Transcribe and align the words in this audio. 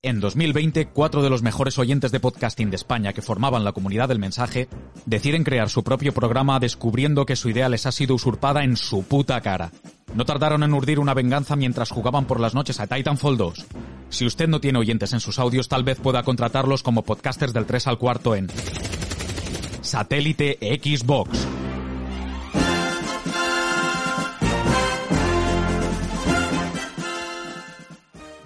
En 0.00 0.20
2020, 0.20 0.86
cuatro 0.90 1.24
de 1.24 1.30
los 1.30 1.42
mejores 1.42 1.76
oyentes 1.76 2.12
de 2.12 2.20
podcasting 2.20 2.70
de 2.70 2.76
España 2.76 3.12
que 3.12 3.20
formaban 3.20 3.64
la 3.64 3.72
comunidad 3.72 4.06
del 4.06 4.20
mensaje 4.20 4.68
deciden 5.06 5.42
crear 5.42 5.68
su 5.70 5.82
propio 5.82 6.14
programa 6.14 6.60
descubriendo 6.60 7.26
que 7.26 7.34
su 7.34 7.48
idea 7.48 7.68
les 7.68 7.84
ha 7.84 7.90
sido 7.90 8.14
usurpada 8.14 8.62
en 8.62 8.76
su 8.76 9.02
puta 9.02 9.40
cara. 9.40 9.72
No 10.14 10.24
tardaron 10.24 10.62
en 10.62 10.72
urdir 10.72 11.00
una 11.00 11.14
venganza 11.14 11.56
mientras 11.56 11.90
jugaban 11.90 12.26
por 12.26 12.38
las 12.38 12.54
noches 12.54 12.78
a 12.78 12.86
Titanfall 12.86 13.36
2. 13.36 13.66
Si 14.08 14.24
usted 14.24 14.46
no 14.46 14.60
tiene 14.60 14.78
oyentes 14.78 15.12
en 15.14 15.20
sus 15.20 15.40
audios, 15.40 15.66
tal 15.66 15.82
vez 15.82 15.98
pueda 15.98 16.22
contratarlos 16.22 16.84
como 16.84 17.02
podcasters 17.02 17.52
del 17.52 17.66
3 17.66 17.88
al 17.88 17.98
cuarto 17.98 18.36
en 18.36 18.46
Satélite 19.80 20.58
Xbox. 20.80 21.57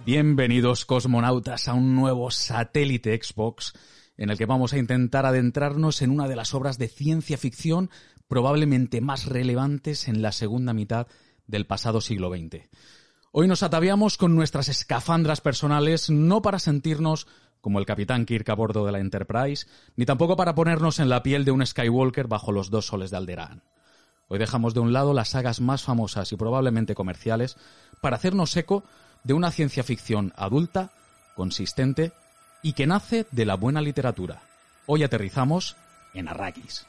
Bienvenidos 0.05 0.85
cosmonautas 0.85 1.69
a 1.69 1.75
un 1.75 1.95
nuevo 1.95 2.33
satélite 2.33 3.17
Xbox 3.23 3.73
en 4.17 4.31
el 4.31 4.37
que 4.37 4.47
vamos 4.47 4.73
a 4.73 4.79
intentar 4.79 5.27
adentrarnos 5.27 6.03
en 6.03 6.11
una 6.11 6.27
de 6.27 6.35
las 6.35 6.55
obras 6.55 6.77
de 6.77 6.89
ciencia 6.89 7.39
ficción 7.39 7.89
probablemente 8.27 9.01
más 9.01 9.27
relevantes 9.27 10.09
en 10.09 10.21
la 10.21 10.33
segunda 10.33 10.73
mitad 10.73 11.07
del 11.47 11.69
pasado 11.69 12.01
siglo 12.01 12.31
XX. 12.31 12.69
Hoy 13.31 13.47
nos 13.47 13.63
ataviamos 13.63 14.17
con 14.17 14.35
nuestras 14.35 14.69
escafandras 14.69 15.41
personales 15.41 16.11
no 16.11 16.43
para 16.43 16.59
sentirnos 16.59 17.29
como 17.61 17.79
el 17.79 17.87
capitán 17.87 18.27
Kirk 18.27 18.49
a 18.51 18.55
bordo 18.55 18.85
de 18.85 18.91
la 18.91 18.99
Enterprise, 18.99 19.69
ni 19.95 20.05
tampoco 20.05 20.35
para 20.35 20.57
ponernos 20.57 20.99
en 20.99 21.11
la 21.11 21.23
piel 21.23 21.45
de 21.45 21.53
un 21.53 21.65
Skywalker 21.65 22.27
bajo 22.27 22.51
los 22.51 22.71
dos 22.71 22.87
soles 22.87 23.13
de 23.13 23.19
Alderaan. 23.19 23.63
Hoy 24.27 24.39
dejamos 24.39 24.75
de 24.75 24.81
un 24.81 24.93
lado 24.93 25.15
las 25.15 25.29
sagas 25.29 25.61
más 25.61 25.85
famosas 25.85 26.33
y 26.33 26.37
probablemente 26.37 26.97
comerciales 26.97 27.57
para 28.01 28.17
hacernos 28.17 28.57
eco 28.57 28.83
de 29.25 29.35
una 29.35 29.51
ciencia 29.51 29.83
ficción 29.83 30.33
adulta, 30.37 30.91
consistente 31.35 32.13
y 32.63 32.73
que 32.75 32.87
nace 32.87 33.27
de 33.31 33.45
la 33.45 33.57
buena 33.57 33.81
literatura. 33.81 34.43
Hoy 34.87 35.03
aterrizamos 35.03 35.77
en 36.15 36.29
Arrakis. 36.29 36.87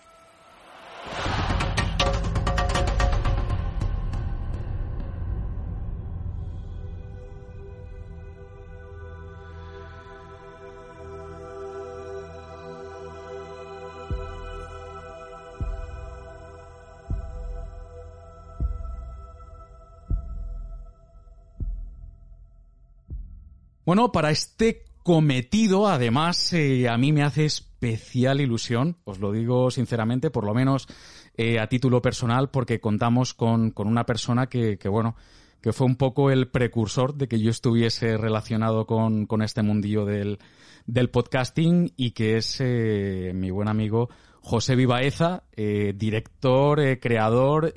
Bueno, 23.86 24.12
para 24.12 24.32
este 24.32 24.86
cometido, 25.04 25.88
además, 25.88 26.54
eh, 26.54 26.88
a 26.88 26.98
mí 26.98 27.12
me 27.12 27.24
hace 27.24 27.46
especial 27.46 28.40
ilusión, 28.40 28.98
os 29.04 29.20
lo 29.20 29.32
digo 29.32 29.70
sinceramente, 29.72 30.32
por 30.32 30.46
lo 30.46 30.54
menos 30.54 30.88
eh, 31.36 31.60
a 31.60 31.68
título 31.68 32.02
personal, 32.02 32.50
porque 32.50 32.80
contamos 32.80 33.34
con, 33.34 33.72
con 33.72 33.88
una 33.88 34.06
persona 34.06 34.48
que, 34.48 34.78
que, 34.78 34.88
bueno, 34.88 35.16
que 35.62 35.74
fue 35.74 35.88
un 35.88 35.96
poco 35.96 36.30
el 36.32 36.50
precursor 36.50 37.16
de 37.16 37.28
que 37.28 37.40
yo 37.40 37.50
estuviese 37.50 38.18
relacionado 38.18 38.86
con, 38.86 39.26
con 39.26 39.42
este 39.42 39.64
mundillo 39.64 40.06
del, 40.06 40.40
del 40.86 41.10
podcasting 41.10 41.94
y 41.96 42.12
que 42.12 42.38
es 42.38 42.58
eh, 42.60 43.32
mi 43.34 43.50
buen 43.50 43.68
amigo 43.68 44.10
José 44.42 44.76
Vivaeza, 44.76 45.44
eh, 45.54 45.94
director, 45.96 46.82
eh, 46.82 47.00
creador, 47.00 47.74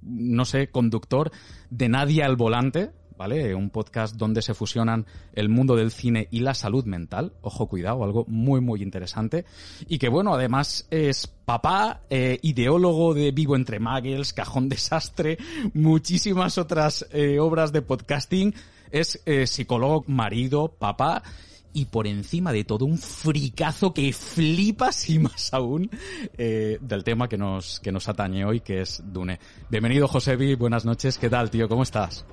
no 0.00 0.44
sé, 0.46 0.68
conductor 0.70 1.30
de 1.68 1.90
Nadie 1.90 2.22
al 2.22 2.36
Volante, 2.36 2.92
¿vale? 3.16 3.54
Un 3.54 3.70
podcast 3.70 4.16
donde 4.16 4.42
se 4.42 4.54
fusionan 4.54 5.06
el 5.34 5.48
mundo 5.48 5.76
del 5.76 5.90
cine 5.90 6.28
y 6.30 6.40
la 6.40 6.54
salud 6.54 6.84
mental. 6.84 7.32
Ojo, 7.42 7.66
cuidado, 7.66 8.04
algo 8.04 8.24
muy, 8.28 8.60
muy 8.60 8.82
interesante. 8.82 9.44
Y 9.88 9.98
que, 9.98 10.08
bueno, 10.08 10.34
además 10.34 10.86
es 10.90 11.26
papá, 11.26 12.02
eh, 12.10 12.38
ideólogo 12.42 13.14
de 13.14 13.32
Vivo 13.32 13.56
entre 13.56 13.80
Muggles, 13.80 14.32
Cajón 14.32 14.68
Desastre, 14.68 15.38
muchísimas 15.74 16.58
otras 16.58 17.06
eh, 17.12 17.38
obras 17.38 17.72
de 17.72 17.82
podcasting. 17.82 18.54
Es 18.90 19.20
eh, 19.26 19.46
psicólogo, 19.46 20.04
marido, 20.06 20.68
papá 20.68 21.22
y 21.74 21.86
por 21.86 22.06
encima 22.06 22.52
de 22.52 22.64
todo 22.64 22.86
un 22.86 22.96
fricazo 22.96 23.92
que 23.92 24.12
flipas 24.12 25.10
y 25.10 25.18
más 25.18 25.52
aún 25.52 25.90
eh, 26.38 26.78
del 26.80 27.04
tema 27.04 27.28
que 27.28 27.36
nos, 27.36 27.80
que 27.80 27.92
nos 27.92 28.08
atañe 28.08 28.44
hoy, 28.46 28.60
que 28.60 28.80
es 28.80 29.02
Dune. 29.04 29.38
Bienvenido, 29.68 30.08
Josebi, 30.08 30.54
buenas 30.54 30.86
noches, 30.86 31.18
¿qué 31.18 31.28
tal, 31.28 31.50
tío? 31.50 31.68
¿Cómo 31.68 31.82
estás? 31.82 32.24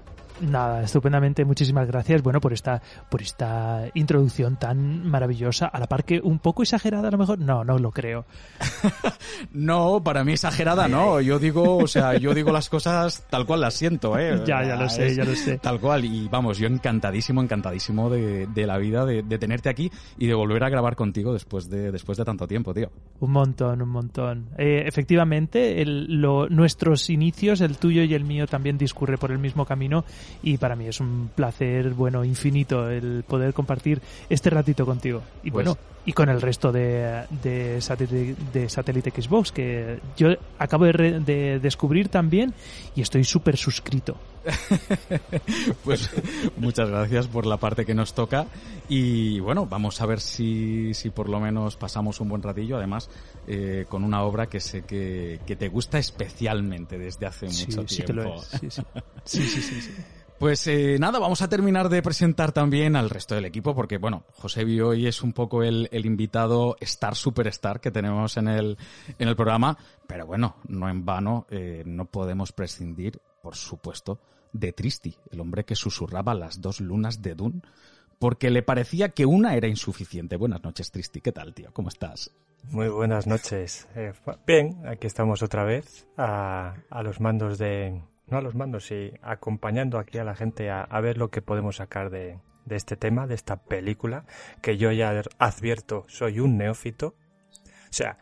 Nada, 0.42 0.84
estupendamente, 0.84 1.46
muchísimas 1.46 1.88
gracias, 1.88 2.24
bueno, 2.24 2.42
por 2.42 2.52
esta, 2.52 2.82
por 3.10 3.22
esta 3.22 3.86
introducción 3.94 4.58
tan 4.58 5.08
maravillosa, 5.08 5.68
a 5.68 5.80
la 5.80 5.88
par 5.88 6.04
que 6.04 6.20
un 6.20 6.40
poco 6.40 6.64
exagerada 6.64 7.10
a 7.10 7.12
lo 7.12 7.18
mejor, 7.18 7.40
no, 7.40 7.64
no 7.64 7.78
lo 7.78 7.92
creo. 7.92 8.26
no, 9.54 10.04
para 10.04 10.24
mí 10.24 10.34
exagerada 10.34 10.88
no, 10.88 11.22
yo 11.22 11.38
digo, 11.38 11.78
o 11.78 11.88
sea, 11.88 12.18
yo 12.18 12.34
digo 12.34 12.52
las 12.52 12.70
cosas 12.72 13.26
tal 13.30 13.46
cual 13.46 13.62
las 13.62 13.76
siento, 13.76 14.18
eh. 14.18 14.42
Ya, 14.46 14.64
ya 14.64 14.76
lo 14.76 14.90
sé, 14.90 15.14
ya 15.14 15.24
lo 15.24 15.36
sé. 15.36 15.60
Tal 15.60 15.80
cual, 15.80 16.06
y 16.06 16.28
vamos, 16.28 16.58
yo 16.58 16.68
encantadísimo, 16.68 17.42
encantadísimo 17.42 18.10
de, 18.10 18.48
de 18.48 18.66
la 18.66 18.78
vida, 18.78 19.06
de, 19.06 19.22
de, 19.22 19.38
tenerte 19.38 19.70
aquí 19.70 19.92
y 20.18 20.28
de 20.28 20.34
volver 20.34 20.64
a 20.64 20.70
grabar 20.70 20.96
contigo 20.96 21.34
después 21.34 21.70
de, 21.70 21.92
después 21.92 22.18
de 22.18 22.26
tanto 22.26 22.48
tiempo, 22.48 22.74
tío. 22.74 22.90
Un 23.20 23.32
montón, 23.32 23.82
un 23.82 23.90
montón. 23.90 24.50
Eh, 24.58 24.84
efectivamente, 24.88 25.82
el, 25.82 26.20
lo, 26.22 26.50
nuestros 26.50 27.10
inicios, 27.10 27.62
el 27.62 27.78
tuyo 27.78 28.04
y 28.04 28.14
el 28.16 28.24
mío 28.24 28.48
también 28.48 28.78
discurre 28.78 29.18
por 29.18 29.32
el 29.32 29.38
mismo 29.38 29.66
camino 29.66 30.04
y 30.44 30.58
para 30.58 30.76
mí 30.76 30.88
es 30.88 31.00
un 31.00 31.30
placer, 31.36 31.92
bueno, 31.94 32.24
infinito 32.24 32.90
el 32.90 33.24
poder 33.28 33.54
compartir 33.54 34.02
este 34.30 34.50
ratito 34.50 34.86
contigo. 34.86 35.22
Y 35.44 35.52
pues, 35.52 35.66
bueno, 35.66 35.80
y 36.06 36.14
con 36.14 36.30
el 36.30 36.42
resto 36.42 36.72
de, 36.72 37.26
de, 37.44 37.80
satélite, 37.80 38.36
de 38.52 38.70
Satélite 38.70 39.12
Xbox, 39.12 39.52
que 39.52 40.00
yo 40.18 40.30
acabo 40.58 40.86
de, 40.86 40.92
re, 40.94 41.20
de 41.20 41.60
descubrir 41.60 42.10
también 42.10 42.54
y 42.96 43.02
estoy 43.02 43.24
súper 43.24 43.58
suscrito. 43.58 44.18
pues 45.84 46.10
muchas 46.58 46.90
gracias 46.90 47.28
por 47.28 47.46
la 47.46 47.58
parte 47.58 47.86
que 47.86 47.94
nos 47.94 48.16
toca 48.16 48.48
y 48.90 49.40
bueno, 49.40 49.68
vamos 49.68 50.02
a 50.02 50.08
ver 50.08 50.20
si, 50.20 50.96
si 50.96 51.12
por 51.12 51.30
lo 51.30 51.40
menos 51.40 51.76
pasamos 51.76 52.20
un 52.20 52.30
buen 52.30 52.42
ratillo, 52.42 52.78
además 52.78 53.08
eh, 53.46 53.86
con 53.88 54.04
una 54.04 54.24
obra 54.24 54.48
que 54.48 54.60
sé 54.60 54.82
que, 54.82 55.40
que, 55.46 55.56
te 55.56 55.68
gusta 55.68 56.00
especialmente 56.00 56.98
desde 56.98 57.28
hace 57.28 57.46
mucho 57.46 57.58
sí, 57.58 57.68
tiempo. 57.68 57.88
Sí, 57.88 58.04
que 58.04 58.14
lo 58.14 58.36
es. 58.36 58.50
Sí, 59.24 59.48
sí, 59.48 59.62
sí. 59.62 59.62
sí, 59.62 59.82
sí, 59.82 59.82
sí. 59.82 59.92
Pues 60.42 60.66
eh, 60.66 60.98
nada, 61.00 61.20
vamos 61.20 61.44
a 61.44 61.50
terminar 61.50 61.88
de 61.88 62.02
presentar 62.02 62.52
también 62.52 62.96
al 62.96 63.12
resto 63.12 63.36
del 63.36 63.46
equipo, 63.46 63.76
porque 63.76 64.00
bueno, 64.00 64.24
José 64.34 64.64
hoy 64.82 65.06
es 65.06 65.22
un 65.22 65.34
poco 65.34 65.62
el, 65.62 65.88
el, 65.92 66.08
invitado 66.08 66.78
Star 66.82 67.14
Superstar 67.14 67.80
que 67.80 67.92
tenemos 67.92 68.38
en 68.38 68.48
el, 68.48 68.76
en 69.20 69.28
el 69.28 69.36
programa, 69.36 69.78
pero 70.08 70.26
bueno, 70.26 70.56
no 70.68 70.90
en 70.90 71.06
vano, 71.06 71.46
eh, 71.52 71.84
no 71.86 72.06
podemos 72.06 72.54
prescindir, 72.54 73.22
por 73.44 73.56
supuesto, 73.56 74.20
de 74.52 74.74
Tristi, 74.74 75.16
el 75.30 75.42
hombre 75.42 75.64
que 75.64 75.76
susurraba 75.76 76.34
las 76.34 76.60
dos 76.60 76.82
lunas 76.82 77.22
de 77.22 77.36
Dune, 77.36 77.62
porque 78.18 78.50
le 78.50 78.64
parecía 78.64 79.10
que 79.10 79.28
una 79.28 79.54
era 79.54 79.68
insuficiente. 79.68 80.38
Buenas 80.38 80.64
noches, 80.64 80.90
Tristi, 80.90 81.22
¿qué 81.22 81.32
tal, 81.32 81.54
tío? 81.54 81.70
¿Cómo 81.72 81.90
estás? 81.90 82.32
Muy 82.64 82.90
buenas 82.90 83.28
noches. 83.28 83.88
Eh, 83.96 84.14
bien, 84.48 84.82
aquí 84.88 85.06
estamos 85.06 85.44
otra 85.44 85.66
vez 85.66 86.08
a, 86.18 86.78
a 86.90 87.04
los 87.04 87.20
mandos 87.20 87.60
de, 87.60 88.02
no 88.32 88.38
a 88.38 88.42
los 88.42 88.56
mandos, 88.56 88.90
y 88.92 89.14
acompañando 89.22 90.00
aquí 90.00 90.18
a 90.18 90.24
la 90.24 90.36
gente 90.36 90.72
a, 90.72 90.88
ver 91.02 91.18
lo 91.18 91.30
que 91.30 91.42
podemos 91.42 91.76
sacar 91.78 92.10
de, 92.10 92.40
de, 92.66 92.76
este 92.76 92.96
tema, 92.96 93.28
de 93.28 93.36
esta 93.36 93.58
película, 93.58 94.26
que 94.62 94.78
yo 94.78 94.92
ya 94.92 95.22
advierto, 95.38 96.06
soy 96.08 96.40
un 96.40 96.58
neófito. 96.58 97.16
O 97.68 97.94
sea, 97.94 98.18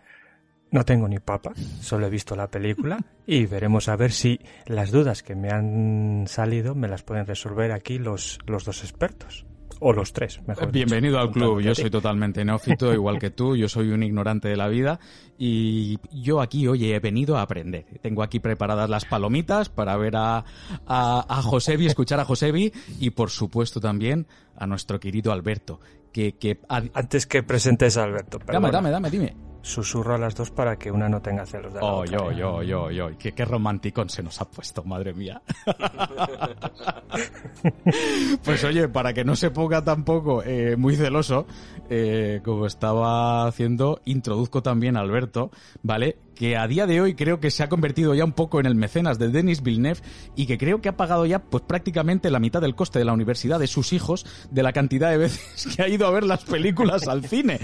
no 0.71 0.83
tengo 0.85 1.07
ni 1.07 1.19
papa, 1.19 1.53
solo 1.81 2.07
he 2.07 2.09
visto 2.09 2.35
la 2.35 2.49
película 2.49 2.99
y 3.25 3.45
veremos 3.45 3.89
a 3.89 3.95
ver 3.95 4.11
si 4.11 4.39
las 4.65 4.91
dudas 4.91 5.23
que 5.23 5.35
me 5.35 5.49
han 5.49 6.25
salido 6.27 6.75
me 6.75 6.87
las 6.87 7.03
pueden 7.03 7.25
resolver 7.25 7.71
aquí 7.71 7.97
los, 7.97 8.39
los 8.45 8.65
dos 8.65 8.83
expertos. 8.83 9.45
O 9.81 9.93
los 9.93 10.11
tres, 10.11 10.41
mejor. 10.45 10.71
Bienvenido 10.71 11.13
dicho. 11.13 11.27
al 11.27 11.31
club. 11.31 11.61
Yo 11.61 11.73
soy 11.73 11.89
totalmente 11.89 12.43
neófito, 12.43 12.93
igual 12.93 13.17
que 13.17 13.29
tú. 13.29 13.55
Yo 13.55 13.69
soy 13.69 13.89
un 13.91 14.03
ignorante 14.03 14.49
de 14.49 14.57
la 14.57 14.67
vida. 14.67 14.99
Y 15.37 15.99
yo 16.11 16.41
aquí, 16.41 16.67
oye, 16.67 16.93
he 16.93 16.99
venido 16.99 17.37
a 17.37 17.43
aprender. 17.43 17.85
Tengo 18.01 18.21
aquí 18.21 18.39
preparadas 18.39 18.89
las 18.89 19.05
palomitas 19.05 19.69
para 19.69 19.95
ver 19.95 20.17
a, 20.17 20.43
a, 20.85 21.25
a 21.27 21.41
Josebi, 21.41 21.85
escuchar 21.85 22.19
a 22.19 22.25
Josebi 22.25 22.73
y, 22.99 23.11
por 23.11 23.29
supuesto, 23.29 23.79
también 23.79 24.27
a 24.57 24.67
nuestro 24.67 24.99
querido 24.99 25.31
Alberto. 25.31 25.79
Que, 26.11 26.33
que 26.33 26.59
Antes 26.67 27.25
que 27.25 27.43
presentes 27.43 27.95
a 27.95 28.03
Alberto, 28.03 28.39
Dame, 28.45 28.71
dame, 28.71 28.91
dame, 28.91 29.09
dime. 29.09 29.35
Susurro 29.61 30.15
a 30.15 30.17
las 30.17 30.35
dos 30.35 30.51
para 30.51 30.77
que 30.77 30.91
una 30.91 31.09
no 31.09 31.21
tenga 31.21 31.45
celos 31.45 31.73
de 31.73 31.79
la 31.79 31.85
oh, 31.85 32.01
otra. 32.01 32.17
yo, 32.17 32.31
yo, 32.31 32.63
yo, 32.63 32.91
yo. 32.91 33.17
Qué, 33.17 33.33
qué 33.33 33.45
romanticón 33.45 34.09
se 34.09 34.23
nos 34.23 34.39
ha 34.41 34.49
puesto, 34.49 34.83
madre 34.83 35.13
mía. 35.13 35.41
pues 38.43 38.63
oye, 38.63 38.87
para 38.87 39.13
que 39.13 39.23
no 39.23 39.35
se 39.35 39.51
ponga 39.51 39.83
tampoco 39.83 40.43
eh, 40.43 40.75
muy 40.77 40.95
celoso, 40.95 41.45
eh, 41.89 42.41
como 42.43 42.65
estaba 42.65 43.47
haciendo, 43.47 44.01
introduzco 44.05 44.61
también 44.61 44.95
a 44.95 45.01
Alberto, 45.01 45.51
¿vale? 45.81 46.17
Que 46.35 46.55
a 46.55 46.67
día 46.67 46.85
de 46.85 47.01
hoy 47.01 47.15
creo 47.15 47.41
que 47.41 47.51
se 47.51 47.63
ha 47.63 47.69
convertido 47.69 48.15
ya 48.15 48.23
un 48.23 48.31
poco 48.31 48.61
en 48.61 48.65
el 48.65 48.75
mecenas 48.75 49.19
de 49.19 49.27
Denis 49.27 49.61
Villeneuve 49.61 49.99
y 50.37 50.45
que 50.45 50.57
creo 50.57 50.79
que 50.79 50.87
ha 50.87 50.95
pagado 50.95 51.25
ya 51.25 51.39
pues 51.39 51.63
prácticamente 51.63 52.31
la 52.31 52.39
mitad 52.39 52.61
del 52.61 52.75
coste 52.75 52.99
de 52.99 53.05
la 53.05 53.11
universidad 53.11 53.59
de 53.59 53.67
sus 53.67 53.91
hijos 53.91 54.25
de 54.49 54.63
la 54.63 54.71
cantidad 54.71 55.09
de 55.09 55.17
veces 55.17 55.67
que 55.75 55.81
ha 55.81 55.89
ido 55.89 56.07
a 56.07 56.11
ver 56.11 56.23
las 56.23 56.45
películas 56.45 57.07
al 57.07 57.25
cine. 57.25 57.59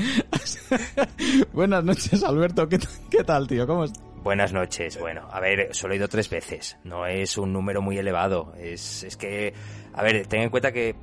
Buenas 1.54 1.85
noches, 1.86 2.24
Alberto. 2.24 2.68
¿Qué, 2.68 2.80
qué 3.10 3.24
tal, 3.24 3.48
tío? 3.48 3.66
¿Cómo 3.66 3.86
estás? 3.86 4.04
Buenas 4.24 4.54
noches. 4.54 5.00
Bueno, 5.00 5.28
a 5.32 5.40
ver, 5.40 5.74
solo 5.76 5.94
he 5.94 5.98
ido 5.98 6.08
tres 6.08 6.30
veces. 6.30 6.78
No 6.84 7.06
es 7.06 7.38
un 7.38 7.54
número 7.54 7.82
muy 7.84 7.98
elevado. 7.98 8.54
Es, 8.58 9.04
es 9.04 9.16
que, 9.18 9.54
a 9.94 10.02
ver, 10.02 10.26
ten 10.26 10.42
en 10.42 10.50
cuenta 10.50 10.72
que 10.72 10.96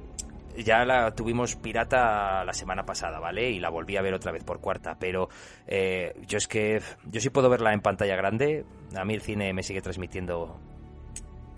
ya 0.58 0.84
la 0.84 1.14
tuvimos 1.14 1.54
pirata 1.54 2.44
la 2.44 2.52
semana 2.52 2.84
pasada, 2.84 3.20
¿vale? 3.20 3.48
Y 3.50 3.60
la 3.60 3.70
volví 3.70 3.96
a 3.96 4.02
ver 4.02 4.14
otra 4.14 4.32
vez 4.32 4.42
por 4.42 4.60
cuarta. 4.60 4.96
Pero 4.98 5.28
eh, 5.68 6.14
yo 6.26 6.36
es 6.36 6.48
que, 6.48 6.82
yo 7.04 7.20
sí 7.20 7.30
puedo 7.30 7.48
verla 7.48 7.72
en 7.72 7.80
pantalla 7.80 8.16
grande. 8.16 8.64
A 8.96 9.04
mí 9.04 9.14
el 9.14 9.22
cine 9.22 9.52
me 9.52 9.62
sigue 9.62 9.82
transmitiendo 9.82 10.58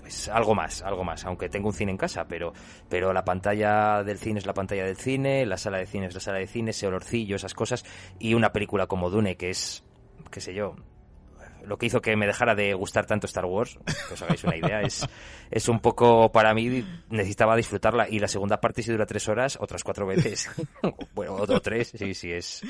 pues 0.05 0.29
algo 0.29 0.55
más, 0.55 0.83
algo 0.83 1.03
más, 1.03 1.25
aunque 1.25 1.49
tengo 1.49 1.69
un 1.69 1.73
cine 1.73 1.91
en 1.91 1.97
casa, 1.97 2.27
pero, 2.29 2.53
pero 2.91 3.15
la 3.15 3.25
pantalla 3.25 4.03
del 4.03 4.19
cine 4.19 4.39
es 4.39 4.45
la 4.45 4.53
pantalla 4.53 4.85
del 4.85 4.99
cine, 4.99 5.47
la 5.47 5.57
sala 5.57 5.79
de 5.79 5.87
cine 5.87 6.09
es 6.09 6.15
la 6.15 6.21
sala 6.21 6.41
de 6.41 6.47
cine, 6.47 6.73
ese 6.73 6.87
olorcillo, 6.87 7.37
esas 7.37 7.55
cosas, 7.55 7.87
y 8.19 8.35
una 8.35 8.53
película 8.53 8.87
como 8.87 9.09
Dune, 9.09 9.39
que 9.39 9.49
es, 9.49 9.83
qué 10.31 10.43
sé 10.43 10.53
yo, 10.53 10.77
lo 11.65 11.79
que 11.79 11.87
hizo 11.87 12.03
que 12.03 12.15
me 12.17 12.27
dejara 12.27 12.55
de 12.55 12.75
gustar 12.75 13.07
tanto 13.07 13.27
Star 13.27 13.47
Wars, 13.47 13.79
que 14.07 14.13
os 14.13 14.21
hagáis 14.21 14.45
una 14.45 14.59
idea, 14.59 14.83
es, 14.83 15.07
es 15.51 15.69
un 15.71 15.81
poco, 15.81 16.31
para 16.31 16.53
mí, 16.53 16.85
necesitaba 17.09 17.57
disfrutarla, 17.57 18.07
y 18.07 18.19
la 18.19 18.29
segunda 18.29 18.61
parte 18.61 18.83
si 18.83 18.93
dura 18.93 19.07
tres 19.07 19.27
horas, 19.31 19.57
otras 19.59 19.83
cuatro 19.83 20.05
veces, 20.07 20.51
bueno, 21.15 21.33
otro 21.37 21.63
tres, 21.63 21.95
sí, 21.97 22.13
sí, 22.13 22.31
es... 22.31 22.61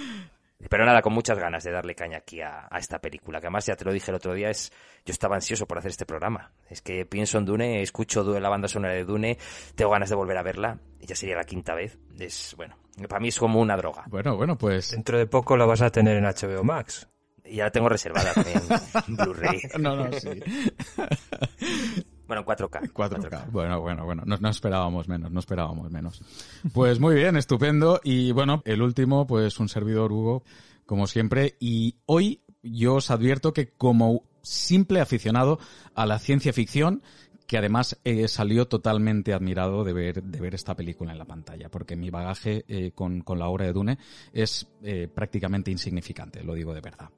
Pero 0.68 0.86
nada, 0.86 1.02
con 1.02 1.12
muchas 1.12 1.38
ganas 1.38 1.62
de 1.64 1.70
darle 1.70 1.94
caña 1.94 2.18
aquí 2.18 2.40
a, 2.40 2.66
a, 2.70 2.78
esta 2.78 2.98
película, 2.98 3.40
que 3.40 3.46
además 3.46 3.66
ya 3.66 3.76
te 3.76 3.84
lo 3.84 3.92
dije 3.92 4.10
el 4.10 4.16
otro 4.16 4.34
día, 4.34 4.50
es 4.50 4.72
yo 5.04 5.12
estaba 5.12 5.34
ansioso 5.34 5.66
por 5.66 5.78
hacer 5.78 5.90
este 5.90 6.06
programa. 6.06 6.52
Es 6.68 6.80
que 6.80 7.04
pienso 7.04 7.38
en 7.38 7.44
Dune, 7.44 7.82
escucho 7.82 8.22
la 8.38 8.48
banda 8.48 8.68
sonora 8.68 8.94
de 8.94 9.04
Dune, 9.04 9.38
tengo 9.74 9.90
ganas 9.90 10.08
de 10.08 10.14
volver 10.14 10.38
a 10.38 10.42
verla, 10.42 10.78
y 11.00 11.06
ya 11.06 11.14
sería 11.14 11.36
la 11.36 11.44
quinta 11.44 11.74
vez. 11.74 11.98
Es, 12.18 12.54
bueno, 12.56 12.76
para 13.08 13.20
mí 13.20 13.28
es 13.28 13.38
como 13.38 13.60
una 13.60 13.76
droga. 13.76 14.04
Bueno, 14.08 14.36
bueno, 14.36 14.56
pues... 14.56 14.92
Dentro 14.92 15.18
de 15.18 15.26
poco 15.26 15.56
la 15.56 15.66
vas 15.66 15.82
a 15.82 15.90
tener 15.90 16.16
en 16.16 16.24
HBO 16.24 16.64
Max. 16.64 17.08
Y 17.44 17.56
ya 17.56 17.64
la 17.64 17.70
tengo 17.70 17.90
reservada 17.90 18.32
también 18.32 18.62
en 19.06 19.16
Blu-ray. 19.16 19.60
no, 19.78 19.96
no, 19.96 20.12
sí. 20.12 20.30
Bueno, 22.26 22.44
4K. 22.44 22.92
4K. 22.92 22.92
4K. 22.92 23.50
Bueno, 23.50 23.80
bueno, 23.80 24.04
bueno. 24.04 24.22
No, 24.24 24.36
no, 24.38 24.48
esperábamos 24.48 25.08
menos, 25.08 25.30
no 25.30 25.40
esperábamos 25.40 25.90
menos. 25.90 26.22
Pues 26.72 27.00
muy 27.00 27.14
bien, 27.16 27.36
estupendo. 27.36 28.00
Y 28.02 28.32
bueno, 28.32 28.62
el 28.64 28.82
último, 28.82 29.26
pues 29.26 29.60
un 29.60 29.68
servidor 29.68 30.12
Hugo, 30.12 30.42
como 30.86 31.06
siempre. 31.06 31.56
Y 31.60 31.96
hoy 32.06 32.40
yo 32.62 32.94
os 32.94 33.10
advierto 33.10 33.52
que 33.52 33.72
como 33.72 34.22
simple 34.42 35.00
aficionado 35.00 35.58
a 35.94 36.06
la 36.06 36.18
ciencia 36.18 36.52
ficción, 36.52 37.02
que 37.46 37.58
además 37.58 37.98
eh, 38.04 38.26
salió 38.28 38.66
totalmente 38.68 39.34
admirado 39.34 39.84
de 39.84 39.92
ver, 39.92 40.22
de 40.22 40.40
ver 40.40 40.54
esta 40.54 40.74
película 40.74 41.12
en 41.12 41.18
la 41.18 41.24
pantalla, 41.24 41.68
porque 41.68 41.96
mi 41.96 42.10
bagaje 42.10 42.64
eh, 42.68 42.92
con, 42.94 43.20
con, 43.20 43.38
la 43.38 43.48
obra 43.48 43.66
de 43.66 43.72
Dune 43.72 43.98
es 44.32 44.66
eh, 44.82 45.08
prácticamente 45.12 45.70
insignificante, 45.70 46.42
lo 46.42 46.54
digo 46.54 46.74
de 46.74 46.80
verdad. 46.80 47.10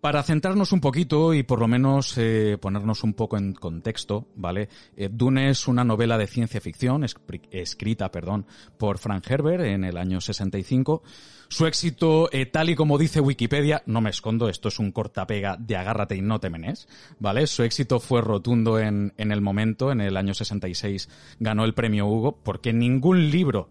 Para 0.00 0.22
centrarnos 0.22 0.70
un 0.70 0.80
poquito 0.80 1.34
y 1.34 1.42
por 1.42 1.58
lo 1.58 1.66
menos 1.66 2.16
eh, 2.18 2.56
ponernos 2.60 3.02
un 3.02 3.14
poco 3.14 3.36
en 3.36 3.52
contexto, 3.52 4.28
¿vale? 4.36 4.68
Eh, 4.96 5.08
Dune 5.10 5.50
es 5.50 5.66
una 5.66 5.82
novela 5.82 6.16
de 6.16 6.28
ciencia 6.28 6.60
ficción 6.60 7.04
escrita, 7.50 8.12
perdón, 8.12 8.46
por 8.78 8.98
Frank 8.98 9.28
Herbert 9.28 9.64
en 9.64 9.82
el 9.82 9.96
año 9.96 10.20
65. 10.20 11.02
Su 11.48 11.66
éxito, 11.66 12.28
eh, 12.30 12.46
tal 12.46 12.70
y 12.70 12.76
como 12.76 12.96
dice 12.96 13.20
Wikipedia, 13.20 13.82
no 13.86 14.00
me 14.00 14.10
escondo, 14.10 14.48
esto 14.48 14.68
es 14.68 14.78
un 14.78 14.92
cortapega 14.92 15.56
de 15.56 15.76
agárrate 15.76 16.14
y 16.14 16.22
no 16.22 16.38
te 16.38 16.50
menes, 16.50 16.86
¿vale? 17.18 17.48
Su 17.48 17.64
éxito 17.64 17.98
fue 17.98 18.20
rotundo 18.20 18.78
en, 18.78 19.14
en 19.16 19.32
el 19.32 19.40
momento, 19.40 19.90
en 19.90 20.00
el 20.00 20.16
año 20.16 20.32
66 20.32 21.08
ganó 21.40 21.64
el 21.64 21.74
premio 21.74 22.06
Hugo, 22.06 22.38
porque 22.44 22.72
ningún 22.72 23.30
libro 23.30 23.68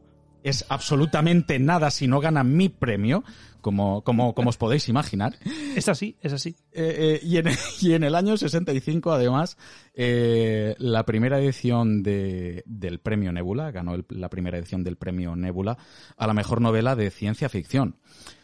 es 0.49 0.65
absolutamente 0.69 1.59
nada 1.59 1.91
si 1.91 2.07
no 2.07 2.19
gana 2.19 2.43
mi 2.43 2.69
premio, 2.69 3.23
como, 3.61 4.01
como, 4.01 4.33
como 4.33 4.49
os 4.49 4.57
podéis 4.57 4.87
imaginar. 4.87 5.35
Es 5.75 5.89
así, 5.89 6.15
es 6.21 6.33
así. 6.33 6.55
Eh, 6.71 7.19
eh, 7.21 7.25
y, 7.25 7.37
en, 7.37 7.47
y, 7.81 7.93
en, 7.93 8.03
el 8.03 8.15
año 8.15 8.37
65, 8.37 9.11
además, 9.11 9.57
eh, 9.93 10.75
la 10.77 11.03
primera 11.03 11.39
edición 11.39 12.03
de, 12.03 12.63
del 12.65 12.99
premio 12.99 13.31
Nebula, 13.31 13.71
ganó 13.71 13.95
el, 13.95 14.05
la 14.09 14.29
primera 14.29 14.57
edición 14.57 14.83
del 14.83 14.95
premio 14.95 15.35
Nebula 15.35 15.77
a 16.15 16.27
la 16.27 16.33
mejor 16.33 16.61
novela 16.61 16.95
de 16.95 17.11
ciencia 17.11 17.49
ficción. 17.49 17.95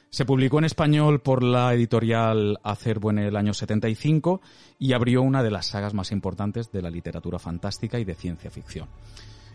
Se 0.10 0.26
publicó 0.26 0.60
en 0.60 0.66
español 0.66 1.22
por 1.22 1.42
la 1.42 1.74
editorial 1.74 2.60
Acervo 2.62 3.10
en 3.10 3.18
el 3.18 3.36
año 3.36 3.56
75 3.56 4.42
y 4.78 4.94
abrió 4.94 5.24
una 5.24 5.42
de 5.42 5.50
las 5.50 5.66
sagas 5.66 5.96
más 5.96 6.12
importantes 6.12 6.72
de 6.72 6.84
la 6.84 6.92
literatura 6.92 7.40
fantástica 7.40 7.98
y 7.98 8.06
de 8.06 8.14
ciencia 8.14 8.52
ficción. 8.52 8.90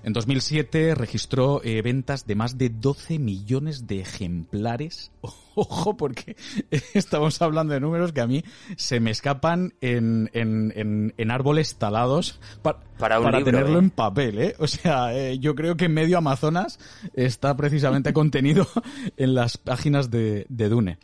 En 0.02 0.12
2007 0.12 0.94
registró 0.94 1.60
eh, 1.64 1.82
ventas 1.82 2.26
de 2.26 2.34
más 2.34 2.58
de 2.58 2.68
12 2.70 3.18
millones 3.18 3.86
de 3.86 4.00
ejemplares. 4.00 5.10
Ojo, 5.54 5.96
porque 5.96 6.36
estamos 6.94 7.42
hablando 7.42 7.74
de 7.74 7.80
números 7.80 8.12
que 8.12 8.20
a 8.20 8.26
mí 8.26 8.44
se 8.76 9.00
me 9.00 9.10
escapan 9.10 9.74
en, 9.80 10.30
en, 10.32 10.72
en, 10.76 11.14
en 11.16 11.30
árboles 11.30 11.76
talados 11.76 12.40
pa 12.62 12.80
para, 12.98 13.20
para 13.20 13.38
libro, 13.38 13.52
tenerlo 13.52 13.76
¿eh? 13.76 13.82
en 13.82 13.90
papel. 13.90 14.38
¿eh? 14.38 14.56
O 14.58 14.66
sea, 14.66 15.16
eh, 15.16 15.38
yo 15.38 15.54
creo 15.54 15.76
que 15.76 15.88
medio 15.88 16.18
Amazonas 16.18 16.78
está 17.14 17.56
precisamente 17.56 18.12
contenido 18.12 18.68
en 19.16 19.34
las 19.34 19.56
páginas 19.56 20.10
de, 20.10 20.46
de 20.48 20.68
Dune. 20.68 20.98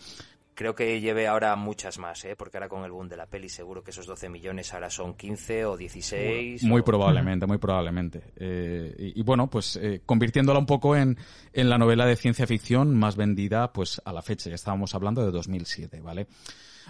Creo 0.54 0.74
que 0.74 1.00
lleve 1.00 1.26
ahora 1.26 1.56
muchas 1.56 1.98
más, 1.98 2.24
¿eh? 2.24 2.36
porque 2.36 2.56
ahora 2.56 2.68
con 2.68 2.84
el 2.84 2.90
boom 2.92 3.08
de 3.08 3.16
la 3.16 3.26
peli 3.26 3.48
seguro 3.48 3.82
que 3.82 3.90
esos 3.90 4.06
12 4.06 4.28
millones 4.28 4.72
ahora 4.72 4.90
son 4.90 5.14
15 5.14 5.64
o 5.66 5.76
16. 5.76 6.62
Muy 6.64 6.80
o... 6.80 6.84
probablemente, 6.84 7.46
muy 7.46 7.58
probablemente. 7.58 8.32
Eh, 8.36 8.94
y, 8.98 9.20
y, 9.20 9.22
bueno, 9.22 9.48
pues 9.48 9.76
eh, 9.76 10.02
convirtiéndola 10.06 10.58
un 10.58 10.66
poco 10.66 10.96
en, 10.96 11.18
en 11.52 11.68
la 11.68 11.78
novela 11.78 12.06
de 12.06 12.16
ciencia 12.16 12.46
ficción 12.46 12.94
más 12.94 13.16
vendida 13.16 13.72
pues 13.72 14.00
a 14.04 14.12
la 14.12 14.22
fecha, 14.22 14.48
ya 14.48 14.54
estábamos 14.54 14.94
hablando 14.94 15.24
de 15.24 15.30
2007, 15.30 16.00
¿vale? 16.00 16.28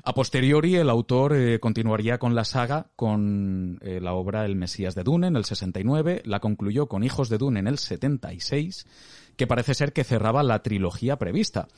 A 0.02 0.12
posteriori, 0.12 0.76
el 0.76 0.90
autor 0.90 1.36
eh, 1.36 1.60
continuaría 1.60 2.18
con 2.18 2.34
la 2.34 2.44
saga 2.44 2.88
con 2.96 3.78
eh, 3.82 4.00
la 4.00 4.14
obra 4.14 4.44
El 4.44 4.56
Mesías 4.56 4.94
de 4.94 5.04
Dune 5.04 5.28
en 5.28 5.36
el 5.36 5.44
69, 5.44 6.22
la 6.24 6.40
concluyó 6.40 6.88
con 6.88 7.04
Hijos 7.04 7.28
de 7.28 7.38
Dune 7.38 7.60
en 7.60 7.68
el 7.68 7.78
76, 7.78 8.86
que 9.36 9.46
parece 9.46 9.74
ser 9.74 9.92
que 9.92 10.04
cerraba 10.04 10.42
la 10.42 10.62
trilogía 10.62 11.16
prevista. 11.16 11.68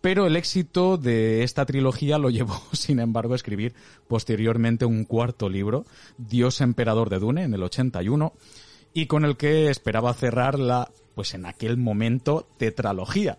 Pero 0.00 0.26
el 0.26 0.36
éxito 0.36 0.96
de 0.96 1.42
esta 1.42 1.66
trilogía 1.66 2.18
lo 2.18 2.30
llevó, 2.30 2.60
sin 2.72 3.00
embargo, 3.00 3.32
a 3.32 3.36
escribir 3.36 3.74
posteriormente 4.06 4.84
un 4.84 5.04
cuarto 5.04 5.48
libro, 5.48 5.84
Dios 6.16 6.60
Emperador 6.60 7.10
de 7.10 7.18
Dune, 7.18 7.42
en 7.42 7.54
el 7.54 7.62
81, 7.62 8.32
y 8.94 9.06
con 9.06 9.24
el 9.24 9.36
que 9.36 9.70
esperaba 9.70 10.14
cerrar 10.14 10.58
la, 10.58 10.90
pues 11.14 11.34
en 11.34 11.46
aquel 11.46 11.76
momento, 11.76 12.48
tetralogía. 12.58 13.38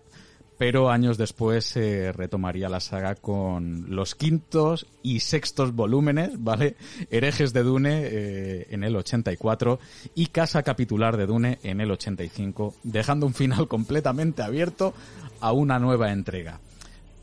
Pero 0.58 0.90
años 0.90 1.18
después 1.18 1.64
se 1.64 2.12
retomaría 2.12 2.68
la 2.68 2.82
saga 2.82 3.16
con 3.16 3.96
los 3.96 4.14
quintos 4.14 4.88
y 5.02 5.22
sextos 5.22 5.74
volúmenes, 5.74 6.44
¿vale? 6.44 6.76
Herejes 7.10 7.54
de 7.54 7.64
Dune 7.64 8.02
eh, 8.04 8.68
en 8.70 8.84
el 8.84 8.98
84 8.98 9.80
y 10.16 10.28
Casa 10.28 10.62
Capitular 10.64 11.16
de 11.16 11.28
Dune 11.28 11.60
en 11.64 11.80
el 11.80 11.90
85, 11.92 12.76
dejando 12.84 13.26
un 13.26 13.34
final 13.34 13.68
completamente 13.70 14.44
abierto 14.44 14.94
a 15.42 15.52
una 15.52 15.80
nueva 15.80 16.12
entrega. 16.12 16.60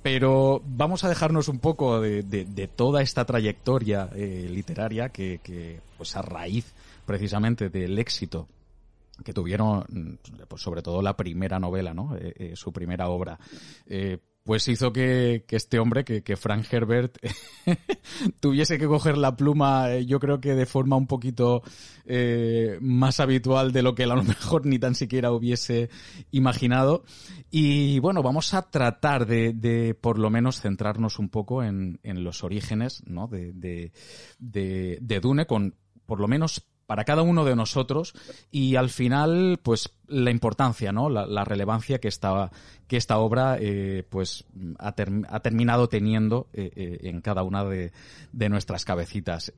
Pero 0.02 0.62
vamos 0.64 1.02
a 1.02 1.08
dejarnos 1.08 1.48
un 1.48 1.58
poco 1.58 2.00
de, 2.00 2.70
toda 2.76 3.02
esta 3.02 3.24
trayectoria 3.24 4.08
eh, 4.14 4.48
literaria 4.48 5.08
que, 5.08 5.80
pues 5.96 6.14
a 6.14 6.22
raíz 6.22 6.72
precisamente 7.04 7.70
del 7.70 7.98
éxito 7.98 8.46
que 9.24 9.32
tuvieron, 9.32 10.18
pues 10.46 10.62
sobre 10.62 10.82
todo 10.82 11.02
la 11.02 11.16
primera 11.16 11.58
novela, 11.58 11.92
¿no? 11.92 12.16
Eh, 12.16 12.34
eh, 12.36 12.52
su 12.54 12.72
primera 12.72 13.08
obra. 13.08 13.38
Pues 14.46 14.68
hizo 14.68 14.92
que, 14.92 15.44
que, 15.48 15.56
este 15.56 15.80
hombre, 15.80 16.04
que, 16.04 16.22
que 16.22 16.36
Frank 16.36 16.72
Herbert, 16.72 17.18
tuviese 18.40 18.78
que 18.78 18.86
coger 18.86 19.18
la 19.18 19.34
pluma, 19.34 19.92
eh, 19.92 20.06
yo 20.06 20.20
creo 20.20 20.40
que 20.40 20.54
de 20.54 20.66
forma 20.66 20.94
un 20.94 21.08
poquito 21.08 21.64
eh, 22.04 22.78
más 22.80 23.18
habitual 23.18 23.72
de 23.72 23.82
lo 23.82 23.96
que 23.96 24.04
a 24.04 24.06
lo 24.06 24.22
mejor 24.22 24.64
ni 24.64 24.78
tan 24.78 24.94
siquiera 24.94 25.32
hubiese 25.32 25.90
imaginado. 26.30 27.02
Y 27.50 27.98
bueno, 27.98 28.22
vamos 28.22 28.54
a 28.54 28.70
tratar 28.70 29.26
de, 29.26 29.52
de 29.52 29.94
por 29.94 30.16
lo 30.16 30.30
menos 30.30 30.60
centrarnos 30.60 31.18
un 31.18 31.28
poco 31.28 31.64
en, 31.64 31.98
en 32.04 32.22
los 32.22 32.44
orígenes 32.44 33.02
¿no? 33.04 33.26
de, 33.26 33.52
de, 33.52 33.90
de, 34.38 34.98
de 35.00 35.20
Dune 35.20 35.46
con 35.46 35.74
por 36.06 36.20
lo 36.20 36.28
menos 36.28 36.64
para 36.86 37.04
cada 37.04 37.22
uno 37.22 37.44
de 37.44 37.56
nosotros 37.56 38.14
y 38.50 38.76
al 38.76 38.90
final, 38.90 39.58
pues 39.62 39.90
la 40.06 40.30
importancia, 40.30 40.92
¿no? 40.92 41.10
La, 41.10 41.44
relevancia 41.44 41.98
que 41.98 42.08
esta, 42.08 42.50
que 42.86 42.96
esta 42.96 43.18
obra, 43.18 43.58
eh, 43.60 44.04
pues 44.08 44.44
ha, 44.78 44.92
terminado 44.92 45.88
teniendo 45.88 46.48
eh, 46.52 46.70
eh, 46.76 46.98
en 47.02 47.20
cada 47.20 47.42
una 47.42 47.64
de, 47.64 47.92
nuestras 48.32 48.84
cabecitas. 48.84 49.52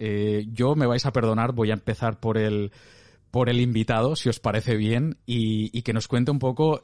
yo 0.53 0.75
me 0.75 0.87
vais 0.87 1.05
a 1.05 1.13
perdonar, 1.13 1.53
voy 1.53 1.71
a 1.71 1.75
empezar 1.75 2.19
por 2.19 2.39
el 2.39 2.73
por 3.31 3.51
el 3.51 3.61
invitado, 3.61 4.17
si 4.17 4.31
os 4.31 4.41
parece 4.41 4.75
bien, 4.77 5.19
y 5.27 5.83
que 5.83 5.93
nos 5.93 6.09
cuente 6.09 6.31
un 6.31 6.39
poco 6.39 6.81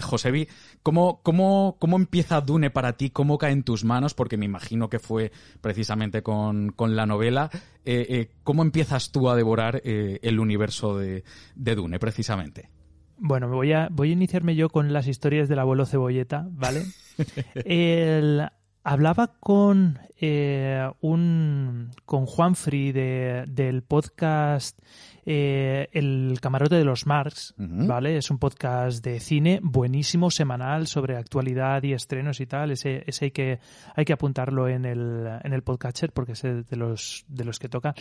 Josebi, 0.00 0.48
¿cómo, 0.82 1.20
cómo, 1.22 1.76
¿cómo 1.78 1.96
empieza 1.96 2.40
Dune 2.40 2.70
para 2.70 2.96
ti? 2.96 3.10
¿Cómo 3.10 3.38
cae 3.38 3.52
en 3.52 3.62
tus 3.62 3.84
manos? 3.84 4.14
Porque 4.14 4.36
me 4.36 4.44
imagino 4.44 4.88
que 4.88 4.98
fue 4.98 5.32
precisamente 5.60 6.22
con, 6.22 6.74
la 6.78 7.06
novela. 7.06 7.50
Eh, 7.84 8.06
eh, 8.08 8.30
¿Cómo 8.44 8.62
empiezas 8.62 9.10
tú 9.10 9.28
a 9.28 9.36
devorar 9.36 9.80
eh, 9.84 10.20
el 10.22 10.38
universo 10.40 10.98
de, 10.98 11.24
Dune, 11.54 11.98
precisamente? 11.98 12.70
Bueno, 13.16 13.48
voy 13.48 13.72
a, 13.72 13.88
voy 13.90 14.10
a 14.10 14.12
iniciarme 14.12 14.54
yo 14.54 14.68
con 14.68 14.92
las 14.92 15.08
historias 15.08 15.48
del 15.48 15.58
abuelo 15.58 15.86
Cebolleta, 15.86 16.46
¿vale? 16.50 16.84
hablaba 18.84 19.34
con 19.40 19.98
un 21.00 21.90
con 22.04 22.26
Juan 22.26 22.54
Free 22.54 22.92
del 22.92 23.82
podcast 23.82 24.78
eh, 25.30 25.90
el 25.92 26.38
Camarote 26.40 26.76
de 26.76 26.86
los 26.86 27.04
Marx, 27.04 27.52
¿vale? 27.58 28.16
Es 28.16 28.30
un 28.30 28.38
podcast 28.38 29.04
de 29.04 29.20
cine 29.20 29.60
buenísimo, 29.62 30.30
semanal, 30.30 30.86
sobre 30.86 31.18
actualidad 31.18 31.82
y 31.82 31.92
estrenos 31.92 32.40
y 32.40 32.46
tal. 32.46 32.70
Ese, 32.70 33.04
ese 33.06 33.26
hay 33.26 33.30
que, 33.32 33.58
hay 33.94 34.06
que 34.06 34.14
apuntarlo 34.14 34.68
en 34.68 34.86
el, 34.86 35.28
en 35.44 35.52
el 35.52 35.60
podcatcher 35.60 36.12
porque 36.12 36.32
es 36.32 36.40
de 36.40 36.76
los, 36.76 37.26
de 37.28 37.44
los 37.44 37.58
que 37.58 37.68
toca. 37.68 37.94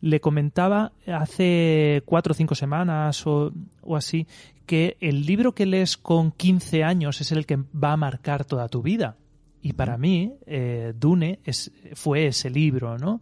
Le 0.00 0.20
comentaba 0.20 0.90
hace 1.06 2.02
cuatro 2.04 2.32
o 2.32 2.34
cinco 2.34 2.56
semanas 2.56 3.24
o, 3.28 3.52
o 3.82 3.94
así 3.94 4.26
que 4.66 4.96
el 4.98 5.24
libro 5.24 5.54
que 5.54 5.66
lees 5.66 5.96
con 5.96 6.32
15 6.32 6.82
años 6.82 7.20
es 7.20 7.30
el 7.30 7.46
que 7.46 7.58
va 7.58 7.92
a 7.92 7.96
marcar 7.96 8.44
toda 8.44 8.68
tu 8.68 8.82
vida. 8.82 9.16
Y 9.60 9.74
para 9.74 9.96
mí, 9.98 10.32
eh, 10.46 10.94
Dune 10.96 11.38
es, 11.44 11.70
fue 11.94 12.26
ese 12.26 12.50
libro, 12.50 12.98
¿no? 12.98 13.20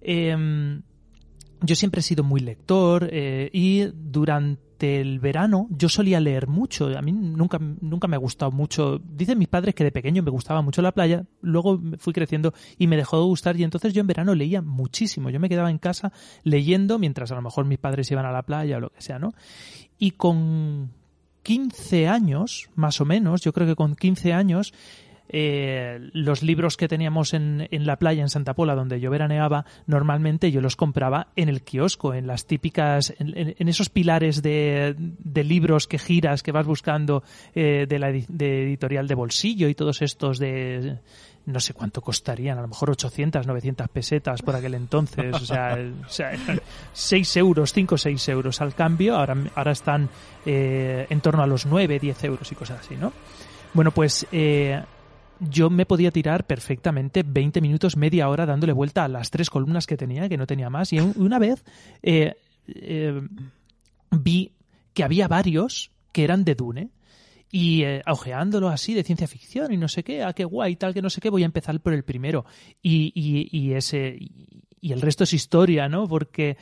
Eh, 0.00 0.80
yo 1.60 1.74
siempre 1.74 2.00
he 2.00 2.02
sido 2.02 2.24
muy 2.24 2.40
lector 2.40 3.08
eh, 3.10 3.50
y 3.52 3.84
durante 3.94 5.00
el 5.00 5.18
verano 5.18 5.66
yo 5.70 5.88
solía 5.88 6.20
leer 6.20 6.46
mucho. 6.46 6.96
A 6.96 7.02
mí 7.02 7.12
nunca, 7.12 7.58
nunca 7.58 8.06
me 8.06 8.16
ha 8.16 8.18
gustado 8.18 8.52
mucho. 8.52 9.00
Dicen 9.04 9.38
mis 9.38 9.48
padres 9.48 9.74
que 9.74 9.84
de 9.84 9.90
pequeño 9.90 10.22
me 10.22 10.30
gustaba 10.30 10.62
mucho 10.62 10.82
la 10.82 10.92
playa, 10.92 11.24
luego 11.40 11.80
fui 11.98 12.12
creciendo 12.12 12.54
y 12.78 12.86
me 12.86 12.96
dejó 12.96 13.18
de 13.18 13.24
gustar 13.24 13.56
y 13.56 13.64
entonces 13.64 13.92
yo 13.92 14.00
en 14.00 14.06
verano 14.06 14.34
leía 14.34 14.62
muchísimo. 14.62 15.30
Yo 15.30 15.40
me 15.40 15.48
quedaba 15.48 15.70
en 15.70 15.78
casa 15.78 16.12
leyendo 16.44 16.98
mientras 16.98 17.32
a 17.32 17.34
lo 17.34 17.42
mejor 17.42 17.64
mis 17.64 17.78
padres 17.78 18.10
iban 18.10 18.26
a 18.26 18.32
la 18.32 18.42
playa 18.42 18.76
o 18.76 18.80
lo 18.80 18.90
que 18.90 19.02
sea, 19.02 19.18
¿no? 19.18 19.34
Y 19.98 20.12
con 20.12 20.92
15 21.42 22.08
años, 22.08 22.68
más 22.74 23.00
o 23.00 23.04
menos, 23.04 23.40
yo 23.40 23.52
creo 23.52 23.66
que 23.66 23.74
con 23.74 23.96
15 23.96 24.32
años, 24.32 24.74
eh, 25.28 26.10
los 26.12 26.42
libros 26.42 26.76
que 26.76 26.88
teníamos 26.88 27.34
en, 27.34 27.68
en, 27.70 27.86
la 27.86 27.96
playa 27.96 28.22
en 28.22 28.28
Santa 28.28 28.54
Pola, 28.54 28.74
donde 28.74 29.00
yo 29.00 29.10
veraneaba, 29.10 29.64
normalmente 29.86 30.50
yo 30.50 30.60
los 30.60 30.76
compraba 30.76 31.28
en 31.36 31.48
el 31.48 31.62
kiosco, 31.62 32.14
en 32.14 32.26
las 32.26 32.46
típicas, 32.46 33.14
en, 33.18 33.68
esos 33.68 33.88
pilares 33.88 34.42
de, 34.42 34.94
de, 34.96 35.44
libros 35.44 35.86
que 35.86 35.98
giras, 35.98 36.42
que 36.42 36.52
vas 36.52 36.66
buscando 36.66 37.22
eh, 37.54 37.86
de 37.88 37.98
la 37.98 38.10
de 38.10 38.64
editorial 38.64 39.06
de 39.06 39.14
bolsillo 39.14 39.68
y 39.68 39.74
todos 39.74 40.02
estos 40.02 40.38
de 40.38 40.98
no 41.48 41.60
sé 41.60 41.72
cuánto 41.72 42.02
costarían, 42.02 42.58
a 42.58 42.62
lo 42.62 42.68
mejor 42.68 42.90
800, 42.90 43.46
900 43.46 43.88
pesetas 43.88 44.42
por 44.42 44.54
aquel 44.54 44.74
entonces, 44.74 45.34
o 45.34 45.38
sea, 45.38 45.78
o 46.06 46.10
sea 46.10 46.32
6 46.92 47.36
euros, 47.38 47.72
5 47.72 47.94
o 47.94 47.98
6 47.98 48.28
euros 48.28 48.60
al 48.60 48.74
cambio, 48.74 49.16
ahora, 49.16 49.34
ahora 49.54 49.72
están 49.72 50.10
eh, 50.44 51.06
en 51.08 51.20
torno 51.22 51.42
a 51.42 51.46
los 51.46 51.64
9, 51.64 51.98
10 52.00 52.24
euros 52.24 52.52
y 52.52 52.54
cosas 52.54 52.80
así, 52.80 52.96
¿no? 52.96 53.14
Bueno, 53.72 53.92
pues 53.92 54.26
eh, 54.30 54.82
yo 55.40 55.70
me 55.70 55.86
podía 55.86 56.10
tirar 56.10 56.46
perfectamente 56.46 57.22
20 57.26 57.60
minutos, 57.60 57.96
media 57.96 58.28
hora 58.28 58.46
dándole 58.46 58.72
vuelta 58.72 59.04
a 59.04 59.08
las 59.08 59.30
tres 59.30 59.50
columnas 59.50 59.86
que 59.86 59.96
tenía, 59.96 60.28
que 60.28 60.36
no 60.36 60.46
tenía 60.46 60.70
más. 60.70 60.92
Y 60.92 61.00
una 61.00 61.38
vez 61.38 61.64
eh, 62.02 62.34
eh, 62.66 63.20
vi 64.10 64.52
que 64.94 65.04
había 65.04 65.28
varios 65.28 65.90
que 66.12 66.24
eran 66.24 66.44
de 66.44 66.54
Dune. 66.54 66.90
Y 67.50 67.82
eh, 67.84 68.02
ojeándolo 68.06 68.68
así 68.68 68.92
de 68.92 69.04
ciencia 69.04 69.26
ficción 69.26 69.72
y 69.72 69.78
no 69.78 69.88
sé 69.88 70.04
qué, 70.04 70.22
ah, 70.22 70.34
qué 70.34 70.44
guay, 70.44 70.76
tal, 70.76 70.92
que 70.92 71.00
no 71.00 71.08
sé 71.08 71.22
qué, 71.22 71.30
voy 71.30 71.44
a 71.44 71.46
empezar 71.46 71.80
por 71.80 71.94
el 71.94 72.04
primero. 72.04 72.44
Y, 72.82 73.12
y, 73.14 73.72
ese. 73.72 74.18
Y 74.80 74.92
el 74.92 75.00
resto 75.00 75.24
es 75.24 75.32
historia, 75.32 75.88
¿no? 75.88 76.06
Porque 76.06 76.58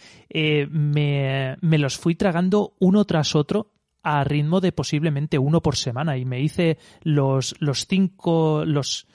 me, 0.70 1.56
me 1.60 1.78
los 1.78 1.98
fui 1.98 2.14
tragando 2.14 2.74
uno 2.78 3.04
tras 3.04 3.34
otro 3.34 3.72
a 4.06 4.22
ritmo 4.22 4.60
de 4.60 4.70
posiblemente 4.70 5.36
uno 5.36 5.60
por 5.60 5.76
semana. 5.76 6.16
Y 6.16 6.24
me 6.24 6.40
hice 6.40 6.78
los, 7.02 7.56
los 7.58 7.86
cinco, 7.86 8.64
los... 8.64 9.08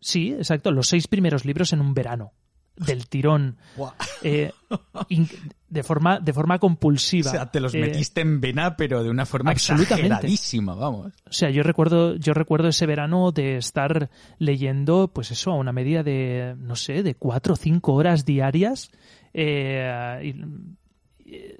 Sí, 0.00 0.32
exacto, 0.32 0.72
los 0.72 0.88
seis 0.88 1.06
primeros 1.06 1.44
libros 1.44 1.74
en 1.74 1.80
un 1.82 1.92
verano 1.92 2.32
del 2.74 3.06
tirón 3.06 3.58
eh, 4.22 4.50
de 5.68 5.82
forma 5.82 6.18
de 6.18 6.32
forma 6.32 6.58
compulsiva. 6.58 7.28
O 7.28 7.34
sea 7.34 7.50
te 7.50 7.60
los 7.60 7.74
eh, 7.74 7.80
metiste 7.80 8.22
en 8.22 8.40
vena 8.40 8.76
pero 8.76 9.02
de 9.04 9.10
una 9.10 9.26
forma 9.26 9.50
absolutamente. 9.50 10.26
vamos. 10.62 11.12
O 11.26 11.32
sea 11.32 11.50
yo 11.50 11.62
recuerdo 11.62 12.16
yo 12.16 12.32
recuerdo 12.32 12.68
ese 12.68 12.86
verano 12.86 13.30
de 13.30 13.56
estar 13.58 14.08
leyendo 14.38 15.12
pues 15.12 15.30
eso 15.30 15.50
a 15.50 15.56
una 15.56 15.72
media 15.72 16.02
de 16.02 16.54
no 16.56 16.74
sé 16.74 17.02
de 17.02 17.14
cuatro 17.14 17.52
o 17.52 17.56
cinco 17.56 17.92
horas 17.92 18.24
diarias 18.24 18.90
eh, 19.34 20.34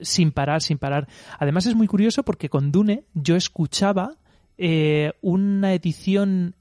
sin 0.01 0.33
parar, 0.33 0.63
sin 0.63 0.79
parar. 0.79 1.09
Además 1.39 1.67
es 1.67 1.75
muy 1.75 1.87
curioso 1.87 2.23
porque 2.23 2.49
con 2.49 2.73
Dune 2.73 3.05
yo 3.15 3.37
escuchaba 3.37 4.17
eh, 4.59 5.13
una 5.21 5.75
edición 5.75 6.55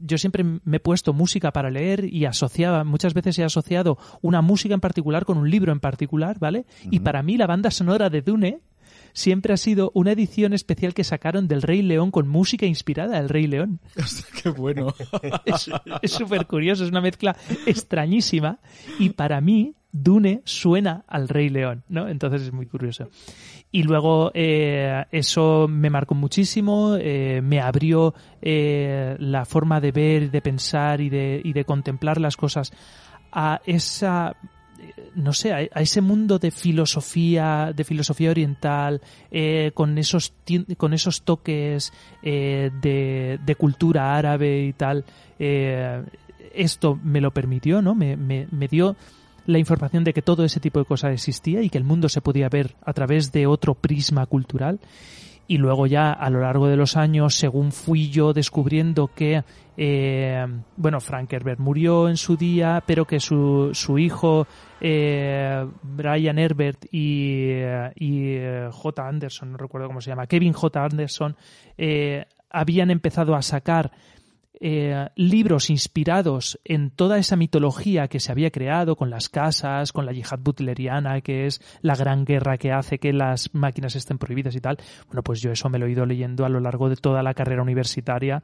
yo 0.00 0.18
siempre 0.18 0.42
me 0.42 0.76
he 0.76 0.80
puesto 0.80 1.12
música 1.12 1.52
para 1.52 1.70
leer 1.70 2.04
y 2.04 2.24
asociaba, 2.24 2.84
muchas 2.84 3.14
veces 3.14 3.38
he 3.38 3.44
asociado 3.44 3.98
una 4.22 4.40
música 4.40 4.74
en 4.74 4.80
particular 4.80 5.24
con 5.24 5.38
un 5.38 5.50
libro 5.50 5.72
en 5.72 5.80
particular, 5.80 6.38
¿vale? 6.38 6.64
Y 6.90 7.00
para 7.00 7.22
mí 7.22 7.36
la 7.36 7.46
banda 7.46 7.70
sonora 7.70 8.08
de 8.08 8.22
Dune 8.22 8.60
siempre 9.12 9.52
ha 9.54 9.56
sido 9.56 9.90
una 9.94 10.12
edición 10.12 10.52
especial 10.52 10.94
que 10.94 11.04
sacaron 11.04 11.48
del 11.48 11.62
Rey 11.62 11.82
León 11.82 12.10
con 12.10 12.28
música 12.28 12.66
inspirada 12.66 13.16
del 13.16 13.28
Rey 13.28 13.46
León. 13.46 13.80
¡Qué 14.42 14.50
bueno! 14.50 14.94
Es 16.02 16.12
súper 16.12 16.46
curioso, 16.46 16.84
es 16.84 16.90
una 16.90 17.00
mezcla 17.00 17.36
extrañísima 17.66 18.60
y 18.98 19.10
para 19.10 19.40
mí 19.40 19.74
Dune 20.02 20.42
suena 20.44 21.04
al 21.06 21.28
Rey 21.28 21.48
León, 21.48 21.82
¿no? 21.88 22.08
Entonces 22.08 22.42
es 22.42 22.52
muy 22.52 22.66
curioso. 22.66 23.08
Y 23.72 23.82
luego 23.82 24.30
eh, 24.34 25.04
eso 25.10 25.66
me 25.68 25.90
marcó 25.90 26.14
muchísimo, 26.14 26.96
eh, 26.98 27.40
me 27.42 27.60
abrió 27.60 28.14
eh, 28.40 29.16
la 29.18 29.44
forma 29.44 29.80
de 29.80 29.92
ver, 29.92 30.30
de 30.30 30.40
pensar 30.40 31.00
y 31.00 31.08
de, 31.08 31.40
y 31.42 31.52
de 31.52 31.64
contemplar 31.64 32.20
las 32.20 32.36
cosas 32.36 32.72
a 33.32 33.60
esa 33.66 34.36
no 35.14 35.32
sé, 35.32 35.52
a, 35.52 35.62
ese 35.62 36.00
mundo 36.00 36.38
de 36.38 36.50
filosofía, 36.50 37.72
de 37.74 37.82
filosofía 37.82 38.30
oriental, 38.30 39.00
con 39.74 39.98
esos 39.98 40.34
con 40.76 40.92
esos 40.92 41.22
toques 41.22 41.92
de, 42.22 43.40
de, 43.44 43.54
cultura 43.56 44.16
árabe 44.16 44.64
y 44.66 44.72
tal. 44.74 45.04
esto 45.38 47.00
me 47.02 47.20
lo 47.20 47.32
permitió, 47.32 47.82
¿no? 47.82 47.94
Me, 47.94 48.16
me 48.16 48.68
dio 48.68 48.96
la 49.46 49.58
información 49.58 50.04
de 50.04 50.12
que 50.12 50.22
todo 50.22 50.44
ese 50.44 50.60
tipo 50.60 50.78
de 50.78 50.84
cosas 50.84 51.12
existía 51.12 51.62
y 51.62 51.70
que 51.70 51.78
el 51.78 51.84
mundo 51.84 52.08
se 52.08 52.20
podía 52.20 52.48
ver 52.48 52.74
a 52.84 52.92
través 52.92 53.32
de 53.32 53.46
otro 53.46 53.74
prisma 53.74 54.26
cultural. 54.26 54.80
Y 55.48 55.58
luego 55.58 55.86
ya 55.86 56.12
a 56.12 56.28
lo 56.28 56.40
largo 56.40 56.66
de 56.66 56.76
los 56.76 56.96
años, 56.96 57.36
según 57.36 57.70
fui 57.70 58.10
yo 58.10 58.32
descubriendo 58.32 59.08
que, 59.14 59.44
eh, 59.76 60.44
bueno, 60.76 61.00
Frank 61.00 61.32
Herbert 61.32 61.60
murió 61.60 62.08
en 62.08 62.16
su 62.16 62.36
día, 62.36 62.82
pero 62.84 63.04
que 63.04 63.20
su, 63.20 63.70
su 63.72 63.96
hijo 63.96 64.48
eh, 64.80 65.64
Brian 65.82 66.40
Herbert 66.40 66.86
y, 66.90 67.52
y 67.94 68.34
eh, 68.34 68.68
J. 68.72 69.08
Anderson, 69.08 69.52
no 69.52 69.58
recuerdo 69.58 69.86
cómo 69.86 70.00
se 70.00 70.10
llama, 70.10 70.26
Kevin 70.26 70.52
J. 70.52 70.84
Anderson, 70.84 71.36
habían 72.50 72.90
empezado 72.90 73.36
a 73.36 73.42
sacar 73.42 73.92
eh, 74.60 75.08
libros 75.16 75.70
inspirados 75.70 76.58
en 76.64 76.90
toda 76.90 77.18
esa 77.18 77.36
mitología 77.36 78.08
que 78.08 78.20
se 78.20 78.32
había 78.32 78.50
creado 78.50 78.96
con 78.96 79.10
las 79.10 79.28
casas, 79.28 79.92
con 79.92 80.06
la 80.06 80.12
yihad 80.12 80.38
butleriana, 80.38 81.20
que 81.20 81.46
es 81.46 81.60
la 81.82 81.94
gran 81.94 82.24
guerra 82.24 82.56
que 82.56 82.72
hace 82.72 82.98
que 82.98 83.12
las 83.12 83.54
máquinas 83.54 83.96
estén 83.96 84.18
prohibidas 84.18 84.54
y 84.56 84.60
tal. 84.60 84.78
Bueno, 85.06 85.22
pues 85.22 85.40
yo 85.40 85.52
eso 85.52 85.68
me 85.68 85.78
lo 85.78 85.86
he 85.86 85.92
ido 85.92 86.06
leyendo 86.06 86.44
a 86.44 86.48
lo 86.48 86.60
largo 86.60 86.88
de 86.88 86.96
toda 86.96 87.22
la 87.22 87.34
carrera 87.34 87.62
universitaria 87.62 88.42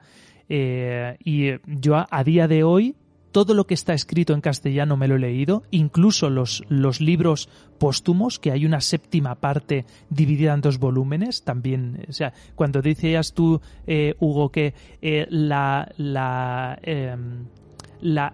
eh, 0.49 1.17
y 1.25 1.53
yo 1.67 2.05
a 2.09 2.25
día 2.25 2.49
de 2.49 2.65
hoy 2.65 2.95
todo 3.33 3.55
lo 3.55 3.67
que 3.67 3.75
está 3.75 3.95
escrito 3.95 4.35
en 4.35 4.41
castellano 4.41 4.97
me 4.97 5.09
lo 5.09 5.17
he 5.17 5.19
leído, 5.19 5.65
incluso 5.71 6.31
los, 6.31 6.63
los 6.69 7.01
libros 7.01 7.49
póstumos, 7.79 8.39
que 8.39 8.53
hay 8.53 8.67
una 8.67 8.81
séptima 8.81 9.35
parte 9.37 9.87
dividida 10.11 10.53
en 10.55 10.61
dos 10.61 10.79
volúmenes, 10.79 11.43
también, 11.43 12.05
o 12.09 12.13
sea, 12.13 12.33
cuando 12.55 12.83
decías 12.83 13.33
tú, 13.33 13.61
eh, 13.87 14.15
Hugo, 14.21 14.51
que 14.51 14.75
eh, 15.01 15.27
la, 15.31 15.91
la, 15.97 16.79
em, 16.83 17.47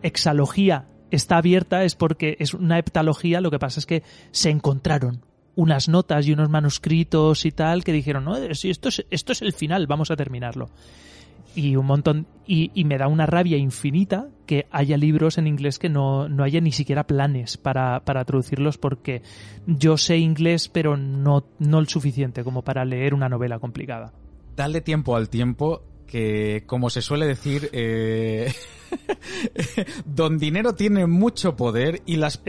exalogía 0.02 0.86
está 1.10 1.38
abierta 1.38 1.84
es 1.84 1.94
porque 1.94 2.36
es 2.40 2.52
una 2.52 2.78
heptalogía, 2.78 3.40
lo 3.40 3.50
que 3.50 3.58
pasa 3.58 3.80
es 3.80 3.86
que 3.86 4.02
se 4.32 4.50
encontraron 4.50 5.24
unas 5.54 5.88
notas 5.88 6.26
y 6.26 6.32
unos 6.32 6.50
manuscritos 6.50 7.44
y 7.44 7.52
tal 7.52 7.82
que 7.82 7.92
dijeron, 7.92 8.24
no, 8.24 8.36
esto 8.36 8.88
es, 8.88 9.06
esto 9.10 9.32
es 9.32 9.42
el 9.42 9.52
final, 9.52 9.86
vamos 9.86 10.10
a 10.10 10.16
terminarlo. 10.16 10.70
Y 11.54 11.76
un 11.76 11.86
montón, 11.86 12.26
y, 12.46 12.84
me 12.84 12.98
da 12.98 13.08
una 13.08 13.26
rabia 13.26 13.56
infinita 13.56 14.28
que 14.46 14.66
haya 14.70 14.96
libros 14.96 15.38
en 15.38 15.46
inglés 15.46 15.78
que 15.78 15.88
no, 15.88 16.28
no 16.28 16.44
haya 16.44 16.60
ni 16.60 16.72
siquiera 16.72 17.06
planes 17.06 17.56
para, 17.56 18.00
para 18.00 18.24
traducirlos 18.24 18.78
porque 18.78 19.22
yo 19.66 19.96
sé 19.96 20.18
inglés 20.18 20.68
pero 20.68 20.96
no, 20.96 21.44
no 21.58 21.78
el 21.78 21.88
suficiente 21.88 22.44
como 22.44 22.62
para 22.62 22.84
leer 22.84 23.12
una 23.12 23.28
novela 23.28 23.58
complicada. 23.58 24.12
Dale 24.56 24.80
tiempo 24.80 25.14
al 25.14 25.28
tiempo 25.28 25.82
que, 26.08 26.64
como 26.66 26.90
se 26.90 27.02
suele 27.02 27.26
decir, 27.26 27.68
eh, 27.72 28.52
Don 30.06 30.38
Dinero 30.38 30.74
tiene 30.74 31.06
mucho 31.06 31.54
poder 31.54 32.02
y 32.06 32.16
las, 32.16 32.40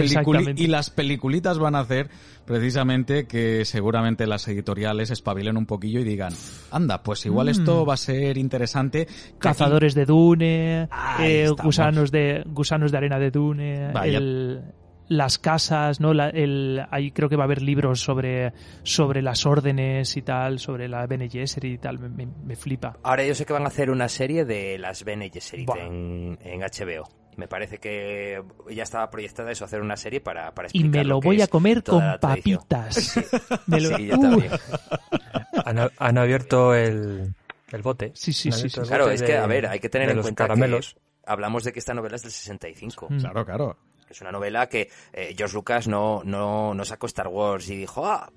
y 0.55 0.67
las 0.67 0.89
peliculitas 0.89 1.59
van 1.59 1.75
a 1.75 1.79
hacer 1.81 2.09
precisamente 2.45 3.27
que 3.27 3.63
seguramente 3.65 4.25
las 4.25 4.47
editoriales 4.47 5.11
espabilen 5.11 5.57
un 5.57 5.65
poquillo 5.67 5.99
y 5.99 6.03
digan, 6.03 6.33
anda, 6.71 7.03
pues 7.03 7.25
igual 7.25 7.47
Mm. 7.47 7.51
esto 7.51 7.85
va 7.85 7.93
a 7.93 7.97
ser 7.97 8.37
interesante. 8.37 9.07
Cazadores 9.37 9.93
de 9.93 10.05
Dune, 10.05 10.87
eh, 11.19 11.49
gusanos 11.61 12.11
de 12.11 12.43
gusanos 12.47 12.91
de 12.91 12.97
arena 12.97 13.19
de 13.19 13.29
Dune, 13.31 13.91
el- 14.05 14.61
las 15.09 15.37
casas, 15.39 15.99
¿no? 15.99 16.13
La- 16.13 16.29
el, 16.29 16.85
ahí 16.91 17.11
creo 17.11 17.27
que 17.27 17.35
va 17.35 17.43
a 17.43 17.45
haber 17.45 17.61
libros 17.61 17.99
sobre, 17.99 18.53
sobre 18.83 19.21
las 19.21 19.45
órdenes 19.45 20.15
y 20.15 20.21
tal, 20.21 20.59
sobre 20.59 20.87
la 20.87 21.05
Bene 21.07 21.27
Gesserit 21.29 21.73
y 21.73 21.77
tal, 21.79 21.99
me, 21.99 22.07
me- 22.09 22.31
me 22.45 22.55
flipa. 22.55 22.97
Ahora 23.03 23.25
yo 23.25 23.35
sé 23.35 23.45
que 23.45 23.53
van 23.53 23.63
a 23.63 23.67
hacer 23.67 23.89
una 23.91 24.07
serie 24.07 24.45
de 24.45 24.77
las 24.79 25.03
Bene 25.03 25.29
Gesserit 25.29 25.69
en, 25.77 26.37
en 26.41 26.61
HBO. 26.61 27.09
Me 27.37 27.47
parece 27.47 27.77
que 27.77 28.41
ya 28.69 28.83
estaba 28.83 29.09
proyectada 29.09 29.49
eso, 29.51 29.63
hacer 29.63 29.81
una 29.81 29.95
serie 29.95 30.19
para, 30.19 30.53
para 30.53 30.67
Y 30.73 30.83
me 30.83 31.03
lo 31.05 31.21
voy 31.21 31.41
a 31.41 31.47
comer 31.47 31.83
con 31.83 32.03
papitas. 32.19 33.15
Me 33.67 33.79
lo- 33.79 33.95
Sí, 33.97 34.07
yo 34.07 34.15
Uh, 34.17 34.21
también. 34.21 34.51
Han, 35.65 35.89
han 35.97 36.17
abierto 36.17 36.73
el, 36.75 37.33
el 37.71 37.81
bote. 37.81 38.11
Sí, 38.13 38.33
sí, 38.33 38.51
sí, 38.51 38.69
sí. 38.69 38.81
Claro, 38.81 39.09
es 39.09 39.21
de- 39.21 39.25
que, 39.27 39.37
a 39.37 39.47
ver, 39.47 39.67
hay 39.67 39.79
que 39.79 39.89
tener 39.89 40.09
en 40.09 40.21
cuenta 40.21 40.43
caramelos. 40.45 40.95
que 40.95 40.99
hablamos 41.25 41.63
de 41.63 41.71
que 41.71 41.79
esta 41.79 41.93
novela 41.93 42.15
es 42.17 42.23
del 42.23 42.31
65. 42.31 43.07
Mm. 43.09 43.19
Claro, 43.19 43.45
claro. 43.45 43.77
Es 44.09 44.21
una 44.21 44.31
novela 44.31 44.67
que 44.67 44.89
eh, 45.13 45.33
George 45.37 45.55
Lucas 45.55 45.87
no, 45.87 46.23
no, 46.23 46.73
no 46.73 46.85
sacó 46.85 47.05
Star 47.07 47.27
Wars 47.27 47.69
y 47.69 47.75
dijo, 47.77 48.05
ah, 48.05 48.31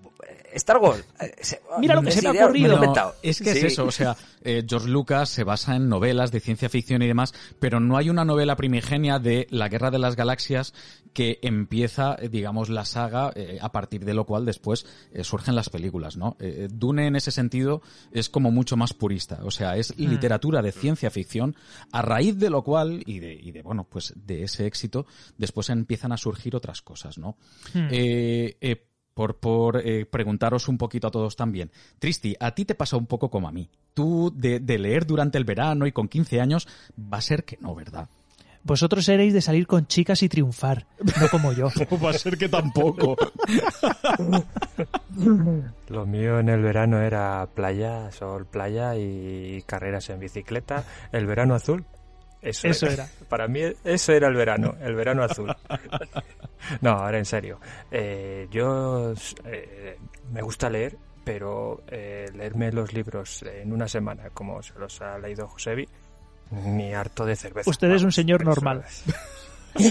Star 0.53 0.79
Wars. 0.79 1.05
eh, 1.21 1.35
se- 1.41 1.61
Mira 1.79 1.95
lo 1.95 2.03
que 2.03 2.11
se 2.13 2.23
me 2.31 2.39
ha 2.39 2.45
ocurrido. 2.45 2.69
lo 2.69 2.75
he 2.75 2.77
No, 2.77 2.85
inventado". 2.85 3.15
es 3.23 3.39
que 3.39 3.53
Sí. 3.53 3.59
es 3.59 3.65
eso, 3.73 3.85
o 3.87 3.91
sea, 3.93 4.17
eh, 4.43 4.65
George 4.69 4.89
Lucas 4.89 5.29
se 5.31 5.45
basa 5.45 5.75
en 5.77 5.89
novelas 5.89 6.31
de 6.31 6.41
ciencia 6.41 6.69
ficción 6.69 7.01
y 7.03 7.07
demás, 7.07 7.33
pero 7.59 7.81
no 7.81 7.97
hay 7.97 8.11
una 8.11 8.25
novela 8.25 8.57
primigenia 8.57 9.19
de 9.19 9.47
la 9.51 9.69
Guerra 9.69 9.91
de 9.91 9.99
las 9.99 10.15
Galaxias 10.17 10.75
que 11.15 11.39
empieza, 11.43 12.17
eh, 12.21 12.29
digamos, 12.29 12.69
la 12.71 12.85
saga, 12.85 13.33
eh, 13.35 13.59
a 13.61 13.73
partir 13.73 14.05
de 14.05 14.15
lo 14.15 14.25
cual 14.25 14.45
después 14.47 14.87
eh, 15.13 15.25
surgen 15.25 15.55
las 15.55 15.69
películas, 15.71 16.17
¿no? 16.17 16.37
Eh, 16.41 16.69
Dune 16.71 17.07
en 17.07 17.17
ese 17.17 17.31
sentido 17.31 17.83
es 18.13 18.29
como 18.29 18.51
mucho 18.51 18.77
más 18.77 18.93
purista, 18.95 19.41
o 19.45 19.51
sea, 19.51 19.77
es 19.77 19.97
literatura 19.99 20.61
de 20.63 20.73
ciencia 20.73 21.11
ficción, 21.11 21.57
a 21.93 22.03
raíz 22.03 22.39
de 22.39 22.51
lo 22.51 22.63
cual, 22.63 23.03
y 23.07 23.19
de, 23.21 23.33
y 23.35 23.53
de 23.53 23.63
bueno, 23.63 23.85
pues 23.89 24.13
de 24.17 24.43
ese 24.45 24.67
éxito, 24.67 25.07
después 25.39 25.62
empiezan 25.71 26.13
a 26.13 26.17
surgir 26.17 26.57
otras 26.57 26.83
cosas, 26.83 27.19
¿no? 27.19 27.37
Hmm. 27.75 27.89
Eh, 27.91 28.57
eh, 28.61 28.87
por, 29.15 29.39
por 29.39 29.87
eh, 29.87 30.07
preguntaros 30.07 30.69
un 30.69 30.79
poquito 30.79 31.09
a 31.09 31.11
todos 31.11 31.37
también. 31.37 31.71
Tristi, 31.99 32.35
a 32.41 32.55
ti 32.55 32.65
te 32.65 32.75
pasa 32.75 32.97
un 32.97 33.07
poco 33.07 33.31
como 33.31 33.49
a 33.49 33.53
mí. 33.53 33.69
Tú, 33.95 34.33
de, 34.35 34.61
de 34.61 34.79
leer 34.79 35.07
durante 35.07 35.39
el 35.39 35.45
verano 35.45 35.87
y 35.87 35.93
con 35.93 36.09
15 36.09 36.41
años, 36.41 36.67
va 36.99 37.19
a 37.19 37.23
ser 37.23 37.45
que 37.45 37.59
no, 37.61 37.75
¿verdad? 37.75 38.09
Vosotros 38.65 39.05
seréis 39.05 39.33
de 39.35 39.41
salir 39.41 39.67
con 39.67 39.87
chicas 39.87 40.23
y 40.23 40.29
triunfar, 40.29 40.87
no 41.21 41.29
como 41.31 41.53
yo. 41.53 41.67
va 42.05 42.11
a 42.11 42.13
ser 42.13 42.39
que 42.39 42.49
tampoco. 42.49 43.17
Lo 45.89 46.07
mío 46.07 46.39
en 46.39 46.49
el 46.49 46.63
verano 46.63 47.01
era 47.01 47.49
playa, 47.55 48.13
sol, 48.13 48.47
playa 48.47 48.97
y 48.97 49.63
carreras 49.67 50.11
en 50.11 50.21
bicicleta. 50.21 50.85
El 51.11 51.27
verano 51.27 51.57
azul. 51.57 51.85
Eso, 52.43 52.67
Eso 52.69 52.87
era. 52.89 53.09
Para 53.29 53.47
mí 53.49 53.61
eso 53.85 54.13
era 54.13 54.29
el 54.29 54.35
verano, 54.35 54.75
el 54.83 54.95
verano 54.95 55.23
azul. 55.25 55.55
No, 56.81 56.91
ahora 56.91 57.19
en 57.19 57.25
serio. 57.25 57.59
Eh, 57.91 58.47
yo 58.51 59.15
eh, 59.45 59.97
me 60.33 60.43
gusta 60.43 60.71
leer, 60.71 60.97
pero 61.25 61.83
eh, 61.89 62.31
leerme 62.35 62.71
los 62.71 62.93
libros 62.93 63.43
en 63.43 63.73
una 63.73 63.89
semana, 63.89 64.31
como 64.33 64.63
se 64.63 64.79
los 64.79 65.01
ha 65.03 65.19
leído 65.19 65.49
Josebi, 65.49 65.89
ni 66.53 66.95
harto 66.95 67.25
de 67.27 67.35
cerveza. 67.35 67.69
Usted 67.69 67.91
es 67.91 68.03
un 68.05 68.13
señor 68.13 68.45
normal. 68.45 68.85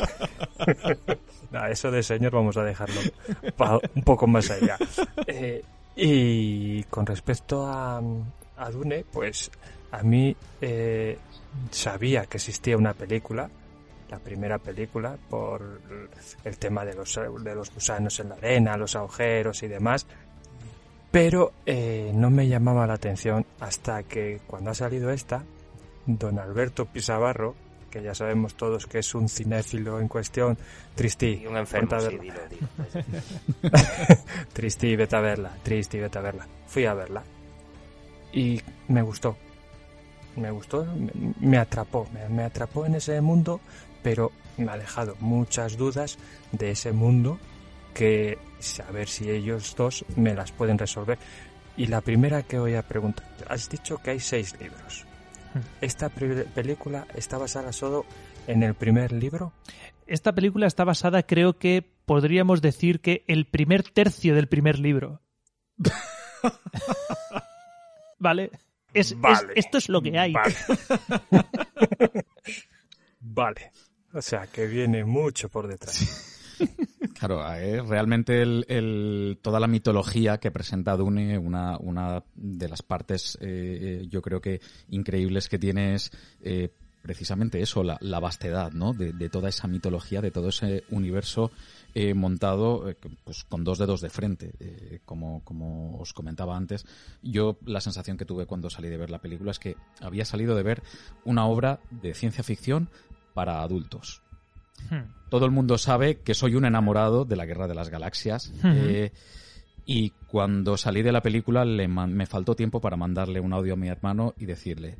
No, 1.51 1.65
eso 1.67 1.91
de 1.91 2.01
señor 2.03 2.31
vamos 2.31 2.55
a 2.55 2.63
dejarlo 2.63 3.01
pa- 3.57 3.79
un 3.95 4.03
poco 4.03 4.25
más 4.27 4.49
allá. 4.51 4.77
Eh, 5.27 5.61
y 5.95 6.83
con 6.83 7.05
respecto 7.05 7.67
a, 7.67 8.01
a 8.57 8.69
Dune, 8.71 9.03
pues 9.11 9.51
a 9.91 10.03
mí 10.03 10.35
eh, 10.61 11.17
sabía 11.69 12.25
que 12.25 12.37
existía 12.37 12.77
una 12.77 12.93
película, 12.93 13.49
la 14.09 14.19
primera 14.19 14.57
película, 14.57 15.17
por 15.29 15.81
el 16.43 16.57
tema 16.57 16.83
de 16.85 16.95
los, 16.95 17.15
de 17.15 17.55
los 17.55 17.73
gusanos 17.73 18.19
en 18.19 18.29
la 18.29 18.35
arena, 18.35 18.77
los 18.77 18.95
agujeros 18.95 19.63
y 19.63 19.67
demás, 19.67 20.05
pero 21.11 21.51
eh, 21.65 22.11
no 22.13 22.29
me 22.29 22.47
llamaba 22.47 22.87
la 22.87 22.93
atención 22.93 23.45
hasta 23.59 24.03
que 24.03 24.39
cuando 24.47 24.71
ha 24.71 24.73
salido 24.73 25.11
esta, 25.11 25.43
don 26.05 26.39
Alberto 26.39 26.85
Pisabarro, 26.85 27.55
que 27.89 28.01
ya 28.01 28.15
sabemos 28.15 28.55
todos 28.55 28.87
que 28.87 28.99
es 28.99 29.13
un 29.13 29.27
cinéfilo 29.27 29.99
en 29.99 30.07
cuestión, 30.07 30.57
Tristi, 30.95 31.41
Y 31.43 31.47
un 31.47 31.57
enfermo, 31.57 31.99
sí, 31.99 32.05
verla. 32.17 32.21
dilo, 32.21 32.41
dilo. 32.49 33.71
Tristi, 34.53 34.95
vete 34.95 35.15
a 35.17 35.19
verla, 35.19 35.57
Tristi, 35.61 35.99
vete 35.99 36.17
a 36.17 36.21
verla. 36.21 36.47
Fui 36.67 36.85
a 36.85 36.93
verla 36.93 37.21
y 38.31 38.61
me 38.87 39.01
gustó. 39.01 39.35
Me 40.35 40.51
gustó, 40.51 40.85
me, 40.85 41.11
me 41.39 41.57
atrapó, 41.57 42.07
me, 42.13 42.27
me 42.29 42.43
atrapó 42.43 42.85
en 42.85 42.95
ese 42.95 43.19
mundo, 43.21 43.59
pero 44.03 44.31
me 44.57 44.71
ha 44.71 44.77
dejado 44.77 45.15
muchas 45.19 45.77
dudas 45.77 46.17
de 46.51 46.71
ese 46.71 46.91
mundo 46.91 47.39
que 47.93 48.37
a 48.87 48.91
ver 48.91 49.07
si 49.09 49.29
ellos 49.29 49.75
dos 49.75 50.05
me 50.15 50.33
las 50.33 50.51
pueden 50.51 50.77
resolver. 50.77 51.17
Y 51.77 51.87
la 51.87 52.01
primera 52.01 52.43
que 52.43 52.59
voy 52.59 52.75
a 52.75 52.83
preguntar, 52.87 53.25
has 53.49 53.69
dicho 53.69 53.97
que 53.97 54.11
hay 54.11 54.19
seis 54.19 54.55
libros. 54.59 55.05
¿Esta 55.81 56.09
pri- 56.09 56.45
película 56.55 57.05
está 57.15 57.37
basada 57.37 57.73
solo 57.73 58.05
en 58.47 58.63
el 58.63 58.73
primer 58.75 59.11
libro? 59.11 59.51
Esta 60.07 60.31
película 60.33 60.67
está 60.67 60.83
basada, 60.85 61.23
creo 61.23 61.57
que 61.57 61.81
podríamos 62.05 62.61
decir 62.61 62.99
que 63.01 63.23
el 63.27 63.45
primer 63.45 63.83
tercio 63.83 64.35
del 64.35 64.47
primer 64.47 64.79
libro. 64.79 65.21
¿Vale? 68.19 68.51
Es, 68.93 69.15
esto 69.55 69.77
es 69.77 69.89
lo 69.89 70.01
que 70.01 70.17
hay. 70.19 70.33
Vale. 70.33 70.55
vale. 73.21 73.71
O 74.13 74.21
sea, 74.21 74.47
que 74.47 74.67
viene 74.67 75.05
mucho 75.05 75.49
por 75.49 75.67
detrás. 75.67 76.57
Claro, 77.17 77.43
eh, 77.55 77.81
realmente 77.81 78.41
el, 78.41 78.65
el- 78.67 79.39
toda 79.41 79.59
la 79.59 79.67
mitología 79.67 80.37
que 80.39 80.51
presenta 80.51 80.97
Dune, 80.97 81.37
una, 81.37 81.77
una 81.77 82.23
de 82.35 82.67
las 82.69 82.81
partes, 82.81 83.37
eh, 83.41 84.01
eh, 84.01 84.07
yo 84.09 84.21
creo 84.21 84.41
que 84.41 84.59
increíbles 84.89 85.47
que 85.47 85.57
tiene 85.59 85.95
es 85.95 86.11
eh, 86.41 86.69
precisamente 87.01 87.61
eso, 87.61 87.83
la, 87.83 87.97
la 88.01 88.19
vastedad, 88.19 88.71
¿no? 88.73 88.93
De, 88.93 89.13
de 89.13 89.29
toda 89.29 89.49
esa 89.49 89.67
mitología, 89.67 90.21
de 90.21 90.31
todo 90.31 90.49
ese 90.49 90.83
universo 90.91 91.51
eh, 91.93 92.13
montado 92.13 92.89
eh, 92.89 92.97
pues 93.23 93.43
con 93.43 93.63
dos 93.63 93.77
dedos 93.77 94.01
de 94.01 94.09
frente. 94.09 94.53
Eh, 94.59 94.99
como, 95.05 95.43
como 95.43 95.97
os 95.99 96.13
comentaba 96.13 96.55
antes, 96.55 96.85
yo 97.21 97.57
la 97.65 97.81
sensación 97.81 98.17
que 98.17 98.25
tuve 98.25 98.45
cuando 98.45 98.69
salí 98.69 98.89
de 98.89 98.97
ver 98.97 99.09
la 99.09 99.19
película 99.19 99.51
es 99.51 99.59
que 99.59 99.75
había 99.99 100.25
salido 100.25 100.55
de 100.55 100.63
ver 100.63 100.83
una 101.25 101.45
obra 101.45 101.79
de 101.89 102.13
ciencia 102.13 102.43
ficción 102.43 102.89
para 103.33 103.61
adultos. 103.61 104.21
Hmm. 104.89 105.11
Todo 105.29 105.45
el 105.45 105.51
mundo 105.51 105.77
sabe 105.77 106.19
que 106.19 106.33
soy 106.33 106.55
un 106.55 106.65
enamorado 106.65 107.25
de 107.25 107.35
la 107.35 107.45
Guerra 107.45 107.67
de 107.67 107.75
las 107.75 107.89
Galaxias. 107.89 108.51
Ujú. 108.57 108.67
eh, 108.67 109.11
y 109.85 110.11
cuando 110.27 110.77
salí 110.77 111.01
de 111.01 111.11
la 111.11 111.21
película 111.21 111.65
le 111.65 111.87
me 111.87 112.25
faltó 112.27 112.55
tiempo 112.55 112.79
para 112.79 112.97
mandarle 112.97 113.39
un 113.39 113.51
audio 113.51 113.73
a 113.73 113.77
mi 113.77 113.89
hermano 113.89 114.33
y 114.37 114.45
decirle, 114.45 114.99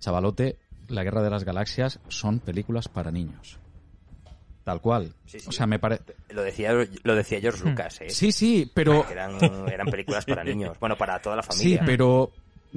chavalote, 0.00 0.58
la 0.88 1.04
Guerra 1.04 1.22
de 1.22 1.30
las 1.30 1.44
Galaxias 1.44 2.00
son 2.08 2.40
películas 2.40 2.88
para 2.88 3.10
niños. 3.10 3.58
Tal 4.68 4.82
cual. 4.82 5.14
Sí, 5.24 5.40
sí. 5.40 5.46
O 5.48 5.52
sea, 5.52 5.66
me 5.66 5.78
parece... 5.78 6.14
Lo 6.28 6.42
decía, 6.42 6.74
lo 7.02 7.14
decía 7.14 7.40
George 7.40 7.64
Hmm. 7.64 7.68
Lucas, 7.70 8.02
¿eh? 8.02 8.10
Sí, 8.10 8.32
sí, 8.32 8.70
pero... 8.74 9.08
Eran, 9.10 9.38
eran 9.66 9.86
películas 9.86 10.26
para 10.26 10.44
niños. 10.44 10.78
Bueno, 10.78 10.94
para 10.94 11.18
toda 11.22 11.36
la 11.36 11.42
Sí, 11.42 11.76
familia. 11.78 11.82
pero 11.86 12.32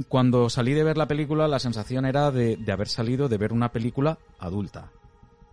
cuando 0.08 0.50
salí 0.50 0.72
de 0.74 0.86
ver 0.86 0.96
la 0.98 1.06
película, 1.06 1.50
la 1.50 1.60
sensación 1.60 2.06
era 2.06 2.32
de, 2.32 2.56
de 2.56 2.72
haber 2.72 2.88
salido 2.88 3.28
de 3.28 3.38
ver 3.38 3.52
una 3.52 3.74
película 3.74 4.18
adulta. 4.40 4.90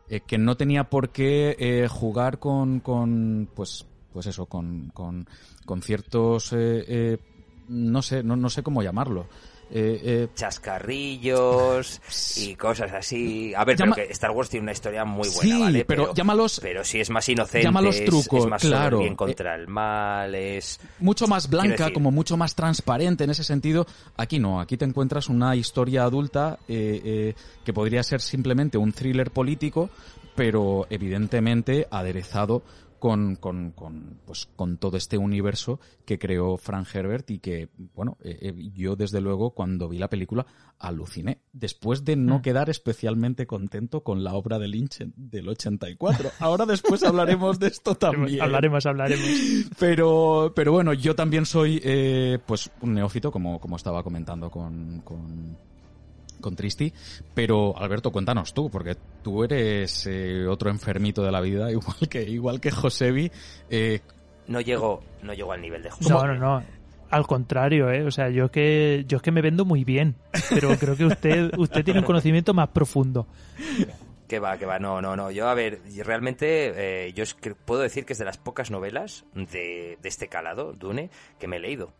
Eh, 0.09 0.21
que 0.21 0.39
no 0.39 0.57
tenía 0.57 0.85
por 0.85 1.11
qué 1.11 1.57
eh, 1.59 1.89
jugar 1.89 2.39
con, 2.39 2.79
con, 2.79 3.49
pues, 3.53 3.85
pues 4.13 4.27
eso, 4.27 4.47
con, 4.47 4.91
con, 4.95 5.27
con 5.67 5.83
ciertos 5.83 6.53
eh, 6.53 6.85
eh, 6.87 7.19
no 7.67 8.01
sé, 8.01 8.23
no, 8.23 8.37
no 8.37 8.49
sé 8.49 8.63
cómo 8.63 8.81
llamarlo. 8.85 9.27
Eh, 9.71 10.01
eh, 10.03 10.29
chascarrillos 10.35 12.01
y 12.37 12.55
cosas 12.55 12.91
así. 12.93 13.53
A 13.55 13.65
ver, 13.65 13.77
pero 13.77 13.95
que 13.95 14.05
Star 14.05 14.31
Wars 14.31 14.49
tiene 14.49 14.65
una 14.65 14.73
historia 14.73 15.05
muy 15.05 15.29
buena, 15.29 15.57
sí, 15.57 15.61
¿vale? 15.61 15.85
Pero, 15.85 16.15
llámalos. 16.15 16.61
Pero 16.61 16.85
si 16.85 17.01
es 17.01 17.11
más 17.11 17.29
inocente. 17.29 17.63
Llámalos 17.63 18.03
trucos, 18.05 18.45
es 18.45 18.51
más 18.51 18.63
claro. 18.63 19.01
bien 19.01 19.15
contra 19.15 19.55
el 19.55 19.69
mal, 19.69 20.35
es. 20.35 20.81
Mucho 21.01 21.27
más 21.27 21.51
blanca, 21.51 21.93
como 21.93 22.11
mucho 22.11 22.37
más 22.37 22.55
transparente 22.55 23.25
en 23.25 23.31
ese 23.31 23.45
sentido. 23.45 23.87
Aquí 24.17 24.39
no, 24.39 24.61
aquí 24.61 24.79
te 24.79 24.87
encuentras 24.87 25.29
una 25.29 25.55
historia 25.55 26.05
adulta 26.05 26.59
eh, 26.67 27.35
que 27.65 27.73
podría 27.73 28.03
ser 28.03 28.23
simplemente 28.23 28.79
un 28.79 28.93
thriller 28.93 29.31
político, 29.31 29.91
pero 30.35 30.87
evidentemente 30.89 31.87
aderezado 31.91 32.63
con, 32.99 33.37
con, 33.37 33.73
con, 33.73 34.21
pues, 34.27 34.49
con 34.57 34.79
todo 34.79 34.97
este 34.97 35.19
universo 35.19 35.81
que 36.05 36.19
creó 36.19 36.57
Frank 36.57 36.87
Herbert 36.93 37.31
y 37.31 37.39
que, 37.39 37.69
bueno, 37.95 38.17
eh, 38.23 38.39
eh, 38.41 38.71
yo 38.75 38.97
desde 38.97 39.21
luego 39.21 39.51
cuando 39.51 39.89
vi 39.89 39.99
la 39.99 40.09
película 40.09 40.47
aluciné, 40.79 41.41
después 41.53 42.05
de 42.05 42.17
no 42.17 42.39
mm. 42.39 42.43
quedar 42.43 42.71
especialmente 42.71 43.47
contento 43.47 44.03
con 44.03 44.25
la 44.25 44.35
obra 44.35 44.59
de 44.59 44.69
Lynch 44.69 44.99
del 45.17 45.49
84. 45.49 46.31
Ahora 46.41 46.67
después 46.67 47.03
hablaremos 47.03 47.59
de 47.59 47.69
esto 47.69 47.95
también. 47.95 48.41
hablaremos, 48.41 48.87
hablaremos. 48.87 49.29
Pero, 49.79 50.53
pero 50.55 50.73
bueno, 50.73 50.93
yo 50.93 51.15
también 51.15 51.47
soy 51.47 51.81
eh, 51.85 52.39
pues 52.47 52.71
un 52.81 52.95
neófito, 52.95 53.31
como, 53.31 53.61
como 53.61 53.77
estaba 53.77 54.03
comentando 54.03 54.51
con, 54.51 55.01
con 55.03 55.57
con 56.41 56.57
Tristi. 56.57 56.93
Pero 57.35 57.77
Alberto, 57.79 58.11
cuéntanos 58.11 58.55
tú, 58.55 58.71
porque 58.71 58.97
tú 59.23 59.45
eres 59.45 60.07
eh, 60.07 60.47
otro 60.47 60.71
enfermito 60.71 61.23
de 61.23 61.33
la 61.33 61.41
vida, 61.41 61.71
igual 61.71 62.09
que 62.09 62.23
igual 62.23 62.61
que 62.61 62.71
Josebi. 62.71 63.31
Eh... 63.71 64.01
No 64.47 64.61
llego, 64.61 65.03
no 65.23 65.35
llego 65.35 65.53
al 65.53 65.61
nivel 65.61 65.83
de 65.83 65.91
Josebi. 65.91 66.11
No, 66.11 66.27
no, 66.27 66.35
no. 66.35 66.63
Al 67.11 67.27
contrario, 67.27 67.91
¿eh? 67.91 68.05
O 68.05 68.11
sea, 68.11 68.29
yo 68.29 68.47
es 68.47 68.51
que 68.51 69.05
yo 69.09 69.17
es 69.17 69.23
que 69.23 69.31
me 69.31 69.41
vendo 69.41 69.65
muy 69.65 69.83
bien, 69.85 70.15
pero 70.51 70.77
creo 70.77 70.95
que 70.95 71.07
usted 71.07 71.51
usted 71.59 71.83
tiene 71.83 72.01
un 72.01 72.07
conocimiento 72.07 72.53
más 72.53 72.69
profundo. 72.69 73.27
Que 74.27 74.39
va, 74.39 74.59
que 74.59 74.67
va, 74.67 74.79
no, 74.79 75.01
no, 75.01 75.17
no. 75.17 75.31
Yo, 75.31 75.49
a 75.49 75.55
ver, 75.55 75.81
realmente 76.05 77.07
eh, 77.07 77.13
yo 77.15 77.23
es 77.23 77.33
que 77.33 77.55
puedo 77.55 77.81
decir 77.81 78.05
que 78.05 78.13
es 78.13 78.19
de 78.19 78.27
las 78.27 78.37
pocas 78.37 78.71
novelas 78.71 79.25
de, 79.35 79.97
de 80.03 80.09
este 80.09 80.29
calado, 80.29 80.75
Dune, 80.75 81.09
que 81.39 81.49
me 81.49 81.57
he 81.57 81.61
leído. 81.61 81.95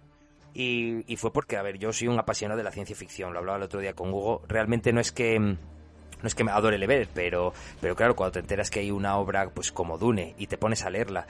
Y, 0.61 1.17
fue 1.17 1.33
porque, 1.33 1.57
a 1.57 1.63
ver, 1.63 1.79
yo 1.79 1.93
soy 1.93 2.09
un 2.09 2.19
apasionado 2.19 2.59
de 2.59 2.65
la 2.65 2.73
ciencia 2.73 2.97
ficción, 2.97 3.33
lo 3.33 3.39
hablaba 3.39 3.59
el 3.59 3.63
otro 3.63 3.79
día 3.79 3.93
con 3.93 4.13
Hugo. 4.13 4.43
Realmente 4.49 4.93
no 4.93 5.01
es 5.01 5.13
que 5.13 5.39
no 5.39 5.57
es 6.27 6.35
que 6.35 6.43
me 6.43 6.51
adore 6.51 6.79
leer, 6.79 7.07
pero, 7.15 7.53
pero 7.81 7.95
claro, 7.95 8.17
cuando 8.17 8.33
te 8.33 8.41
enteras 8.41 8.69
que 8.69 8.81
hay 8.81 8.91
una 8.91 9.19
obra 9.19 9.51
pues 9.51 9.71
como 9.71 9.99
Dune 9.99 10.35
y 10.37 10.49
te 10.49 10.59
pones 10.59 10.85
a 10.85 10.91
leerla 10.91 11.29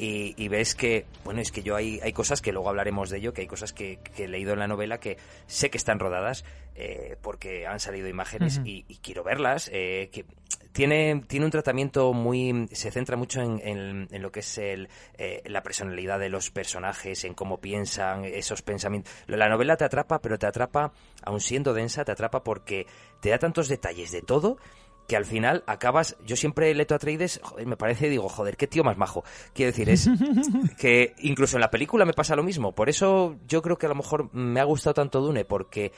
y, 0.00 0.48
ves 0.48 0.76
que, 0.76 1.06
bueno, 1.24 1.40
es 1.40 1.50
que 1.50 1.62
yo 1.62 1.74
hay, 1.74 1.98
hay 2.00 2.12
cosas 2.12 2.40
que 2.40 2.52
luego 2.52 2.68
hablaremos 2.68 3.10
de 3.10 3.18
ello, 3.18 3.32
que 3.32 3.40
hay 3.40 3.46
cosas 3.48 3.72
que, 3.72 3.98
he 4.16 4.28
leído 4.28 4.52
en 4.52 4.60
la 4.60 4.68
novela 4.68 5.00
que 5.00 5.18
sé 5.46 5.70
que 5.70 5.78
están 5.78 5.98
rodadas 5.98 6.44
eh, 6.76 7.16
porque 7.20 7.66
han 7.66 7.80
salido 7.80 8.06
imágenes 8.08 8.60
y, 8.64 8.84
quiero 9.02 9.24
verlas, 9.24 9.68
eh, 9.72 10.08
que 10.12 10.24
tiene, 10.70 11.24
tiene 11.26 11.46
un 11.46 11.50
tratamiento 11.50 12.12
muy, 12.12 12.68
se 12.70 12.92
centra 12.92 13.16
mucho 13.16 13.40
en, 13.40 14.06
en, 14.08 14.22
lo 14.22 14.30
que 14.30 14.40
es 14.40 14.58
el, 14.58 14.88
eh, 15.16 15.42
la 15.46 15.64
personalidad 15.64 16.20
de 16.20 16.28
los 16.28 16.52
personajes, 16.52 17.24
en 17.24 17.34
cómo 17.34 17.58
piensan, 17.58 18.24
esos 18.24 18.62
pensamientos. 18.62 19.12
La 19.26 19.48
novela 19.48 19.76
te 19.76 19.84
atrapa, 19.84 20.20
pero 20.20 20.38
te 20.38 20.46
atrapa, 20.46 20.92
aun 21.24 21.40
siendo 21.40 21.74
densa, 21.74 22.04
te 22.04 22.12
atrapa 22.12 22.44
porque 22.44 22.86
te 23.20 23.30
da 23.30 23.38
tantos 23.38 23.66
detalles 23.66 24.12
de 24.12 24.22
todo 24.22 24.58
que 25.08 25.16
al 25.16 25.24
final 25.24 25.64
acabas. 25.66 26.16
Yo 26.24 26.36
siempre 26.36 26.72
Leto 26.74 26.94
Atreides, 26.94 27.40
joder, 27.42 27.66
me 27.66 27.76
parece, 27.76 28.08
digo, 28.08 28.28
joder, 28.28 28.56
qué 28.56 28.66
tío 28.68 28.84
más 28.84 28.98
majo. 28.98 29.24
Quiero 29.54 29.72
decir, 29.72 29.88
es 29.88 30.08
que 30.78 31.14
incluso 31.20 31.56
en 31.56 31.62
la 31.62 31.70
película 31.70 32.04
me 32.04 32.12
pasa 32.12 32.36
lo 32.36 32.44
mismo. 32.44 32.72
Por 32.72 32.90
eso 32.90 33.36
yo 33.48 33.62
creo 33.62 33.78
que 33.78 33.86
a 33.86 33.88
lo 33.88 33.94
mejor 33.94 34.32
me 34.34 34.60
ha 34.60 34.64
gustado 34.64 34.94
tanto 34.94 35.20
Dune, 35.20 35.46
porque 35.46 35.92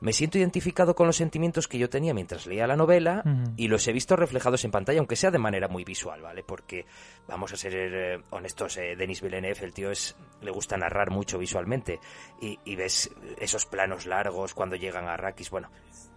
me 0.00 0.12
siento 0.12 0.38
identificado 0.38 0.94
con 0.94 1.06
los 1.06 1.16
sentimientos 1.16 1.68
que 1.68 1.78
yo 1.78 1.88
tenía 1.90 2.14
mientras 2.14 2.46
leía 2.46 2.66
la 2.66 2.76
novela 2.76 3.22
y 3.56 3.68
los 3.68 3.86
he 3.88 3.92
visto 3.92 4.16
reflejados 4.16 4.64
en 4.64 4.70
pantalla, 4.70 4.98
aunque 4.98 5.16
sea 5.16 5.30
de 5.30 5.38
manera 5.38 5.68
muy 5.68 5.84
visual, 5.84 6.22
¿vale? 6.22 6.42
Porque, 6.42 6.86
vamos 7.28 7.52
a 7.52 7.56
ser 7.56 7.74
eh, 7.74 8.22
honestos, 8.30 8.76
eh, 8.78 8.96
Denis 8.96 9.20
Villeneuve, 9.20 9.64
el 9.64 9.72
tío 9.72 9.90
es, 9.90 10.16
le 10.42 10.50
gusta 10.50 10.76
narrar 10.76 11.10
mucho 11.10 11.38
visualmente 11.38 12.00
y, 12.40 12.58
y 12.64 12.76
ves 12.76 13.10
esos 13.38 13.66
planos 13.66 14.06
largos 14.06 14.54
cuando 14.54 14.76
llegan 14.76 15.08
a 15.08 15.14
Arrakis, 15.14 15.50
bueno, 15.50 15.70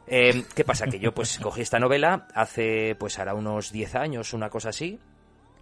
eh, 0.09 0.43
¿Qué 0.55 0.63
pasa? 0.63 0.87
Que 0.87 0.99
yo 0.99 1.13
pues 1.13 1.39
cogí 1.39 1.61
esta 1.61 1.79
novela 1.79 2.27
hace 2.33 2.95
pues 2.99 3.19
ahora 3.19 3.33
unos 3.33 3.71
10 3.71 3.95
años, 3.95 4.33
una 4.33 4.49
cosa 4.49 4.69
así, 4.69 4.99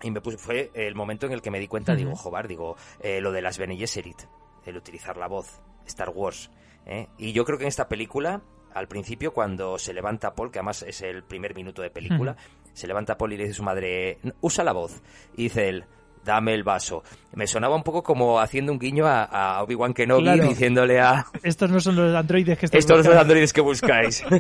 y 0.02 0.12
me 0.12 0.22
puse, 0.22 0.38
fue 0.38 0.72
el 0.74 0.96
momento 0.96 1.26
en 1.26 1.34
el 1.34 1.42
que 1.42 1.52
me 1.52 1.60
di 1.60 1.68
cuenta, 1.68 1.96
digo, 1.96 2.16
jobar, 2.16 2.48
digo, 2.48 2.76
eh, 3.00 3.20
lo 3.22 3.32
de 3.32 3.42
las 3.42 3.58
Bene 3.58 3.78
Gesserit, 3.78 4.22
el 4.66 4.78
utilizar 4.78 5.18
la 5.18 5.28
voz, 5.28 5.60
Star 5.86 6.10
Wars. 6.10 6.52
¿eh? 6.86 7.08
Y 7.18 7.34
yo 7.34 7.46
creo 7.46 7.58
que 7.58 7.64
en 7.64 7.70
esta 7.70 7.88
película, 7.88 8.42
al 8.74 8.88
principio, 8.88 9.34
cuando 9.34 9.80
se 9.80 9.94
levanta 9.94 10.36
Paul, 10.36 10.52
que 10.52 10.60
además 10.60 10.84
es 10.84 11.02
el 11.02 11.24
primer 11.24 11.56
minuto 11.56 11.82
de 11.82 11.90
película, 11.90 12.36
se 12.74 12.88
levanta 12.88 13.18
Paul 13.18 13.34
y 13.34 13.38
le 13.38 13.44
dice 13.44 13.54
a 13.54 13.58
su 13.58 13.64
madre, 13.64 14.20
usa 14.42 14.64
la 14.64 14.74
voz. 14.74 15.02
Y 15.36 15.44
dice 15.44 15.70
él, 15.70 15.86
dame 16.28 16.54
el 16.54 16.64
vaso. 16.64 17.04
Me 17.34 17.48
sonaba 17.48 17.76
un 17.76 17.84
poco 17.84 18.04
como 18.04 18.40
haciendo 18.40 18.72
un 18.72 18.78
guiño 18.78 19.06
a, 19.08 19.64
Obi-Wan 19.64 19.94
Kenobi 19.94 20.40
diciéndole 20.42 21.00
a... 21.00 21.26
Estos 21.42 21.72
no 21.72 21.80
son 21.80 21.96
los 21.96 22.14
androides 22.14 22.60
que 22.60 22.66
Estos 22.66 22.98
no 22.98 23.04
son 23.04 23.14
los 23.14 23.22
androides 23.22 23.54
que 23.54 23.62
buscáis. 23.62 24.24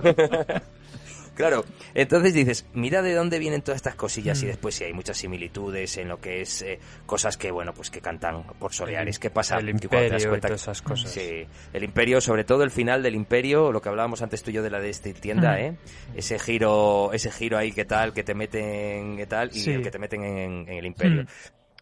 Claro, 1.37 1.63
entonces 1.93 2.33
dices, 2.33 2.65
mira 2.73 3.03
de 3.03 3.13
dónde 3.13 3.37
vienen 3.37 3.61
todas 3.61 3.75
estas 3.75 3.93
cosillas 3.93 4.41
y 4.41 4.45
mm. 4.45 4.49
después 4.49 4.73
sí 4.73 4.85
hay 4.85 4.93
muchas 4.93 5.17
similitudes 5.17 5.95
en 5.97 6.07
lo 6.07 6.19
que 6.19 6.41
es 6.41 6.63
eh, 6.63 6.79
cosas 7.05 7.37
que, 7.37 7.51
bueno, 7.51 7.73
pues 7.75 7.91
que 7.91 8.01
cantan 8.01 8.41
por 8.57 8.73
Soleares. 8.73 9.19
¿Qué 9.19 9.29
pasa? 9.29 9.57
El 9.57 9.69
imperio 9.69 10.35
y 10.35 10.39
todas 10.39 10.61
esas 10.61 10.81
cosas. 10.81 11.11
Sí, 11.11 11.45
el 11.73 11.83
imperio, 11.83 12.21
sobre 12.21 12.43
todo 12.43 12.63
el 12.63 12.71
final 12.71 13.03
del 13.03 13.13
imperio, 13.13 13.71
lo 13.71 13.83
que 13.83 13.89
hablábamos 13.89 14.23
antes 14.23 14.41
tú 14.41 14.49
y 14.49 14.53
yo 14.55 14.63
de 14.63 14.71
la 14.71 14.79
de 14.79 14.89
esta 14.89 15.13
tienda, 15.13 15.51
mm. 15.51 15.59
¿eh? 15.59 15.77
Ese 16.15 16.39
giro, 16.39 17.13
ese 17.13 17.29
giro 17.29 17.59
ahí 17.59 17.71
que 17.71 17.85
tal, 17.85 18.13
que 18.13 18.23
te 18.23 18.33
meten, 18.33 19.15
que 19.17 19.27
tal, 19.27 19.51
y 19.53 19.69
el 19.69 19.83
que 19.83 19.91
te 19.91 19.99
meten 19.99 20.23
en, 20.23 20.69
el 20.69 20.87
imperio. 20.87 21.21
Mm. 21.21 21.27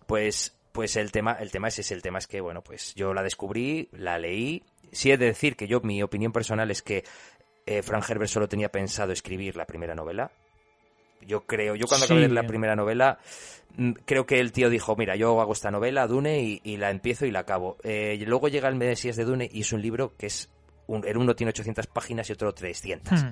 Pues, 0.06 0.56
pues 0.72 0.96
el 0.96 1.12
tema, 1.12 1.34
el 1.34 1.52
tema 1.52 1.68
es 1.68 1.80
ese, 1.80 1.94
el 1.94 2.02
tema 2.02 2.20
es 2.20 2.28
que, 2.28 2.42
bueno, 2.42 2.62
pues 2.62 2.94
yo 2.96 3.14
la 3.14 3.24
descubrí, 3.24 3.90
la 3.94 4.20
leí. 4.20 4.64
Sí 4.92 5.12
he 5.12 5.18
de 5.18 5.26
decir 5.26 5.56
que 5.56 5.68
yo, 5.68 5.82
mi 5.82 6.02
opinión 6.04 6.32
personal 6.32 6.72
es 6.72 6.82
que 6.82 7.04
eh, 7.66 7.82
Frank 7.82 8.10
Herbert 8.10 8.30
solo 8.30 8.48
tenía 8.48 8.72
pensado 8.72 9.12
escribir 9.12 9.56
la 9.56 9.66
primera 9.66 9.96
novela. 9.96 10.32
Yo 11.22 11.46
creo, 11.46 11.76
yo 11.76 11.88
cuando 11.88 12.06
acabé 12.06 12.22
de 12.22 12.28
leer 12.28 12.44
la 12.44 12.48
primera 12.48 12.76
novela, 12.76 13.18
mm, 13.78 13.92
creo 14.06 14.26
que 14.26 14.40
el 14.40 14.52
tío 14.52 14.70
dijo, 14.70 14.96
mira, 14.96 15.16
yo 15.16 15.42
hago 15.42 15.54
esta 15.54 15.72
novela, 15.72 16.06
Dune, 16.08 16.60
y, 16.64 16.78
la 16.78 16.92
empiezo 16.92 17.26
y 17.26 17.32
la 17.32 17.40
acabo. 17.40 17.78
Eh, 17.84 18.24
luego 18.28 18.48
llega 18.48 18.70
el 18.70 18.76
Mesías 18.76 19.16
de 19.16 19.26
Dune 19.26 19.50
y 19.52 19.62
es 19.62 19.74
un 19.74 19.82
libro 19.82 20.16
que 20.18 20.28
es, 20.28 20.50
un, 20.88 21.04
uno 21.16 21.36
tiene 21.36 21.50
800 21.50 21.88
páginas 21.88 22.30
y 22.30 22.34
otro 22.34 22.54
300 22.54 23.26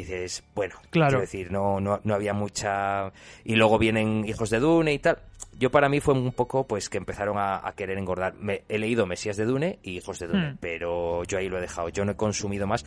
dices, 0.00 0.44
bueno, 0.54 0.74
claro. 0.90 1.10
quiero 1.10 1.20
decir, 1.20 1.50
no, 1.50 1.80
no, 1.80 2.00
no 2.04 2.14
había 2.14 2.32
mucha... 2.32 3.12
Y 3.44 3.56
luego 3.56 3.78
vienen 3.78 4.24
Hijos 4.26 4.50
de 4.50 4.60
Dune 4.60 4.92
y 4.92 4.98
tal. 4.98 5.18
Yo 5.58 5.70
para 5.70 5.88
mí 5.88 6.00
fue 6.00 6.14
un 6.14 6.32
poco 6.32 6.66
pues 6.66 6.90
que 6.90 6.98
empezaron 6.98 7.36
a, 7.38 7.72
querer 7.76 7.98
engordar. 7.98 8.34
Me, 8.34 8.62
he 8.68 8.78
leído 8.78 9.06
Mesías 9.06 9.36
de 9.36 9.46
Dune 9.46 9.78
y 9.82 9.96
Hijos 9.96 10.18
de 10.18 10.26
Dune, 10.26 10.52
hmm. 10.52 10.58
pero 10.60 11.24
yo 11.24 11.38
ahí 11.38 11.48
lo 11.48 11.58
he 11.58 11.62
dejado. 11.62 11.88
Yo 11.88 12.04
no 12.04 12.12
he 12.12 12.16
consumido 12.16 12.66
más. 12.66 12.84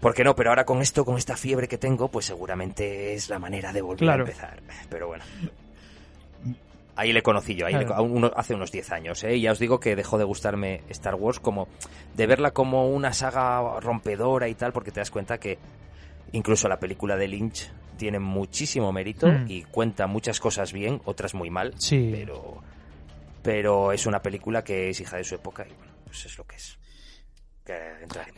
¿Por 0.00 0.14
qué 0.14 0.24
no? 0.24 0.34
Pero 0.34 0.50
ahora 0.50 0.64
con 0.64 0.82
esto, 0.82 1.04
con 1.04 1.16
esta 1.16 1.36
fiebre 1.36 1.68
que 1.68 1.78
tengo, 1.78 2.08
pues 2.08 2.26
seguramente 2.26 3.14
es 3.14 3.28
la 3.28 3.38
manera 3.38 3.72
de 3.72 3.82
volver 3.82 4.10
a 4.10 4.14
empezar. 4.16 4.60
Pero 4.88 5.08
bueno. 5.08 5.24
Ahí 6.94 7.12
le 7.12 7.22
conocí 7.22 7.54
yo, 7.54 7.66
ahí 7.66 7.74
hace 8.36 8.54
unos 8.54 8.70
10 8.70 8.92
años, 8.92 9.24
¿eh? 9.24 9.36
Y 9.36 9.42
ya 9.42 9.52
os 9.52 9.58
digo 9.58 9.80
que 9.80 9.96
dejó 9.96 10.18
de 10.18 10.24
gustarme 10.24 10.82
Star 10.90 11.14
Wars 11.14 11.40
como 11.40 11.66
de 12.14 12.26
verla 12.26 12.50
como 12.50 12.88
una 12.88 13.14
saga 13.14 13.80
rompedora 13.80 14.46
y 14.48 14.54
tal, 14.54 14.72
porque 14.72 14.90
te 14.90 15.00
das 15.00 15.10
cuenta 15.10 15.38
que 15.38 15.58
Incluso 16.32 16.68
la 16.68 16.78
película 16.78 17.16
de 17.16 17.28
Lynch 17.28 17.70
tiene 17.96 18.18
muchísimo 18.18 18.92
mérito 18.92 19.28
hmm. 19.28 19.44
y 19.48 19.62
cuenta 19.64 20.06
muchas 20.06 20.40
cosas 20.40 20.72
bien, 20.72 21.00
otras 21.04 21.34
muy 21.34 21.50
mal, 21.50 21.74
sí. 21.78 22.10
pero 22.12 22.62
pero 23.42 23.92
es 23.92 24.06
una 24.06 24.22
película 24.22 24.62
que 24.62 24.90
es 24.90 25.00
hija 25.00 25.16
de 25.16 25.24
su 25.24 25.34
época 25.34 25.66
y 25.68 25.74
bueno, 25.74 25.92
pues 26.04 26.24
es 26.26 26.38
lo 26.38 26.44
que 26.44 26.56
es 26.56 26.78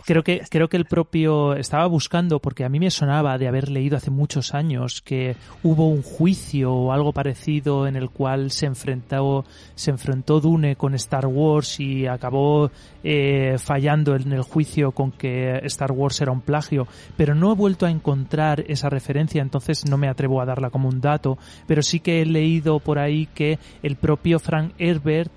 creo 0.05 0.23
que 0.23 0.43
creo 0.51 0.69
que 0.69 0.77
el 0.77 0.85
propio 0.85 1.55
estaba 1.55 1.87
buscando 1.87 2.41
porque 2.41 2.65
a 2.65 2.69
mí 2.69 2.79
me 2.79 2.91
sonaba 2.91 3.39
de 3.39 3.49
haber 3.49 3.71
leído 3.71 3.97
hace 3.97 4.11
muchos 4.11 4.55
años 4.55 5.01
que 5.01 5.37
hubo 5.63 5.89
un 5.89 6.03
juicio 6.03 6.73
o 6.73 6.93
algo 6.93 7.13
parecido 7.13 7.87
en 7.87 7.97
el 7.97 8.11
cual 8.11 8.51
se 8.51 8.67
enfrentó 8.67 9.45
se 9.75 9.91
enfrentó 9.91 10.41
Dune 10.41 10.77
con 10.77 10.95
Star 10.95 11.27
Wars 11.27 11.81
y 11.81 12.07
acabó 12.07 12.71
eh, 13.03 13.57
fallando 13.59 14.15
en 14.15 14.33
el 14.33 14.43
juicio 14.43 14.93
con 14.93 15.13
que 15.13 15.61
Star 15.65 15.93
Wars 15.93 16.21
era 16.21 16.33
un 16.33 16.41
plagio. 16.41 16.87
Pero 17.17 17.35
no 17.35 17.53
he 17.53 17.55
vuelto 17.55 17.87
a 17.87 17.91
encontrar 17.91 18.65
esa 18.69 18.89
referencia 18.89 19.43
entonces 19.43 19.89
no 19.89 19.97
me 19.97 20.09
atrevo 20.09 20.41
a 20.41 20.47
darla 20.47 20.71
como 20.71 20.89
un 20.89 21.01
dato. 21.01 21.39
Pero 21.67 21.83
sí 21.83 22.01
que 22.01 22.23
he 22.23 22.27
leído 22.27 22.79
por 22.81 22.99
ahí 22.99 23.27
que 23.27 23.59
el 23.83 23.97
propio 23.97 24.39
Frank 24.39 24.73
Herbert 24.79 25.33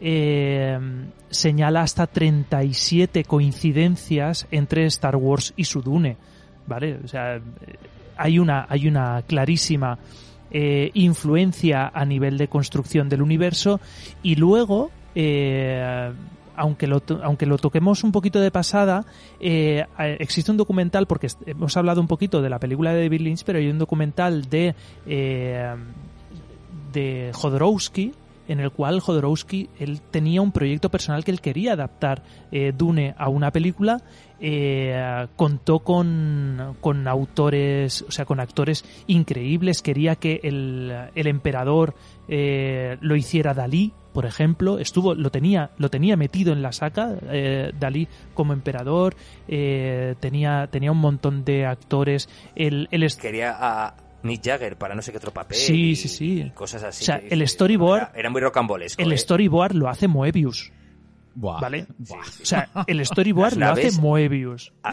eh, 0.00 0.78
señala 1.30 1.82
hasta 1.82 2.06
37 2.06 3.24
coincidencias 3.24 4.46
entre 4.50 4.86
Star 4.86 5.16
Wars 5.16 5.52
y 5.56 5.64
su 5.64 5.82
Dune, 5.82 6.16
¿vale? 6.66 6.98
O 7.04 7.08
sea, 7.08 7.40
hay 8.16 8.38
una, 8.38 8.66
hay 8.68 8.86
una 8.86 9.22
clarísima 9.22 9.98
eh, 10.50 10.90
influencia 10.94 11.92
a 11.94 12.04
nivel 12.04 12.36
de 12.36 12.48
construcción 12.48 13.08
del 13.08 13.22
universo 13.22 13.80
y 14.22 14.34
luego, 14.34 14.90
eh, 15.14 16.12
aunque, 16.56 16.88
lo, 16.88 17.00
aunque 17.22 17.46
lo 17.46 17.56
toquemos 17.56 18.02
un 18.02 18.10
poquito 18.10 18.40
de 18.40 18.50
pasada, 18.50 19.04
eh, 19.38 19.86
existe 20.18 20.50
un 20.50 20.56
documental, 20.56 21.06
porque 21.06 21.28
hemos 21.46 21.76
hablado 21.76 22.00
un 22.00 22.08
poquito 22.08 22.42
de 22.42 22.50
la 22.50 22.58
película 22.58 22.92
de 22.92 23.02
David 23.02 23.20
Lynch, 23.20 23.44
pero 23.44 23.60
hay 23.60 23.70
un 23.70 23.78
documental 23.78 24.50
de, 24.50 24.74
de 26.92 27.30
Jodorowsky, 27.32 28.12
en 28.50 28.58
el 28.58 28.72
cual 28.72 28.98
Jodorowsky 29.00 29.70
él 29.78 30.00
tenía 30.10 30.42
un 30.42 30.50
proyecto 30.50 30.90
personal 30.90 31.24
que 31.24 31.30
él 31.30 31.40
quería 31.40 31.74
adaptar 31.74 32.22
eh, 32.50 32.72
Dune 32.76 33.14
a 33.16 33.28
una 33.28 33.52
película 33.52 34.02
eh, 34.42 35.26
contó 35.36 35.80
con, 35.80 36.76
con, 36.80 37.06
autores, 37.06 38.02
o 38.08 38.10
sea, 38.10 38.24
con 38.24 38.40
actores 38.40 38.86
increíbles. 39.06 39.82
Quería 39.82 40.16
que 40.16 40.40
el, 40.42 41.10
el 41.14 41.26
emperador 41.26 41.94
eh, 42.26 42.96
lo 43.02 43.16
hiciera 43.16 43.52
Dalí, 43.52 43.92
por 44.14 44.24
ejemplo. 44.24 44.78
Estuvo, 44.78 45.14
lo 45.14 45.30
tenía, 45.30 45.72
lo 45.76 45.90
tenía 45.90 46.16
metido 46.16 46.54
en 46.54 46.62
la 46.62 46.72
saca, 46.72 47.16
eh, 47.30 47.70
Dalí 47.78 48.08
como 48.32 48.54
emperador. 48.54 49.14
tenía, 49.46 50.68
tenía 50.70 50.90
un 50.90 50.98
montón 50.98 51.44
de 51.44 51.66
actores. 51.66 52.30
El, 52.56 52.88
el 52.90 53.06
Quería 53.20 53.92
Nick 54.22 54.42
Jagger 54.44 54.76
para 54.76 54.94
no 54.94 55.02
sé 55.02 55.12
qué 55.12 55.18
otro 55.18 55.32
papel. 55.32 55.56
Sí, 55.56 55.96
sí, 55.96 56.08
sí. 56.08 56.52
cosas 56.54 56.82
así. 56.82 57.04
O 57.04 57.06
sea, 57.06 57.16
el 57.16 57.46
storyboard. 57.46 58.10
Era, 58.14 58.30
muy 58.30 58.40
rocambolesco. 58.40 59.02
El 59.02 59.16
storyboard 59.18 59.74
lo 59.74 59.88
hace 59.88 60.08
Moebius. 60.08 60.72
¿Vale? 61.34 61.86
O 62.10 62.44
sea, 62.44 62.68
el 62.86 63.04
storyboard 63.04 63.56
lo 63.56 63.66
hace 63.66 63.92
Moebius. 63.92 64.72
Ah, 64.82 64.92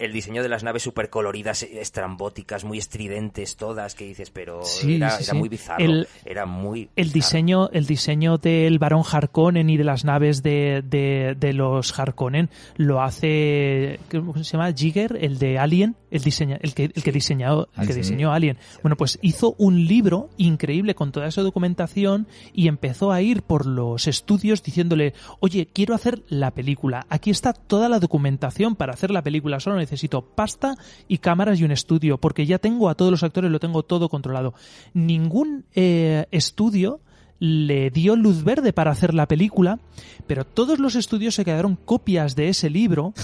el 0.00 0.12
diseño 0.14 0.42
de 0.42 0.48
las 0.48 0.64
naves 0.64 0.82
súper 0.82 1.10
coloridas, 1.10 1.62
estrambóticas, 1.62 2.64
muy 2.64 2.78
estridentes 2.78 3.56
todas, 3.56 3.94
que 3.94 4.06
dices, 4.06 4.30
pero 4.30 4.62
era, 4.82 5.18
muy 5.34 5.50
bizarro. 5.50 5.84
El, 5.84 6.08
era 6.24 6.46
muy 6.46 6.88
el 6.96 7.12
diseño 7.12 7.68
El 7.70 7.86
diseño 7.86 8.38
del 8.38 8.78
barón 8.78 9.02
Harkonnen 9.08 9.68
y 9.68 9.76
de 9.76 9.84
las 9.84 10.06
naves 10.06 10.42
de, 10.42 10.82
de, 10.82 11.52
los 11.52 11.98
Harkonnen 11.98 12.48
lo 12.76 13.02
hace, 13.02 14.00
¿cómo 14.10 14.34
se 14.42 14.44
llama? 14.44 14.72
Jigger, 14.72 15.18
el 15.20 15.38
de 15.38 15.58
Alien, 15.58 15.96
el, 16.10 16.22
diseña, 16.22 16.58
el, 16.60 16.74
que, 16.74 16.84
el 16.84 17.02
que, 17.02 17.12
diseñó, 17.12 17.68
el 17.76 17.86
que 17.86 17.94
diseñó 17.94 18.32
Alien. 18.32 18.58
Bueno, 18.82 18.96
pues 18.96 19.18
hizo 19.22 19.54
un 19.58 19.86
libro 19.86 20.30
increíble 20.36 20.94
con 20.94 21.12
toda 21.12 21.26
esa 21.26 21.42
documentación 21.42 22.26
y 22.52 22.68
empezó 22.68 23.12
a 23.12 23.22
ir 23.22 23.42
por 23.42 23.66
los 23.66 24.06
estudios 24.06 24.62
diciéndole, 24.62 25.14
oye, 25.40 25.68
quiero 25.72 25.94
hacer 25.94 26.22
la 26.28 26.50
película. 26.52 27.06
Aquí 27.08 27.30
está 27.30 27.52
toda 27.52 27.88
la 27.88 28.00
documentación 28.00 28.76
para 28.76 28.92
hacer 28.92 29.10
la 29.10 29.22
película. 29.22 29.60
Solo 29.60 29.76
necesito 29.76 30.22
pasta 30.22 30.74
y 31.08 31.18
cámaras 31.18 31.60
y 31.60 31.64
un 31.64 31.70
estudio, 31.70 32.18
porque 32.18 32.46
ya 32.46 32.58
tengo 32.58 32.88
a 32.88 32.94
todos 32.94 33.10
los 33.10 33.22
actores, 33.22 33.50
lo 33.50 33.60
tengo 33.60 33.82
todo 33.82 34.08
controlado. 34.08 34.54
Ningún 34.94 35.64
eh, 35.74 36.26
estudio 36.30 37.00
le 37.40 37.90
dio 37.90 38.16
luz 38.16 38.44
verde 38.44 38.72
para 38.72 38.90
hacer 38.90 39.14
la 39.14 39.26
película, 39.26 39.80
pero 40.26 40.44
todos 40.44 40.78
los 40.78 40.94
estudios 40.94 41.34
se 41.34 41.44
quedaron 41.44 41.74
copias 41.74 42.36
de 42.36 42.48
ese 42.48 42.68
libro 42.70 43.14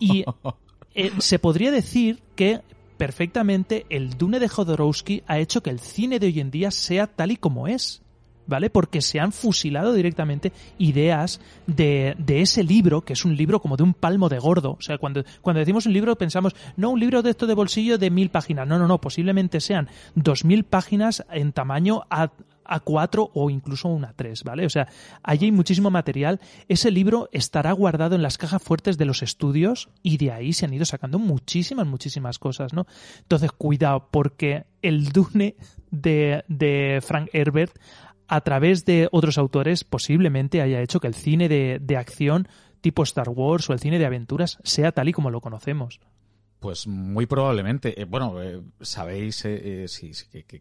y 0.00 0.24
eh, 0.96 1.12
se 1.18 1.38
podría 1.38 1.70
decir 1.70 2.22
que 2.34 2.62
perfectamente 2.96 3.86
el 3.90 4.16
Dune 4.16 4.40
de 4.40 4.48
Jodorowsky 4.48 5.22
ha 5.26 5.38
hecho 5.38 5.62
que 5.62 5.70
el 5.70 5.80
cine 5.80 6.18
de 6.18 6.26
hoy 6.28 6.40
en 6.40 6.50
día 6.50 6.70
sea 6.70 7.06
tal 7.06 7.30
y 7.30 7.36
como 7.36 7.68
es. 7.68 8.02
¿vale? 8.46 8.70
Porque 8.70 9.02
se 9.02 9.20
han 9.20 9.32
fusilado 9.32 9.92
directamente 9.92 10.52
ideas 10.78 11.40
de, 11.66 12.14
de, 12.18 12.42
ese 12.42 12.62
libro, 12.62 13.02
que 13.02 13.12
es 13.12 13.24
un 13.24 13.36
libro 13.36 13.60
como 13.60 13.76
de 13.76 13.82
un 13.82 13.92
palmo 13.92 14.28
de 14.28 14.38
gordo. 14.38 14.76
O 14.78 14.82
sea, 14.82 14.98
cuando, 14.98 15.24
cuando 15.42 15.60
decimos 15.60 15.86
un 15.86 15.92
libro 15.92 16.16
pensamos, 16.16 16.54
no 16.76 16.90
un 16.90 17.00
libro 17.00 17.22
de 17.22 17.30
esto 17.30 17.46
de 17.46 17.54
bolsillo 17.54 17.98
de 17.98 18.10
mil 18.10 18.30
páginas. 18.30 18.66
No, 18.66 18.78
no, 18.78 18.86
no, 18.86 19.00
posiblemente 19.00 19.60
sean 19.60 19.88
dos 20.14 20.44
mil 20.44 20.64
páginas 20.64 21.24
en 21.30 21.52
tamaño 21.52 22.04
a 22.68 22.80
4 22.80 23.30
o 23.34 23.50
incluso 23.50 23.88
una 23.88 24.12
3, 24.12 24.44
¿vale? 24.44 24.66
O 24.66 24.70
sea, 24.70 24.88
allí 25.22 25.46
hay 25.46 25.52
muchísimo 25.52 25.90
material. 25.90 26.40
Ese 26.68 26.90
libro 26.90 27.28
estará 27.32 27.72
guardado 27.72 28.14
en 28.16 28.22
las 28.22 28.38
cajas 28.38 28.62
fuertes 28.62 28.98
de 28.98 29.04
los 29.04 29.22
estudios 29.22 29.88
y 30.02 30.16
de 30.18 30.32
ahí 30.32 30.52
se 30.52 30.66
han 30.66 30.74
ido 30.74 30.84
sacando 30.84 31.18
muchísimas, 31.18 31.86
muchísimas 31.86 32.38
cosas, 32.38 32.72
¿no? 32.72 32.86
Entonces, 33.18 33.52
cuidado, 33.52 34.08
porque 34.10 34.64
el 34.82 35.10
Dune 35.10 35.56
de 35.90 37.02
Frank 37.02 37.30
Herbert 37.32 37.76
a 38.28 38.40
través 38.40 38.84
de 38.84 39.08
otros 39.12 39.38
autores 39.38 39.84
posiblemente 39.84 40.62
haya 40.62 40.80
hecho 40.80 41.00
que 41.00 41.06
el 41.06 41.14
cine 41.14 41.48
de, 41.48 41.96
acción 41.96 42.48
tipo 42.80 43.02
Star 43.02 43.28
Wars 43.28 43.68
o 43.70 43.72
el 43.72 43.80
cine 43.80 43.98
de 43.98 44.06
aventuras 44.06 44.58
sea 44.62 44.92
tal 44.92 45.08
y 45.08 45.12
como 45.12 45.30
lo 45.30 45.40
conocemos. 45.40 46.00
Pues 46.66 46.88
muy 46.88 47.26
probablemente. 47.26 48.00
Eh, 48.00 48.06
bueno, 48.06 48.42
eh, 48.42 48.60
sabéis 48.80 49.44
eh, 49.44 49.86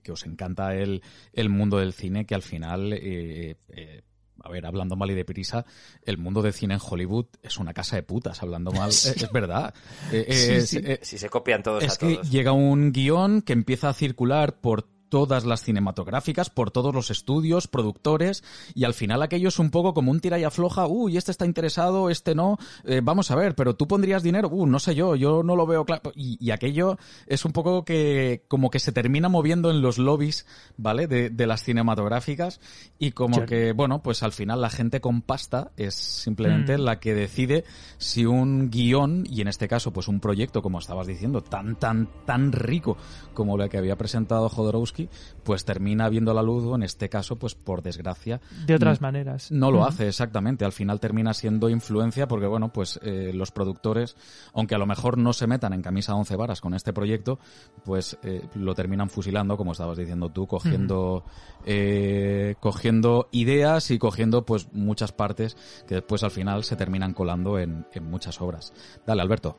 que, 0.04 0.12
os 0.12 0.24
encanta 0.28 0.76
el, 0.76 1.02
el, 1.34 1.50
mundo 1.50 1.80
del 1.80 1.94
cine, 1.94 2.28
que 2.28 2.36
al 2.36 2.44
final, 2.44 2.94
a 2.94 4.50
ver, 4.52 4.68
hablando 4.68 4.96
mal 4.96 5.10
y 5.10 5.16
deprisa, 5.16 5.66
el 6.04 6.20
mundo 6.20 6.44
del 6.44 6.54
cine 6.54 6.76
en 6.76 6.80
Hollywood 6.80 7.26
es 7.42 7.58
una 7.58 7.74
casa 7.74 7.96
de 7.96 8.04
putas, 8.04 8.44
hablando 8.44 8.72
mal. 8.72 8.90
es 8.92 9.32
verdad. 9.34 9.74
si 10.12 11.18
se 11.18 11.30
copian 11.32 11.64
todos 11.64 11.84
es 11.84 11.98
que 11.98 12.18
llega 12.30 12.52
un 12.52 12.92
guion 12.92 13.42
que 13.42 13.54
empieza 13.54 13.90
a 13.90 13.94
circular 13.96 14.62
por 14.62 14.88
todas 15.16 15.46
las 15.46 15.64
cinematográficas, 15.64 16.50
por 16.50 16.72
todos 16.72 16.94
los 16.94 17.10
estudios, 17.10 17.70
productores, 17.70 18.44
y 18.74 18.84
al 18.84 18.94
final 18.94 19.22
aquello 19.22 19.48
es 19.48 19.60
un 19.60 19.70
poco 19.70 19.94
como 19.94 20.12
un 20.12 20.20
tira 20.20 20.38
y 20.38 20.44
afloja, 20.44 20.88
uy, 20.88 21.16
este 21.16 21.32
está 21.32 21.46
interesado, 21.46 22.10
este 22.10 22.36
no, 22.36 22.58
eh, 22.84 23.00
vamos 23.02 23.32
a 23.32 23.36
ver, 23.38 23.56
pero 23.56 23.78
tú 23.78 23.88
pondrías 23.88 24.24
dinero, 24.24 24.50
uh, 24.50 24.68
no 24.68 24.78
sé 24.78 24.94
yo, 24.94 25.16
yo 25.16 25.42
no 25.42 25.56
lo 25.56 25.66
veo 25.66 25.86
claro, 25.86 26.12
y, 26.16 26.52
aquello 26.52 26.98
es 27.28 27.46
un 27.46 27.54
poco 27.54 27.86
que 27.86 28.44
como 28.50 28.70
que 28.70 28.80
se 28.80 28.92
termina 28.92 29.30
moviendo 29.30 29.72
en 29.72 29.82
los 29.82 30.00
lobbies, 30.00 30.46
¿vale? 30.76 31.08
De, 31.08 31.30
de 31.30 31.48
las 31.48 31.64
cinematográficas, 31.64 32.60
y 33.00 33.12
como 33.12 33.46
que, 33.46 33.72
bueno, 33.72 34.04
pues 34.04 34.22
al 34.22 34.34
final 34.34 34.60
la 34.60 34.70
gente 34.70 35.00
con 35.00 35.22
pasta 35.22 35.72
es 35.78 35.96
simplemente 35.96 36.78
mm. 36.78 36.82
la 36.82 37.00
que 37.00 37.14
decide 37.14 37.64
si 38.00 38.26
un 38.26 38.70
guion, 38.70 39.24
y 39.30 39.40
en 39.40 39.48
este 39.48 39.70
caso 39.70 39.94
pues 39.94 40.10
un 40.10 40.20
proyecto, 40.20 40.62
como 40.62 40.80
estabas 40.80 41.08
diciendo, 41.08 41.40
tan, 41.40 41.78
tan, 41.78 42.10
tan 42.26 42.52
rico 42.52 42.98
como 43.34 43.58
la 43.58 43.70
que 43.70 43.78
había 43.78 43.96
presentado 43.96 44.50
Jodorowsky, 44.50 45.05
pues 45.44 45.66
termina 45.66 46.10
viendo 46.10 46.34
la 46.34 46.42
luz, 46.42 46.64
o 46.66 46.76
en 46.76 46.84
este 46.84 47.10
caso, 47.10 47.38
pues 47.38 47.56
por 47.56 47.82
desgracia. 47.82 48.42
De 48.66 48.76
otras 48.76 49.02
maneras. 49.02 49.52
No 49.52 49.72
lo 49.72 49.86
hace, 49.86 50.08
exactamente. 50.08 50.66
Al 50.66 50.72
final 50.72 51.00
termina 51.00 51.34
siendo 51.34 51.70
influencia 51.70 52.28
porque, 52.28 52.48
bueno, 52.48 52.72
pues 52.72 53.00
eh, 53.04 53.32
los 53.34 53.52
productores, 53.52 54.16
aunque 54.54 54.76
a 54.76 54.78
lo 54.78 54.86
mejor 54.86 55.18
no 55.18 55.34
se 55.34 55.48
metan 55.48 55.74
en 55.74 55.82
camisa 55.82 56.16
once 56.16 56.36
varas 56.36 56.62
con 56.62 56.74
este 56.74 56.94
proyecto, 56.94 57.40
pues 57.84 58.18
eh, 58.24 58.48
lo 58.56 58.74
terminan 58.74 59.10
fusilando, 59.10 59.58
como 59.58 59.74
estabas 59.74 59.98
diciendo 59.98 60.30
tú, 60.30 60.48
cogiendo, 60.48 61.24
eh, 61.66 62.56
cogiendo 62.60 63.28
ideas 63.32 63.92
y 63.92 64.00
cogiendo, 64.00 64.46
pues, 64.46 64.72
muchas 64.74 65.12
partes 65.12 65.58
que 65.88 65.96
después 65.96 66.24
al 66.24 66.32
final 66.32 66.64
se 66.64 66.76
terminan 66.76 67.14
colando 67.14 67.60
en, 67.60 67.86
en 67.94 68.04
muchas 68.10 68.42
obras. 68.42 68.74
Dale, 69.06 69.22
Alberto. 69.22 69.58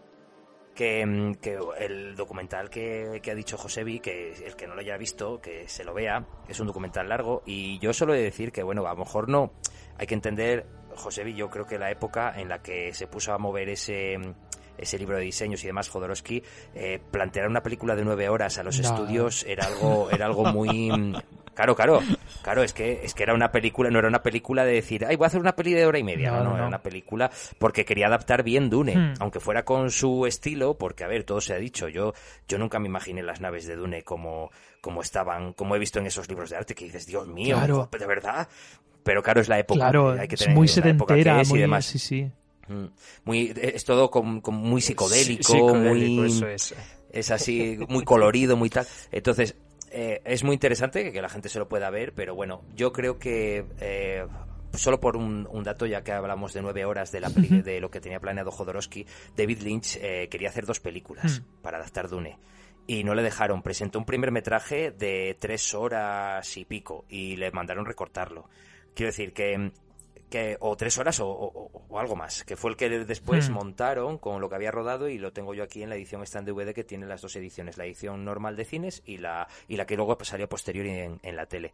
Mm, 0.79 1.35
que, 1.35 1.59
el 1.79 2.15
documental 2.15 2.69
que, 2.69 3.21
ha 3.25 3.35
dicho 3.35 3.57
Josebi, 3.57 4.01
que 4.01 4.33
el 4.45 4.57
que 4.57 4.67
no 4.67 4.75
lo 4.75 4.81
haya 4.81 4.97
visto, 4.97 5.41
que 5.41 5.69
se 5.69 5.85
lo 5.85 5.95
vea, 5.95 6.27
es 6.49 6.61
un 6.61 6.67
documental 6.67 7.09
largo. 7.09 7.43
Y 7.47 7.79
yo 7.79 7.93
solo 7.93 8.15
he 8.15 8.19
de 8.19 8.25
decir 8.25 8.53
que, 8.53 8.63
bueno, 8.63 8.87
a 8.87 8.91
lo 8.91 8.99
mejor 8.99 9.29
no, 9.29 9.53
hay 9.97 10.07
que 10.07 10.15
entender, 10.15 10.67
Josebi, 10.95 11.35
yo 11.35 11.49
creo 11.49 11.67
que 11.67 11.79
la 11.79 11.91
época 11.91 12.35
en 12.37 12.49
la 12.49 12.63
que 12.63 12.93
se 12.93 13.07
puso 13.07 13.33
a 13.33 13.39
mover 13.39 13.69
ese 13.69 14.19
ese 14.79 14.99
libro 14.99 15.17
de 15.17 15.23
diseños 15.23 15.65
y 15.65 15.69
demás, 15.69 15.89
Jodorowsky, 15.89 16.43
eh, 16.75 17.01
plantear 17.11 17.49
una 17.49 17.63
película 17.63 17.97
de 17.97 18.05
nueve 18.05 18.29
horas 18.29 18.59
a 18.59 18.63
los 18.63 18.79
estudios 18.79 19.43
era 19.45 19.65
algo, 19.65 20.11
era 20.11 20.27
algo 20.27 20.45
muy, 20.45 20.91
Claro, 21.57 21.75
claro, 21.75 22.03
claro, 22.43 22.63
es 22.63 22.75
que, 22.75 23.01
es 23.03 23.15
que 23.15 23.23
era 23.23 23.33
una 23.33 23.51
película, 23.51 23.91
no 23.91 23.99
era 23.99 24.09
una 24.09 24.23
película 24.23 24.63
de 24.67 24.75
decir, 24.75 25.07
ay, 25.07 25.17
voy 25.17 25.25
a 25.25 25.29
hacer 25.29 25.41
una 25.41 25.57
peli 25.57 25.73
de 25.73 25.87
hora 25.87 25.99
y 25.99 26.05
media, 26.05 26.31
no, 26.31 26.45
no, 26.45 26.55
era 26.55 26.67
una 26.67 26.83
película 26.83 27.31
porque 27.59 27.87
quería 27.87 28.09
adaptar 28.09 28.43
bien 28.43 28.69
Dune, 28.69 28.95
hmm. 28.95 29.15
aunque 29.21 29.41
fuera 29.41 29.65
con 29.65 29.91
su 29.91 30.27
estilo, 30.27 30.77
porque 30.77 31.05
a 31.05 31.07
ver, 31.07 31.25
todo 31.25 31.41
se 31.41 31.55
ha 31.55 31.57
dicho, 31.57 31.89
yo, 31.89 32.13
yo 32.47 32.59
nunca 32.59 32.79
me 32.79 32.89
imaginé 32.89 33.23
las 33.23 33.41
naves 33.41 33.67
de 33.67 33.75
Dune 33.75 34.03
como, 34.03 34.51
como 34.83 35.01
estaban, 35.01 35.55
como 35.55 35.75
he 35.75 35.79
visto 35.79 35.99
en 35.99 36.07
esos 36.07 36.29
libros 36.29 36.51
de 36.51 36.57
arte, 36.57 36.75
que 36.75 36.85
dices, 36.85 37.07
Dios 37.07 37.27
mío, 37.27 37.59
de 37.91 38.07
verdad, 38.07 38.47
pero 39.03 39.23
claro, 39.23 39.41
es 39.41 39.49
la 39.49 39.59
época, 39.59 39.81
claro, 39.81 40.11
hay 40.11 40.29
que 40.29 40.37
tener 40.37 40.51
es 40.51 40.57
muy 40.57 40.69
sedentera, 40.69 41.41
y 41.43 41.59
demás. 41.59 41.87
sí, 41.87 41.99
sí. 41.99 42.31
Hmm. 42.69 42.87
Muy, 43.25 43.55
es 43.57 43.85
todo 43.87 44.11
con, 44.11 44.43
muy 44.45 44.83
psicodélico, 44.83 45.75
muy... 45.75 46.43
es. 46.53 46.75
es 47.13 47.31
así, 47.31 47.79
muy 47.89 48.05
colorido, 48.05 48.57
muy 48.57 48.69
tal. 48.69 48.87
Entonces, 49.11 49.57
eh, 49.91 50.23
es 50.25 50.45
muy 50.45 50.55
interesante 50.55 51.13
que 51.13 51.23
la 51.23 51.29
gente 51.29 51.49
se 51.49 51.59
lo 51.59 51.69
pueda 51.69 51.91
ver, 51.91 52.13
pero 52.15 52.35
bueno, 52.35 52.63
yo 52.75 52.93
creo 52.93 53.19
que 53.19 53.67
eh, 53.81 54.27
solo 54.73 55.01
por 55.01 55.17
un, 55.17 55.47
dato, 55.63 55.87
ya 55.87 56.03
que 56.03 56.13
hablamos 56.13 56.53
de 56.53 56.63
nueve 56.63 56.85
horas 56.85 57.13
de, 57.13 57.21
la 57.21 57.29
de 57.31 57.81
lo 57.81 57.91
que 57.91 58.01
tenía 58.01 58.21
planeado 58.21 58.51
Jodorowsky, 58.51 59.07
David 59.37 59.63
Lynch 59.63 59.99
eh, 60.01 60.29
quería 60.29 60.49
hacer 60.49 60.67
dos 60.67 60.81
películas 60.81 61.41
hmm. 61.41 61.63
para 61.63 61.79
adaptar 61.79 62.09
Dune. 62.09 62.39
Y 62.89 63.03
no 63.03 63.15
le 63.15 63.23
dejaron. 63.23 63.63
Presentó 63.63 63.99
un 63.99 64.05
primer 64.05 64.31
metraje 64.31 64.93
de 64.93 65.37
tres 65.41 65.75
horas 65.75 66.57
y 66.57 66.65
pico 66.65 67.05
y 67.09 67.35
le 67.35 67.51
mandaron 67.51 67.85
recortarlo. 67.85 68.49
Quiero 68.95 69.11
decir 69.11 69.33
que 69.33 69.73
que 70.29 70.57
o 70.61 70.77
tres 70.77 70.99
horas 70.99 71.21
o, 71.21 71.71
algo 71.97 72.17
más, 72.17 72.45
que 72.45 72.57
fue 72.57 72.71
el 72.71 72.77
que 72.77 72.89
después 72.89 73.49
hmm. 73.49 73.53
montaron 73.53 74.19
con 74.19 74.41
lo 74.41 74.49
que 74.49 74.57
había 74.57 74.71
rodado 74.71 75.09
y 75.09 75.19
lo 75.19 75.33
tengo 75.33 75.55
yo 75.55 75.63
aquí 75.63 75.83
en 75.83 75.89
la 75.89 75.97
edición 75.97 76.23
stand 76.23 76.49
DVD 76.49 76.75
que 76.75 76.85
tiene 76.85 77.07
las 77.07 77.23
dos 77.23 77.37
ediciones, 77.37 77.79
la 77.79 77.87
edición 77.87 78.25
normal 78.25 78.57
de 78.57 78.65
cines 78.65 79.03
y 79.05 79.19
la, 79.19 79.49
y 79.69 79.77
la 79.77 79.87
que 79.87 79.97
luego 79.97 80.17
salió 80.23 80.49
posterior 80.49 80.87
en, 80.87 81.21
en 81.23 81.37
la 81.37 81.47
tele. 81.47 81.73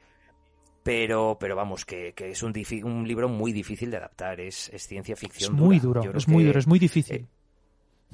pero, 0.83 1.37
pero 1.41 1.57
vamos, 1.57 1.85
que, 1.85 2.13
que 2.13 2.31
es 2.31 2.43
un, 2.43 2.53
un 2.85 3.07
libro 3.07 3.29
muy 3.29 3.53
difícil 3.53 3.91
de 3.91 3.97
adaptar, 3.99 4.41
es, 4.41 4.69
es 4.73 4.87
ciencia 4.87 5.17
ficción. 5.17 5.55
Es 5.55 5.61
muy 5.61 5.79
duro, 5.79 6.03
es 6.15 6.29
muy 6.29 6.45
duro, 6.45 6.59
es 6.59 6.67
muy 6.67 6.79
difícil. 6.79 7.17
Eh, 7.17 7.27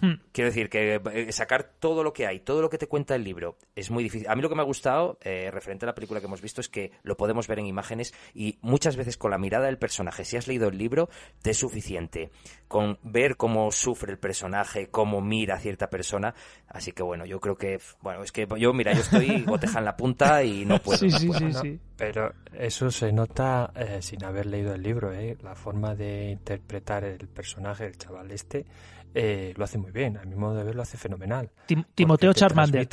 Hmm. 0.01 0.15
Quiero 0.33 0.51
decir 0.51 0.69
que 0.69 1.01
eh, 1.13 1.33
sacar 1.33 1.73
todo 1.79 2.05
lo 2.05 2.13
que 2.13 2.27
hay, 2.27 2.41
todo 2.41 2.63
lo 2.63 2.71
que 2.71 2.79
te 2.79 2.87
cuenta 2.87 3.15
el 3.15 3.25
libro, 3.25 3.57
es 3.75 3.91
muy 3.91 4.05
difícil. 4.05 4.29
A 4.29 4.37
mí 4.37 4.43
lo 4.43 4.49
que 4.49 4.55
me 4.55 4.63
ha 4.63 4.65
gustado, 4.65 5.19
eh, 5.23 5.51
referente 5.51 5.87
a 5.87 5.89
la 5.89 5.95
película 5.95 6.21
que 6.21 6.27
hemos 6.27 6.41
visto, 6.41 6.61
es 6.61 6.69
que 6.69 6.93
lo 7.03 7.17
podemos 7.17 7.49
ver 7.49 7.59
en 7.59 7.67
imágenes 7.67 8.15
y 8.35 8.59
muchas 8.63 8.97
veces 8.97 9.17
con 9.17 9.31
la 9.31 9.39
mirada 9.39 9.67
del 9.67 9.79
personaje, 9.79 10.25
si 10.25 10.37
has 10.37 10.47
leído 10.47 10.69
el 10.69 10.79
libro, 10.79 11.09
te 11.43 11.51
es 11.51 11.59
suficiente 11.59 12.31
con 12.69 12.99
ver 13.03 13.37
cómo 13.37 13.73
sufre 13.73 14.13
el 14.13 14.19
personaje, 14.19 14.89
cómo 14.89 15.21
mira 15.21 15.57
a 15.57 15.59
cierta 15.59 15.89
persona. 15.91 16.35
Así 16.69 16.93
que 16.93 17.03
bueno, 17.03 17.25
yo 17.25 17.41
creo 17.41 17.57
que, 17.57 17.81
bueno, 18.03 18.23
es 18.23 18.31
que 18.31 18.47
yo, 18.59 18.73
mira, 18.73 18.93
yo 18.93 19.01
estoy 19.01 19.43
goteja 19.47 19.81
en 19.81 19.85
la 19.85 19.97
punta 19.97 20.45
y 20.45 20.65
no 20.65 20.79
puedo. 20.79 20.99
Sí, 20.99 21.11
sí, 21.11 21.31
sí, 21.61 21.81
Pero 21.97 22.33
eso 22.53 22.91
se 22.91 23.11
nota 23.13 23.73
eh, 23.75 24.01
sin 24.01 24.23
haber 24.25 24.47
leído 24.47 24.75
el 24.75 24.83
libro, 24.83 25.13
¿eh? 25.13 25.37
La 25.43 25.55
forma 25.55 25.95
de 25.95 26.31
interpretar 26.31 27.05
el 27.05 27.27
personaje, 27.29 27.87
el 27.87 27.97
chaval 27.97 28.31
este 28.31 28.67
eh, 29.15 29.55
lo 29.57 29.65
hace 29.65 29.79
muy 29.79 29.91
bien. 29.91 30.17
A 30.17 30.25
mi 30.25 30.35
modo 30.35 30.57
de 30.57 30.65
ver, 30.65 30.75
lo 30.75 30.83
hace 30.83 30.97
fenomenal. 30.97 31.51
Timoteo 31.95 32.33
Charmander. 32.33 32.89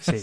Sí. 0.00 0.16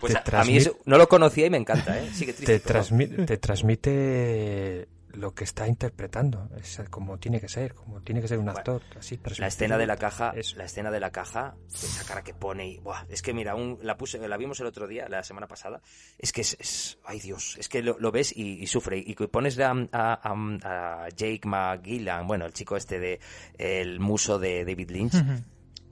pues 0.00 0.14
a, 0.14 0.44
mí 0.44 0.58
no 0.86 0.96
lo 0.96 1.06
conocía 1.06 1.46
y 1.46 1.50
me 1.50 1.58
encanta, 1.58 1.98
¿eh? 2.02 2.08
te, 2.44 2.60
te 2.60 3.36
transmite 3.36 4.88
lo 5.14 5.34
que 5.34 5.44
está 5.44 5.66
interpretando, 5.66 6.48
es 6.56 6.80
como 6.90 7.18
tiene 7.18 7.40
que 7.40 7.48
ser, 7.48 7.74
como 7.74 8.00
tiene 8.02 8.20
que 8.20 8.28
ser 8.28 8.38
un 8.38 8.48
actor, 8.48 8.82
así 8.96 9.18
La 9.38 9.46
escena 9.46 9.78
de 9.78 9.86
la 9.86 9.96
caja, 9.96 10.32
la 10.56 10.64
escena 10.64 10.90
de 10.90 11.00
la 11.00 11.10
caja, 11.10 11.56
esa 11.72 12.04
cara 12.04 12.22
que 12.22 12.34
pone 12.34 12.68
y 12.68 12.80
es 13.08 13.22
que 13.22 13.32
mira, 13.32 13.54
la 13.82 13.96
puse, 13.96 14.26
la 14.26 14.36
vimos 14.36 14.60
el 14.60 14.66
otro 14.66 14.86
día, 14.86 15.08
la 15.08 15.22
semana 15.22 15.46
pasada, 15.46 15.80
es 16.18 16.32
que 16.32 16.42
es, 16.42 16.98
ay 17.04 17.20
Dios, 17.20 17.56
es 17.58 17.68
que 17.68 17.82
lo, 17.82 18.12
ves 18.12 18.32
y, 18.36 18.66
sufre 18.66 18.98
y 18.98 19.14
pones 19.14 19.58
a, 19.58 19.72
a, 19.92 21.08
Jake 21.16 21.42
McGillan, 21.44 22.26
bueno, 22.26 22.46
el 22.46 22.52
chico 22.52 22.76
este 22.76 22.98
de 22.98 23.20
el 23.56 24.00
muso 24.00 24.38
de 24.38 24.64
David 24.64 24.90
Lynch. 24.90 25.14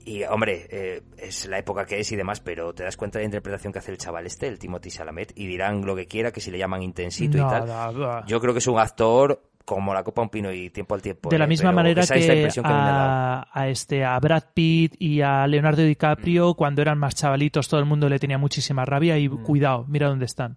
Y, 0.07 0.23
hombre, 0.23 0.67
eh, 0.69 1.01
es 1.17 1.47
la 1.47 1.59
época 1.59 1.85
que 1.85 1.99
es 1.99 2.09
y 2.13 2.15
demás, 2.15 2.39
pero 2.39 2.73
te 2.73 2.83
das 2.83 2.95
cuenta 2.95 3.19
de 3.19 3.23
la 3.23 3.25
interpretación 3.25 3.73
que 3.73 3.79
hace 3.79 3.91
el 3.91 3.97
chaval 3.97 4.25
este, 4.25 4.47
el 4.47 4.57
Timothy 4.57 4.89
Salamet, 4.89 5.33
y 5.35 5.47
dirán 5.47 5.85
lo 5.85 5.97
que 5.97 6.05
quiera, 6.05 6.31
que 6.31 6.39
si 6.39 6.49
le 6.49 6.57
llaman 6.57 6.81
intensito 6.81 7.37
y 7.37 7.41
tal. 7.41 8.23
Yo 8.25 8.39
creo 8.39 8.53
que 8.53 8.59
es 8.59 8.67
un 8.67 8.79
actor 8.79 9.43
como 9.65 9.93
la 9.93 10.05
copa 10.05 10.21
un 10.21 10.29
pino 10.29 10.49
y 10.53 10.69
tiempo 10.69 10.95
al 10.95 11.01
tiempo. 11.01 11.29
De 11.29 11.37
la 11.37 11.43
¿eh? 11.43 11.47
misma 11.49 11.73
manera 11.73 12.07
que, 12.07 12.13
a, 12.63 13.67
este, 13.67 14.05
a 14.05 14.17
Brad 14.17 14.43
Pitt 14.53 14.95
y 14.97 15.19
a 15.19 15.45
Leonardo 15.45 15.81
DiCaprio, 15.81 16.51
mm. 16.51 16.53
cuando 16.53 16.81
eran 16.81 16.97
más 16.97 17.13
chavalitos, 17.13 17.67
todo 17.67 17.81
el 17.81 17.85
mundo 17.85 18.07
le 18.07 18.17
tenía 18.17 18.37
muchísima 18.37 18.85
rabia 18.85 19.17
y 19.17 19.27
mm. 19.27 19.43
cuidado, 19.43 19.83
mira 19.89 20.07
dónde 20.07 20.23
están 20.23 20.55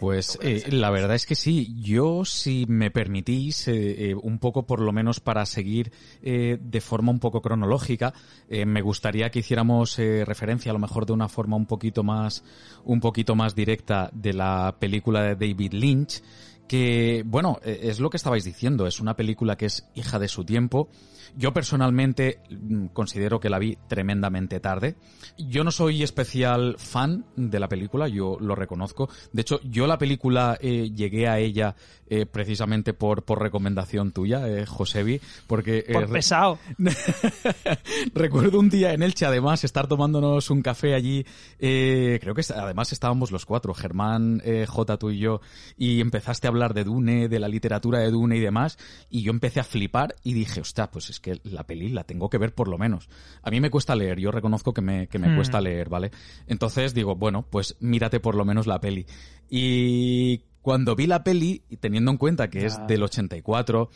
pues 0.00 0.38
eh, 0.42 0.64
la 0.70 0.90
verdad 0.90 1.14
es 1.14 1.26
que 1.26 1.34
sí. 1.34 1.74
Yo, 1.80 2.24
si 2.24 2.66
me 2.68 2.90
permitís, 2.90 3.68
eh, 3.68 4.10
eh, 4.10 4.14
un 4.14 4.38
poco 4.38 4.66
por 4.66 4.80
lo 4.80 4.92
menos 4.92 5.20
para 5.20 5.46
seguir 5.46 5.92
de 6.20 6.80
forma 6.80 7.10
un 7.10 7.20
poco 7.20 7.40
cronológica, 7.40 8.12
me 8.48 8.82
gustaría 8.82 9.30
que 9.30 9.40
hiciéramos 9.40 9.96
referencia 9.96 10.70
a 10.70 10.74
lo 10.74 10.78
mejor 10.78 11.06
de 11.06 11.12
una 11.12 11.28
forma 11.28 11.56
un 11.56 11.66
poquito 11.66 12.02
más, 12.02 12.44
un 12.84 13.00
poquito 13.00 13.34
más 13.34 13.54
directa 13.54 14.10
de 14.12 14.32
la 14.32 14.76
película 14.78 15.22
de 15.22 15.34
David 15.34 15.72
Lynch, 15.72 16.22
que, 16.66 17.22
bueno, 17.24 17.58
es 17.64 18.00
lo 18.00 18.10
que 18.10 18.16
estabais 18.18 18.44
diciendo, 18.44 18.86
es 18.86 19.00
una 19.00 19.16
película 19.16 19.56
que 19.56 19.66
es 19.66 19.88
hija 19.94 20.18
de 20.18 20.28
su 20.28 20.44
tiempo, 20.44 20.88
yo 21.36 21.52
personalmente 21.52 22.40
mm, 22.50 22.86
considero 22.86 23.40
que 23.40 23.50
la 23.50 23.58
vi 23.58 23.76
tremendamente 23.88 24.60
tarde. 24.60 24.96
Yo 25.36 25.64
no 25.64 25.70
soy 25.70 26.02
especial 26.02 26.76
fan 26.78 27.24
de 27.36 27.60
la 27.60 27.68
película, 27.68 28.08
yo 28.08 28.36
lo 28.40 28.54
reconozco. 28.54 29.08
De 29.32 29.42
hecho, 29.42 29.60
yo 29.62 29.86
la 29.86 29.98
película 29.98 30.58
eh, 30.60 30.90
llegué 30.94 31.28
a 31.28 31.38
ella 31.38 31.76
eh, 32.10 32.24
precisamente 32.24 32.94
por, 32.94 33.22
por 33.24 33.42
recomendación 33.42 34.12
tuya, 34.12 34.48
eh, 34.48 34.64
Josevi, 34.64 35.20
porque... 35.46 35.84
Eh, 35.86 35.92
por 35.92 36.10
pesado. 36.10 36.58
Recuerdo 38.14 38.58
un 38.60 38.70
día 38.70 38.94
en 38.94 39.02
Elche, 39.02 39.26
además, 39.26 39.62
estar 39.64 39.88
tomándonos 39.88 40.48
un 40.48 40.62
café 40.62 40.94
allí. 40.94 41.26
Creo 41.58 42.34
que 42.34 42.42
además 42.54 42.92
estábamos 42.92 43.30
los 43.30 43.44
cuatro, 43.44 43.74
Germán, 43.74 44.40
J, 44.66 44.96
tú 44.96 45.10
y 45.10 45.18
yo, 45.18 45.42
y 45.76 46.00
empezaste 46.00 46.46
a 46.46 46.50
hablar 46.50 46.72
de 46.72 46.84
Dune, 46.84 47.28
de 47.28 47.38
la 47.38 47.48
literatura 47.48 47.98
de 47.98 48.10
Dune 48.10 48.38
y 48.38 48.40
demás, 48.40 48.78
y 49.10 49.22
yo 49.22 49.30
empecé 49.30 49.60
a 49.60 49.64
flipar 49.64 50.16
y 50.24 50.32
dije, 50.32 50.62
ostras, 50.62 50.88
pues 50.90 51.10
es 51.18 51.20
que 51.20 51.40
la 51.50 51.64
peli 51.64 51.88
la 51.88 52.04
tengo 52.04 52.30
que 52.30 52.38
ver 52.38 52.54
por 52.54 52.68
lo 52.68 52.78
menos. 52.78 53.08
A 53.42 53.50
mí 53.50 53.60
me 53.60 53.70
cuesta 53.70 53.96
leer, 53.96 54.18
yo 54.18 54.30
reconozco 54.30 54.72
que 54.72 54.80
me, 54.80 55.08
que 55.08 55.18
me 55.18 55.28
hmm. 55.28 55.36
cuesta 55.36 55.60
leer, 55.60 55.88
¿vale? 55.88 56.10
Entonces 56.46 56.94
digo, 56.94 57.16
bueno, 57.16 57.44
pues 57.48 57.76
mírate 57.80 58.20
por 58.20 58.34
lo 58.34 58.44
menos 58.44 58.66
la 58.66 58.80
peli. 58.80 59.06
Y 59.50 60.42
cuando 60.62 60.94
vi 60.94 61.06
la 61.06 61.24
peli, 61.24 61.62
teniendo 61.80 62.10
en 62.10 62.18
cuenta 62.18 62.48
que 62.48 62.66
es 62.66 62.78
del 62.86 63.02
84, 63.02 63.90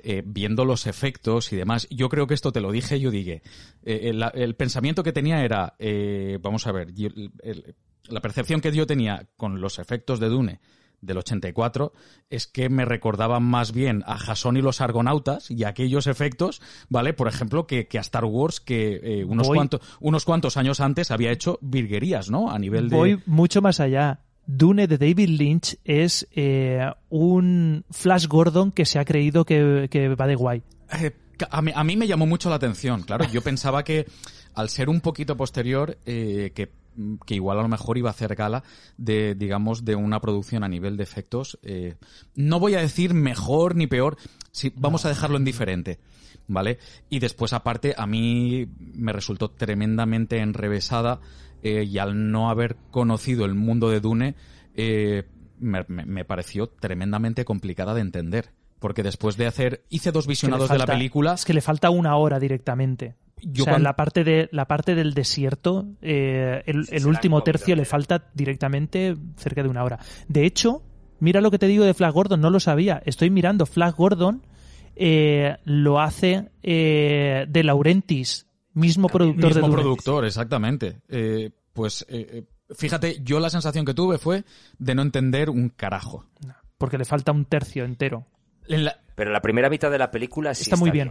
eh, 0.00 0.22
viendo 0.24 0.64
los 0.64 0.86
efectos 0.86 1.52
y 1.52 1.56
demás, 1.56 1.88
yo 1.90 2.08
creo 2.08 2.26
que 2.26 2.34
esto 2.34 2.52
te 2.52 2.60
lo 2.60 2.70
dije, 2.70 3.00
yo 3.00 3.10
dije, 3.10 3.42
eh, 3.84 4.12
el, 4.34 4.54
pensamiento 4.54 5.02
que 5.02 5.12
tenía 5.12 5.44
era, 5.44 5.74
eh, 5.78 6.38
vamos 6.40 6.66
a 6.66 6.72
ver, 6.72 6.88
la 8.08 8.20
percepción 8.20 8.60
que 8.60 8.72
yo 8.72 8.86
tenía 8.86 9.26
con 9.36 9.60
los 9.60 9.78
efectos 9.78 10.20
de 10.20 10.28
Dune 10.28 10.60
del 11.00 11.18
84 11.18 11.92
es 12.30 12.46
que 12.46 12.68
me 12.68 12.84
recordaban 12.84 13.42
más 13.42 13.72
bien 13.72 14.02
a 14.06 14.18
Jason 14.18 14.56
y 14.56 14.62
los 14.62 14.80
Argonautas 14.80 15.50
y 15.50 15.64
aquellos 15.64 16.06
efectos, 16.06 16.60
¿vale? 16.88 17.12
Por 17.12 17.28
ejemplo, 17.28 17.66
que, 17.66 17.86
a 17.94 18.00
Star 18.00 18.24
Wars 18.24 18.60
que 18.60 19.24
unos, 19.26 19.48
cuantos, 19.48 19.80
unos 20.00 20.24
cuantos 20.24 20.56
años 20.56 20.80
antes 20.80 21.10
había 21.10 21.30
hecho 21.30 21.58
virguerías, 21.62 22.30
¿no? 22.30 22.50
A 22.50 22.58
nivel 22.58 22.88
de... 22.88 22.96
Voy 22.96 23.22
mucho 23.26 23.62
más 23.62 23.80
allá. 23.80 24.20
Dune 24.48 24.86
de 24.86 24.96
David 24.96 25.28
Lynch 25.28 25.76
es 25.84 26.26
eh, 26.32 26.80
un 27.10 27.84
Flash 27.90 28.26
Gordon 28.26 28.72
que 28.72 28.86
se 28.86 28.98
ha 28.98 29.04
creído 29.04 29.44
que, 29.44 30.16
va 30.18 30.26
de 30.26 30.34
guay. 30.34 30.62
Eh, 30.90 31.12
a, 31.50 31.84
mí, 31.84 31.96
me 31.96 32.06
llamó 32.06 32.26
mucho 32.26 32.48
la 32.48 32.56
atención, 32.56 33.02
claro. 33.02 33.26
Yo 33.30 33.42
pensaba 33.42 33.84
que 33.84 34.06
al 34.54 34.70
ser 34.70 34.88
un 34.88 35.02
poquito 35.02 35.36
posterior, 35.36 35.98
eh, 36.06 36.52
que, 36.54 36.72
igual 37.28 37.58
a 37.58 37.62
lo 37.62 37.68
mejor 37.68 37.98
iba 37.98 38.10
a 38.10 38.12
hacer 38.12 38.34
gala 38.34 38.62
de, 38.96 39.34
digamos, 39.34 39.84
de 39.84 39.94
una 39.94 40.20
producción 40.20 40.64
a 40.64 40.68
nivel 40.68 40.96
de 40.96 41.02
efectos. 41.04 41.58
no 42.34 42.60
voy 42.60 42.74
a 42.74 42.80
decir 42.80 43.14
mejor 43.14 43.76
ni 43.76 43.86
peor, 43.86 44.16
si, 44.50 44.72
vamos 44.76 45.04
a 45.04 45.08
dejarlo 45.08 45.36
en 45.36 45.44
diferente. 45.44 45.98
¿Vale? 46.50 46.78
Y 47.10 47.18
después, 47.18 47.52
aparte, 47.52 47.94
a 47.98 48.06
mí 48.06 48.66
me 48.78 49.12
resultó 49.12 49.50
tremendamente 49.50 50.38
enrevesada 50.38 51.20
eh, 51.62 51.84
y 51.84 51.98
al 51.98 52.30
no 52.30 52.50
haber 52.50 52.76
conocido 52.90 53.44
el 53.44 53.54
mundo 53.54 53.90
de 53.90 54.00
Dune, 54.00 54.34
eh, 54.74 55.24
me, 55.58 56.24
pareció 56.24 56.68
tremendamente 56.68 57.44
complicada 57.44 57.94
de 57.94 58.00
entender. 58.00 58.52
Porque 58.78 59.02
después 59.02 59.36
de 59.36 59.46
hacer, 59.46 59.84
hice 59.88 60.12
dos 60.12 60.26
visionados 60.26 60.70
de 60.70 60.78
la 60.78 60.86
película. 60.86 61.34
Es 61.34 61.44
que 61.44 61.54
le 61.54 61.60
falta 61.60 61.90
una 61.90 62.16
hora 62.16 62.38
directamente. 62.38 63.16
o 63.60 63.64
sea, 63.64 63.78
la 63.78 63.96
parte 63.96 64.24
de 64.24 64.48
la 64.52 64.66
parte 64.66 64.94
del 64.94 65.14
desierto, 65.14 65.86
eh, 66.00 66.62
el, 66.66 67.06
último 67.06 67.42
tercio 67.42 67.74
le 67.74 67.84
falta 67.84 68.30
directamente 68.34 69.16
cerca 69.36 69.62
de 69.62 69.68
una 69.68 69.84
hora. 69.84 69.98
De 70.28 70.44
hecho, 70.44 70.82
mira 71.20 71.40
lo 71.40 71.50
que 71.50 71.58
te 71.58 71.66
digo 71.66 71.84
de 71.84 71.94
Flash 71.94 72.12
Gordon, 72.12 72.40
no 72.40 72.50
lo 72.50 72.60
sabía. 72.60 73.02
Estoy 73.04 73.30
mirando 73.30 73.66
Flash 73.66 73.94
Gordon, 73.94 74.42
lo 75.64 76.00
hace 76.00 76.50
de 76.62 77.62
Laurentis 77.64 78.48
mismo 78.78 79.08
productor 79.08 79.54
mismo 79.54 79.70
productor, 79.70 80.24
exactamente. 80.24 81.00
Eh, 81.08 81.50
pues 81.72 82.06
eh, 82.08 82.26
eh, 82.30 82.74
fíjate, 82.74 83.20
yo 83.22 83.40
la 83.40 83.50
sensación 83.50 83.84
que 83.84 83.94
tuve 83.94 84.18
fue 84.18 84.44
de 84.78 84.94
no 84.94 85.02
entender 85.02 85.50
un 85.50 85.68
carajo. 85.68 86.24
Porque 86.78 86.98
le 86.98 87.04
falta 87.04 87.32
un 87.32 87.44
tercio 87.44 87.84
entero. 87.84 88.26
Pero 89.14 89.32
la 89.32 89.40
primera 89.40 89.68
mitad 89.68 89.90
de 89.90 89.98
la 89.98 90.12
película 90.12 90.54
sí 90.54 90.62
está, 90.62 90.76
muy 90.76 90.92
bien. 90.92 91.10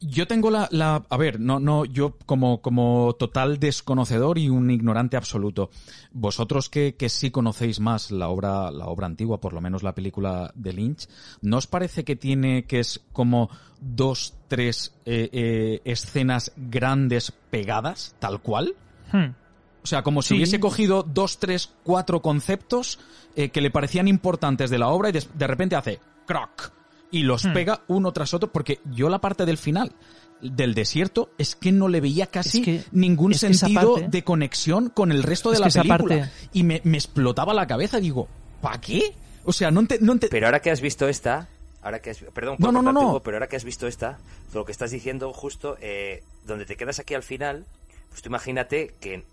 yo 0.00 0.26
tengo 0.26 0.50
la, 0.50 0.66
la, 0.70 1.04
a 1.10 1.16
ver, 1.18 1.38
no, 1.38 1.60
no, 1.60 1.84
yo 1.84 2.16
como, 2.24 2.62
como 2.62 3.14
total 3.18 3.58
desconocedor 3.58 4.38
y 4.38 4.48
un 4.48 4.70
ignorante 4.70 5.18
absoluto. 5.18 5.68
Vosotros 6.12 6.70
que, 6.70 6.94
que 6.94 7.10
sí 7.10 7.30
conocéis 7.30 7.80
más 7.80 8.10
la 8.10 8.28
obra, 8.28 8.70
la 8.70 8.86
obra 8.86 9.06
antigua, 9.06 9.40
por 9.40 9.52
lo 9.52 9.60
menos 9.60 9.82
la 9.82 9.94
película 9.94 10.52
de 10.54 10.72
Lynch, 10.72 11.06
¿no 11.42 11.58
os 11.58 11.66
parece 11.66 12.04
que 12.04 12.16
tiene 12.16 12.64
que 12.64 12.80
es 12.80 13.04
como 13.12 13.50
dos, 13.80 14.34
tres 14.48 14.94
eh, 15.04 15.28
eh, 15.32 15.80
escenas 15.84 16.52
grandes 16.56 17.32
pegadas, 17.50 18.14
tal 18.18 18.40
cual. 18.40 18.74
Hmm. 19.12 19.34
O 19.82 19.86
sea, 19.86 20.02
como 20.02 20.22
si 20.22 20.34
hubiese 20.34 20.60
cogido 20.60 21.02
dos, 21.02 21.38
tres, 21.38 21.72
cuatro 21.82 22.20
conceptos 22.20 22.98
eh, 23.36 23.50
que 23.50 23.60
le 23.60 23.70
parecían 23.70 24.08
importantes 24.08 24.70
de 24.70 24.78
la 24.78 24.88
obra 24.88 25.08
y 25.08 25.12
de, 25.12 25.46
repente 25.46 25.76
hace 25.76 26.00
croc 26.28 26.70
y 27.10 27.22
los 27.22 27.44
hmm. 27.44 27.52
pega 27.52 27.80
uno 27.88 28.12
tras 28.12 28.34
otro 28.34 28.52
porque 28.52 28.80
yo 28.84 29.08
la 29.08 29.18
parte 29.18 29.46
del 29.46 29.58
final 29.58 29.92
del 30.40 30.74
desierto 30.74 31.30
es 31.38 31.56
que 31.56 31.72
no 31.72 31.88
le 31.88 32.00
veía 32.00 32.26
casi 32.28 32.84
ningún 32.92 33.34
sentido 33.34 33.96
de 33.96 34.22
conexión 34.22 34.90
con 34.90 35.10
el 35.10 35.24
resto 35.24 35.50
de 35.50 35.58
la 35.58 35.68
película 35.68 36.30
y 36.52 36.62
me, 36.62 36.76
explotaba 36.76 37.52
la 37.54 37.66
cabeza 37.66 37.98
digo 37.98 38.28
¿para 38.60 38.80
qué? 38.80 39.14
O 39.44 39.52
sea, 39.52 39.70
no, 39.70 39.86
te, 39.86 39.98
no 40.00 40.16
Pero 40.18 40.46
ahora 40.46 40.60
que 40.60 40.70
has 40.70 40.82
visto 40.82 41.08
esta, 41.08 41.48
ahora 41.80 42.00
que 42.00 42.10
has, 42.10 42.18
perdón, 42.34 42.56
no, 42.58 42.70
no, 42.70 42.82
no, 42.82 43.20
pero 43.22 43.38
ahora 43.38 43.48
que 43.48 43.56
has 43.56 43.64
visto 43.64 43.86
esta, 43.86 44.18
lo 44.52 44.66
que 44.66 44.72
estás 44.72 44.90
diciendo 44.90 45.32
justo, 45.32 45.78
eh, 45.80 46.22
donde 46.44 46.66
te 46.66 46.76
quedas 46.76 46.98
aquí 46.98 47.14
al 47.14 47.22
final, 47.22 47.64
pues 48.10 48.20
tú 48.20 48.28
imagínate 48.28 48.94
que 49.00 49.24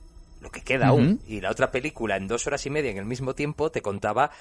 lo 0.41 0.51
que 0.51 0.61
queda 0.61 0.87
aún. 0.87 1.19
Y 1.27 1.41
la 1.41 1.51
otra 1.51 1.71
película 1.71 2.17
en 2.17 2.27
dos 2.27 2.47
horas 2.47 2.65
y 2.65 2.69
media 2.69 2.91
en 2.91 2.97
el 2.97 3.05
mismo 3.05 3.33
tiempo 3.33 3.71
te 3.71 3.81
contaba 3.81 4.31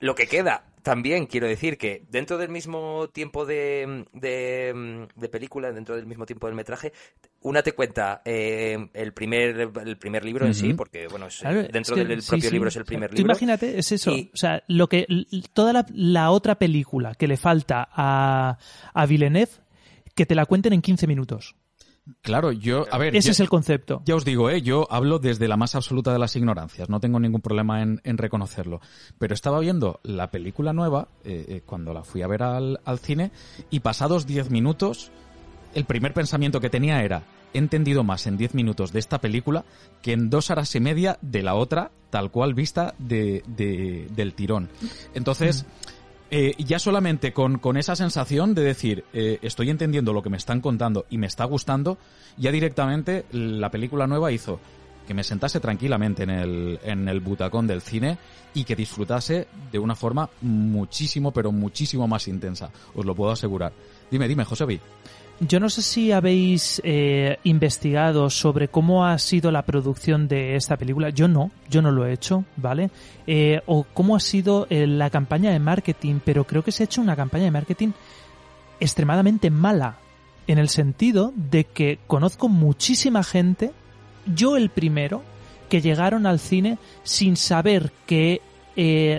lo 0.00 0.14
que 0.14 0.26
queda. 0.26 0.64
También 0.82 1.26
quiero 1.26 1.48
decir 1.48 1.78
que 1.78 2.04
dentro 2.10 2.38
del 2.38 2.48
mismo 2.48 3.08
tiempo 3.08 3.44
de, 3.44 4.04
de, 4.12 5.28
película, 5.28 5.72
dentro 5.72 5.96
del 5.96 6.06
mismo 6.06 6.26
tiempo 6.26 6.46
del 6.46 6.54
metraje, 6.54 6.92
una 7.40 7.62
te 7.64 7.72
cuenta 7.72 8.22
eh, 8.24 8.88
el 8.94 9.12
primer 9.12 9.72
el 9.84 9.96
primer 9.96 10.24
libro 10.24 10.46
en 10.46 10.54
sí, 10.54 10.74
porque 10.74 11.08
bueno, 11.08 11.26
dentro 11.72 11.96
del 11.96 12.22
propio 12.22 12.50
libro 12.52 12.68
es 12.68 12.76
el 12.76 12.84
primer 12.84 13.12
libro. 13.12 13.32
imagínate, 13.32 13.76
es 13.76 13.90
eso. 13.90 14.12
O 14.12 14.36
sea, 14.36 14.62
lo 14.68 14.88
que 14.88 15.08
toda 15.52 15.84
la, 15.92 16.30
otra 16.30 16.54
película 16.54 17.16
que 17.16 17.26
le 17.26 17.36
falta 17.36 17.88
a, 17.90 18.56
a 18.94 19.06
Villeneuve, 19.06 19.50
que 20.14 20.24
te 20.24 20.36
la 20.36 20.46
cuenten 20.46 20.72
en 20.72 20.82
15 20.82 21.08
minutos. 21.08 21.56
Claro, 22.22 22.52
yo, 22.52 22.86
a 22.90 22.98
ver. 22.98 23.16
Ese 23.16 23.32
es 23.32 23.40
el 23.40 23.48
concepto. 23.48 24.02
Ya 24.04 24.14
os 24.14 24.24
digo, 24.24 24.48
¿eh? 24.48 24.62
yo 24.62 24.86
hablo 24.90 25.18
desde 25.18 25.48
la 25.48 25.56
más 25.56 25.74
absoluta 25.74 26.12
de 26.12 26.18
las 26.20 26.36
ignorancias, 26.36 26.88
no 26.88 27.00
tengo 27.00 27.18
ningún 27.18 27.40
problema 27.40 27.82
en, 27.82 28.00
reconocerlo. 28.18 28.80
Pero 29.18 29.34
estaba 29.34 29.58
viendo 29.58 29.98
la 30.04 30.30
película 30.30 30.72
nueva, 30.72 31.08
eh, 31.24 31.44
eh, 31.48 31.62
cuando 31.66 31.92
la 31.92 32.04
fui 32.04 32.22
a 32.22 32.28
ver 32.28 32.44
al, 32.44 32.80
al 32.84 32.98
cine, 33.00 33.32
y 33.70 33.80
pasados 33.80 34.26
10 34.26 34.50
minutos, 34.50 35.10
el 35.74 35.84
primer 35.84 36.14
pensamiento 36.14 36.60
que 36.60 36.70
tenía 36.70 37.02
era, 37.02 37.24
he 37.52 37.58
entendido 37.58 38.04
más 38.04 38.26
en 38.28 38.36
10 38.36 38.54
minutos 38.54 38.92
de 38.92 39.00
esta 39.00 39.20
película 39.20 39.64
que 40.00 40.12
en 40.12 40.30
dos 40.30 40.50
horas 40.50 40.74
y 40.76 40.80
media 40.80 41.18
de 41.22 41.42
la 41.42 41.54
otra, 41.54 41.90
tal 42.10 42.30
cual 42.30 42.54
vista 42.54 42.94
de, 42.98 43.42
de 43.46 44.06
del 44.14 44.34
tirón. 44.34 44.68
Entonces. 45.14 45.64
Mm. 45.64 45.96
Eh, 46.30 46.54
ya 46.58 46.78
solamente 46.80 47.32
con, 47.32 47.58
con, 47.58 47.76
esa 47.76 47.94
sensación 47.94 48.54
de 48.54 48.62
decir, 48.62 49.04
eh, 49.12 49.38
estoy 49.42 49.70
entendiendo 49.70 50.12
lo 50.12 50.22
que 50.22 50.30
me 50.30 50.36
están 50.36 50.60
contando 50.60 51.06
y 51.08 51.18
me 51.18 51.28
está 51.28 51.44
gustando, 51.44 51.98
ya 52.36 52.50
directamente 52.50 53.26
la 53.30 53.70
película 53.70 54.08
nueva 54.08 54.32
hizo 54.32 54.58
que 55.06 55.14
me 55.14 55.24
sentase 55.24 55.60
tranquilamente 55.60 56.24
en 56.24 56.30
el, 56.30 56.80
en 56.82 57.08
el 57.08 57.20
butacón 57.20 57.66
del 57.66 57.80
cine 57.80 58.18
y 58.54 58.64
que 58.64 58.74
disfrutase 58.74 59.46
de 59.70 59.78
una 59.78 59.94
forma 59.94 60.28
muchísimo, 60.42 61.30
pero 61.30 61.52
muchísimo 61.52 62.08
más 62.08 62.28
intensa. 62.28 62.70
Os 62.94 63.06
lo 63.06 63.14
puedo 63.14 63.30
asegurar. 63.30 63.72
Dime, 64.10 64.28
dime, 64.28 64.44
José 64.44 64.64
B. 64.64 64.80
Yo 65.38 65.60
no 65.60 65.68
sé 65.68 65.82
si 65.82 66.12
habéis 66.12 66.80
eh, 66.82 67.38
investigado 67.44 68.30
sobre 68.30 68.68
cómo 68.68 69.04
ha 69.04 69.18
sido 69.18 69.50
la 69.50 69.66
producción 69.66 70.28
de 70.28 70.56
esta 70.56 70.78
película. 70.78 71.10
Yo 71.10 71.28
no, 71.28 71.50
yo 71.68 71.82
no 71.82 71.90
lo 71.90 72.06
he 72.06 72.14
hecho, 72.14 72.44
¿vale? 72.56 72.90
Eh, 73.26 73.60
o 73.66 73.84
cómo 73.84 74.16
ha 74.16 74.20
sido 74.20 74.66
eh, 74.70 74.86
la 74.86 75.10
campaña 75.10 75.50
de 75.50 75.58
marketing, 75.58 76.20
pero 76.24 76.44
creo 76.44 76.64
que 76.64 76.72
se 76.72 76.82
ha 76.82 76.86
hecho 76.86 77.02
una 77.02 77.16
campaña 77.16 77.44
de 77.44 77.50
marketing 77.50 77.90
extremadamente 78.80 79.50
mala, 79.50 79.98
en 80.46 80.58
el 80.58 80.70
sentido 80.70 81.34
de 81.34 81.64
que 81.64 81.98
conozco 82.06 82.48
muchísima 82.48 83.22
gente, 83.22 83.72
yo 84.34 84.56
el 84.56 84.70
primero, 84.70 85.22
que 85.68 85.82
llegaron 85.82 86.24
al 86.24 86.38
cine 86.38 86.78
sin 87.02 87.36
saber 87.36 87.90
que 88.06 88.40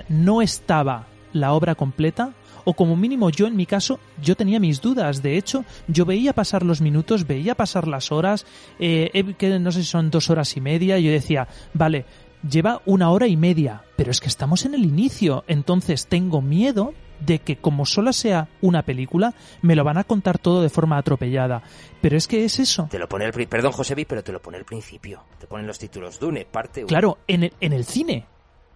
no 0.07 0.41
estaba 0.41 1.07
la 1.34 1.51
obra 1.51 1.76
completa 1.76 2.34
o 2.68 2.74
como 2.74 2.97
mínimo 2.97 3.30
yo 3.30 3.47
en 3.47 3.55
mi 3.55 3.65
caso, 3.65 3.97
yo 4.22 4.36
tenía 4.36 4.59
mis 4.59 4.82
dudas. 4.82 5.24
De 5.24 5.38
hecho, 5.38 5.63
yo 5.88 6.03
veía 6.03 6.34
pasar 6.34 6.63
los 6.63 6.82
minutos, 6.82 7.26
veía 7.26 7.55
pasar 7.55 7.88
las 7.88 8.11
horas, 8.11 8.45
eh, 8.78 9.36
que 9.38 9.57
no 9.57 9.72
sé 9.72 9.84
si 9.84 9.88
son 9.88 10.11
dos 10.11 10.30
horas 10.30 10.57
y 10.57 10.59
media, 10.59 10.99
y 10.99 11.03
yo 11.03 11.11
decía, 11.11 11.47
vale, 11.74 12.03
lleva 12.47 12.82
una 12.86 13.09
hora 13.09 13.26
y 13.28 13.38
media, 13.38 13.84
pero 13.95 14.11
es 14.11 14.20
que 14.20 14.28
estamos 14.28 14.65
en 14.65 14.74
el 14.74 14.84
inicio, 14.84 15.45
entonces 15.47 16.07
tengo 16.07 16.41
miedo 16.41 16.93
de 17.22 17.39
que 17.39 17.55
como 17.55 17.86
solo 17.86 18.11
sea 18.11 18.49
una 18.59 18.84
película, 18.84 19.34
me 19.61 19.78
lo 19.78 19.86
van 19.86 19.97
a 19.97 20.03
contar 20.03 20.38
todo 20.38 20.61
de 20.61 20.70
forma 20.70 20.97
atropellada. 20.97 21.63
Pero 22.01 22.18
es 22.18 22.28
que 22.28 22.43
es 22.43 22.59
eso. 22.59 22.89
Te 22.91 22.99
lo 22.99 23.07
pone 23.07 23.24
el 23.24 23.47
perdón 23.47 23.72
Josebi, 23.72 24.03
pero 24.03 24.26
te 24.26 24.34
lo 24.34 24.41
pone 24.41 24.57
al 24.57 24.65
principio. 24.65 25.24
Te 25.39 25.47
ponen 25.47 25.68
los 25.68 25.80
títulos 25.80 26.20
Dune, 26.20 26.43
parte 26.43 26.84
Claro, 26.84 27.20
en 27.28 27.45
el, 27.45 27.53
en 27.61 27.72
el 27.72 27.86
cine. 27.86 28.26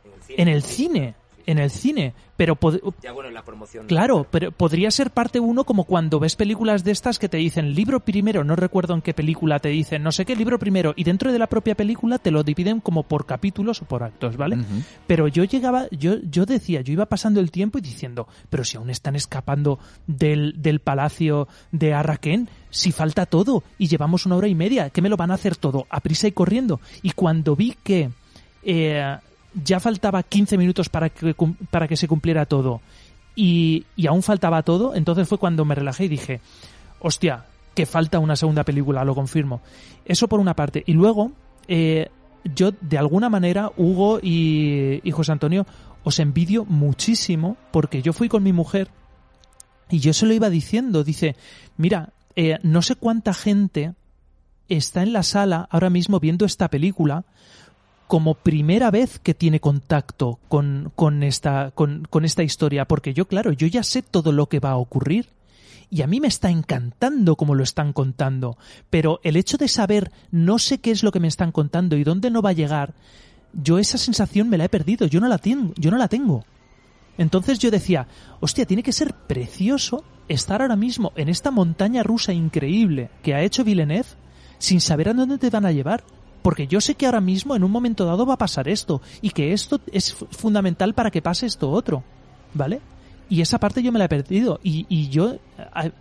En 0.05 0.13
el 0.13 0.23
cine 0.23 0.41
en 0.41 0.47
el 0.47 0.63
cine, 0.63 1.15
pero 2.37 2.57
claro, 3.87 4.25
pero 4.31 4.51
podría 4.51 4.89
ser 4.89 5.11
parte 5.11 5.39
uno 5.39 5.63
como 5.63 5.83
cuando 5.83 6.19
ves 6.19 6.35
películas 6.35 6.83
de 6.83 6.91
estas 6.91 7.19
que 7.19 7.29
te 7.29 7.37
dicen 7.37 7.75
libro 7.75 7.99
primero, 7.99 8.43
no 8.43 8.55
recuerdo 8.55 8.93
en 8.95 9.01
qué 9.01 9.13
película 9.13 9.59
te 9.59 9.69
dicen 9.69 10.01
no 10.03 10.11
sé 10.11 10.25
qué 10.25 10.35
libro 10.35 10.57
primero 10.57 10.93
y 10.95 11.03
dentro 11.03 11.31
de 11.31 11.39
la 11.39 11.47
propia 11.47 11.75
película 11.75 12.17
te 12.17 12.31
lo 12.31 12.43
dividen 12.43 12.79
como 12.79 13.03
por 13.03 13.25
capítulos 13.25 13.81
o 13.81 13.85
por 13.85 14.03
actos, 14.03 14.37
¿vale? 14.37 14.57
Pero 15.07 15.27
yo 15.27 15.43
llegaba, 15.43 15.87
yo 15.91 16.15
yo 16.23 16.45
decía, 16.45 16.81
yo 16.81 16.93
iba 16.93 17.05
pasando 17.05 17.39
el 17.39 17.51
tiempo 17.51 17.77
y 17.77 17.81
diciendo, 17.81 18.27
pero 18.49 18.63
si 18.63 18.77
aún 18.77 18.89
están 18.89 19.15
escapando 19.15 19.79
del, 20.07 20.61
del 20.61 20.79
palacio 20.79 21.47
de 21.71 21.93
Arraquén, 21.93 22.49
si 22.69 22.91
falta 22.91 23.25
todo 23.25 23.63
y 23.77 23.87
llevamos 23.87 24.25
una 24.25 24.37
hora 24.37 24.47
y 24.47 24.55
media, 24.55 24.89
¿qué 24.89 25.01
me 25.01 25.09
lo 25.09 25.17
van 25.17 25.31
a 25.31 25.35
hacer 25.35 25.55
todo 25.55 25.85
a 25.89 25.99
prisa 25.99 26.27
y 26.27 26.31
corriendo? 26.31 26.79
Y 27.03 27.11
cuando 27.11 27.55
vi 27.55 27.75
que 27.83 28.09
eh, 28.63 29.17
ya 29.53 29.79
faltaba 29.79 30.23
15 30.23 30.57
minutos 30.57 30.89
para 30.89 31.09
que, 31.09 31.35
para 31.69 31.87
que 31.87 31.97
se 31.97 32.07
cumpliera 32.07 32.45
todo 32.45 32.81
y, 33.35 33.85
aún 34.07 34.23
faltaba 34.23 34.63
todo, 34.63 34.95
entonces 34.95 35.27
fue 35.27 35.37
cuando 35.37 35.65
me 35.65 35.75
relajé 35.75 36.05
y 36.05 36.09
dije, 36.09 36.41
hostia, 36.99 37.45
que 37.73 37.85
falta 37.85 38.19
una 38.19 38.35
segunda 38.35 38.63
película, 38.63 39.05
lo 39.05 39.15
confirmo. 39.15 39.61
Eso 40.05 40.27
por 40.27 40.39
una 40.39 40.55
parte. 40.55 40.83
Y 40.85 40.93
luego, 40.93 41.31
eh, 41.67 42.09
yo 42.43 42.71
de 42.81 42.97
alguna 42.97 43.29
manera, 43.29 43.71
Hugo 43.77 44.19
y, 44.21 44.99
y 45.03 45.11
José 45.11 45.31
Antonio, 45.31 45.65
os 46.03 46.19
envidio 46.19 46.65
muchísimo 46.65 47.57
porque 47.71 48.01
yo 48.01 48.11
fui 48.11 48.27
con 48.27 48.43
mi 48.43 48.53
mujer 48.53 48.89
y 49.89 49.99
yo 49.99 50.13
se 50.13 50.25
lo 50.25 50.33
iba 50.33 50.49
diciendo, 50.49 51.03
dice, 51.03 51.35
mira, 51.77 52.13
eh, 52.35 52.57
no 52.63 52.81
sé 52.81 52.95
cuánta 52.95 53.33
gente 53.33 53.93
está 54.69 55.03
en 55.03 55.13
la 55.13 55.23
sala 55.23 55.67
ahora 55.69 55.89
mismo 55.89 56.19
viendo 56.19 56.45
esta 56.45 56.69
película 56.69 57.25
como 58.11 58.33
primera 58.33 58.91
vez 58.91 59.19
que 59.19 59.33
tiene 59.33 59.61
contacto 59.61 60.37
con, 60.49 60.91
con, 60.97 61.23
esta, 61.23 61.71
con, 61.71 62.05
con 62.09 62.25
esta 62.25 62.43
historia, 62.43 62.83
porque 62.83 63.13
yo, 63.13 63.25
claro, 63.25 63.53
yo 63.53 63.67
ya 63.67 63.83
sé 63.83 64.01
todo 64.01 64.33
lo 64.33 64.49
que 64.49 64.59
va 64.59 64.71
a 64.71 64.75
ocurrir 64.75 65.29
y 65.89 66.01
a 66.01 66.07
mí 66.07 66.19
me 66.19 66.27
está 66.27 66.49
encantando 66.49 67.37
como 67.37 67.55
lo 67.55 67.63
están 67.63 67.93
contando, 67.93 68.57
pero 68.89 69.21
el 69.23 69.37
hecho 69.37 69.55
de 69.55 69.69
saber 69.69 70.11
no 70.29 70.59
sé 70.59 70.79
qué 70.79 70.91
es 70.91 71.03
lo 71.03 71.13
que 71.13 71.21
me 71.21 71.29
están 71.29 71.53
contando 71.53 71.95
y 71.95 72.03
dónde 72.03 72.31
no 72.31 72.41
va 72.41 72.49
a 72.49 72.51
llegar, 72.51 72.95
yo 73.53 73.79
esa 73.79 73.97
sensación 73.97 74.49
me 74.49 74.57
la 74.57 74.65
he 74.65 74.69
perdido, 74.69 75.07
yo 75.07 75.21
no 75.21 75.29
la 75.29 75.37
tengo, 75.37 75.73
yo 75.77 75.89
no 75.89 75.97
la 75.97 76.09
tengo. 76.09 76.43
Entonces 77.17 77.59
yo 77.59 77.71
decía, 77.71 78.07
hostia, 78.41 78.65
tiene 78.65 78.83
que 78.83 78.91
ser 78.91 79.13
precioso 79.13 80.03
estar 80.27 80.61
ahora 80.61 80.75
mismo 80.75 81.13
en 81.15 81.29
esta 81.29 81.49
montaña 81.49 82.03
rusa 82.03 82.33
increíble 82.33 83.09
que 83.23 83.35
ha 83.35 83.41
hecho 83.41 83.63
Villeneuve 83.63 84.09
sin 84.57 84.81
saber 84.81 85.07
a 85.07 85.13
dónde 85.13 85.37
te 85.37 85.49
van 85.49 85.65
a 85.65 85.71
llevar 85.71 86.03
porque 86.41 86.67
yo 86.67 86.81
sé 86.81 86.95
que 86.95 87.05
ahora 87.05 87.21
mismo 87.21 87.55
en 87.55 87.63
un 87.63 87.71
momento 87.71 88.05
dado 88.05 88.25
va 88.25 88.35
a 88.35 88.37
pasar 88.37 88.67
esto 88.67 89.01
y 89.21 89.31
que 89.31 89.53
esto 89.53 89.79
es 89.91 90.13
fundamental 90.13 90.93
para 90.93 91.11
que 91.11 91.21
pase 91.21 91.45
esto 91.45 91.69
otro, 91.71 92.03
¿vale? 92.53 92.81
Y 93.29 93.41
esa 93.41 93.59
parte 93.59 93.81
yo 93.81 93.91
me 93.91 93.99
la 93.99 94.05
he 94.05 94.09
perdido 94.09 94.59
y, 94.61 94.85
y 94.89 95.09
yo 95.09 95.37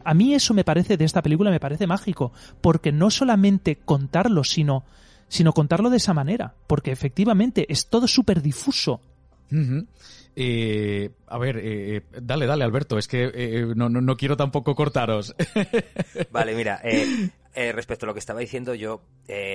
a, 0.05 0.15
mí 0.15 0.35
eso 0.35 0.53
me 0.53 0.65
parece 0.65 0.97
de 0.97 1.05
esta 1.05 1.23
película 1.23 1.51
me 1.51 1.61
parece 1.61 1.87
mágico 1.87 2.33
porque 2.61 2.91
no 2.91 3.11
solamente 3.11 3.77
contarlo 3.77 4.43
sino 4.43 4.83
sino 5.29 5.53
contarlo 5.53 5.91
de 5.91 5.99
esa 5.99 6.13
manera 6.13 6.55
porque 6.67 6.91
efectivamente 6.91 7.67
es 7.69 7.87
todo 7.87 8.09
súper 8.09 8.43
difuso 8.43 9.01
eh, 10.37 11.11
a 11.27 11.39
ver, 11.39 11.59
eh, 11.59 11.97
eh, 11.97 12.03
dale, 12.23 12.47
dale, 12.47 12.65
Alberto, 12.65 12.99
es 12.99 13.09
que 13.09 13.67
no, 13.75 13.89
no, 13.89 14.01
no, 14.01 14.17
quiero 14.17 14.37
tampoco 14.37 14.75
cortaros. 14.75 15.35
vale, 16.31 16.55
mira, 16.55 16.81
respecto 17.55 18.07
a 18.07 18.09
lo 18.09 18.13
que 18.15 18.21
estaba 18.21 18.41
diciendo 18.41 18.75
yo, 18.75 19.03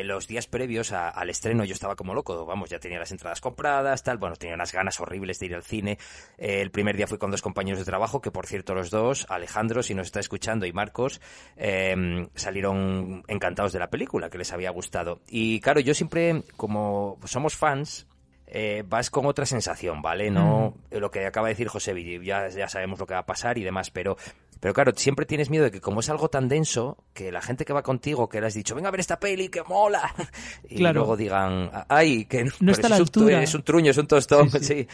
los 0.03 0.27
días 0.27 0.47
previos 0.47 0.91
al 0.91 1.29
estreno 1.29 1.63
yo 1.63 1.73
estaba 1.73 1.95
como 1.95 2.13
loco, 2.13 2.45
vamos, 2.45 2.69
ya 2.69 2.79
tenía 2.79 2.99
las 2.99 3.11
entradas 3.11 3.41
compradas, 3.41 4.03
tal, 4.03 4.17
bueno, 4.17 4.35
tenía 4.35 4.55
unas 4.55 4.71
ganas 4.71 4.99
horribles 4.99 5.39
de 5.39 5.45
ir 5.47 5.55
al 5.55 5.63
cine. 5.63 5.97
el 6.37 6.71
primer 6.71 6.97
día 6.97 7.07
fui 7.07 7.17
con 7.17 7.31
dos 7.31 7.41
compañeros 7.41 7.79
de 7.79 7.85
trabajo, 7.85 8.21
que 8.21 8.31
por 8.31 8.47
cierto 8.47 8.73
los 8.73 8.89
dos, 8.89 9.25
Alejandro, 9.29 9.83
si 9.83 9.93
nos 9.93 10.07
está 10.07 10.19
escuchando, 10.19 10.65
y 10.65 10.73
Marcos, 10.73 11.21
em, 11.55 12.27
salieron 12.35 13.23
encantados 13.27 13.73
de 13.73 13.79
la 13.79 13.89
película, 13.89 14.29
que 14.29 14.37
les 14.37 14.51
había 14.51 14.69
gustado. 14.71 15.21
Y 15.27 15.59
claro, 15.59 15.79
yo 15.79 15.93
siempre, 15.93 16.43
como 16.57 17.17
somos 17.25 17.55
fans, 17.55 18.07
eh, 18.47 18.83
vas 18.87 19.09
con 19.09 19.25
otra 19.25 19.45
sensación, 19.45 20.01
¿vale? 20.01 20.31
No 20.31 20.75
lo 20.91 21.11
que 21.11 21.25
acaba 21.25 21.47
de 21.47 21.53
decir 21.53 21.67
José 21.67 21.93
ya, 22.23 22.47
ya 22.49 22.69
sabemos 22.69 22.99
lo 22.99 23.05
que 23.05 23.13
va 23.13 23.21
a 23.21 23.25
pasar 23.25 23.57
y 23.57 23.63
demás, 23.63 23.91
pero 23.91 24.17
pero 24.59 24.73
claro, 24.73 24.93
siempre 24.95 25.27
tienes 25.27 25.51
miedo 25.51 25.65
de 25.65 25.71
que 25.71 25.81
como 25.81 25.99
es 25.99 26.09
algo 26.09 26.29
tan 26.29 26.47
denso, 26.47 26.97
que 27.13 27.29
la 27.31 27.41
gente 27.41 27.65
que 27.65 27.73
va 27.73 27.83
contigo, 27.83 28.29
que 28.29 28.41
le 28.41 28.47
has 28.47 28.53
dicho, 28.53 28.73
venga 28.73 28.87
a 28.87 28.91
ver 28.91 28.99
esta 28.99 29.19
peli, 29.19 29.49
que 29.49 29.61
mola, 29.63 30.15
y 30.69 30.79
luego 30.79 31.15
digan, 31.15 31.69
ay, 31.87 32.25
que 32.25 32.49
no 32.59 32.71
está 32.71 32.87
a 32.87 32.89
la 32.89 32.95
altura. 32.95 33.43
es 33.43 33.53
un 33.53 33.61
truño, 33.61 33.91
es 33.91 33.97
un 33.97 34.07
tostón, 34.07 34.49
sí. 34.49 34.87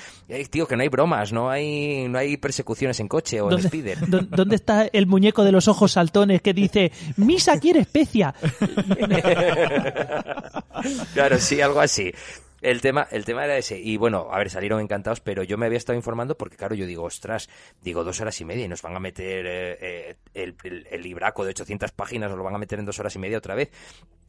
tío, 0.50 0.68
que 0.68 0.76
no 0.76 0.82
hay 0.82 0.90
bromas, 0.90 1.32
no 1.32 1.50
hay, 1.50 2.10
no 2.10 2.18
hay 2.18 2.36
persecuciones 2.38 3.00
en 3.00 3.08
coche 3.08 3.40
o 3.40 3.50
en 3.50 3.62
speeder. 3.62 3.98
¿Dónde 4.10 4.56
está 4.56 4.88
el 4.92 5.08
muñeco 5.08 5.44
de 5.44 5.54
los 5.54 5.70
ojos 5.70 5.94
saltones 5.94 6.42
que 6.42 6.54
dice, 6.54 6.92
Misa 7.16 7.58
quiere 7.60 7.80
especia? 7.80 8.36
claro, 11.14 11.40
sí, 11.40 11.62
algo 11.62 11.80
así. 11.80 12.12
El 12.62 12.80
tema, 12.80 13.08
el 13.10 13.26
tema 13.26 13.44
era 13.44 13.58
ese. 13.58 13.80
Y 13.80 13.98
bueno, 13.98 14.28
a 14.32 14.38
ver, 14.38 14.52
salieron 14.52 14.82
encantados, 14.82 15.20
pero 15.20 15.42
yo 15.44 15.58
me 15.58 15.66
había 15.66 15.78
estado 15.78 15.98
informando 15.98 16.38
porque, 16.38 16.58
claro, 16.58 16.76
yo 16.76 16.86
digo, 16.86 17.04
ostras, 17.04 17.50
digo 17.82 18.04
dos 18.04 18.22
horas 18.22 18.40
y 18.40 18.46
media 18.46 18.66
y 18.66 18.68
nos 18.68 18.84
van 18.84 18.96
a 18.96 19.00
meter 19.00 19.46
eh, 19.48 19.78
eh, 19.82 20.16
el, 20.36 20.56
el, 20.90 21.02
libraco 21.02 21.44
de 21.44 21.50
800 21.50 21.92
páginas, 21.92 22.30
nos 22.30 22.38
lo 22.38 22.44
van 22.44 22.54
a 22.54 22.60
meter 22.60 22.78
en 22.78 22.86
dos 22.86 23.00
horas 23.00 23.16
y 23.16 23.20
media 23.20 23.40
otra 23.40 23.56
vez. 23.56 23.72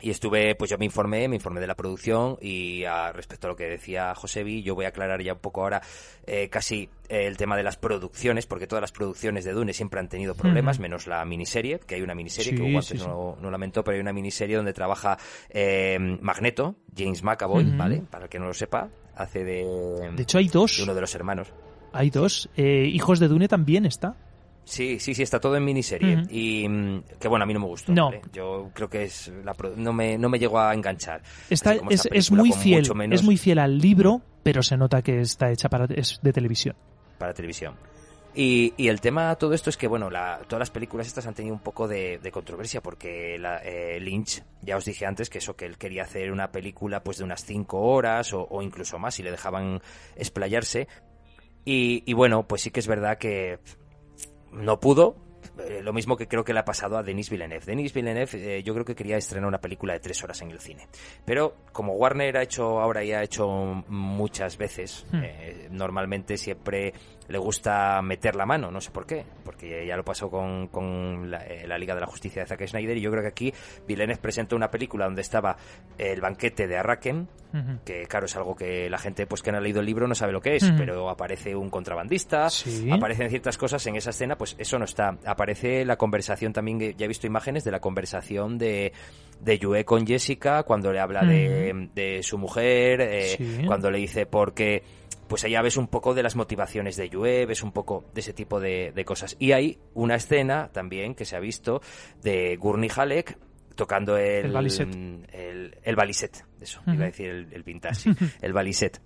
y 0.00 0.10
estuve, 0.10 0.54
pues 0.54 0.70
yo 0.70 0.78
me 0.78 0.86
informé, 0.86 1.28
me 1.28 1.36
informé 1.36 1.60
de 1.60 1.66
la 1.66 1.76
producción 1.76 2.38
y 2.40 2.84
a, 2.84 3.12
respecto 3.12 3.46
a 3.48 3.50
lo 3.50 3.56
que 3.56 3.68
decía 3.68 4.14
Josebi, 4.14 4.62
yo 4.62 4.74
voy 4.74 4.86
a 4.86 4.88
aclarar 4.88 5.22
ya 5.22 5.34
un 5.34 5.38
poco 5.38 5.62
ahora 5.62 5.82
eh, 6.26 6.48
casi 6.48 6.88
el 7.12 7.36
tema 7.36 7.56
de 7.56 7.62
las 7.62 7.76
producciones, 7.76 8.46
porque 8.46 8.66
todas 8.66 8.80
las 8.80 8.92
producciones 8.92 9.44
de 9.44 9.52
Dune 9.52 9.74
siempre 9.74 10.00
han 10.00 10.08
tenido 10.08 10.34
problemas, 10.34 10.78
menos 10.78 11.06
la 11.06 11.22
miniserie, 11.26 11.78
que 11.80 11.96
hay 11.96 12.02
una 12.02 12.14
miniserie 12.14 12.54
que 12.54 12.62
Hugo 12.62 12.78
antes 12.78 13.06
no, 13.06 13.36
no, 13.40 13.50
lamentó, 13.50 13.84
pero 13.84 13.96
hay 13.96 14.00
una 14.00 14.14
miniserie 14.14 14.56
donde 14.56 14.72
trabaja 14.72 15.18
eh, 15.50 15.98
Magneto, 16.20 16.76
James 16.96 17.22
McAvoy, 17.22 17.76
¿vale? 17.76 18.02
Para 18.10 18.24
el 18.24 18.30
que 18.30 18.38
no 18.38 18.46
lo 18.46 18.54
sepa, 18.54 18.88
hace 19.14 19.44
de... 19.44 20.10
De 20.16 20.22
hecho 20.22 20.38
hay 20.38 20.48
dos. 20.48 20.78
De 20.78 20.84
uno 20.84 20.94
de 20.94 21.00
los 21.02 21.14
hermanos. 21.14 21.52
Hay 21.92 22.08
dos. 22.08 22.48
Hijos 22.56 23.20
de 23.20 23.28
Dune 23.28 23.46
también 23.46 23.84
está. 23.84 24.16
Sí, 24.64 24.98
sí, 25.00 25.14
sí, 25.14 25.22
está 25.22 25.40
todo 25.40 25.56
en 25.56 25.64
miniserie. 25.64 26.22
Y 26.30 26.66
mm, 26.68 27.02
que 27.20 27.28
bueno, 27.28 27.42
a 27.42 27.46
mí 27.46 27.52
no 27.52 27.60
me 27.60 27.66
gustó. 27.66 27.92
No. 27.92 28.10
Yo 28.32 28.70
creo 28.72 28.88
que 28.88 29.04
es 29.04 29.30
no 29.76 29.92
me 29.92 30.16
no 30.16 30.28
me 30.28 30.38
llegó 30.38 30.60
a 30.60 30.72
enganchar. 30.72 31.22
Está, 31.50 31.74
es, 31.90 32.08
es, 32.10 32.30
muy 32.30 32.52
fiel, 32.52 32.88
es 33.10 33.22
muy 33.22 33.36
fiel 33.36 33.58
al 33.58 33.78
libro, 33.78 34.22
pero 34.42 34.62
se 34.62 34.76
nota 34.76 35.02
que 35.02 35.20
está 35.20 35.50
hecha 35.50 35.68
para 35.68 35.86
es 35.94 36.20
de 36.22 36.32
televisión. 36.32 36.76
Para 37.22 37.34
televisión. 37.34 37.76
Y, 38.34 38.74
el 38.88 39.00
tema 39.00 39.36
todo 39.36 39.54
esto 39.54 39.70
es 39.70 39.76
que, 39.76 39.86
bueno, 39.86 40.10
la, 40.10 40.40
todas 40.48 40.58
las 40.58 40.70
películas 40.72 41.06
estas 41.06 41.24
han 41.28 41.34
tenido 41.34 41.54
un 41.54 41.60
poco 41.60 41.86
de, 41.86 42.18
controversia 42.32 42.82
porque 42.82 43.38
la, 43.38 43.58
eh, 43.58 44.00
Lynch, 44.00 44.42
ya 44.60 44.76
os 44.76 44.84
dije 44.84 45.06
antes 45.06 45.30
que 45.30 45.38
eso, 45.38 45.54
que 45.54 45.64
él 45.64 45.78
quería 45.78 46.02
hacer 46.02 46.32
una 46.32 46.50
película 46.50 47.04
pues 47.04 47.18
de 47.18 47.24
unas 47.24 47.44
cinco 47.44 47.78
horas 47.78 48.32
o, 48.34 48.60
incluso 48.60 48.98
más 48.98 49.14
si 49.14 49.22
le 49.22 49.30
dejaban 49.30 49.80
explayarse. 50.16 50.88
Y, 51.64 52.12
bueno, 52.12 52.48
pues 52.48 52.62
sí 52.62 52.72
que 52.72 52.80
es 52.80 52.88
verdad 52.88 53.18
que 53.18 53.60
no 54.50 54.80
pudo. 54.80 55.14
Eh, 55.58 55.82
lo 55.82 55.92
mismo 55.92 56.16
que 56.16 56.26
creo 56.26 56.44
que 56.44 56.52
le 56.52 56.60
ha 56.60 56.64
pasado 56.64 56.96
a 56.96 57.02
Denis 57.02 57.28
Villeneuve. 57.28 57.64
Denis 57.64 57.92
Villeneuve 57.92 58.58
eh, 58.58 58.62
yo 58.62 58.72
creo 58.72 58.84
que 58.84 58.94
quería 58.94 59.16
estrenar 59.16 59.48
una 59.48 59.60
película 59.60 59.92
de 59.92 60.00
tres 60.00 60.22
horas 60.24 60.40
en 60.42 60.50
el 60.50 60.60
cine. 60.60 60.88
Pero 61.24 61.56
como 61.72 61.94
Warner 61.94 62.36
ha 62.38 62.42
hecho 62.42 62.80
ahora 62.80 63.04
y 63.04 63.12
ha 63.12 63.22
hecho 63.22 63.48
muchas 63.88 64.56
veces, 64.56 65.06
hmm. 65.12 65.20
eh, 65.22 65.68
normalmente 65.70 66.36
siempre 66.36 66.94
le 67.32 67.38
gusta 67.38 68.02
meter 68.02 68.36
la 68.36 68.44
mano, 68.44 68.70
no 68.70 68.80
sé 68.82 68.90
por 68.90 69.06
qué, 69.06 69.24
porque 69.42 69.86
ya 69.86 69.96
lo 69.96 70.04
pasó 70.04 70.30
con, 70.30 70.68
con 70.68 71.30
la, 71.30 71.78
Liga 71.78 71.94
de 71.94 72.00
la 72.02 72.06
Justicia 72.06 72.42
de 72.42 72.46
Zack 72.46 72.66
Snyder 72.66 72.94
y 72.98 73.00
yo 73.00 73.10
creo 73.10 73.22
que 73.22 73.28
aquí 73.28 73.54
Villeneuve 73.88 74.20
presentó 74.20 74.54
una 74.54 74.70
película 74.70 75.06
donde 75.06 75.22
estaba 75.22 75.56
el 75.96 76.20
banquete 76.20 76.66
de 76.66 76.76
Arraken, 76.76 77.26
que 77.84 78.04
claro 78.06 78.26
es 78.26 78.36
algo 78.36 78.54
que 78.54 78.88
la 78.90 78.98
gente 78.98 79.26
pues 79.26 79.42
que 79.42 79.50
no 79.50 79.58
ha 79.58 79.60
leído 79.62 79.80
el 79.80 79.86
libro 79.86 80.06
no 80.06 80.14
sabe 80.14 80.32
lo 80.32 80.42
que 80.42 80.56
es, 80.56 80.70
pero 80.76 81.08
aparece 81.08 81.56
un 81.56 81.70
contrabandista, 81.70 82.48
aparecen 82.90 83.30
ciertas 83.30 83.56
cosas 83.56 83.86
en 83.86 83.96
esa 83.96 84.10
escena, 84.10 84.36
pues 84.36 84.54
eso 84.58 84.78
no 84.78 84.84
está, 84.84 85.16
aparece 85.24 85.86
la 85.86 85.96
conversación 85.96 86.52
también, 86.52 86.78
ya 86.78 87.06
he 87.06 87.08
visto 87.08 87.26
imágenes 87.26 87.64
de 87.64 87.70
la 87.70 87.80
conversación 87.80 88.58
de, 88.58 88.92
de 89.40 89.58
Yue 89.58 89.86
con 89.86 90.06
Jessica 90.06 90.64
cuando 90.64 90.92
le 90.92 91.00
habla 91.00 91.22
de, 91.22 91.88
de, 91.94 92.22
su 92.22 92.36
mujer, 92.36 93.00
eh, 93.00 93.64
cuando 93.66 93.90
le 93.90 93.98
dice 93.98 94.26
porque 94.26 94.82
pues 95.32 95.44
allá 95.44 95.62
ves 95.62 95.78
un 95.78 95.88
poco 95.88 96.12
de 96.12 96.22
las 96.22 96.36
motivaciones 96.36 96.98
de 96.98 97.08
Yue, 97.08 97.46
ves 97.46 97.62
un 97.62 97.72
poco 97.72 98.04
de 98.12 98.20
ese 98.20 98.34
tipo 98.34 98.60
de, 98.60 99.02
cosas. 99.06 99.34
Y 99.38 99.52
hay 99.52 99.78
una 99.94 100.16
escena 100.16 100.68
también 100.74 101.14
que 101.14 101.24
se 101.24 101.36
ha 101.36 101.40
visto 101.40 101.80
de 102.22 102.54
Gurney 102.56 102.90
Halleck 102.94 103.38
tocando 103.74 104.18
el, 104.18 104.44
el 104.44 104.52
baliset. 104.52 104.94
El, 105.32 105.78
el 105.82 105.96
baliset, 105.96 106.44
eso, 106.60 106.82
iba 106.86 107.04
a 107.04 107.06
decir 107.06 107.30
el, 107.30 107.50
el 107.50 107.62
vintage, 107.62 108.10
el 108.42 108.52
baliset. 108.52 109.00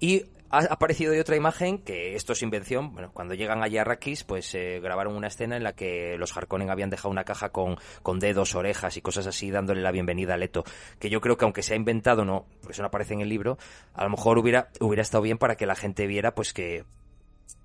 Y 0.00 0.24
ha 0.50 0.60
aparecido 0.72 1.12
de 1.12 1.20
otra 1.20 1.36
imagen 1.36 1.78
que 1.78 2.14
esto 2.14 2.32
es 2.32 2.42
invención. 2.42 2.92
Bueno, 2.92 3.10
cuando 3.12 3.34
llegan 3.34 3.62
allá 3.62 3.80
a 3.80 3.82
Arrakis, 3.82 4.24
pues 4.24 4.54
eh, 4.54 4.80
grabaron 4.80 5.14
una 5.16 5.28
escena 5.28 5.56
en 5.56 5.64
la 5.64 5.74
que 5.74 6.16
los 6.18 6.36
Harkonnen 6.36 6.70
habían 6.70 6.90
dejado 6.90 7.10
una 7.10 7.24
caja 7.24 7.50
con, 7.50 7.76
con 8.02 8.18
dedos, 8.18 8.54
orejas 8.54 8.96
y 8.96 9.00
cosas 9.00 9.26
así, 9.26 9.50
dándole 9.50 9.82
la 9.82 9.92
bienvenida 9.92 10.34
a 10.34 10.36
Leto. 10.36 10.64
Que 10.98 11.10
yo 11.10 11.20
creo 11.20 11.36
que 11.36 11.44
aunque 11.44 11.62
se 11.62 11.74
ha 11.74 11.76
inventado, 11.76 12.24
no, 12.24 12.46
porque 12.60 12.72
eso 12.72 12.82
no 12.82 12.88
aparece 12.88 13.14
en 13.14 13.20
el 13.20 13.28
libro, 13.28 13.58
a 13.94 14.04
lo 14.04 14.10
mejor 14.10 14.38
hubiera, 14.38 14.68
hubiera 14.80 15.02
estado 15.02 15.22
bien 15.22 15.38
para 15.38 15.56
que 15.56 15.66
la 15.66 15.74
gente 15.74 16.06
viera, 16.06 16.34
pues 16.34 16.52
que 16.52 16.84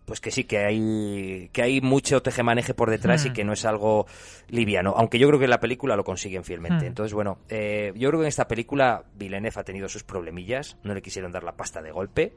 pues 0.05 0.19
que 0.19 0.31
sí, 0.31 0.43
que 0.43 0.57
hay, 0.57 1.49
que 1.53 1.61
hay 1.61 1.79
mucho 1.79 2.21
tejemaneje 2.21 2.73
por 2.73 2.89
detrás 2.89 3.25
y 3.25 3.29
hmm. 3.29 3.33
que 3.33 3.43
no 3.45 3.53
es 3.53 3.63
algo 3.63 4.07
liviano. 4.49 4.93
Aunque 4.97 5.17
yo 5.17 5.27
creo 5.27 5.39
que 5.39 5.45
en 5.45 5.51
la 5.51 5.61
película 5.61 5.95
lo 5.95 6.03
consiguen 6.03 6.43
fielmente. 6.43 6.83
Hmm. 6.83 6.87
Entonces, 6.87 7.13
bueno, 7.13 7.37
eh, 7.47 7.93
yo 7.95 8.09
creo 8.09 8.19
que 8.19 8.25
en 8.25 8.29
esta 8.29 8.45
película 8.45 9.05
Villeneuve 9.15 9.57
ha 9.57 9.63
tenido 9.63 9.87
sus 9.87 10.03
problemillas. 10.03 10.75
No 10.83 10.93
le 10.93 11.01
quisieron 11.01 11.31
dar 11.31 11.45
la 11.45 11.55
pasta 11.55 11.81
de 11.81 11.91
golpe. 11.91 12.33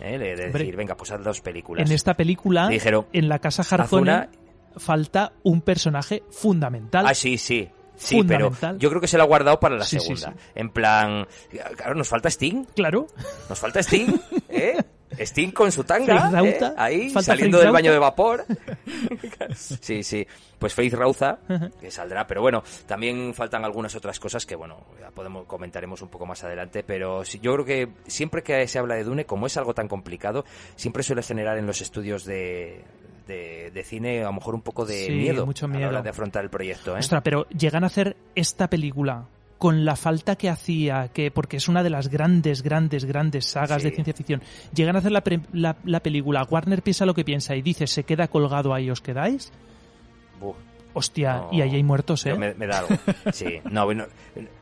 ¿Eh? 0.00 0.18
de 0.18 0.36
decir, 0.36 0.76
venga, 0.76 0.96
pues 0.96 1.10
haz 1.10 1.22
dos 1.22 1.40
películas. 1.40 1.88
En 1.88 1.94
esta 1.94 2.14
película, 2.14 2.70
en 2.70 3.28
la 3.28 3.38
casa 3.38 3.62
Harkonnen, 3.68 4.28
falta 4.76 5.32
un 5.42 5.60
personaje 5.60 6.22
fundamental. 6.30 7.06
Ah, 7.06 7.14
sí, 7.14 7.38
sí. 7.38 7.68
Sí, 7.96 8.22
pero 8.26 8.50
yo 8.78 8.88
creo 8.88 9.00
que 9.00 9.06
se 9.06 9.16
lo 9.16 9.22
ha 9.22 9.26
guardado 9.26 9.60
para 9.60 9.76
la 9.76 9.84
segunda. 9.84 10.34
En 10.54 10.70
plan, 10.70 11.26
claro, 11.76 11.94
nos 11.94 12.08
falta 12.08 12.28
Sting. 12.30 12.64
Claro. 12.74 13.06
Nos 13.48 13.58
falta 13.58 13.80
Sting, 13.80 14.18
¿eh? 14.48 14.76
Sting 15.18 15.50
con 15.50 15.70
su 15.72 15.84
tanga, 15.84 16.30
¿eh? 16.42 16.58
ahí, 16.76 17.10
saliendo 17.10 17.58
del 17.58 17.72
baño 17.72 17.92
de 17.92 17.98
vapor. 17.98 18.44
sí, 19.54 20.02
sí. 20.02 20.26
Pues 20.58 20.74
Faith 20.74 20.94
Rauza, 20.94 21.38
que 21.80 21.90
saldrá. 21.90 22.26
Pero 22.26 22.40
bueno, 22.40 22.62
también 22.86 23.34
faltan 23.34 23.64
algunas 23.64 23.94
otras 23.94 24.20
cosas 24.20 24.46
que, 24.46 24.54
bueno, 24.54 24.86
ya 25.00 25.10
podemos, 25.10 25.46
comentaremos 25.46 26.02
un 26.02 26.08
poco 26.08 26.26
más 26.26 26.42
adelante. 26.44 26.82
Pero 26.84 27.22
yo 27.24 27.54
creo 27.54 27.64
que 27.64 27.88
siempre 28.06 28.42
que 28.42 28.66
se 28.68 28.78
habla 28.78 28.94
de 28.94 29.04
Dune, 29.04 29.24
como 29.24 29.46
es 29.46 29.56
algo 29.56 29.74
tan 29.74 29.88
complicado, 29.88 30.44
siempre 30.76 31.02
suele 31.02 31.22
generar 31.22 31.58
en 31.58 31.66
los 31.66 31.80
estudios 31.80 32.24
de, 32.24 32.84
de, 33.26 33.84
cine 33.84 34.22
a 34.22 34.26
lo 34.26 34.32
mejor 34.34 34.54
un 34.54 34.62
poco 34.62 34.84
de 34.84 35.08
miedo, 35.10 35.46
mucho 35.46 35.68
miedo 35.68 35.88
a 35.88 35.92
la 35.92 35.98
hora 35.98 36.02
de 36.02 36.10
afrontar 36.10 36.44
el 36.44 36.50
proyecto. 36.50 36.96
¿eh? 36.96 37.00
Ostras, 37.00 37.22
pero 37.22 37.48
llegan 37.48 37.84
a 37.84 37.86
hacer 37.86 38.16
esta 38.34 38.68
película 38.68 39.26
con 39.62 39.84
la 39.84 39.94
falta 39.94 40.34
que 40.34 40.48
hacía, 40.48 41.12
que 41.14 41.30
porque 41.30 41.58
es 41.58 41.68
una 41.68 41.84
de 41.84 41.90
las 41.90 42.08
grandes, 42.08 42.62
grandes, 42.62 43.04
grandes 43.04 43.46
sagas 43.46 43.84
de 43.84 43.92
ciencia 43.92 44.12
ficción, 44.12 44.42
llegan 44.74 44.96
a 44.96 44.98
hacer 44.98 45.12
la, 45.12 45.76
la, 45.84 46.00
película, 46.00 46.42
Warner 46.42 46.82
piensa 46.82 47.06
lo 47.06 47.14
que 47.14 47.24
piensa 47.24 47.54
y 47.54 47.62
dice, 47.62 47.86
se 47.86 48.02
queda 48.02 48.26
colgado 48.26 48.74
ahí, 48.74 48.90
¿os 48.90 49.00
quedáis? 49.00 49.52
Hostia, 50.94 51.44
y 51.52 51.60
ahí 51.60 51.76
hay 51.76 51.82
muertos, 51.84 52.26
¿eh? 52.26 52.34
Me, 52.34 52.66
da 52.66 52.80
algo. 52.80 52.96
Sí, 53.32 53.60
no, 53.70 53.86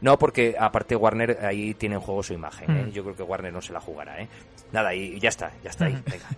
no, 0.02 0.18
porque 0.18 0.54
aparte 0.60 0.94
Warner 0.96 1.46
ahí 1.46 1.72
tiene 1.72 1.94
en 1.94 2.02
juego 2.02 2.22
su 2.22 2.34
imagen, 2.34 2.70
¿eh? 2.70 2.84
Mm. 2.84 2.90
Yo 2.90 3.02
creo 3.02 3.16
que 3.16 3.22
Warner 3.22 3.54
no 3.54 3.62
se 3.62 3.72
la 3.72 3.80
jugará, 3.80 4.20
¿eh? 4.20 4.28
Nada, 4.70 4.94
y 4.94 5.18
ya 5.18 5.30
está, 5.30 5.50
ya 5.64 5.70
está 5.70 5.86
ahí. 5.86 5.94
Venga. 5.94 6.28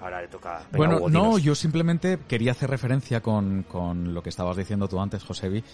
Ahora 0.00 0.22
le 0.22 0.28
toca. 0.28 0.62
bueno, 0.70 1.08
no, 1.08 1.38
yo 1.38 1.56
simplemente 1.56 2.20
quería 2.28 2.52
hacer 2.52 2.70
referencia 2.70 3.20
con, 3.20 3.64
con 3.64 4.14
lo 4.14 4.22
que 4.22 4.28
estabas 4.28 4.56
diciendo 4.56 4.86
tú 4.86 5.00
antes, 5.00 5.24
Josevi, 5.24 5.64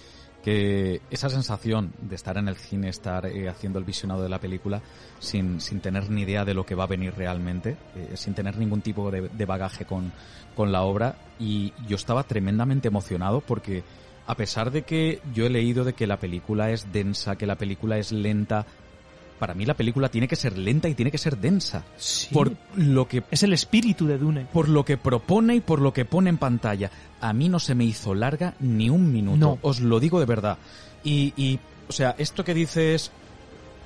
que 0.43 1.01
esa 1.11 1.29
sensación 1.29 1.93
de 2.01 2.17
estar 2.17 2.37
en 2.37 2.49
el 2.49 2.57
cine, 2.57 2.89
estar 2.89 3.27
eh, 3.27 3.49
haciendo 3.49 3.79
el 3.79 3.85
visionado 3.85 4.23
de 4.23 4.29
la 4.29 4.41
película 4.41 4.83
sin, 5.21 5.61
sin, 5.61 5.81
tener 5.81 6.11
ni 6.11 6.23
idea 6.23 6.45
de 6.45 6.55
lo 6.55 6.67
que 6.67 6.75
va 6.75 6.85
a 6.85 6.89
venir 6.89 7.15
realmente, 7.15 7.77
eh, 7.95 8.11
sin 8.15 8.35
tener 8.35 8.57
ningún 8.57 8.83
tipo 8.83 9.11
de, 9.11 9.47
bagaje 9.47 9.85
con, 9.85 10.13
con, 10.57 10.73
la 10.73 10.83
obra. 10.83 11.17
Y 11.39 11.73
yo 11.87 11.97
estaba 11.97 12.25
tremendamente 12.25 12.89
emocionado 12.89 13.41
porque 13.41 13.85
a 14.27 14.37
pesar 14.37 14.71
de 14.71 14.83
que 14.83 15.21
yo 15.33 15.47
he 15.47 15.51
leído 15.51 15.85
de 15.85 15.93
que 15.95 16.07
la 16.07 16.19
película 16.19 16.71
es 16.71 16.93
densa, 16.93 17.37
que 17.37 17.47
la 17.47 17.57
película 17.57 17.99
es 17.99 18.13
lenta, 18.13 18.67
para 19.43 19.55
mí 19.55 19.67
la 19.67 19.75
película 19.75 20.09
tiene 20.09 20.29
que 20.29 20.37
ser 20.37 20.57
lenta 20.57 20.89
y 20.89 20.95
tiene 20.95 21.11
que 21.11 21.19
ser 21.19 21.37
densa. 21.37 21.85
Por 22.33 22.53
lo 22.77 23.09
que 23.09 23.25
es 23.29 23.43
el 23.43 23.53
espíritu 23.53 24.07
de 24.07 24.17
Dune. 24.17 24.47
Por 24.53 24.69
lo 24.69 24.85
que 24.85 24.97
propone 24.97 25.57
y 25.57 25.61
por 25.61 25.81
lo 25.81 25.93
que 25.93 26.05
pone 26.05 26.31
en 26.31 26.39
pantalla. 26.39 26.93
A 27.21 27.33
mí 27.33 27.49
no 27.49 27.59
se 27.59 27.75
me 27.75 27.83
hizo 27.83 28.15
larga 28.15 28.55
ni 28.61 28.89
un 28.89 29.11
minuto. 29.11 29.59
Os 29.63 29.81
lo 29.81 29.99
digo 29.99 30.21
de 30.21 30.27
verdad. 30.27 30.59
Y, 31.03 31.33
y, 31.37 31.59
o 31.89 31.93
sea, 31.93 32.15
esto 32.19 32.45
que 32.45 32.55
dices, 32.55 33.11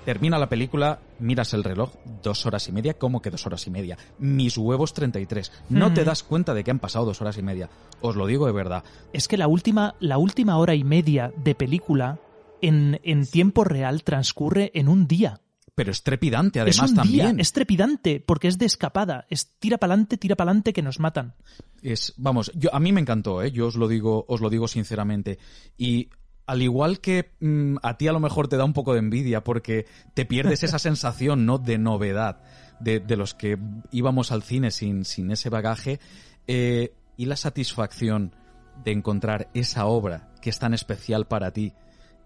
termina 0.05 0.39
la 0.39 0.51
película, 0.51 0.99
miras 1.21 1.55
el 1.55 1.65
reloj, 1.65 1.95
dos 2.23 2.45
horas 2.45 2.69
y 2.69 2.73
media, 2.73 2.93
¿cómo 2.93 3.23
que 3.23 3.31
dos 3.31 3.47
horas 3.47 3.67
y 3.67 3.71
media? 3.71 3.97
Mis 4.19 4.59
huevos 4.59 4.93
33. 4.93 5.53
No 5.71 5.95
te 5.95 6.05
das 6.05 6.23
cuenta 6.23 6.53
de 6.53 6.65
que 6.65 6.71
han 6.71 6.81
pasado 6.81 7.07
dos 7.07 7.23
horas 7.23 7.39
y 7.39 7.43
media. 7.43 7.71
Os 8.03 8.15
lo 8.15 8.27
digo 8.27 8.45
de 8.45 8.53
verdad. 8.53 8.85
Es 9.15 9.27
que 9.27 9.39
la 9.39 9.49
última, 9.49 9.95
la 10.01 10.19
última 10.19 10.59
hora 10.59 10.75
y 10.75 10.85
media 10.85 11.33
de 11.35 11.55
película 11.55 12.19
en, 12.61 13.01
en 13.05 13.27
tiempo 13.27 13.65
real 13.65 14.05
transcurre 14.05 14.71
en 14.75 14.89
un 14.89 15.07
día 15.07 15.41
pero 15.77 15.93
es 15.93 16.03
trepidante 16.03 16.59
además 16.59 16.95
también. 16.95 17.39
es 17.39 17.53
trepidante 17.53 18.19
porque 18.19 18.49
es 18.49 18.57
de 18.57 18.65
escapada, 18.65 19.27
es 19.29 19.59
tira 19.59 19.77
para 19.77 19.93
adelante, 19.93 20.17
tira 20.17 20.35
para 20.35 20.51
adelante 20.51 20.73
que 20.73 20.81
nos 20.81 20.99
matan. 20.99 21.35
Es, 21.83 22.15
vamos, 22.17 22.51
yo 22.55 22.75
a 22.75 22.81
mí 22.81 22.93
me 22.93 23.03
encantó, 23.03 23.43
¿eh? 23.43 23.53
yo 23.53 23.67
os 23.67 23.77
lo 23.77 23.87
digo, 23.87 24.25
os 24.27 24.41
lo 24.41 24.49
digo 24.49 24.69
sinceramente 24.69 25.39
y 25.77 26.09
al 26.47 26.63
igual 26.63 27.01
que 27.01 27.33
mm, 27.41 27.77
a 27.83 27.99
ti 27.99 28.09
a 28.09 28.13
lo 28.13 28.21
mejor 28.21 28.49
te 28.49 28.57
da 28.57 28.65
un 28.65 28.73
poco 28.73 28.95
de 28.95 29.01
envidia 29.01 29.45
porque 29.45 29.85
te 30.15 30.25
pierdes 30.25 30.63
esa 30.63 30.79
sensación, 30.81 31.45
¿no? 31.45 31.59
De 31.59 31.77
novedad 31.77 32.41
de, 32.81 32.99
de 32.99 33.17
los 33.19 33.35
que 33.35 33.59
íbamos 33.93 34.33
al 34.33 34.43
cine 34.43 34.71
sin, 34.71 35.05
sin 35.05 35.31
ese 35.31 35.51
bagaje 35.51 36.01
eh, 36.47 36.95
y 37.19 37.27
la 37.27 37.37
satisfacción 37.37 38.35
de 38.83 38.93
encontrar 38.93 39.51
esa 39.53 39.85
obra 39.85 40.31
que 40.41 40.49
es 40.49 40.59
tan 40.59 40.73
especial 40.73 41.27
para 41.27 41.51
ti 41.51 41.75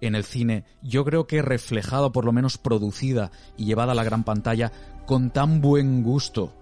en 0.00 0.14
el 0.14 0.24
cine, 0.24 0.64
yo 0.82 1.04
creo 1.04 1.26
que 1.26 1.42
reflejado, 1.42 2.12
por 2.12 2.24
lo 2.24 2.32
menos 2.32 2.58
producida 2.58 3.30
y 3.56 3.66
llevada 3.66 3.92
a 3.92 3.94
la 3.94 4.04
gran 4.04 4.24
pantalla 4.24 4.72
con 5.06 5.30
tan 5.30 5.60
buen 5.60 6.02
gusto 6.02 6.54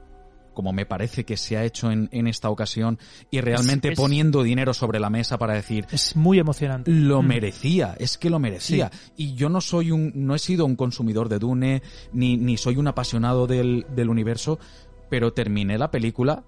como 0.59 0.73
me 0.73 0.87
parece 0.87 1.25
que 1.25 1.37
se 1.37 1.57
ha 1.57 1.65
hecho 1.65 1.93
en, 1.93 2.09
en 2.11 2.27
esta 2.27 2.51
ocasión, 2.51 2.99
y 3.31 3.41
realmente 3.41 3.93
poniendo 3.93 4.43
dinero 4.43 4.75
sobre 4.75 4.99
la 4.99 5.09
mesa 5.09 5.39
para 5.39 5.55
decir... 5.55 5.87
Es 5.93 6.17
muy 6.17 6.41
emocionante. 6.41 6.91
Lo 6.91 7.23
mm. 7.23 7.27
merecía, 7.29 7.95
es 7.97 8.19
que 8.19 8.29
lo 8.29 8.41
merecía. 8.41 8.91
Y 9.17 9.35
yo 9.35 9.51
no 9.51 9.61
soy 9.61 9.93
un, 9.93 10.11
no 10.17 10.35
he 10.35 10.41
sido 10.41 10.67
un 10.67 10.75
consumidor 10.75 11.29
de 11.29 11.39
Dune, 11.39 11.81
ni, 12.13 12.37
ni 12.37 12.57
soy 12.57 12.77
un 12.77 12.89
apasionado 12.89 13.47
del, 13.47 13.87
del 13.95 14.09
universo, 14.09 14.59
pero 15.09 15.33
terminé 15.33 15.79
la 15.79 15.93
película 15.93 16.43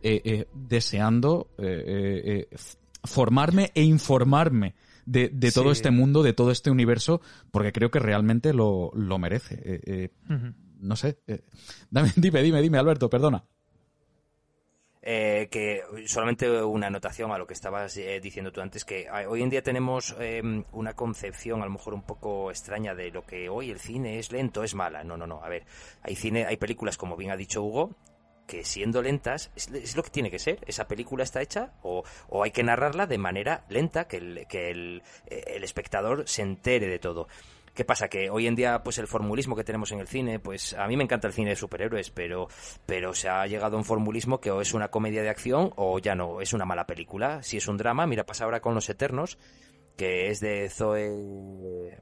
eh, 0.00 0.22
eh, 0.24 0.46
deseando 0.54 1.48
eh, 1.58 2.46
formarme 3.02 3.72
e 3.74 3.82
informarme 3.82 4.76
de, 5.06 5.30
de 5.30 5.52
todo 5.52 5.72
este 5.72 5.90
mundo, 5.90 6.22
de 6.22 6.32
todo 6.32 6.50
este 6.50 6.70
universo, 6.70 7.20
porque 7.50 7.72
creo 7.72 7.90
que 7.90 7.98
realmente 7.98 8.52
lo, 8.52 8.90
lo 8.94 9.18
merece. 9.18 10.10
No 10.78 10.96
sé. 10.96 11.18
dame, 11.90 12.12
dime, 12.16 12.42
dime, 12.42 12.60
dime, 12.60 12.78
Alberto, 12.78 13.08
perdona. 13.08 13.44
que 15.00 15.82
solamente 16.06 16.62
una 16.62 16.88
anotación 16.88 17.32
a 17.32 17.38
lo 17.38 17.46
que 17.46 17.54
estabas 17.54 17.98
diciendo 18.20 18.52
tú 18.52 18.60
antes, 18.60 18.84
que 18.84 19.08
hoy 19.28 19.42
en 19.42 19.50
día 19.50 19.62
tenemos 19.62 20.14
em, 20.18 20.64
una 20.72 20.94
concepción 20.94 21.62
a 21.62 21.64
lo 21.64 21.70
mejor 21.70 21.94
un 21.94 22.02
poco 22.02 22.50
extraña 22.50 22.94
de 22.94 23.10
lo 23.10 23.22
que 23.22 23.48
hoy 23.48 23.70
el 23.70 23.78
cine 23.78 24.18
es 24.18 24.32
lento, 24.32 24.64
es 24.64 24.74
mala. 24.74 25.04
No, 25.04 25.16
no, 25.16 25.26
no. 25.26 25.42
A 25.42 25.48
ver, 25.48 25.64
hay 26.02 26.16
cine, 26.16 26.44
hay 26.44 26.56
películas, 26.56 26.98
como 26.98 27.16
bien 27.16 27.30
ha 27.30 27.36
dicho 27.36 27.62
Hugo, 27.62 27.96
que 28.46 28.64
siendo 28.64 29.02
lentas 29.02 29.50
es, 29.56 29.96
lo 29.96 30.02
que 30.02 30.10
tiene 30.10 30.30
que 30.30 30.38
ser. 30.38 30.60
Esa 30.66 30.86
película 30.86 31.24
está 31.24 31.42
hecha 31.42 31.72
o, 31.82 32.04
o 32.28 32.42
hay 32.42 32.50
que 32.50 32.62
narrarla 32.62 33.06
de 33.06 33.18
manera 33.18 33.64
lenta, 33.68 34.06
que, 34.06 34.18
el, 34.18 34.46
que 34.48 34.70
el, 34.70 35.02
el, 35.26 35.64
espectador 35.64 36.28
se 36.28 36.42
entere 36.42 36.88
de 36.88 36.98
todo. 36.98 37.28
¿Qué 37.74 37.84
pasa? 37.84 38.08
Que 38.08 38.30
hoy 38.30 38.46
en 38.46 38.54
día, 38.54 38.82
pues 38.82 38.96
el 38.96 39.06
formulismo 39.06 39.54
que 39.54 39.62
tenemos 39.62 39.92
en 39.92 40.00
el 40.00 40.08
cine, 40.08 40.38
pues 40.38 40.72
a 40.72 40.86
mí 40.86 40.96
me 40.96 41.04
encanta 41.04 41.28
el 41.28 41.34
cine 41.34 41.50
de 41.50 41.56
superhéroes, 41.56 42.10
pero, 42.10 42.48
pero 42.86 43.12
se 43.12 43.28
ha 43.28 43.46
llegado 43.46 43.76
a 43.76 43.78
un 43.78 43.84
formulismo 43.84 44.40
que 44.40 44.50
o 44.50 44.62
es 44.62 44.72
una 44.72 44.88
comedia 44.88 45.22
de 45.22 45.28
acción 45.28 45.72
o 45.76 45.98
ya 45.98 46.14
no, 46.14 46.40
es 46.40 46.54
una 46.54 46.64
mala 46.64 46.86
película. 46.86 47.42
Si 47.42 47.58
es 47.58 47.68
un 47.68 47.76
drama, 47.76 48.06
mira, 48.06 48.24
pasa 48.24 48.44
ahora 48.44 48.60
con 48.60 48.74
Los 48.74 48.88
Eternos, 48.88 49.36
que 49.94 50.28
es 50.30 50.40
de 50.40 50.70
Zoe 50.70 51.98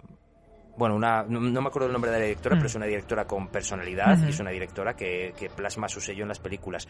bueno, 0.77 0.97
una, 0.97 1.23
no, 1.23 1.41
me 1.41 1.69
acuerdo 1.69 1.87
el 1.87 1.93
nombre 1.93 2.11
de 2.11 2.19
la 2.19 2.25
directora, 2.25 2.57
pero 2.57 2.67
es 2.67 2.75
mm. 2.75 2.79
una 2.79 2.87
directora 2.87 3.27
con 3.27 3.49
personalidad 3.49 4.19
y 4.27 4.31
es 4.31 4.41
una 4.41 4.51
directora 4.51 4.95
que, 4.95 5.35
que, 5.39 5.49
plasma 5.51 5.89
su 5.89 6.01
sello 6.01 6.23
en 6.23 6.29
las 6.29 6.41
películas. 6.41 6.89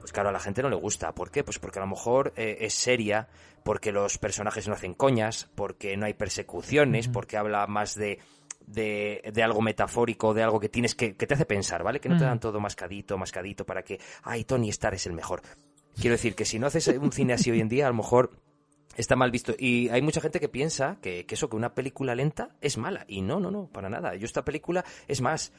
Pues 0.00 0.12
claro, 0.12 0.30
a 0.30 0.32
la 0.32 0.40
gente 0.40 0.62
no 0.62 0.70
le 0.70 0.76
gusta. 0.76 1.12
¿Por 1.12 1.30
qué? 1.30 1.44
Pues 1.44 1.58
porque 1.58 1.78
a 1.78 1.82
lo 1.82 1.88
mejor 1.88 2.32
eh, 2.36 2.58
es 2.60 2.74
seria, 2.74 3.28
porque 3.62 3.92
los 3.92 4.18
personajes 4.18 4.66
no 4.66 4.74
hacen 4.74 4.94
coñas, 4.94 5.48
porque 5.54 5.96
no 5.96 6.06
hay 6.06 6.14
persecuciones, 6.14 7.08
porque 7.08 7.36
habla 7.36 7.66
más 7.66 7.94
de, 7.94 8.18
de, 8.66 9.22
de, 9.32 9.42
algo 9.42 9.60
metafórico, 9.60 10.32
de 10.34 10.42
algo 10.42 10.58
que 10.58 10.68
tienes 10.68 10.94
que, 10.94 11.14
que 11.16 11.26
te 11.26 11.34
hace 11.34 11.44
pensar, 11.44 11.82
¿vale? 11.82 12.00
Que 12.00 12.08
no 12.08 12.16
te 12.16 12.24
dan 12.24 12.40
todo 12.40 12.60
mascadito, 12.60 13.18
mascadito 13.18 13.66
para 13.66 13.82
que, 13.82 14.00
ay, 14.22 14.44
Tony 14.44 14.70
Starr 14.70 14.94
es 14.94 15.06
el 15.06 15.12
mejor. 15.12 15.42
Quiero 15.94 16.14
decir 16.14 16.34
que 16.34 16.44
si 16.44 16.58
no 16.58 16.66
haces 16.66 16.88
un 16.88 17.12
cine 17.12 17.34
así 17.34 17.50
hoy 17.50 17.60
en 17.60 17.68
día, 17.68 17.86
a 17.86 17.90
lo 17.90 17.96
mejor 17.96 18.30
está 18.96 19.16
mal 19.16 19.30
visto. 19.30 19.54
Y 19.58 19.88
hay 19.88 20.02
mucha 20.02 20.20
gente 20.20 20.40
que 20.40 20.48
piensa 20.48 20.98
que, 21.00 21.26
eso, 21.28 21.48
que 21.48 21.56
una 21.56 21.74
película 21.74 22.14
lenta 22.14 22.56
es 22.60 22.78
mala. 22.78 23.04
Y 23.08 23.22
no, 23.22 23.40
no, 23.40 23.50
no, 23.50 23.66
para 23.66 23.88
nada. 23.88 24.14
Yo 24.16 24.26
esta 24.26 24.44
película, 24.44 24.84
es 25.08 25.20
más, 25.20 25.52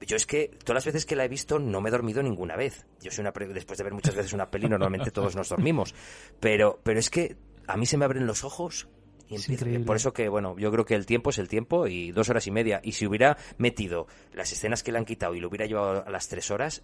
yo 0.00 0.16
es 0.16 0.26
que 0.26 0.50
todas 0.64 0.76
las 0.76 0.86
veces 0.86 1.06
que 1.06 1.16
la 1.16 1.24
he 1.24 1.28
visto 1.28 1.58
no 1.58 1.80
me 1.80 1.88
he 1.88 1.92
dormido 1.92 2.22
ninguna 2.22 2.56
vez. 2.56 2.86
Yo 3.00 3.10
soy 3.10 3.22
una 3.22 3.32
después 3.32 3.78
de 3.78 3.84
ver 3.84 3.94
muchas 3.94 4.14
veces 4.14 4.32
una 4.32 4.50
peli, 4.50 4.68
normalmente 4.68 5.10
todos 5.12 5.36
nos 5.36 5.48
dormimos. 5.48 5.94
Pero, 6.40 6.80
pero 6.82 6.98
es 6.98 7.10
que 7.10 7.36
a 7.66 7.76
mí 7.76 7.86
se 7.86 7.96
me 7.96 8.04
abren 8.04 8.26
los 8.26 8.44
ojos 8.44 8.88
y 9.28 9.78
por 9.84 9.96
eso 9.96 10.12
que, 10.12 10.28
bueno, 10.28 10.56
yo 10.58 10.70
creo 10.70 10.84
que 10.84 10.94
el 10.94 11.06
tiempo 11.06 11.30
es 11.30 11.38
el 11.38 11.48
tiempo 11.48 11.86
y 11.86 12.12
dos 12.12 12.28
horas 12.28 12.46
y 12.46 12.50
media. 12.50 12.80
Y 12.82 12.92
si 12.92 13.06
hubiera 13.06 13.36
metido 13.56 14.06
las 14.34 14.52
escenas 14.52 14.82
que 14.82 14.92
le 14.92 14.98
han 14.98 15.04
quitado 15.04 15.34
y 15.34 15.40
lo 15.40 15.48
hubiera 15.48 15.66
llevado 15.66 16.04
a 16.06 16.10
las 16.10 16.28
tres 16.28 16.50
horas, 16.50 16.82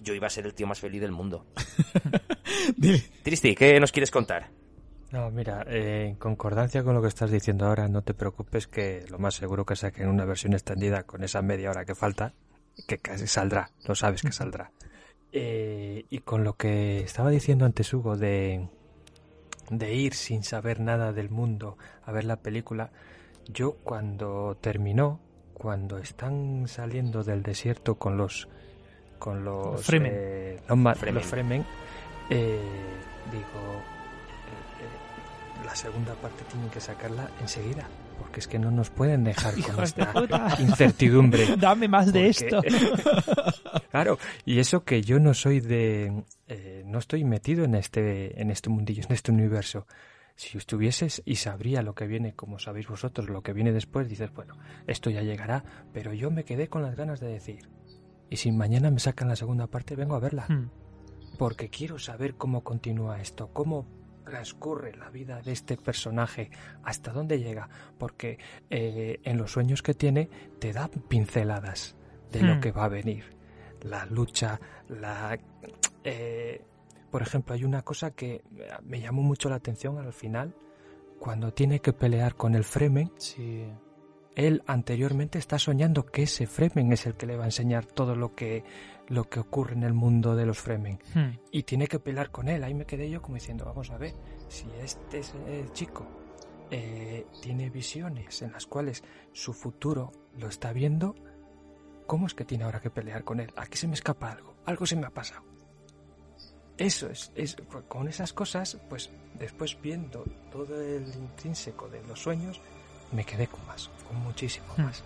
yo 0.00 0.14
iba 0.14 0.26
a 0.26 0.30
ser 0.30 0.46
el 0.46 0.54
tío 0.54 0.66
más 0.66 0.80
feliz 0.80 1.00
del 1.00 1.12
mundo. 1.12 1.46
Tristi, 3.22 3.54
¿qué 3.54 3.78
nos 3.80 3.92
quieres 3.92 4.10
contar? 4.10 4.50
No, 5.12 5.30
mira, 5.30 5.62
eh, 5.68 6.06
en 6.08 6.16
concordancia 6.16 6.82
con 6.82 6.94
lo 6.94 7.02
que 7.02 7.08
estás 7.08 7.30
diciendo 7.30 7.66
ahora, 7.66 7.88
no 7.88 8.02
te 8.02 8.12
preocupes 8.12 8.66
que 8.66 9.04
lo 9.08 9.18
más 9.18 9.34
seguro 9.34 9.64
que 9.64 9.76
saquen 9.76 10.08
una 10.08 10.24
versión 10.24 10.52
extendida 10.52 11.04
con 11.04 11.22
esa 11.22 11.42
media 11.42 11.70
hora 11.70 11.84
que 11.84 11.94
falta, 11.94 12.34
que 12.88 12.98
casi 12.98 13.26
saldrá, 13.26 13.70
lo 13.86 13.94
sabes 13.94 14.22
que 14.22 14.32
saldrá. 14.32 14.72
Eh, 15.32 16.06
y 16.10 16.18
con 16.20 16.44
lo 16.44 16.54
que 16.54 17.00
estaba 17.00 17.30
diciendo 17.30 17.64
antes 17.66 17.92
Hugo 17.92 18.16
de, 18.16 18.68
de 19.70 19.94
ir 19.94 20.14
sin 20.14 20.42
saber 20.42 20.80
nada 20.80 21.12
del 21.12 21.30
mundo 21.30 21.78
a 22.04 22.12
ver 22.12 22.24
la 22.24 22.36
película, 22.36 22.90
yo 23.46 23.76
cuando 23.84 24.56
terminó, 24.60 25.20
cuando 25.54 25.98
están 25.98 26.66
saliendo 26.66 27.22
del 27.22 27.42
desierto 27.42 27.94
con 27.94 28.16
los 28.16 28.48
con 29.18 29.44
los 29.44 29.82
Fremen, 29.82 30.12
eh, 30.14 30.60
los, 31.12 31.24
Fremen 31.24 31.64
eh, 32.28 32.60
digo 33.32 33.95
la 35.64 35.74
segunda 35.74 36.14
parte 36.14 36.44
tienen 36.50 36.70
que 36.70 36.80
sacarla 36.80 37.30
enseguida, 37.40 37.88
porque 38.18 38.40
es 38.40 38.48
que 38.48 38.58
no 38.58 38.70
nos 38.70 38.90
pueden 38.90 39.24
dejar 39.24 39.54
con 39.74 39.82
esta 39.82 40.12
incertidumbre. 40.58 41.56
Dame 41.58 41.88
más 41.88 42.12
de 42.12 42.28
esto. 42.28 42.62
claro, 43.90 44.18
y 44.44 44.58
eso 44.58 44.84
que 44.84 45.02
yo 45.02 45.18
no 45.18 45.34
soy 45.34 45.60
de, 45.60 46.24
eh, 46.48 46.82
no 46.86 46.98
estoy 46.98 47.24
metido 47.24 47.64
en 47.64 47.74
este, 47.74 48.40
en 48.40 48.50
este 48.50 48.70
mundillo, 48.70 49.04
en 49.06 49.12
este 49.12 49.32
universo. 49.32 49.86
Si 50.34 50.58
estuvieses 50.58 51.22
y 51.24 51.36
sabría 51.36 51.80
lo 51.80 51.94
que 51.94 52.06
viene, 52.06 52.34
como 52.34 52.58
sabéis 52.58 52.88
vosotros, 52.88 53.30
lo 53.30 53.42
que 53.42 53.54
viene 53.54 53.72
después, 53.72 54.06
dices, 54.06 54.30
bueno, 54.34 54.54
esto 54.86 55.08
ya 55.08 55.22
llegará, 55.22 55.64
pero 55.94 56.12
yo 56.12 56.30
me 56.30 56.44
quedé 56.44 56.68
con 56.68 56.82
las 56.82 56.94
ganas 56.94 57.20
de 57.20 57.28
decir, 57.28 57.70
y 58.28 58.36
si 58.36 58.52
mañana 58.52 58.90
me 58.90 59.00
sacan 59.00 59.28
la 59.28 59.36
segunda 59.36 59.66
parte, 59.66 59.96
vengo 59.96 60.14
a 60.14 60.20
verla. 60.20 60.46
Hmm. 60.48 60.68
Porque 61.38 61.68
quiero 61.68 61.98
saber 61.98 62.34
cómo 62.34 62.64
continúa 62.64 63.20
esto, 63.20 63.50
cómo 63.52 63.86
transcurre 64.26 64.94
la 64.96 65.08
vida 65.08 65.40
de 65.40 65.52
este 65.52 65.76
personaje, 65.76 66.50
hasta 66.82 67.12
dónde 67.12 67.38
llega, 67.38 67.68
porque 67.96 68.38
eh, 68.68 69.20
en 69.22 69.38
los 69.38 69.52
sueños 69.52 69.82
que 69.82 69.94
tiene 69.94 70.28
te 70.58 70.72
da 70.72 70.88
pinceladas 70.88 71.96
de 72.32 72.42
lo 72.42 72.56
hmm. 72.56 72.60
que 72.60 72.72
va 72.72 72.84
a 72.84 72.88
venir. 72.88 73.24
La 73.82 74.04
lucha, 74.04 74.60
la... 74.88 75.38
Eh, 76.04 76.60
por 77.10 77.22
ejemplo, 77.22 77.54
hay 77.54 77.64
una 77.64 77.82
cosa 77.82 78.10
que 78.10 78.42
me 78.82 79.00
llamó 79.00 79.22
mucho 79.22 79.48
la 79.48 79.56
atención 79.56 79.96
al 79.98 80.12
final, 80.12 80.54
cuando 81.18 81.52
tiene 81.52 81.80
que 81.80 81.92
pelear 81.92 82.34
con 82.34 82.54
el 82.54 82.64
Fremen. 82.64 83.12
Sí. 83.16 83.64
Él 84.36 84.62
anteriormente 84.66 85.38
está 85.38 85.58
soñando 85.58 86.06
que 86.06 86.24
ese 86.24 86.46
Fremen 86.46 86.92
es 86.92 87.06
el 87.06 87.14
que 87.14 87.26
le 87.26 87.36
va 87.36 87.44
a 87.44 87.46
enseñar 87.46 87.86
todo 87.86 88.14
lo 88.14 88.34
que 88.34 88.62
lo 89.08 89.24
que 89.24 89.40
ocurre 89.40 89.74
en 89.74 89.82
el 89.82 89.94
mundo 89.94 90.36
de 90.36 90.46
los 90.46 90.58
Fremen. 90.58 90.98
Hmm. 91.14 91.38
Y 91.50 91.62
tiene 91.62 91.86
que 91.86 91.98
pelear 91.98 92.30
con 92.30 92.48
él. 92.48 92.62
Ahí 92.64 92.74
me 92.74 92.84
quedé 92.84 93.08
yo 93.08 93.22
como 93.22 93.36
diciendo, 93.36 93.64
vamos 93.64 93.90
a 93.90 93.98
ver, 93.98 94.14
si 94.48 94.66
este 94.82 95.22
chico 95.72 96.06
eh, 96.70 97.26
tiene 97.40 97.70
visiones 97.70 98.42
en 98.42 98.52
las 98.52 98.66
cuales 98.66 99.02
su 99.32 99.52
futuro 99.52 100.12
lo 100.36 100.48
está 100.48 100.72
viendo, 100.72 101.14
¿cómo 102.06 102.26
es 102.26 102.34
que 102.34 102.44
tiene 102.44 102.64
ahora 102.64 102.80
que 102.80 102.90
pelear 102.90 103.24
con 103.24 103.40
él? 103.40 103.52
Aquí 103.56 103.78
se 103.78 103.88
me 103.88 103.94
escapa 103.94 104.32
algo, 104.32 104.56
algo 104.64 104.86
se 104.86 104.96
me 104.96 105.06
ha 105.06 105.10
pasado. 105.10 105.42
Eso 106.76 107.08
es, 107.08 107.32
es 107.34 107.56
con 107.88 108.06
esas 108.06 108.34
cosas, 108.34 108.78
pues 108.90 109.10
después 109.38 109.80
viendo 109.80 110.24
todo 110.50 110.78
el 110.82 111.06
intrínseco 111.06 111.88
de 111.88 112.02
los 112.02 112.20
sueños, 112.20 112.60
me 113.12 113.24
quedé 113.24 113.46
con 113.46 113.64
más, 113.66 113.90
con 114.06 114.16
muchísimo 114.22 114.66
hmm. 114.76 114.82
más. 114.82 115.04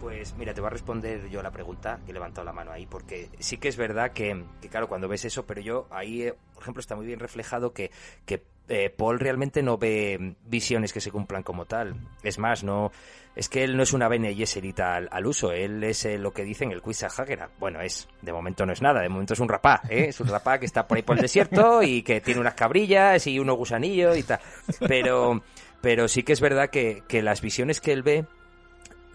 Pues 0.00 0.34
mira, 0.36 0.54
te 0.54 0.60
voy 0.60 0.68
a 0.68 0.70
responder 0.70 1.28
yo 1.28 1.42
la 1.42 1.50
pregunta 1.50 1.98
que 2.04 2.12
he 2.12 2.14
levantado 2.14 2.44
la 2.44 2.52
mano 2.52 2.70
ahí, 2.70 2.86
porque 2.86 3.30
sí 3.40 3.58
que 3.58 3.66
es 3.68 3.76
verdad 3.76 4.12
que, 4.12 4.44
claro, 4.70 4.88
cuando 4.88 5.08
ves 5.08 5.24
eso, 5.24 5.44
pero 5.44 5.60
yo 5.60 5.88
ahí, 5.90 6.22
eh, 6.22 6.34
por 6.54 6.62
ejemplo, 6.62 6.80
está 6.80 6.94
muy 6.94 7.04
bien 7.04 7.18
reflejado 7.18 7.72
que, 7.72 7.90
que 8.24 8.44
eh, 8.68 8.90
Paul 8.90 9.18
realmente 9.18 9.60
no 9.62 9.76
ve 9.76 10.36
visiones 10.44 10.92
que 10.92 11.00
se 11.00 11.10
cumplan 11.10 11.42
como 11.42 11.64
tal. 11.64 11.96
Es 12.22 12.38
más, 12.38 12.62
no 12.62 12.92
es 13.38 13.48
que 13.48 13.62
él 13.62 13.76
no 13.76 13.84
es 13.84 13.92
una 13.92 14.08
Bene 14.08 14.34
Gesserita 14.34 14.96
al, 14.96 15.08
al, 15.12 15.24
uso, 15.24 15.52
él 15.52 15.84
es 15.84 16.04
eh, 16.04 16.18
lo 16.18 16.32
que 16.32 16.42
dicen 16.42 16.72
el 16.72 16.82
Quizahagera. 16.82 17.48
Bueno, 17.60 17.80
es, 17.80 18.08
de 18.20 18.32
momento 18.32 18.66
no 18.66 18.72
es 18.72 18.82
nada, 18.82 19.00
de 19.00 19.08
momento 19.08 19.34
es 19.34 19.40
un 19.40 19.48
rapá, 19.48 19.80
¿eh? 19.88 20.06
es 20.08 20.20
un 20.20 20.26
rapá 20.26 20.58
que 20.58 20.66
está 20.66 20.88
por 20.88 20.96
ahí 20.96 21.02
por 21.02 21.16
el 21.16 21.22
desierto 21.22 21.80
y 21.82 22.02
que 22.02 22.20
tiene 22.20 22.40
unas 22.40 22.54
cabrillas 22.54 23.26
y 23.28 23.38
unos 23.38 23.56
gusanillos 23.56 24.18
y 24.18 24.24
tal. 24.24 24.40
Pero, 24.88 25.40
pero 25.80 26.08
sí 26.08 26.22
que 26.22 26.32
es 26.32 26.40
verdad 26.40 26.70
que, 26.70 27.02
que 27.08 27.22
las 27.22 27.40
visiones 27.40 27.80
que 27.80 27.92
él 27.92 28.02
ve 28.02 28.26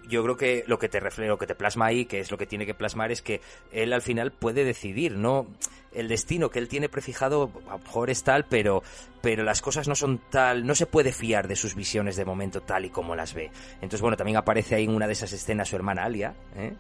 yo 0.07 0.23
creo 0.23 0.37
que 0.37 0.63
lo 0.67 0.79
que 0.79 0.89
te 0.89 0.99
refleja, 0.99 1.29
lo 1.29 1.37
que 1.37 1.47
te 1.47 1.55
plasma 1.55 1.85
ahí, 1.85 2.05
que 2.05 2.19
es 2.19 2.31
lo 2.31 2.37
que 2.37 2.45
tiene 2.45 2.65
que 2.65 2.73
plasmar, 2.73 3.11
es 3.11 3.21
que 3.21 3.41
él 3.71 3.93
al 3.93 4.01
final 4.01 4.31
puede 4.31 4.63
decidir, 4.65 5.15
¿no? 5.17 5.47
El 5.93 6.07
destino 6.07 6.49
que 6.49 6.59
él 6.59 6.67
tiene 6.67 6.89
prefijado 6.89 7.51
a 7.67 7.73
lo 7.73 7.79
mejor 7.79 8.09
es 8.09 8.23
tal, 8.23 8.45
pero, 8.45 8.83
pero 9.21 9.43
las 9.43 9.61
cosas 9.61 9.87
no 9.87 9.95
son 9.95 10.19
tal, 10.29 10.65
no 10.65 10.75
se 10.75 10.85
puede 10.85 11.11
fiar 11.11 11.47
de 11.47 11.55
sus 11.55 11.75
visiones 11.75 12.15
de 12.15 12.25
momento 12.25 12.61
tal 12.61 12.85
y 12.85 12.89
como 12.89 13.15
las 13.15 13.33
ve. 13.33 13.51
Entonces, 13.75 14.01
bueno, 14.01 14.17
también 14.17 14.37
aparece 14.37 14.75
ahí 14.75 14.85
en 14.85 14.95
una 14.95 15.07
de 15.07 15.13
esas 15.13 15.31
escenas 15.33 15.69
su 15.69 15.75
hermana 15.75 16.03
Alia, 16.03 16.33
¿eh? 16.55 16.73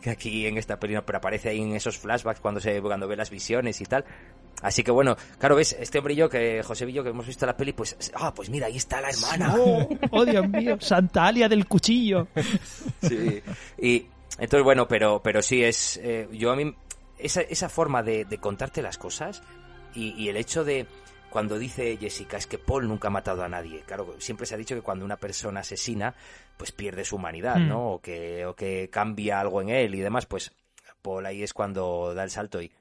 que 0.00 0.10
aquí 0.10 0.46
en 0.46 0.58
esta 0.58 0.78
película, 0.78 1.04
pero 1.04 1.18
aparece 1.18 1.50
ahí 1.50 1.60
en 1.60 1.74
esos 1.74 1.98
flashbacks 1.98 2.40
cuando 2.40 2.60
se 2.60 2.80
cuando 2.80 3.08
ve 3.08 3.16
las 3.16 3.30
visiones 3.30 3.80
y 3.80 3.84
tal. 3.84 4.04
Así 4.62 4.82
que 4.82 4.90
bueno, 4.90 5.16
claro, 5.38 5.54
ves, 5.54 5.76
este 5.78 5.98
hombre 5.98 6.14
y 6.14 6.16
yo, 6.16 6.28
que 6.28 6.62
José 6.62 6.84
Villo, 6.84 7.04
que 7.04 7.10
hemos 7.10 7.26
visto 7.26 7.46
la 7.46 7.56
peli, 7.56 7.72
pues, 7.72 7.96
ah, 8.14 8.34
pues 8.34 8.50
mira, 8.50 8.66
ahí 8.66 8.76
está 8.76 9.00
la 9.00 9.10
hermana. 9.10 9.54
Oh, 9.56 9.88
oh 10.10 10.24
Dios 10.24 10.48
mío, 10.48 10.76
Santa 10.80 11.26
Alia 11.26 11.48
del 11.48 11.66
cuchillo. 11.66 12.26
sí, 13.02 13.40
y 13.80 14.06
entonces 14.38 14.64
bueno, 14.64 14.88
pero, 14.88 15.20
pero 15.22 15.42
sí 15.42 15.62
es, 15.62 15.98
eh, 16.02 16.28
yo 16.32 16.50
a 16.50 16.56
mí, 16.56 16.74
esa, 17.18 17.40
esa 17.42 17.68
forma 17.68 18.02
de, 18.02 18.24
de 18.24 18.38
contarte 18.38 18.82
las 18.82 18.98
cosas 18.98 19.42
y, 19.94 20.10
y 20.14 20.28
el 20.28 20.36
hecho 20.36 20.64
de 20.64 20.86
cuando 21.30 21.58
dice 21.58 21.96
Jessica 21.98 22.38
es 22.38 22.46
que 22.46 22.56
Paul 22.58 22.88
nunca 22.88 23.08
ha 23.08 23.10
matado 23.10 23.42
a 23.42 23.48
nadie. 23.48 23.82
Claro, 23.86 24.14
siempre 24.18 24.46
se 24.46 24.54
ha 24.54 24.58
dicho 24.58 24.74
que 24.74 24.80
cuando 24.80 25.04
una 25.04 25.16
persona 25.18 25.60
asesina, 25.60 26.14
pues 26.56 26.72
pierde 26.72 27.04
su 27.04 27.16
humanidad. 27.16 27.56
¿no? 27.56 27.92
O 27.92 28.00
que, 28.00 28.46
o 28.46 28.54
que 28.56 28.88
cambia 28.90 29.38
algo 29.40 29.60
en 29.60 29.68
él 29.68 29.94
y 29.94 30.00
demás, 30.00 30.24
pues 30.24 30.52
Paul 31.02 31.26
ahí 31.26 31.42
es 31.42 31.52
cuando 31.52 32.14
da 32.14 32.24
el 32.24 32.30
salto 32.30 32.62
y, 32.62 32.72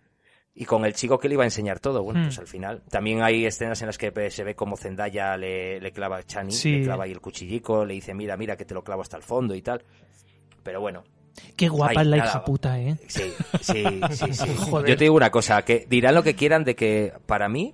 y 0.55 0.63
con 0.65 0.85
el 0.85 0.93
chico 0.93 1.19
que 1.19 1.27
le 1.27 1.33
iba 1.33 1.43
a 1.43 1.45
enseñar 1.45 1.79
todo, 1.79 2.01
bueno, 2.03 2.21
pues 2.23 2.39
al 2.39 2.47
final. 2.47 2.81
También 2.89 3.21
hay 3.21 3.45
escenas 3.45 3.81
en 3.81 3.87
las 3.87 3.97
que 3.97 4.31
se 4.31 4.43
ve 4.45 4.55
como 4.55 4.77
Zendaya 4.77 5.35
le, 5.37 5.81
le 5.81 5.91
clava 5.91 6.17
a 6.17 6.23
Chani, 6.23 6.51
Sí. 6.53 6.77
le 6.79 6.83
clava 6.85 7.03
ahí 7.03 7.11
el 7.11 7.19
cuchillico, 7.21 7.83
le 7.85 7.95
dice, 7.95 8.13
mira, 8.13 8.37
mira 8.37 8.55
que 8.55 8.63
te 8.65 8.73
lo 8.73 8.81
clavo 8.83 9.01
hasta 9.01 9.17
el 9.17 9.23
fondo 9.23 9.55
y 9.55 9.61
tal. 9.61 9.83
Pero 10.63 10.79
bueno, 10.81 11.03
Qué 11.55 11.69
guapa 11.69 11.91
Ay, 12.01 12.05
es 12.05 12.07
la 12.07 12.17
nada. 12.17 12.29
hija 12.29 12.43
puta, 12.45 12.79
¿eh? 12.79 12.97
Sí, 13.07 13.31
sí, 13.61 13.83
sí, 14.11 14.33
sí. 14.33 14.55
Joder. 14.69 14.89
Yo 14.89 14.97
te 14.97 15.03
digo 15.05 15.15
una 15.15 15.31
cosa, 15.31 15.63
que 15.63 15.85
dirán 15.89 16.15
lo 16.15 16.23
que 16.23 16.35
quieran 16.35 16.63
de 16.63 16.75
que 16.75 17.13
para 17.25 17.47
mí, 17.49 17.73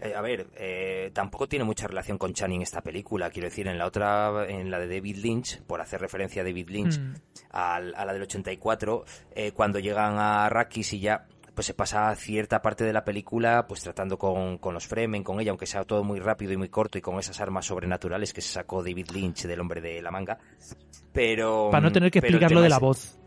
eh, 0.00 0.14
a 0.14 0.20
ver, 0.20 0.46
eh, 0.56 1.10
tampoco 1.14 1.48
tiene 1.48 1.64
mucha 1.64 1.86
relación 1.86 2.18
con 2.18 2.32
Channing 2.34 2.62
esta 2.62 2.80
película. 2.80 3.30
Quiero 3.30 3.48
decir, 3.48 3.66
en 3.68 3.78
la 3.78 3.86
otra, 3.86 4.46
en 4.48 4.70
la 4.70 4.78
de 4.78 4.88
David 4.88 5.16
Lynch, 5.16 5.62
por 5.62 5.80
hacer 5.80 6.00
referencia 6.00 6.42
a 6.42 6.44
David 6.44 6.68
Lynch, 6.70 6.98
Mm. 6.98 7.14
al- 7.50 7.94
a, 7.96 8.04
la 8.04 8.12
del 8.12 8.22
84, 8.22 9.04
eh, 9.34 9.52
cuando 9.52 9.78
llegan 9.78 10.18
a 10.18 10.46
Arrakis 10.46 10.92
y 10.92 11.00
ya 11.00 11.26
pues 11.54 11.68
se 11.68 11.74
pasa 11.74 12.12
cierta 12.16 12.60
parte 12.60 12.82
de 12.82 12.92
la 12.92 13.04
película 13.04 13.64
pues 13.68 13.80
tratando 13.80 14.18
con, 14.18 14.58
con 14.58 14.74
los 14.74 14.88
Fremen, 14.88 15.22
con 15.22 15.38
ella, 15.40 15.50
aunque 15.52 15.66
sea 15.66 15.84
todo 15.84 16.02
muy 16.02 16.18
rápido 16.18 16.52
y 16.52 16.56
muy 16.56 16.68
corto 16.68 16.98
y 16.98 17.00
con 17.00 17.16
esas 17.20 17.40
armas 17.40 17.66
sobrenaturales 17.66 18.32
que 18.32 18.40
se 18.40 18.52
sacó 18.54 18.82
David 18.82 19.10
Lynch 19.12 19.44
del 19.44 19.60
hombre 19.60 19.80
de 19.80 20.02
la 20.02 20.10
manga. 20.10 20.36
Pero 21.14 21.68
Para 21.70 21.80
no 21.86 21.92
tener 21.92 22.10
que 22.10 22.18
explicarlo 22.18 22.60
de 22.60 22.68
la 22.68 22.74
es- 22.76 22.80
voz. 22.82 23.18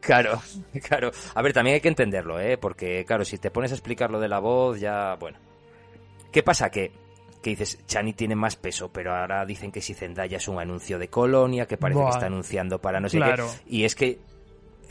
Claro, 0.00 0.40
claro. 0.86 1.10
A 1.34 1.42
ver, 1.42 1.52
también 1.54 1.74
hay 1.74 1.80
que 1.80 1.88
entenderlo, 1.88 2.38
¿eh? 2.38 2.56
Porque, 2.58 3.04
claro, 3.06 3.24
si 3.24 3.38
te 3.38 3.50
pones 3.50 3.72
a 3.72 3.74
explicar 3.74 4.10
lo 4.10 4.20
de 4.20 4.28
la 4.28 4.38
voz, 4.38 4.78
ya, 4.78 5.16
bueno. 5.18 5.38
¿Qué 6.30 6.42
pasa? 6.42 6.70
Que, 6.70 6.92
que 7.42 7.50
dices, 7.50 7.78
Chani 7.86 8.12
tiene 8.12 8.36
más 8.36 8.56
peso, 8.56 8.90
pero 8.92 9.14
ahora 9.14 9.46
dicen 9.46 9.72
que 9.72 9.80
si 9.80 9.94
Zendaya 9.94 10.36
es 10.36 10.46
un 10.46 10.58
anuncio 10.60 10.98
de 10.98 11.08
Colonia, 11.08 11.66
que 11.66 11.78
parece 11.78 11.98
Buah. 12.00 12.10
que 12.10 12.16
está 12.16 12.26
anunciando 12.26 12.78
para 12.80 13.00
no 13.00 13.08
sé 13.08 13.16
Claro. 13.16 13.48
qué. 13.64 13.76
Y 13.76 13.84
es 13.84 13.94
que 13.94 14.18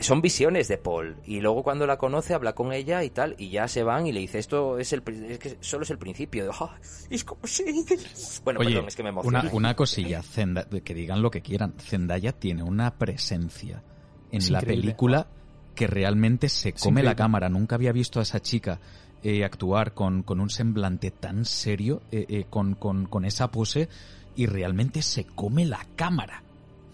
son 0.00 0.20
visiones 0.20 0.68
de 0.68 0.78
Paul. 0.78 1.16
Y 1.24 1.40
luego 1.40 1.62
cuando 1.62 1.86
la 1.86 1.96
conoce, 1.98 2.34
habla 2.34 2.54
con 2.54 2.72
ella 2.72 3.02
y 3.04 3.10
tal, 3.10 3.34
y 3.38 3.50
ya 3.50 3.68
se 3.68 3.82
van 3.82 4.06
y 4.06 4.12
le 4.12 4.20
dice, 4.20 4.38
esto 4.38 4.78
es 4.78 4.92
el 4.92 5.02
es 5.28 5.38
que 5.38 5.56
solo 5.60 5.84
es 5.84 5.90
el 5.90 5.98
principio. 5.98 6.50
Ah, 6.60 6.76
y 7.10 7.14
es 7.16 7.24
como 7.24 7.46
si... 7.46 7.64
Bueno, 8.44 8.60
Oye, 8.60 8.70
perdón, 8.70 8.88
es 8.88 8.96
que 8.96 9.02
me 9.02 9.08
emociono. 9.08 9.40
una, 9.40 9.50
una 9.52 9.74
cosilla, 9.76 10.22
Zenda- 10.22 10.66
que 10.82 10.94
digan 10.94 11.22
lo 11.22 11.30
que 11.30 11.40
quieran. 11.42 11.74
Zendaya 11.78 12.32
tiene 12.32 12.62
una 12.62 12.96
presencia 12.98 13.82
en 14.30 14.38
Es 14.38 14.50
la 14.50 14.58
increíble. 14.58 14.82
película 14.82 15.26
que 15.74 15.86
realmente 15.88 16.48
se 16.48 16.72
come 16.72 17.02
la 17.02 17.16
cámara. 17.16 17.48
Nunca 17.48 17.74
había 17.74 17.90
visto 17.90 18.20
a 18.20 18.22
esa 18.22 18.40
chica 18.40 18.78
eh, 19.24 19.42
actuar 19.44 19.92
con, 19.94 20.22
con 20.22 20.38
un 20.38 20.50
semblante 20.50 21.10
tan 21.10 21.44
serio, 21.44 22.02
eh, 22.12 22.26
eh, 22.28 22.44
con, 22.48 22.74
con, 22.76 23.06
con 23.06 23.24
esa 23.24 23.50
pose, 23.50 23.88
y 24.36 24.46
realmente 24.46 25.02
se 25.02 25.24
come 25.24 25.64
la 25.64 25.84
cámara. 25.96 26.43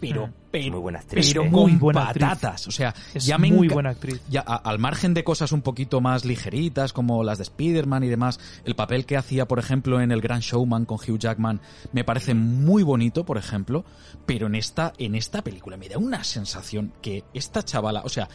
Pero, 0.01 0.29
Mm. 0.29 0.33
pero, 0.51 0.71
Muy 0.73 0.81
buena 0.81 0.99
actriz, 1.01 1.29
pero 1.29 1.43
¿eh? 1.45 1.51
Muy 1.51 1.71
con 1.73 1.79
buena 1.81 2.03
actriz. 2.09 2.25
patatas. 2.27 2.67
O 2.67 2.71
sea, 2.71 2.95
Es 3.15 3.27
ya 3.27 3.37
me 3.39 3.53
muy 3.53 3.69
buena 3.69 3.91
actriz. 3.91 4.21
ya 4.31 4.43
a- 4.47 4.57
al 4.57 4.79
margen 4.79 5.13
de 5.15 5.23
cosas 5.25 5.53
un 5.53 5.61
poquito 5.63 6.01
más 6.01 6.25
ligeritas 6.25 6.93
como 6.93 7.23
las 7.23 7.39
de 7.39 7.43
Spider-Man 7.45 8.05
y 8.05 8.09
demás, 8.09 8.41
el 8.65 8.75
papel 8.75 9.05
que 9.07 9.17
hacía, 9.17 9.47
por 9.47 9.59
ejemplo, 9.59 10.01
en 10.01 10.11
El 10.11 10.21
Gran 10.23 10.41
Showman 10.41 10.87
con 10.87 10.99
Hugh 10.99 11.19
Jackman 11.19 11.61
me 11.93 12.03
parece 12.05 12.35
muy 12.35 12.83
bonito, 12.83 13.25
por 13.25 13.37
ejemplo, 13.39 13.85
pero 14.27 14.47
en 14.47 14.55
esta 14.55 14.93
en 14.99 15.15
esta 15.15 15.43
película 15.43 15.77
me 15.77 15.89
da 15.89 15.99
una 15.99 16.25
sensación 16.25 16.93
que 17.03 17.25
esta 17.35 17.63
chavala, 17.63 18.03
o 18.05 18.09
sea, 18.09 18.29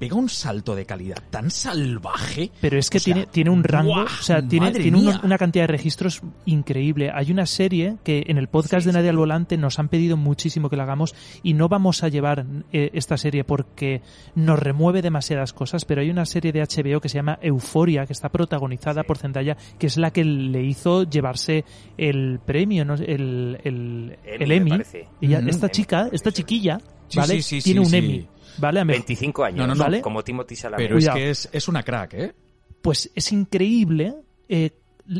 pega 0.00 0.16
un 0.16 0.28
salto 0.28 0.74
de 0.74 0.86
calidad 0.86 1.22
tan 1.30 1.50
salvaje. 1.50 2.50
Pero 2.60 2.78
es 2.78 2.90
que 2.90 2.98
O 2.98 3.00
sea, 3.00 3.14
tiene, 3.14 3.26
tiene 3.30 3.50
un 3.50 3.62
rango, 3.62 3.92
o 4.02 4.08
sea, 4.22 4.40
tiene, 4.42 4.66
¡Madre 4.66 4.82
tiene 4.82 4.98
una, 5.22 5.38
cantidad 5.38 5.64
de 5.64 5.68
registros 5.68 6.22
increíble. 6.46 7.10
Hay 7.14 7.30
una 7.30 7.46
serie 7.46 7.96
que 8.02 8.24
en 8.26 8.38
el 8.38 8.48
podcast 8.48 8.86
de 8.86 8.92
Nadie 8.92 9.10
al 9.10 9.16
Volante 9.18 9.56
nos 9.58 9.78
han 9.78 9.88
pedido 9.88 10.16
muchísimo 10.16 10.70
que 10.70 10.76
la 10.76 10.84
hagamos 10.84 11.14
y 11.42 11.52
no 11.52 11.68
vamos 11.68 12.02
a 12.02 12.08
llevar 12.08 12.46
eh, 12.72 12.90
esta 12.94 13.16
serie 13.16 13.44
porque 13.44 14.00
nos 14.34 14.58
remueve 14.58 15.02
demasiadas 15.02 15.52
cosas, 15.52 15.84
pero 15.84 16.00
hay 16.00 16.08
una 16.10 16.24
serie 16.24 16.50
de 16.52 16.62
HBO 16.62 17.00
que 17.00 17.08
se 17.10 17.16
llama 17.18 17.38
Euforia, 17.42 18.06
que 18.06 18.14
está 18.14 18.30
protagonizada 18.30 19.02
por 19.04 19.18
Zendaya, 19.18 19.56
que 19.78 19.86
es 19.86 19.98
la 19.98 20.10
que 20.12 20.24
le 20.24 20.64
hizo 20.64 21.02
llevarse 21.04 21.64
el 21.98 22.40
premio, 22.44 22.84
¿no? 22.86 22.94
el, 22.94 23.58
el, 23.62 24.16
el 24.24 24.48
me 24.48 24.56
Emmy. 24.56 24.70
Y 25.20 25.34
Ujú. 25.34 25.48
esta 25.48 25.66
Emmy. 25.66 25.72
chica, 25.72 26.08
esta 26.10 26.32
chiquilla, 26.32 26.78
Sí, 27.08 27.18
¿vale? 27.18 27.42
sí, 27.42 27.60
sí, 27.60 27.62
Tiene 27.62 27.80
sí, 27.80 27.84
un 27.86 27.90
sí. 27.90 27.96
Emmy, 27.96 28.28
¿vale? 28.58 28.80
A 28.80 28.84
mejor- 28.84 29.00
25 29.06 29.44
años, 29.44 29.58
No, 29.58 29.66
no, 29.68 29.74
no. 29.74 29.84
¿Vale? 29.84 30.00
como 30.00 30.22
Timothy 30.24 30.56
Chalamet. 30.56 30.86
Pero 30.86 30.98
es 30.98 31.08
que 31.08 31.30
es, 31.30 31.48
es 31.52 31.68
una 31.68 31.82
crack, 31.82 32.14
¿eh? 32.14 32.32
pues 32.82 33.10
es 33.14 33.30
increíble 33.32 34.14
eh, 34.48 34.70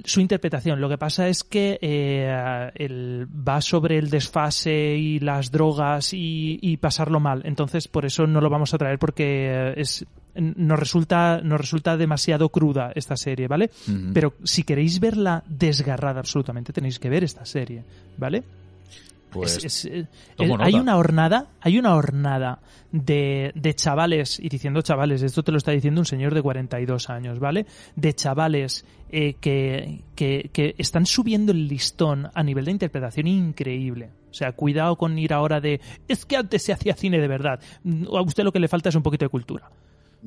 su 0.05 0.21
interpretación. 0.21 0.81
Lo 0.81 0.89
que 0.89 0.97
pasa 0.99 1.29
es 1.29 1.43
que 1.45 1.79
eh, 1.83 2.71
el- 2.77 3.27
va 3.27 3.61
sobre 3.61 3.99
el 3.99 4.09
desfase 4.09 4.73
y 4.97 5.19
las 5.19 5.51
drogas 5.51 6.13
y, 6.15 6.59
y 6.63 6.77
pasarlo 6.77 7.19
mal. 7.21 7.43
Entonces, 7.45 7.89
por 7.89 8.05
eso 8.07 8.27
no 8.27 8.41
lo 8.41 8.49
vamos 8.51 8.73
a 8.73 8.79
traer 8.79 8.99
porque 8.99 9.49
eh, 9.51 9.75
es 9.77 10.07
nos 10.37 10.79
resulta 10.79 11.41
nos 11.43 11.61
resulta 11.61 11.97
demasiado 11.97 12.51
cruda 12.51 12.93
esta 12.95 13.17
serie, 13.17 13.49
¿vale? 13.49 13.69
Pero 14.15 14.35
si 14.45 14.63
queréis 14.63 15.01
verla 15.01 15.43
desgarrada 15.49 16.21
absolutamente, 16.21 16.73
tenéis 16.73 17.01
que 17.01 17.09
ver 17.11 17.25
esta 17.25 17.45
serie, 17.45 17.83
¿vale? 18.17 18.45
Pues 19.31 19.57
Es- 19.59 19.65
es, 19.65 19.85
eh, 19.87 20.07
el- 20.39 20.51
hay 20.61 20.75
una 20.75 20.97
hornada, 20.97 21.49
hay 21.61 21.79
una 21.79 21.95
hornada 21.95 22.61
de, 22.93 23.53
de 23.55 23.75
chavales, 23.75 24.41
y 24.41 24.49
diciendo 24.49 24.83
chavales, 24.83 25.23
esto 25.23 25.43
te 25.43 25.53
lo 25.53 25.59
está 25.59 25.71
diciendo 25.73 26.01
un 26.01 26.05
señor 26.07 26.35
de 26.35 26.43
42 26.43 27.09
años, 27.11 27.39
¿vale? 27.39 27.67
De 27.97 28.13
chavales 28.15 28.85
eh, 29.13 29.35
que, 29.41 30.03
que, 30.15 30.51
que 30.53 30.75
están 30.79 31.07
subiendo 31.07 31.53
el 31.53 31.67
listón 31.69 32.29
a 32.35 32.43
nivel 32.43 32.65
de 32.65 32.71
interpretación 32.73 33.27
increíble. 33.27 34.11
O 34.31 34.35
sea, 34.35 34.53
cuidado 34.53 34.97
con 34.97 35.19
ir 35.19 35.33
ahora 35.33 35.61
de, 35.61 35.81
es 36.07 36.25
que 36.25 36.37
antes 36.37 36.63
se 36.63 36.73
hacía 36.73 36.95
cine 36.95 37.19
de 37.19 37.27
verdad. 37.29 37.61
Mm, 37.83 38.05
A 38.15 38.23
usted 38.23 38.45
lo 38.45 38.53
que 38.53 38.61
le 38.61 38.69
falta 38.69 38.89
es 38.89 38.95
un 38.95 39.03
poquito 39.03 39.25
de 39.25 39.29
cultura. 39.29 39.69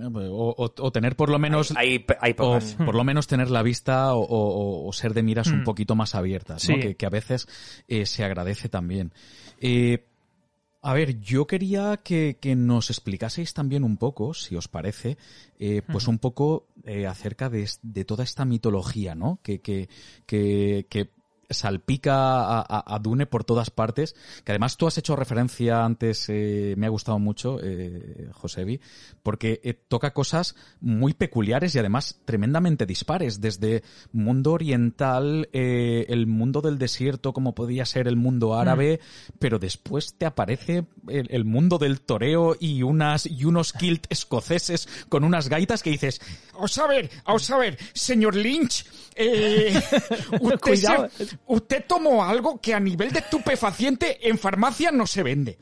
O, 0.01 0.55
o- 0.57 0.73
o 0.77 0.91
tener 0.91 1.15
por 1.15 1.29
lo 1.29 1.39
menos 1.39 1.71
Hay, 1.75 1.89
hay, 1.89 2.05
hay 2.21 2.31
o 2.33 2.35
pocas. 2.35 2.73
por 2.85 2.95
lo 2.95 3.03
menos 3.03 3.27
tener 3.27 3.49
la 3.49 3.61
vista 3.63 4.13
o, 4.15 4.21
o- 4.21 4.87
o 4.87 4.93
ser 4.93 5.13
de 5.13 5.23
miras 5.23 5.47
un 5.47 5.61
Mm. 5.61 5.63
poquito 5.63 5.95
más 5.95 6.15
abiertas, 6.15 6.65
que, 6.67 6.95
que 6.95 7.05
a 7.05 7.09
veces 7.09 7.47
eh, 7.87 8.05
se 8.05 8.23
agradece 8.23 8.69
también. 8.69 9.13
Eh, 9.59 10.05
a 10.85 10.93
ver, 10.93 11.19
yo 11.21 11.47
quería 11.47 11.95
que, 12.03 12.37
que 12.41 12.55
nos 12.57 12.89
explicaseis 12.89 13.53
también 13.53 13.85
un 13.85 13.95
poco, 13.95 14.33
si 14.33 14.55
os 14.57 14.67
parece, 14.67 15.17
eh, 15.57 15.81
pues 15.89 16.07
un 16.09 16.19
poco 16.19 16.67
eh, 16.83 17.07
acerca 17.07 17.49
de, 17.49 17.69
de 17.81 18.03
toda 18.03 18.25
esta 18.25 18.43
mitología, 18.43 19.15
¿no? 19.15 19.39
Que, 19.43 19.61
que, 19.61 19.87
que, 20.25 20.85
que 20.89 21.09
salpica 21.53 22.13
a, 22.15 22.59
a- 22.61 22.95
a 22.95 22.99
Dune 22.99 23.25
por 23.25 23.43
todas 23.43 23.69
partes, 23.69 24.15
que 24.43 24.51
además 24.51 24.77
tú 24.77 24.87
has 24.87 24.97
hecho 24.97 25.15
referencia 25.15 25.83
antes, 25.85 26.25
eh, 26.29 26.75
me 26.77 26.85
ha 26.87 26.89
gustado 26.89 27.19
mucho, 27.19 27.59
eh, 27.61 28.29
Josebi, 28.33 28.79
porque 29.21 29.61
eh, 29.63 29.73
toca 29.73 30.13
cosas 30.13 30.55
muy 30.81 31.13
peculiares 31.13 31.75
y 31.75 31.79
además 31.79 32.19
tremendamente 32.25 32.85
dispares, 32.85 33.41
desde 33.41 33.83
mundo 34.11 34.51
oriental, 34.53 35.49
eh, 35.53 36.05
el 36.09 36.27
mundo 36.27 36.61
del 36.61 36.77
desierto, 36.77 37.33
como 37.33 37.55
podía 37.55 37.85
ser 37.85 38.07
el 38.07 38.15
mundo 38.15 38.55
árabe, 38.55 38.99
pero 39.39 39.59
después 39.59 40.15
te 40.17 40.25
aparece 40.25 40.85
el, 41.07 41.27
el 41.29 41.45
mundo 41.45 41.77
del 41.77 42.01
toreo 42.01 42.55
y 42.59 42.83
unas 42.83 43.25
y 43.25 43.45
unos 43.45 43.73
kilt 43.73 44.05
escoceses 44.09 44.87
con 45.09 45.23
unas 45.23 45.49
gaitas 45.49 45.83
que 45.83 45.89
dices, 45.91 46.19
Vamos 46.53 46.77
a 46.77 46.87
ver, 46.87 47.09
vamos 47.25 47.49
a 47.49 47.57
ver, 47.57 47.77
señor 47.93 48.35
Lynch, 48.35 48.85
eh, 49.15 49.73
usted, 50.41 50.59
Cuidado. 50.59 51.09
se- 51.17 51.37
usted 51.47 51.83
tomó 51.87 52.23
algo 52.23 52.59
que 52.61 52.73
a 52.73 52.79
nivel 52.79 53.11
de 53.11 53.19
estupefaciente 53.19 54.27
en 54.27 54.37
farmacia 54.37 54.91
no 54.91 55.05
se 55.07 55.23
vende. 55.23 55.57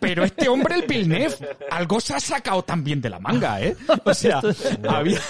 Pero 0.00 0.24
este 0.24 0.48
hombre, 0.48 0.74
el 0.76 0.86
Villeneuve, 0.86 1.34
algo 1.70 2.00
se 2.00 2.14
ha 2.14 2.20
sacado 2.20 2.62
también 2.64 3.00
de 3.00 3.10
la 3.10 3.18
manga, 3.20 3.60
¿eh? 3.62 3.76
O 4.04 4.14
sea, 4.14 4.40
había... 4.88 5.20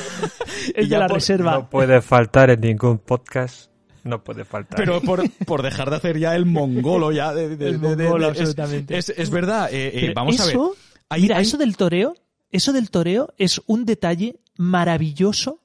Es 0.75 0.89
de 0.89 0.99
la 0.99 1.07
por- 1.07 1.17
reserva. 1.17 1.53
No 1.53 1.71
puede 1.71 2.01
faltar 2.03 2.51
en 2.51 2.61
ningún 2.61 2.99
podcast. 2.99 3.71
No 4.05 4.23
puede 4.25 4.45
faltar. 4.45 4.77
Pero 4.77 5.01
por, 5.01 5.23
por 5.47 5.63
dejar 5.63 5.89
de 5.91 5.97
hacer 5.97 6.19
ya 6.19 6.35
el 6.35 6.45
mongolo 6.45 7.13
ya 7.13 7.33
de, 7.33 7.57
de- 7.57 7.69
El 7.69 7.81
de- 7.81 7.95
de- 7.97 8.05
mongolo, 8.05 8.31
es- 8.33 8.41
absolutamente. 8.41 8.99
Es, 8.99 9.09
es 9.11 9.31
verdad, 9.31 9.69
eh, 9.73 10.07
eh, 10.07 10.13
vamos 10.15 10.41
a 10.41 10.45
ver. 10.47 10.55
eso, 10.55 10.75
Hay- 11.09 11.23
mira, 11.23 11.39
eso 11.41 11.57
del 11.57 11.77
toreo, 11.77 12.15
eso 12.51 12.73
del 12.73 12.91
toreo 12.91 13.33
es 13.39 13.63
un 13.67 13.85
detalle 13.85 14.41
maravilloso 14.57 15.61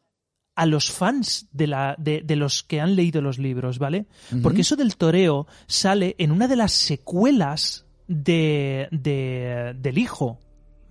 a 0.57 0.65
los 0.65 0.91
fans 0.91 1.47
de, 1.53 1.67
la, 1.67 1.95
de, 1.99 2.21
de 2.25 2.35
los 2.35 2.63
que 2.63 2.81
han 2.81 2.95
leído 2.95 3.21
los 3.21 3.37
libros, 3.37 3.77
¿vale? 3.79 4.07
Porque 4.43 4.61
eso 4.61 4.75
del 4.75 4.97
toreo 4.97 5.47
sale 5.67 6.15
en 6.17 6.31
una 6.31 6.47
de 6.47 6.55
las 6.55 6.73
secuelas 6.73 7.85
de, 8.07 8.87
de- 8.91 9.75
del 9.79 9.97
hijo, 9.97 10.39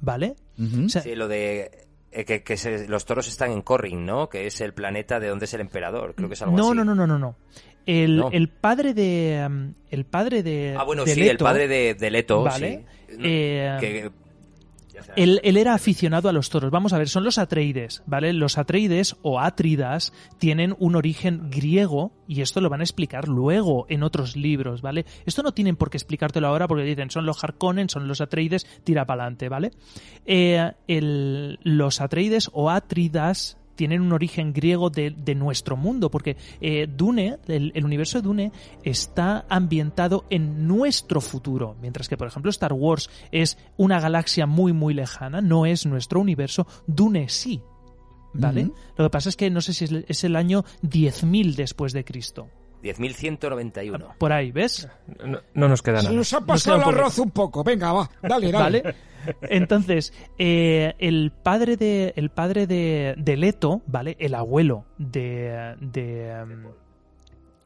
¿vale? 0.00 0.36
Ujú. 0.58 0.86
O 0.86 0.88
sea, 0.88 1.02
Sí, 1.02 1.14
lo 1.14 1.28
de 1.28 1.70
eh, 2.12 2.24
que, 2.24 2.42
que 2.42 2.56
se- 2.56 2.86
los 2.88 3.04
toros 3.04 3.26
están 3.28 3.50
en 3.50 3.60
Corrin, 3.62 4.06
¿no? 4.06 4.28
Que 4.28 4.46
es 4.46 4.60
el 4.60 4.72
planeta 4.72 5.18
de 5.20 5.28
donde 5.28 5.44
es 5.46 5.54
el 5.54 5.60
emperador. 5.60 6.14
Creo 6.14 6.28
que 6.28 6.34
es 6.34 6.42
algo 6.42 6.56
no, 6.56 6.68
así. 6.68 6.76
no, 6.76 6.84
no, 6.84 6.94
no, 6.94 7.06
no, 7.06 7.18
no. 7.18 7.36
El, 7.86 8.16
No. 8.16 8.30
el 8.32 8.48
padre 8.48 8.94
de 8.94 9.44
um, 9.48 9.74
el 9.90 10.04
padre 10.06 10.42
de 10.42 10.74
Ah, 10.78 10.84
bueno, 10.84 11.04
de 11.04 11.14
sí, 11.14 11.28
el 11.28 11.38
padre 11.38 11.68
de, 11.68 11.94
de 11.94 12.10
Leto, 12.10 12.42
Vale. 12.42 12.84
sí. 13.08 13.16
Eh, 13.22 13.76
Que 13.80 14.10
Él, 15.16 15.40
él, 15.42 15.56
era 15.56 15.74
aficionado 15.74 16.28
a 16.28 16.32
los 16.32 16.50
toros. 16.50 16.70
Vamos 16.70 16.92
a 16.92 16.98
ver, 16.98 17.08
son 17.08 17.24
los 17.24 17.38
Atreides, 17.38 18.02
¿vale? 18.06 18.32
Los 18.32 18.58
Atreides 18.58 19.16
o 19.22 19.40
Atridas 19.40 20.12
tienen 20.38 20.76
un 20.78 20.94
origen 20.96 21.50
griego 21.50 22.12
y 22.28 22.42
esto 22.42 22.60
lo 22.60 22.68
van 22.68 22.80
a 22.80 22.84
explicar 22.84 23.28
luego 23.28 23.86
en 23.88 24.02
otros 24.02 24.36
libros, 24.36 24.82
¿vale? 24.82 25.06
Esto 25.24 25.42
no 25.42 25.52
tienen 25.52 25.76
por 25.76 25.90
qué 25.90 25.96
explicártelo 25.96 26.46
ahora 26.46 26.68
porque 26.68 26.84
dicen 26.84 27.10
son 27.10 27.26
los 27.26 27.42
Harkonnen, 27.42 27.88
son 27.88 28.08
los 28.08 28.20
Atreides, 28.20 28.66
tira 28.84 29.06
para 29.06 29.22
adelante, 29.22 29.48
¿vale? 29.48 29.72
Eh, 30.24 30.72
el, 30.86 31.58
los 31.62 32.00
Atreides 32.00 32.50
o 32.52 32.70
Atridas 32.70 33.56
tienen 33.76 34.00
un 34.00 34.12
origen 34.12 34.52
griego 34.52 34.90
de, 34.90 35.10
de 35.10 35.34
nuestro 35.34 35.76
mundo, 35.76 36.10
porque 36.10 36.36
eh, 36.60 36.88
Dune, 36.88 37.38
el, 37.46 37.72
el, 37.74 37.84
universo 37.84 38.18
de 38.18 38.22
Dune, 38.22 38.52
está 38.82 39.46
ambientado 39.48 40.24
en 40.30 40.66
nuestro 40.66 41.20
futuro, 41.20 41.76
mientras 41.80 42.08
que, 42.08 42.16
por 42.16 42.26
ejemplo, 42.26 42.50
Star 42.50 42.72
Wars 42.72 43.10
es 43.30 43.58
una 43.76 44.00
galaxia 44.00 44.46
muy, 44.46 44.72
muy 44.72 44.94
lejana, 44.94 45.40
no 45.40 45.66
es 45.66 45.86
nuestro 45.86 46.20
universo, 46.20 46.66
Dune 46.86 47.28
sí. 47.28 47.62
¿Vale? 48.38 48.64
Uh 48.64 48.68
-huh. 48.68 48.74
Lo 48.98 49.04
que 49.06 49.10
pasa 49.10 49.28
es 49.30 49.36
que 49.36 49.48
no 49.48 49.62
sé 49.62 49.72
si 49.72 49.84
es, 49.84 49.92
es 49.92 50.24
el 50.24 50.36
año 50.36 50.62
10.000 50.82 51.54
después 51.54 51.94
de 51.94 52.04
Cristo. 52.04 52.48
10.191. 52.86 54.16
Por 54.18 54.32
ahí, 54.32 54.52
¿ves? 54.52 54.88
No, 55.24 55.40
no, 55.54 55.68
nos 55.68 55.82
queda 55.82 55.96
nada. 55.96 56.08
Se 56.10 56.14
nos 56.14 56.32
ha 56.32 56.40
pasado 56.40 56.76
el 56.76 56.82
arroz 56.82 57.18
un 57.18 57.30
poco. 57.30 57.64
Venga, 57.64 57.92
va, 57.92 58.10
dale, 58.22 58.52
dale. 58.52 58.82
¿Vale? 58.82 58.94
Entonces, 59.42 60.12
eh, 60.38 60.94
el 60.98 61.32
padre 61.32 61.76
de 61.76 62.12
el 62.16 62.30
padre 62.30 62.66
de, 62.66 63.14
de, 63.16 63.36
Leto, 63.36 63.82
¿vale? 63.86 64.16
El 64.20 64.34
abuelo 64.34 64.84
de 64.98 65.74
de, 65.80 66.44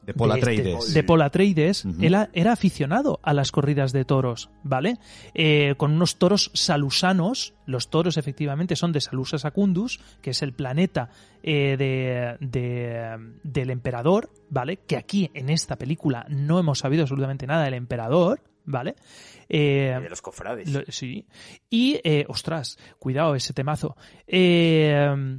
de 0.05 0.13
Paul 0.13 0.31
Atreides. 0.31 0.79
Este, 0.79 0.93
de 0.93 1.03
Paul 1.03 1.21
Atreides, 1.21 1.85
uh 1.85 1.89
-huh. 1.89 2.05
él 2.05 2.29
era 2.33 2.53
aficionado 2.53 3.19
a 3.23 3.33
las 3.33 3.51
corridas 3.51 3.91
de 3.91 4.05
toros, 4.05 4.49
¿vale? 4.63 4.97
Eh, 5.33 5.75
con 5.77 5.91
unos 5.91 6.17
toros 6.17 6.51
salusanos, 6.53 7.53
los 7.65 7.89
toros 7.89 8.17
efectivamente 8.17 8.75
son 8.75 8.91
de 8.91 9.01
Salusa 9.01 9.37
Secundus, 9.37 9.99
que 10.21 10.31
es 10.31 10.41
el 10.41 10.53
planeta 10.53 11.09
eh, 11.43 11.75
de, 11.77 12.37
de, 12.39 13.17
del 13.43 13.69
emperador, 13.69 14.29
¿vale? 14.49 14.77
Que 14.77 14.97
aquí 14.97 15.29
en 15.33 15.49
esta 15.49 15.75
película 15.77 16.25
no 16.29 16.59
hemos 16.59 16.79
sabido 16.79 17.03
absolutamente 17.03 17.45
nada 17.47 17.65
del 17.65 17.75
emperador, 17.75 18.41
¿vale? 18.65 18.95
Eh, 19.49 19.97
de 20.01 20.09
los 20.09 20.21
cofrades. 20.21 20.69
Lo, 20.71 20.81
sí. 20.87 21.25
Y, 21.69 21.99
eh, 22.03 22.25
ostras, 22.27 22.77
cuidado 22.99 23.35
ese 23.35 23.53
temazo. 23.53 23.95
Eh, 24.27 25.37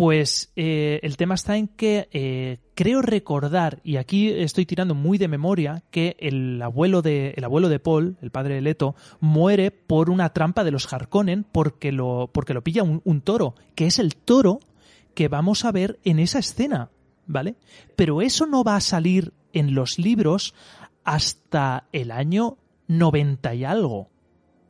pues 0.00 0.50
el 0.56 1.16
tema 1.18 1.34
está 1.34 1.58
en 1.58 1.68
que 1.68 2.58
creo 2.74 3.02
recordar, 3.02 3.80
y 3.84 3.96
aquí 3.96 4.30
estoy 4.30 4.64
tirando 4.64 4.94
muy 4.94 5.18
de 5.18 5.28
memoria, 5.28 5.82
que 5.90 6.16
el 6.20 6.62
abuelo 6.62 7.02
de, 7.02 7.34
el 7.36 7.44
abuelo 7.44 7.68
de 7.68 7.80
Paul, 7.80 8.16
el 8.22 8.30
padre 8.30 8.54
de 8.54 8.62
Leto, 8.62 8.94
muere 9.20 9.70
por 9.70 10.08
una 10.08 10.30
trampa 10.30 10.64
de 10.64 10.70
los 10.70 10.90
Harkonnen 10.90 11.44
porque 11.44 11.92
lo, 11.92 12.30
porque 12.32 12.54
lo 12.54 12.64
pilla 12.64 12.82
un, 12.82 13.02
un 13.04 13.20
toro, 13.20 13.54
que 13.74 13.84
es 13.84 13.98
el 13.98 14.16
toro 14.16 14.60
que 15.12 15.28
vamos 15.28 15.66
a 15.66 15.72
ver 15.72 15.98
en 16.02 16.18
esa 16.18 16.38
escena, 16.38 16.88
¿vale? 17.26 17.56
Pero 17.94 18.22
eso 18.22 18.46
no 18.46 18.64
va 18.64 18.76
a 18.76 18.80
salir 18.80 19.34
en 19.52 19.74
los 19.74 19.98
libros 19.98 20.54
hasta 21.04 21.88
el 21.92 22.10
año 22.10 22.56
90 22.88 23.54
y 23.54 23.64
algo 23.64 24.08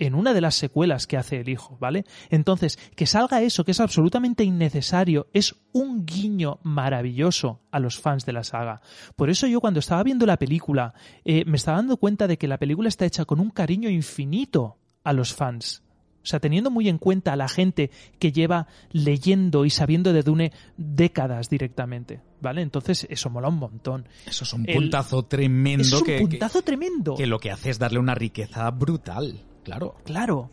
en 0.01 0.15
una 0.15 0.35
de 0.35 0.41
las 0.41 0.57
secuelas 0.57 1.07
que 1.07 1.17
hace 1.17 1.41
el 1.41 1.49
hijo, 1.49 1.77
¿vale? 1.79 2.05
Entonces, 2.31 2.79
que 2.97 3.07
salga 3.07 3.43
eso, 3.43 3.65
que 3.65 3.71
es 3.71 3.81
absolutamente 3.81 4.43
innecesario, 4.43 5.29
es 5.33 5.55
un 5.73 6.05
guiño 6.05 6.59
maravilloso 6.63 7.61
a 7.71 7.79
los 7.79 7.99
fans 7.99 8.25
de 8.27 8.33
la 8.33 8.43
saga. 8.43 8.81
Por 9.15 9.31
eso 9.31 9.47
yo 9.47 9.61
cuando 9.61 9.79
estaba 9.79 10.03
viendo 10.03 10.27
la 10.27 10.39
película, 10.39 10.95
eh, 11.25 11.45
me 11.45 11.57
estaba 11.57 11.77
dando 11.77 11.99
cuenta 11.99 12.27
de 12.27 12.39
que 12.39 12.49
la 12.49 12.59
película 12.59 12.89
está 12.89 13.05
hecha 13.05 13.27
con 13.27 13.41
un 13.41 13.51
cariño 13.51 13.91
infinito 13.91 14.79
a 15.05 15.13
los 15.13 15.35
fans. 15.35 15.83
O 16.23 16.27
sea, 16.27 16.39
teniendo 16.39 16.71
muy 16.71 16.89
en 16.89 16.99
cuenta 16.99 17.33
a 17.33 17.37
la 17.37 17.49
gente 17.49 17.91
que 18.19 18.33
lleva 18.33 18.67
leyendo 18.93 19.65
y 19.65 19.71
sabiendo 19.71 20.13
de 20.13 20.23
Dune 20.23 20.53
décadas 20.77 21.49
directamente. 21.49 22.21
¿Vale? 22.43 22.63
Entonces, 22.63 23.07
eso 23.11 23.31
mola 23.31 23.49
un 23.49 23.57
montón. 23.57 24.09
Eso 24.27 24.45
es 24.45 24.53
un 24.53 24.65
puntazo 24.65 25.21
El... 25.21 25.27
tremendo. 25.27 25.83
Es 25.83 25.93
un 25.93 26.05
que, 26.05 26.19
puntazo 26.19 26.61
que, 26.61 26.65
tremendo. 26.65 27.15
Que 27.17 27.27
lo 27.27 27.39
que 27.39 27.51
hace 27.51 27.71
es 27.71 27.79
darle 27.79 27.99
una 27.99 28.15
riqueza 28.15 28.71
brutal. 28.71 29.45
Claro. 29.71 29.95
Claro. 30.05 30.51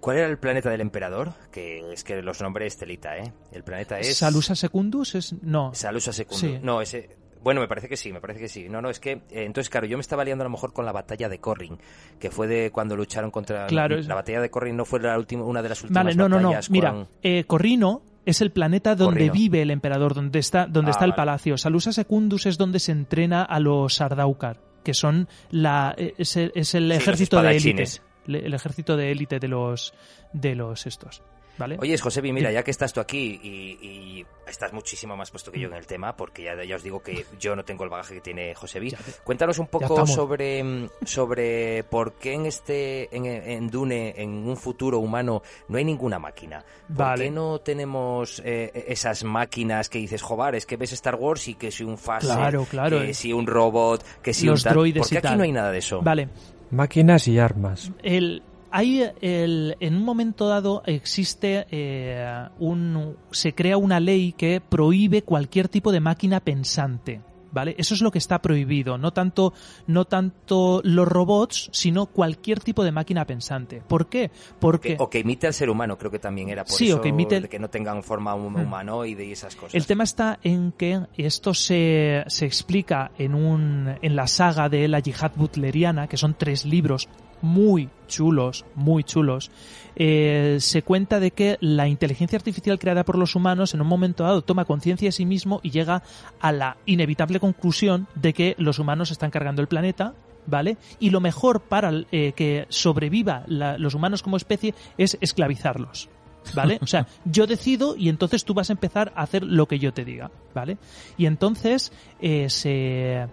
¿Cuál 0.00 0.18
era 0.18 0.26
el 0.28 0.38
planeta 0.38 0.70
del 0.70 0.80
emperador? 0.80 1.32
Que 1.50 1.92
es 1.92 2.04
que 2.04 2.22
los 2.22 2.40
nombres 2.40 2.76
telita, 2.76 3.16
¿eh? 3.18 3.32
El 3.52 3.64
planeta 3.64 3.98
es. 3.98 4.16
Salusa 4.16 4.54
Secundus 4.54 5.14
es. 5.16 5.32
No. 5.42 5.72
Salusa 5.74 6.12
Secundus. 6.12 6.40
Sí. 6.40 6.58
No, 6.62 6.80
ese. 6.80 7.10
Bueno, 7.42 7.60
me 7.60 7.68
parece 7.68 7.88
que 7.88 7.96
sí, 7.96 8.12
me 8.12 8.20
parece 8.20 8.40
que 8.40 8.48
sí. 8.48 8.68
No, 8.68 8.82
no, 8.82 8.90
es 8.90 8.98
que, 9.00 9.12
eh, 9.12 9.22
entonces, 9.44 9.70
claro, 9.70 9.86
yo 9.86 9.96
me 9.96 10.00
estaba 10.00 10.24
liando 10.24 10.42
a 10.42 10.46
lo 10.46 10.50
mejor 10.50 10.72
con 10.72 10.84
la 10.84 10.90
batalla 10.92 11.28
de 11.28 11.38
Corrin, 11.40 11.78
que 12.18 12.30
fue 12.30 12.48
de 12.48 12.70
cuando 12.72 12.96
lucharon 12.96 13.30
contra... 13.30 13.66
Claro. 13.68 13.96
La, 13.96 14.02
la 14.02 14.14
batalla 14.16 14.40
de 14.40 14.50
Corrin 14.50 14.76
no 14.76 14.84
fue 14.84 14.98
la 15.00 15.16
última, 15.16 15.44
una 15.44 15.62
de 15.62 15.68
las 15.68 15.80
últimas 15.82 16.04
Vale, 16.04 16.16
no, 16.16 16.28
no, 16.28 16.40
no. 16.40 16.48
batallas 16.48 16.68
Mira, 16.70 16.90
con- 16.92 17.08
eh, 17.22 17.44
Corrino 17.46 18.02
es 18.26 18.40
el 18.40 18.50
planeta 18.50 18.96
donde 18.96 19.14
Corrino. 19.28 19.32
vive 19.32 19.62
el 19.62 19.70
emperador, 19.70 20.14
donde 20.14 20.40
está, 20.40 20.66
donde 20.66 20.90
Ah, 20.90 20.92
está 20.92 21.04
el 21.04 21.12
vale. 21.12 21.16
palacio. 21.22 21.56
Salusa 21.58 21.92
Secundus 21.92 22.46
es 22.46 22.58
donde 22.58 22.80
se 22.80 22.90
entrena 22.90 23.44
a 23.44 23.60
los 23.60 23.94
Sardaukar, 23.94 24.60
que 24.82 24.92
son 24.92 25.28
la, 25.50 25.94
eh, 25.96 26.14
es 26.18 26.36
el, 26.36 26.50
es 26.56 26.74
el 26.74 26.82
Sí, 26.84 26.88
los 26.88 26.96
ejército 26.98 27.40
de 27.40 27.56
élite. 27.56 27.84
El 28.28 28.54
ejército 28.54 28.96
de 28.96 29.10
élite 29.10 29.38
de 29.40 29.48
los, 29.48 29.92
de 30.32 30.54
los 30.54 30.86
estos. 30.86 31.22
¿Vale? 31.58 31.76
Oye, 31.80 31.98
Josebi, 31.98 32.32
mira, 32.32 32.52
ya 32.52 32.62
que 32.62 32.70
estás 32.70 32.92
tú 32.92 33.00
aquí 33.00 33.40
y, 33.42 33.48
y 33.84 34.26
estás 34.46 34.72
muchísimo 34.72 35.16
más 35.16 35.32
puesto 35.32 35.50
que 35.50 35.58
yo 35.58 35.66
en 35.66 35.74
el 35.74 35.88
tema, 35.88 36.16
porque 36.16 36.44
ya, 36.44 36.62
ya 36.62 36.76
os 36.76 36.84
digo 36.84 37.02
que 37.02 37.26
yo 37.40 37.56
no 37.56 37.64
tengo 37.64 37.82
el 37.82 37.90
bagaje 37.90 38.14
que 38.14 38.20
tiene 38.20 38.54
Josebi, 38.54 38.94
cuéntanos 39.24 39.58
un 39.58 39.66
poco 39.66 40.06
sobre, 40.06 40.88
sobre 41.04 41.82
por 41.82 42.12
qué 42.12 42.34
en 42.34 42.46
este 42.46 43.08
en, 43.16 43.26
en 43.26 43.68
Dune, 43.70 44.14
en 44.16 44.30
un 44.48 44.56
futuro 44.56 45.00
humano, 45.00 45.42
no 45.66 45.78
hay 45.78 45.84
ninguna 45.84 46.20
máquina. 46.20 46.64
¿Por 46.86 46.96
Vale. 46.96 47.24
qué 47.24 47.30
no 47.32 47.58
tenemos 47.58 48.40
eh, 48.44 48.84
esas 48.86 49.24
máquinas 49.24 49.88
que 49.88 49.98
dices, 49.98 50.22
joder, 50.22 50.54
es 50.54 50.64
que 50.64 50.76
ves 50.76 50.92
Star 50.92 51.16
Wars 51.16 51.48
y 51.48 51.54
que 51.56 51.72
si 51.72 51.82
un 51.82 51.98
phaser, 51.98 52.36
Claro, 52.36 52.66
claro, 52.70 53.00
que 53.00 53.10
eh. 53.10 53.14
si 53.14 53.32
un 53.32 53.48
robot, 53.48 54.04
que 54.22 54.32
si 54.32 54.46
Los 54.46 54.60
un 54.60 54.64
tal... 54.64 54.72
droides 54.74 55.00
¿Por 55.00 55.08
qué 55.08 55.18
aquí 55.18 55.26
tal. 55.26 55.38
no 55.38 55.42
hay 55.42 55.50
nada 55.50 55.72
de 55.72 55.78
eso? 55.78 56.02
Vale. 56.02 56.28
Máquinas 56.70 57.28
y 57.28 57.38
armas. 57.38 57.92
El, 58.02 58.42
hay 58.70 59.04
el, 59.20 59.76
en 59.80 59.96
un 59.96 60.04
momento 60.04 60.48
dado 60.48 60.82
existe 60.86 61.66
eh, 61.70 62.48
un 62.58 63.16
se 63.30 63.54
crea 63.54 63.76
una 63.76 64.00
ley 64.00 64.32
que 64.32 64.60
prohíbe 64.60 65.22
cualquier 65.22 65.68
tipo 65.68 65.92
de 65.92 66.00
máquina 66.00 66.40
pensante 66.40 67.22
vale 67.52 67.74
eso 67.78 67.94
es 67.94 68.00
lo 68.02 68.10
que 68.10 68.18
está 68.18 68.40
prohibido 68.40 68.98
no 68.98 69.12
tanto 69.12 69.52
no 69.86 70.04
tanto 70.04 70.80
los 70.84 71.06
robots 71.08 71.70
sino 71.72 72.06
cualquier 72.06 72.60
tipo 72.60 72.84
de 72.84 72.92
máquina 72.92 73.24
pensante 73.24 73.82
¿por 73.86 74.06
qué? 74.08 74.30
porque 74.58 74.96
Que- 74.96 75.02
o 75.02 75.08
que 75.10 75.20
imite 75.20 75.46
al 75.46 75.54
ser 75.54 75.70
humano, 75.70 75.96
creo 75.98 76.10
que 76.10 76.18
también 76.18 76.48
era 76.48 76.64
por 76.64 76.72
Sí, 76.74 76.90
o 76.92 77.00
que 77.00 77.08
imite 77.08 77.36
el- 77.36 77.48
que 77.48 77.58
no 77.58 77.68
tengan 77.68 78.02
forma 78.02 78.34
Hmm. 78.36 78.56
humanoide 78.56 79.24
y 79.24 79.32
esas 79.32 79.54
cosas. 79.56 79.74
El 79.74 79.86
tema 79.86 80.04
está 80.04 80.38
en 80.42 80.72
que 80.72 81.00
esto 81.16 81.54
se, 81.54 82.24
se 82.26 82.46
explica 82.46 83.10
en, 83.18 83.34
un, 83.34 83.96
en 84.00 84.16
la 84.16 84.26
saga 84.26 84.68
de 84.68 84.86
la 84.88 85.00
yihad 85.00 85.32
butleriana, 85.36 86.06
que 86.06 86.16
son 86.16 86.34
tres 86.34 86.64
libros 86.64 87.08
muy 87.42 87.88
chulos, 88.06 88.64
muy 88.74 89.04
chulos. 89.04 89.50
Eh, 89.96 90.58
se 90.60 90.82
cuenta 90.82 91.20
de 91.20 91.30
que 91.32 91.56
la 91.60 91.88
inteligencia 91.88 92.36
artificial 92.36 92.78
creada 92.78 93.04
por 93.04 93.18
los 93.18 93.34
humanos 93.34 93.74
en 93.74 93.80
un 93.80 93.86
momento 93.86 94.24
dado 94.24 94.42
toma 94.42 94.64
conciencia 94.64 95.08
de 95.08 95.12
sí 95.12 95.26
mismo 95.26 95.60
y 95.62 95.70
llega 95.70 96.02
a 96.40 96.52
la 96.52 96.76
inevitable 96.86 97.40
conclusión 97.40 98.06
de 98.14 98.32
que 98.32 98.54
los 98.58 98.78
humanos 98.78 99.10
están 99.10 99.30
cargando 99.30 99.62
el 99.62 99.68
planeta. 99.68 100.14
¿Vale? 100.50 100.78
Y 100.98 101.10
lo 101.10 101.20
mejor 101.20 101.60
para 101.60 101.92
eh, 102.10 102.32
que 102.34 102.64
sobreviva 102.70 103.42
la- 103.48 103.76
los 103.76 103.92
humanos 103.92 104.22
como 104.22 104.38
especie 104.38 104.72
es 104.96 105.18
esclavizarlos. 105.20 106.08
¿vale? 106.54 106.78
O 106.80 106.86
sea, 106.86 107.06
yo 107.26 107.46
decido 107.46 107.94
y 107.96 108.08
entonces 108.08 108.46
tú 108.46 108.54
vas 108.54 108.70
a 108.70 108.72
empezar 108.72 109.12
a 109.14 109.24
hacer 109.24 109.42
lo 109.42 109.66
que 109.66 109.78
yo 109.78 109.92
te 109.92 110.06
diga, 110.06 110.30
¿vale? 110.54 110.78
Y 111.18 111.26
entonces 111.26 111.92
eh, 112.22 112.48
se, 112.48 113.26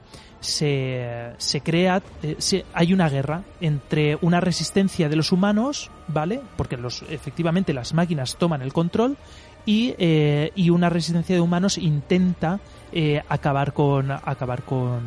se, 0.45 1.31
se 1.37 1.61
crea, 1.61 2.01
eh, 2.23 2.35
se- 2.39 2.65
hay 2.73 2.93
una 2.93 3.09
guerra 3.09 3.41
entre 3.61 4.17
una 4.21 4.39
resistencia 4.39 5.09
de 5.09 5.15
los 5.15 5.31
humanos, 5.31 5.89
¿vale? 6.07 6.41
Porque 6.55 6.77
los, 6.77 7.03
efectivamente 7.09 7.73
las 7.73 7.93
máquinas 7.93 8.35
toman 8.37 8.61
el 8.61 8.71
control 8.73 9.17
y, 9.65 9.95
eh, 9.97 10.51
y 10.55 10.69
una 10.69 10.89
resistencia 10.89 11.35
de 11.35 11.41
humanos 11.41 11.77
intenta 11.77 12.59
eh, 12.91 13.21
acabar 13.29 13.73
con 13.73 14.11
acabar 14.11 14.63
con 14.63 15.01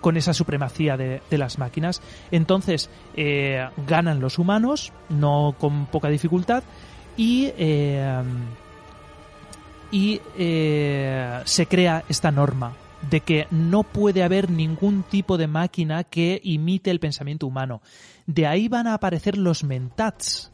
con 0.00 0.18
esa 0.18 0.34
supremacía 0.34 0.98
de, 0.98 1.22
de 1.30 1.38
las 1.38 1.58
máquinas. 1.58 2.02
Entonces 2.30 2.90
ganan 3.86 4.20
los 4.20 4.38
humanos, 4.38 4.92
no 5.08 5.54
con 5.58 5.86
poca 5.86 6.10
dificultad, 6.10 6.62
y, 7.16 7.48
y 9.90 10.20
se 10.36 11.66
crea 11.66 12.04
esta 12.06 12.30
norma 12.30 12.72
de 13.10 13.20
que 13.20 13.46
no 13.50 13.82
puede 13.82 14.22
haber 14.22 14.50
ningún 14.50 15.02
tipo 15.02 15.36
de 15.36 15.46
máquina 15.46 16.04
que 16.04 16.40
imite 16.42 16.90
el 16.90 17.00
pensamiento 17.00 17.46
humano. 17.46 17.82
De 18.26 18.46
ahí 18.46 18.68
van 18.68 18.86
a 18.86 18.94
aparecer 18.94 19.36
los 19.36 19.64
mentats. 19.64 20.50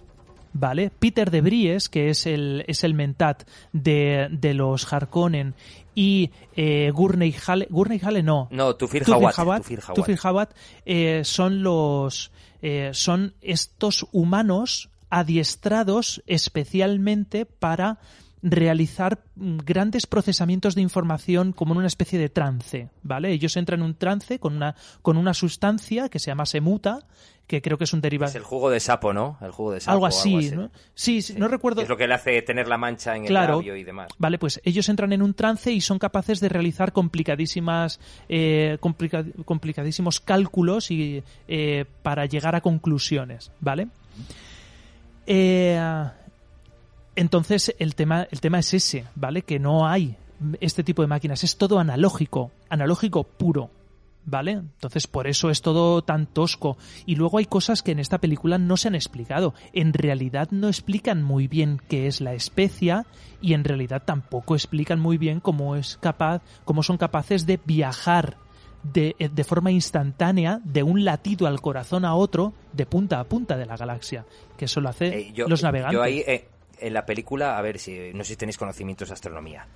¿Vale? 0.52 0.90
Peter 0.90 1.30
de 1.30 1.42
Bries, 1.42 1.88
que 1.88 2.10
es 2.10 2.26
el, 2.26 2.64
es 2.66 2.82
el 2.82 2.92
mentat 2.92 3.44
de, 3.72 4.26
de 4.32 4.52
los 4.52 4.92
Harkonnen, 4.92 5.54
y 5.94 6.30
eh, 6.56 6.90
Gurney 6.92 7.32
Halle, 7.46 7.68
Gurney 7.70 8.00
Halle 8.02 8.22
no, 8.24 8.48
No, 8.50 8.74
Tufir. 8.74 9.04
Hawat, 9.04 9.34
Tufir 9.62 9.80
Hawat. 9.80 9.94
Tufir 9.94 10.18
Hawat, 10.20 10.54
eh, 10.86 11.22
son 11.24 11.62
los 11.62 12.32
eh, 12.62 12.90
son 12.94 13.34
estos 13.42 14.06
humanos 14.12 14.90
adiestrados 15.08 16.22
especialmente 16.26 17.46
para 17.46 17.98
realizar 18.42 19.20
mm, 19.36 19.58
grandes 19.58 20.06
procesamientos 20.06 20.74
de 20.74 20.82
información 20.82 21.52
como 21.52 21.74
en 21.74 21.78
una 21.78 21.86
especie 21.86 22.18
de 22.18 22.28
trance, 22.28 22.88
¿vale? 23.02 23.30
Ellos 23.32 23.56
entran 23.56 23.80
en 23.80 23.86
un 23.86 23.94
trance 23.94 24.38
con 24.38 24.56
una, 24.56 24.74
con 25.02 25.16
una 25.16 25.34
sustancia 25.34 26.08
que 26.08 26.18
se 26.18 26.30
llama 26.30 26.46
semuta, 26.46 27.06
que 27.46 27.60
creo 27.60 27.78
que 27.78 27.84
es 27.84 27.92
un 27.92 28.00
derivado. 28.00 28.30
Es 28.30 28.36
el 28.36 28.44
jugo 28.44 28.70
de 28.70 28.78
sapo, 28.78 29.12
¿no? 29.12 29.36
El 29.40 29.50
jugo 29.50 29.72
de 29.72 29.80
sapo. 29.80 29.92
Algo 29.92 30.06
así, 30.06 30.50
¿no? 30.52 30.70
Sí, 30.94 31.20
sí, 31.20 31.34
no 31.36 31.48
recuerdo. 31.48 31.82
Es 31.82 31.88
lo 31.88 31.96
que 31.96 32.06
le 32.06 32.14
hace 32.14 32.40
tener 32.42 32.68
la 32.68 32.78
mancha 32.78 33.16
en 33.16 33.24
el 33.24 33.34
labio 33.34 33.74
y 33.74 33.82
demás. 33.82 34.08
Vale, 34.18 34.38
pues 34.38 34.60
ellos 34.64 34.88
entran 34.88 35.12
en 35.12 35.20
un 35.20 35.34
trance 35.34 35.72
y 35.72 35.80
son 35.80 35.98
capaces 35.98 36.38
de 36.38 36.48
realizar 36.48 36.92
complicadísimas, 36.92 37.98
eh, 38.28 38.78
complicadísimos 38.80 40.20
cálculos 40.20 40.92
y, 40.92 41.24
eh, 41.48 41.86
para 42.02 42.26
llegar 42.26 42.54
a 42.54 42.60
conclusiones, 42.60 43.50
¿vale? 43.58 43.88
Eh, 45.26 45.78
entonces 47.16 47.74
el 47.78 47.94
tema, 47.94 48.26
el 48.30 48.40
tema 48.40 48.58
es 48.58 48.74
ese, 48.74 49.04
¿vale? 49.14 49.42
Que 49.42 49.58
no 49.58 49.86
hay 49.86 50.16
este 50.60 50.84
tipo 50.84 51.02
de 51.02 51.08
máquinas, 51.08 51.44
es 51.44 51.56
todo 51.56 51.78
analógico, 51.78 52.50
analógico 52.68 53.24
puro, 53.24 53.70
¿vale? 54.24 54.52
Entonces 54.52 55.06
por 55.06 55.26
eso 55.26 55.50
es 55.50 55.62
todo 55.62 56.02
tan 56.02 56.26
tosco. 56.26 56.76
Y 57.06 57.16
luego 57.16 57.38
hay 57.38 57.46
cosas 57.46 57.82
que 57.82 57.92
en 57.92 57.98
esta 57.98 58.18
película 58.18 58.58
no 58.58 58.76
se 58.76 58.88
han 58.88 58.94
explicado. 58.94 59.54
En 59.72 59.92
realidad 59.92 60.48
no 60.50 60.68
explican 60.68 61.22
muy 61.22 61.48
bien 61.48 61.80
qué 61.88 62.06
es 62.06 62.20
la 62.20 62.34
especia 62.34 63.06
y 63.40 63.54
en 63.54 63.64
realidad 63.64 64.02
tampoco 64.04 64.54
explican 64.54 65.00
muy 65.00 65.18
bien 65.18 65.40
cómo 65.40 65.76
es 65.76 65.98
capaz, 66.00 66.42
cómo 66.64 66.82
son 66.82 66.96
capaces 66.96 67.46
de 67.46 67.60
viajar 67.64 68.36
de, 68.82 69.14
de, 69.18 69.44
forma 69.44 69.70
instantánea 69.70 70.58
de 70.64 70.82
un 70.82 71.04
latido 71.04 71.46
al 71.46 71.60
corazón 71.60 72.06
a 72.06 72.14
otro 72.14 72.54
de 72.72 72.86
punta 72.86 73.20
a 73.20 73.24
punta 73.24 73.58
de 73.58 73.66
la 73.66 73.76
galaxia 73.76 74.24
que 74.56 74.64
eso 74.64 74.80
lo 74.80 74.88
hace 74.88 75.18
eh, 75.18 75.34
los 75.36 75.62
navegantes 75.62 75.92
yo 75.92 76.02
ahí, 76.02 76.20
eh, 76.26 76.48
en 76.80 76.94
la 76.94 77.04
película, 77.06 77.58
a 77.58 77.62
ver 77.62 77.78
si 77.78 78.12
no 78.12 78.24
sé 78.24 78.30
si 78.30 78.36
tenéis 78.36 78.58
conocimientos 78.58 79.08
de 79.08 79.14
astronomía, 79.14 79.66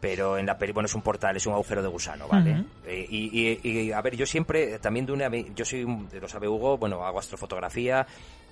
pero 0.00 0.38
en 0.38 0.46
la 0.46 0.58
película, 0.58 0.76
bueno, 0.76 0.86
es 0.86 0.94
un 0.94 1.02
portal, 1.02 1.36
es 1.36 1.46
un 1.46 1.54
agujero 1.54 1.82
de 1.82 1.88
gusano, 1.88 2.28
¿vale? 2.28 2.64
Eh, 2.86 3.06
y, 3.10 3.92
a 3.92 4.00
ver, 4.00 4.16
yo 4.16 4.26
siempre, 4.26 4.78
también 4.78 5.06
de 5.06 5.12
una, 5.12 5.28
yo 5.54 5.64
soy, 5.64 5.86
lo 6.12 6.28
sabe 6.28 6.48
Hugo, 6.48 6.78
bueno, 6.78 7.04
hago 7.04 7.18
astrofotografía, 7.18 8.06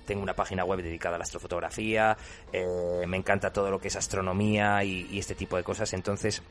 tengo 0.05 0.23
una 0.23 0.33
página 0.33 0.63
web 0.65 0.81
dedicada 0.81 1.15
a 1.15 1.19
la 1.19 1.23
astrofotografía, 1.23 2.17
eh, 2.51 3.05
me 3.07 3.17
encanta 3.17 3.51
todo 3.51 3.71
lo 3.71 3.79
que 3.79 3.87
es 3.87 3.95
astronomía 3.95 4.83
y, 4.83 5.17
este 5.17 5.35
tipo 5.35 5.57
de 5.57 5.63
cosas, 5.63 5.93
entonces... 5.93 6.41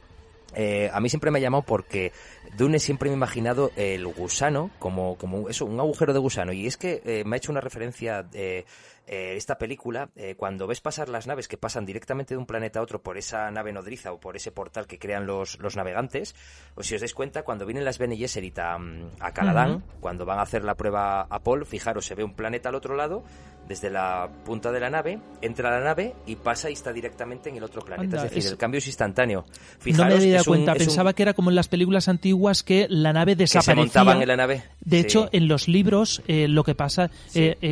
Eh, 0.55 0.89
a 0.91 1.01
mí 1.01 1.11
siempre 1.11 1.31
me 1.31 1.39
ha 1.39 1.43
llamado 1.43 1.65
porque 1.65 2.13
Dune 2.57 2.79
siempre 2.79 3.11
me 3.11 3.15
he 3.15 3.17
imaginado 3.17 3.73
el 3.77 4.07
gusano 4.07 4.71
como, 4.79 5.19
como 5.19 5.51
eso, 5.51 5.67
un 5.67 5.79
agujero 5.79 6.15
de 6.15 6.19
gusano. 6.19 6.53
Y 6.53 6.67
es 6.67 6.79
que 6.79 7.25
me 7.27 7.35
ha 7.35 7.39
hecho 7.39 7.53
una 7.53 7.61
referencia 7.61 8.27
eh, 8.33 8.65
esta 9.07 9.59
película, 9.59 10.09
eh, 10.17 10.35
cuando 10.37 10.67
ves 10.67 10.81
pasar 10.81 11.09
las 11.09 11.27
naves 11.27 11.49
que 11.49 11.57
pasan 11.57 11.87
directamente 11.87 12.35
de 12.35 12.39
un 12.39 12.47
planeta 12.47 12.81
a 12.81 12.83
otro 12.83 13.03
por 13.03 13.17
esa 13.19 13.51
nave 13.51 13.73
nodriza 13.73 14.13
o 14.13 14.19
por 14.19 14.37
ese 14.37 14.51
portal 14.51 14.87
que 14.87 14.99
crean 14.99 15.27
los, 15.27 15.59
los 15.61 15.77
navegantes, 15.77 16.35
o 16.75 16.83
si 16.83 16.95
os 16.95 17.01
dais 17.01 17.15
cuenta, 17.15 17.43
cuando 17.43 17.67
vienen 17.67 17.85
las 17.85 17.99
Bene 17.99 18.17
Gesserit 18.17 18.59
a, 18.59 18.79
a 19.21 19.33
Caladán, 19.33 19.85
cuando 20.01 20.25
van 20.25 20.39
a 20.39 20.43
hacer 20.43 20.65
la 20.65 20.75
prueba 20.75 21.23
a 21.23 21.41
Paul, 21.41 21.67
fijaros, 21.67 22.07
se 22.07 22.15
ve 22.15 22.25
un 22.25 22.35
planeta 22.35 22.69
al 22.69 22.75
otro 22.75 22.97
lado, 22.97 23.23
desde 23.69 23.91
la 23.91 24.29
punta 24.45 24.71
de 24.71 24.81
la 24.81 24.91
nave, 24.91 25.19
entra 25.43 25.69
a 25.69 25.79
la 25.79 25.85
nave 25.85 26.15
y 26.27 26.37
pasa 26.37 26.71
y 26.71 26.75
está 26.75 26.93
directamente 26.93 27.49
en 27.49 27.57
el 27.57 27.65
otro 27.65 27.83
planeta. 27.83 28.17
es 28.17 28.31
decir, 28.31 28.51
el 28.51 28.57
cambio 28.57 28.79
es 28.79 28.87
instantáneo. 28.87 29.45
no 29.85 30.05
me 30.05 30.15
había 30.15 30.33
dado 30.35 30.45
cuenta, 30.45 30.75
pensaba 30.75 31.13
que 31.13 31.23
era 31.23 31.35
como 31.35 31.51
en 31.51 31.57
las 31.57 31.69
películas 31.69 32.09
antiguas 32.09 32.63
que 32.63 32.87
la 32.89 33.13
nave 33.13 33.35
desaparecía. 33.35 33.75
se 33.75 33.81
montaban 33.81 34.23
en 34.23 34.29
la 34.29 34.37
nave. 34.37 34.63
De 34.81 35.01
hecho, 35.01 35.29
en 35.33 35.49
los 35.49 35.69
libros 35.69 36.23
eh, 36.27 36.49
lo 36.49 36.65
que 36.65 36.75
pasa, 36.75 37.11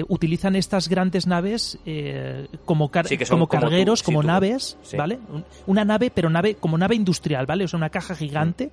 utilizan 0.09 0.57
estas 0.57 0.89
grandes 0.89 1.24
naves 1.27 1.79
eh, 1.87 2.47
como, 2.65 2.91
como 2.91 3.49
cargueros, 3.49 4.03
como, 4.03 4.23
naves, 4.23 4.77
¿vale? 4.97 5.19
Una 5.67 5.85
nave, 5.85 6.11
pero 6.11 6.31
nave 6.31 6.55
como 6.57 6.79
nave 6.79 6.95
industrial, 6.95 7.47
¿vale? 7.47 7.65
O 7.65 7.69
sea, 7.69 7.77
una 7.77 7.91
caja 7.91 8.15
gigante 8.15 8.71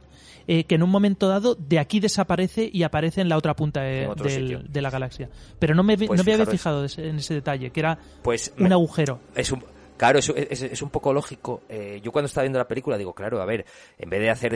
eh, 0.47 0.63
que 0.63 0.75
en 0.75 0.83
un 0.83 0.89
momento 0.89 1.27
dado 1.27 1.55
de 1.55 1.79
aquí 1.79 1.99
desaparece 1.99 2.69
y 2.71 2.83
aparece 2.83 3.21
en 3.21 3.29
la 3.29 3.37
otra 3.37 3.55
punta 3.55 3.81
de, 3.81 4.81
la 4.81 4.89
galaxia. 4.89 5.29
Pero 5.59 5.75
no 5.75 5.83
me, 5.83 5.97
pues 5.97 6.17
no 6.17 6.23
me 6.23 6.33
había 6.33 6.45
fijado 6.45 6.85
en 6.97 7.17
ese 7.17 7.33
detalle, 7.33 7.69
que 7.71 7.79
era 7.79 7.97
pues 8.21 8.53
un 8.57 8.71
agujero. 8.71 9.19
Es 9.35 9.51
un, 9.51 9.63
Claro, 10.01 10.17
es, 10.17 10.29
es, 10.29 10.81
un 10.81 10.89
poco 10.89 11.13
lógico. 11.13 11.61
Eh, 11.69 12.01
yo 12.03 12.11
cuando 12.11 12.25
estaba 12.25 12.41
viendo 12.41 12.57
la 12.57 12.67
película 12.67 12.97
digo, 12.97 13.13
claro, 13.13 13.39
a 13.39 13.45
ver, 13.45 13.67
en 13.99 14.09
vez 14.09 14.19
de 14.19 14.31
hacer, 14.31 14.55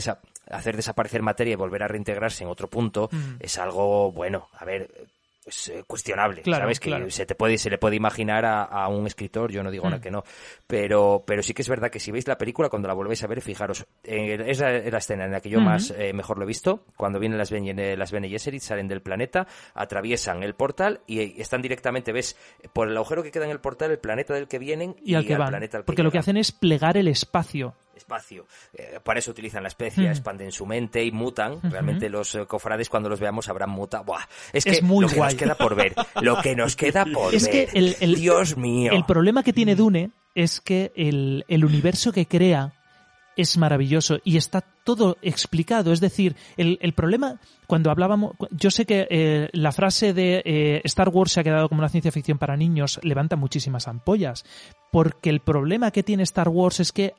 hacer 0.50 0.76
desaparecer 0.76 1.22
materia 1.22 1.54
y 1.54 1.56
volver 1.56 1.84
a 1.84 1.88
reintegrarse 1.88 2.44
en 2.44 2.50
otro 2.50 2.68
punto, 2.68 3.12
es 3.40 3.60
algo, 3.60 4.12
bueno, 4.12 4.48
a 4.54 4.66
ver, 4.66 4.90
es 5.46 5.70
eh, 5.70 5.84
cuestionable, 5.86 6.42
¿sabes? 6.44 6.80
Que 6.80 7.12
se 7.12 7.26
te 7.26 7.36
puede, 7.36 7.58
se 7.58 7.70
le 7.70 7.78
puede 7.78 7.96
imaginar 7.96 8.46
a, 8.46 8.88
un 8.88 9.06
escritor, 9.06 9.52
yo 9.52 9.64
no 9.64 9.72
digo 9.72 9.86
nada 9.86 9.98
mm. 9.98 10.02
que 10.02 10.12
no, 10.12 10.24
pero, 10.66 11.24
pero 11.26 11.44
sí 11.44 11.54
que 11.54 11.62
es 11.62 11.70
verdad 11.70 11.90
que 11.90 12.00
si 12.00 12.12
veis 12.12 12.28
la 12.28 12.38
película, 12.38 12.70
cuando 12.70 12.88
la 12.88 12.94
volvéis 12.94 13.24
a 13.24 13.28
ver, 13.28 13.42
fijaros, 13.42 13.86
eh, 14.04 14.44
es 14.48 14.60
la, 14.60 14.98
escena 14.98 15.26
en 15.26 15.32
la 15.32 15.42
que 15.42 15.50
yo 15.50 15.60
más 15.60 15.92
eh, 15.92 16.14
mejor 16.14 16.38
lo 16.38 16.44
he 16.44 16.48
visto, 16.48 16.86
cuando 16.98 17.20
vienen 17.20 17.38
las 17.38 17.52
Bene, 17.52 17.96
las 17.96 18.12
Bene 18.12 18.30
Gesserit, 18.30 18.62
salen 18.62 18.88
del 18.88 19.02
planeta, 19.02 19.48
atraviesan 19.74 20.44
el 20.44 20.56
portal 20.56 21.02
y 21.06 21.40
están 21.42 21.62
directamente, 21.62 22.12
ves, 22.12 22.38
por 22.74 22.90
el 22.90 22.98
agujero 22.98 23.24
que 23.24 23.32
queda 23.32 23.46
en 23.46 23.52
el 23.52 23.60
portal, 23.60 23.92
el 23.92 24.00
planeta 24.00 24.34
del 24.34 24.48
que 24.48 24.60
vienen 24.60 24.96
y, 25.04 25.14
al 25.14 25.26
que 25.26 25.38
van. 25.38 25.50
planeta 25.50 25.84
Porque 25.84 26.04
lo 26.04 26.12
que 26.12 26.20
hacen 26.20 26.38
es 26.38 26.52
plegar 26.52 26.98
el 26.98 27.08
espacio 27.08 27.76
espacio. 27.96 28.46
Eh, 28.74 29.00
para 29.04 29.20
eso 29.20 29.32
utilizan 29.32 29.64
la 29.64 29.70
especia, 29.70 30.10
expanden 30.10 30.52
su 30.52 30.66
mente 30.66 31.04
y 31.04 31.12
mutan. 31.12 31.60
Realmente 31.64 32.10
los 32.10 32.36
eh, 32.36 32.46
cofrades 32.46 32.90
cuando 32.90 33.10
los 33.10 33.20
veamos 33.20 33.50
habrán 33.50 33.70
mutado. 33.70 34.06
Es 34.54 34.66
que 34.66 34.82
muy 34.82 35.04
lo 35.04 35.10
que 35.10 35.20
nos 35.20 35.36
queda 35.36 35.56
por 35.56 35.76
ver. 35.76 35.94
Lo 36.22 36.42
que 36.42 36.56
nos 36.56 36.76
queda 36.76 37.06
por 37.06 37.34
es 37.34 37.46
ver. 37.46 37.70
Que 37.70 37.96
el, 38.00 38.16
Dios 38.16 38.58
mío. 38.58 38.92
El 38.94 39.06
problema 39.06 39.44
que 39.44 39.54
tiene 39.54 39.76
Dune 39.76 40.12
es 40.34 40.60
que 40.60 40.92
el, 40.96 41.46
el 41.48 41.66
universo 41.66 42.12
que 42.12 42.26
crea 42.26 42.74
es 43.38 43.58
maravilloso 43.58 44.20
y 44.24 44.38
está 44.38 44.62
todo 44.62 45.18
explicado. 45.22 45.92
Es 45.92 46.00
decir, 46.00 46.36
el, 46.56 46.78
el 46.82 46.94
problema, 46.94 47.40
cuando 47.68 47.92
hablábamos, 47.92 48.34
yo 48.52 48.72
sé 48.72 48.86
que 48.86 49.08
eh, 49.10 49.50
la 49.52 49.72
frase 49.72 50.14
de 50.14 50.82
Star 50.86 51.10
Wars 51.10 51.34
se 51.34 51.42
ha 51.42 51.44
quedado 51.44 51.68
como 51.68 51.80
una 51.80 51.90
ciencia 51.90 52.12
ficción 52.12 52.38
para 52.38 52.56
niños 52.56 53.00
levanta 53.04 53.36
muchísimas 53.36 53.88
ampollas, 53.88 54.46
porque 54.92 55.30
el 55.30 55.42
problema 55.42 55.92
que 55.92 56.04
tiene 56.04 56.24
Star 56.24 56.48
Wars 56.48 56.80
es 56.80 56.92
que 56.92 57.14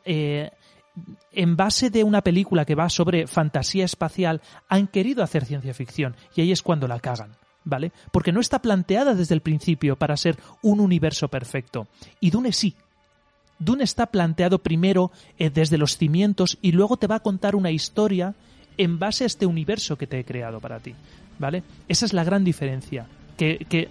en 1.32 1.56
base 1.56 1.90
de 1.90 2.04
una 2.04 2.22
película 2.22 2.64
que 2.64 2.74
va 2.74 2.88
sobre 2.88 3.26
fantasía 3.26 3.84
espacial, 3.84 4.40
han 4.68 4.86
querido 4.86 5.22
hacer 5.22 5.44
ciencia 5.44 5.74
ficción 5.74 6.16
y 6.34 6.40
ahí 6.40 6.52
es 6.52 6.62
cuando 6.62 6.88
la 6.88 7.00
cagan. 7.00 7.36
¿Vale? 7.68 7.90
Porque 8.12 8.30
no 8.30 8.40
está 8.40 8.62
planteada 8.62 9.14
desde 9.14 9.34
el 9.34 9.40
principio 9.40 9.96
para 9.96 10.16
ser 10.16 10.38
un 10.62 10.78
universo 10.78 11.26
perfecto. 11.26 11.88
Y 12.20 12.30
Dune 12.30 12.52
sí. 12.52 12.76
Dune 13.58 13.82
está 13.82 14.06
planteado 14.06 14.60
primero 14.60 15.10
eh, 15.36 15.50
desde 15.50 15.76
los 15.76 15.96
cimientos 15.96 16.58
y 16.62 16.70
luego 16.70 16.96
te 16.96 17.08
va 17.08 17.16
a 17.16 17.22
contar 17.24 17.56
una 17.56 17.72
historia 17.72 18.36
en 18.78 19.00
base 19.00 19.24
a 19.24 19.26
este 19.26 19.46
universo 19.46 19.98
que 19.98 20.06
te 20.06 20.20
he 20.20 20.24
creado 20.24 20.60
para 20.60 20.78
ti. 20.78 20.94
¿Vale? 21.40 21.64
Esa 21.88 22.06
es 22.06 22.12
la 22.12 22.22
gran 22.22 22.44
diferencia. 22.44 23.08
Que, 23.36 23.88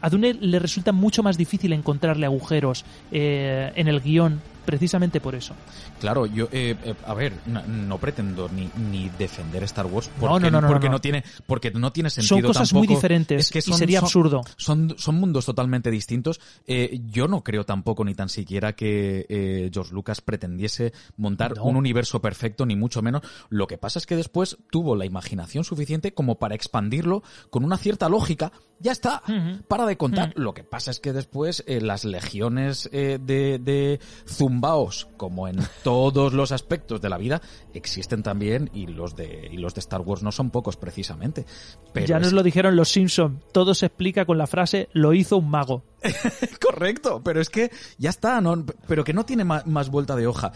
a 0.00 0.10
Dune 0.10 0.34
le 0.34 0.58
resulta 0.58 0.92
mucho 0.92 1.22
más 1.22 1.36
difícil 1.36 1.72
encontrarle 1.72 2.26
agujeros 2.26 2.84
eh, 3.10 3.72
en 3.74 3.88
el 3.88 4.00
guion 4.00 4.40
precisamente 4.64 5.20
por 5.20 5.34
eso. 5.34 5.54
Claro, 5.98 6.26
yo, 6.26 6.48
eh, 6.52 6.76
eh, 6.84 6.94
a 7.06 7.14
ver, 7.14 7.32
no, 7.46 7.98
pretendo 7.98 8.48
ni, 8.48 8.70
ni, 8.90 9.08
defender 9.18 9.64
Star 9.64 9.86
Wars 9.86 10.10
porque 10.18 10.50
no, 10.50 10.60
porque 10.60 10.88
no, 10.88 11.00
tiene 11.00 11.24
porque 11.46 11.70
no 11.72 11.92
tiene 11.92 12.10
sentido 12.10 12.40
Son 12.40 12.46
cosas 12.46 12.72
muy 12.72 12.86
diferentes 12.86 13.50
que 13.50 13.58
y 13.58 13.62
sería 13.62 13.98
absurdo. 13.98 14.42
Son, 14.56 14.94
son 14.96 15.16
mundos 15.16 15.44
totalmente 15.46 15.90
distintos. 15.90 16.40
Eh, 16.66 17.00
yo 17.10 17.26
no 17.26 17.42
creo 17.42 17.64
tampoco 17.64 18.04
ni 18.04 18.14
tan 18.14 18.28
siquiera 18.28 18.74
que 18.74 19.70
George 19.72 19.92
Lucas 19.92 20.20
pretendiese 20.20 20.92
montar 21.16 21.54
un 21.60 21.76
universo 21.76 22.20
perfecto, 22.20 22.64
ni 22.66 22.76
mucho 22.76 23.02
menos. 23.02 23.22
Lo 23.48 23.66
que 23.66 23.78
pasa 23.78 23.98
es 23.98 24.06
que 24.06 24.16
después 24.16 24.58
tuvo 24.70 24.94
la 24.94 25.04
imaginación 25.04 25.64
suficiente 25.64 26.14
como 26.14 26.38
para 26.38 26.54
expandirlo 26.54 27.22
con 27.50 27.64
una 27.64 27.76
cierta 27.76 28.08
lógica. 28.08 28.52
Ya 28.78 28.92
está, 28.92 29.22
para 29.68 29.86
de 29.86 29.96
contar. 29.96 30.32
Lo 30.36 30.54
que 30.54 30.64
pasa 30.64 30.90
es 30.90 31.00
que 31.00 31.12
después 31.12 31.64
las 31.66 32.04
legiones 32.04 32.88
de, 32.90 33.18
de 33.18 34.00
zumbaos, 34.26 35.08
como 35.16 35.48
en 35.48 35.58
todos 35.84 36.32
los 36.32 36.52
aspectos 36.52 37.00
de 37.00 37.08
la 37.08 37.18
vida, 37.18 37.40
existen 37.74 38.22
también 38.22 38.70
y 38.72 38.86
los 38.86 39.16
de, 39.16 39.48
y 39.50 39.56
los 39.56 39.74
de 39.74 39.80
Star 39.80 40.00
Wars 40.00 40.22
no 40.22 40.32
son 40.32 40.50
pocos 40.50 40.76
precisamente. 40.76 41.44
Pero 41.92 42.06
ya 42.06 42.18
nos 42.18 42.32
lo 42.32 42.42
dijeron 42.42 42.76
los 42.76 42.90
Simpson, 42.90 43.40
todo 43.52 43.74
se 43.74 43.86
explica 43.86 44.24
con 44.24 44.38
la 44.38 44.46
frase 44.46 44.88
lo 44.92 45.14
hizo 45.14 45.36
un 45.36 45.50
mago. 45.50 45.84
Correcto, 46.60 47.22
pero 47.22 47.40
es 47.40 47.50
que 47.50 47.70
ya 47.98 48.10
está, 48.10 48.40
¿no? 48.40 48.64
pero 48.86 49.04
que 49.04 49.12
no 49.12 49.24
tiene 49.24 49.44
más, 49.44 49.90
vuelta 49.90 50.16
de 50.16 50.26
hoja. 50.26 50.52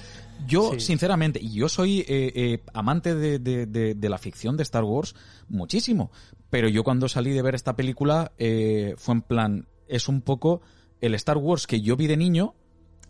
Yo, 0.46 0.78
sinceramente, 0.78 1.40
y 1.40 1.52
yo 1.54 1.68
soy 1.68 2.00
eh, 2.00 2.32
eh, 2.34 2.62
amante 2.72 3.14
de, 3.14 3.38
de, 3.38 4.08
la 4.08 4.18
ficción 4.18 4.56
de 4.56 4.62
Star 4.62 4.84
Wars 4.84 5.14
muchísimo, 5.48 6.10
pero 6.50 6.68
yo 6.68 6.84
cuando 6.84 7.08
salí 7.08 7.32
de 7.32 7.42
ver 7.42 7.54
esta 7.54 7.76
película 7.76 8.32
eh, 8.38 8.94
fue 8.96 9.14
en 9.14 9.22
plan, 9.22 9.68
es 9.88 10.08
un 10.08 10.20
poco 10.20 10.60
el 11.00 11.14
Star 11.14 11.38
Wars 11.38 11.66
que 11.66 11.80
yo 11.80 11.96
vi 11.96 12.06
de 12.06 12.16
niño, 12.16 12.54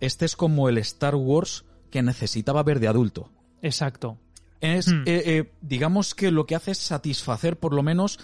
este 0.00 0.24
es 0.24 0.36
como 0.36 0.68
el 0.68 0.78
Star 0.78 1.14
Wars 1.14 1.64
que 1.90 2.02
necesitaba 2.02 2.62
ver 2.62 2.80
de 2.80 2.88
adulto. 2.88 3.30
Exacto. 3.62 4.18
Es, 4.60 4.88
hmm. 4.88 5.04
digamos 5.60 6.14
que 6.14 6.30
lo 6.30 6.46
que 6.46 6.54
hace 6.54 6.70
es 6.70 6.78
satisfacer 6.78 7.58
por 7.58 7.74
lo 7.74 7.82
menos 7.82 8.18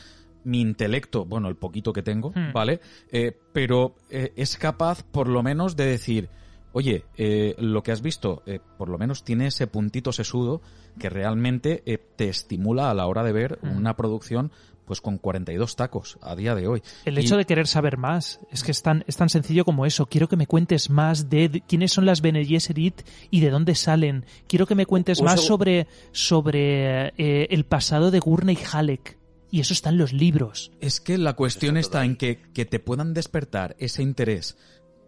mi 0.45 0.61
intelecto, 0.61 1.25
bueno, 1.25 1.49
el 1.49 1.57
poquito 1.57 1.93
que 1.93 2.03
tengo, 2.03 2.31
Hmm. 2.31 2.53
¿vale? 2.53 2.81
Eh, 3.11 3.37
pero 3.53 3.95
eh, 4.11 4.33
es 4.37 4.57
capaz, 4.57 5.03
por 5.03 5.29
lo 5.29 5.43
menos, 5.43 5.77
de 5.77 5.87
decir, 5.87 6.29
oye, 6.73 7.05
eh, 7.17 7.55
lo 7.59 7.83
que 7.83 7.93
has 7.93 8.01
visto, 8.03 8.43
por 8.79 8.89
lo 8.89 8.97
menos 8.99 9.25
tiene 9.25 9.47
ese 9.49 9.67
puntito 9.67 10.13
sesudo 10.13 10.61
que 10.99 11.11
realmente 11.11 11.83
te 12.17 12.29
estimula 12.29 12.91
a 12.91 12.95
la 12.95 13.07
hora 13.07 13.23
de 13.25 13.33
ver 13.33 13.59
Hmm. 13.63 13.77
una 13.77 13.97
producción 13.97 14.51
pues 14.87 15.01
con 15.01 15.19
42 15.19 15.77
tacos 15.77 16.19
a 16.21 16.35
día 16.35 16.57
de 16.57 16.67
hoy. 16.67 16.83
El 17.05 17.17
Y- 17.17 17.21
hecho 17.21 17.37
de 17.37 17.45
querer 17.45 17.69
saber 17.69 17.97
más 17.97 18.41
es 18.51 18.65
que 18.65 18.73
es 18.73 18.83
tan, 18.83 19.05
es 19.07 19.17
tan 19.17 19.29
sencillo 19.29 19.65
como 19.65 19.87
eso. 19.87 20.07
Quiero 20.07 20.27
que 20.27 20.35
me 20.37 20.49
cuentes 20.49 20.91
más 20.91 21.31
de, 21.31 21.49
de 21.49 21.61
quiénes 21.61 21.93
son 21.93 22.07
las 22.07 22.21
Bene 22.23 22.45
Gesserit 22.45 23.03
y 23.31 23.39
de 23.39 23.51
dónde 23.51 23.77
salen. 23.77 24.25
Quiero 24.49 24.67
que 24.67 24.75
me 24.75 24.87
cuentes 24.87 25.23
más 25.23 25.43
sobre, 25.47 25.87
sobre 26.31 27.13
eh, 27.19 27.47
el 27.51 27.65
pasado 27.67 28.11
de 28.11 28.19
Gurney 28.19 28.59
Halleck. 28.73 29.17
Y 29.51 29.61
eso 29.61 29.73
está 29.75 29.91
en 29.91 29.99
los 29.99 30.13
libros. 30.13 30.71
Es 30.81 31.01
que 31.01 31.19
la 31.19 31.35
cuestión 31.35 31.77
está 31.77 32.05
en 32.05 32.17
que, 32.17 32.39
que 32.55 32.65
te 32.65 32.79
puedan 32.79 33.15
despertar 33.15 33.75
ese 33.79 34.03
interés. 34.03 34.57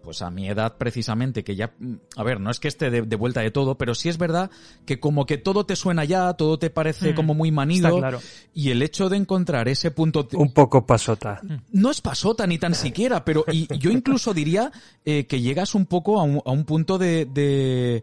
Pues 0.03 0.21
a 0.21 0.31
mi 0.33 0.49
edad 0.49 0.79
precisamente, 0.79 1.45
que 1.45 1.55
ya, 1.55 1.75
mm, 1.79 1.95
a 2.17 2.25
ver, 2.25 2.41
no 2.41 2.51
es 2.51 2.59
que 2.59 2.67
esté 2.67 2.91
de, 2.91 3.03
de 3.03 3.15
vuelta 3.15 3.41
de 3.41 3.53
todo, 3.53 3.79
pero 3.79 3.95
sí 3.95 4.09
es 4.09 4.19
verdad 4.19 4.51
que 4.85 4.99
como 4.99 5.27
que 5.27 5.39
todo 5.39 5.65
te 5.65 5.77
suena 5.77 6.05
ya, 6.05 6.33
todo 6.35 6.59
te 6.59 6.71
parece 6.71 7.13
Mm, 7.13 7.15
como 7.15 7.35
muy 7.35 7.53
manido. 7.53 7.87
está 7.87 7.99
claro. 8.01 8.21
Y 8.53 8.71
el 8.71 8.83
hecho 8.83 9.09
de 9.09 9.17
encontrar 9.19 9.69
ese 9.69 9.93
punto... 9.93 10.27
Un 10.33 10.53
poco 10.53 10.85
pasota. 10.85 11.41
No 11.71 11.93
es 11.93 12.01
pasota 12.01 12.49
ni 12.49 12.59
tan 12.59 12.75
siquiera, 12.75 13.25
pero 13.25 13.45
y 13.53 13.69
yo 13.79 13.93
incluso 13.93 14.35
diría 14.35 14.73
eh, 15.05 15.27
que 15.27 15.41
llegas 15.41 15.77
un 15.77 15.87
poco 15.87 16.19
a 16.19 16.25
un, 16.25 16.43
a 16.45 16.51
un 16.51 16.65
punto 16.65 16.99
de, 16.99 17.27
de, 17.27 18.03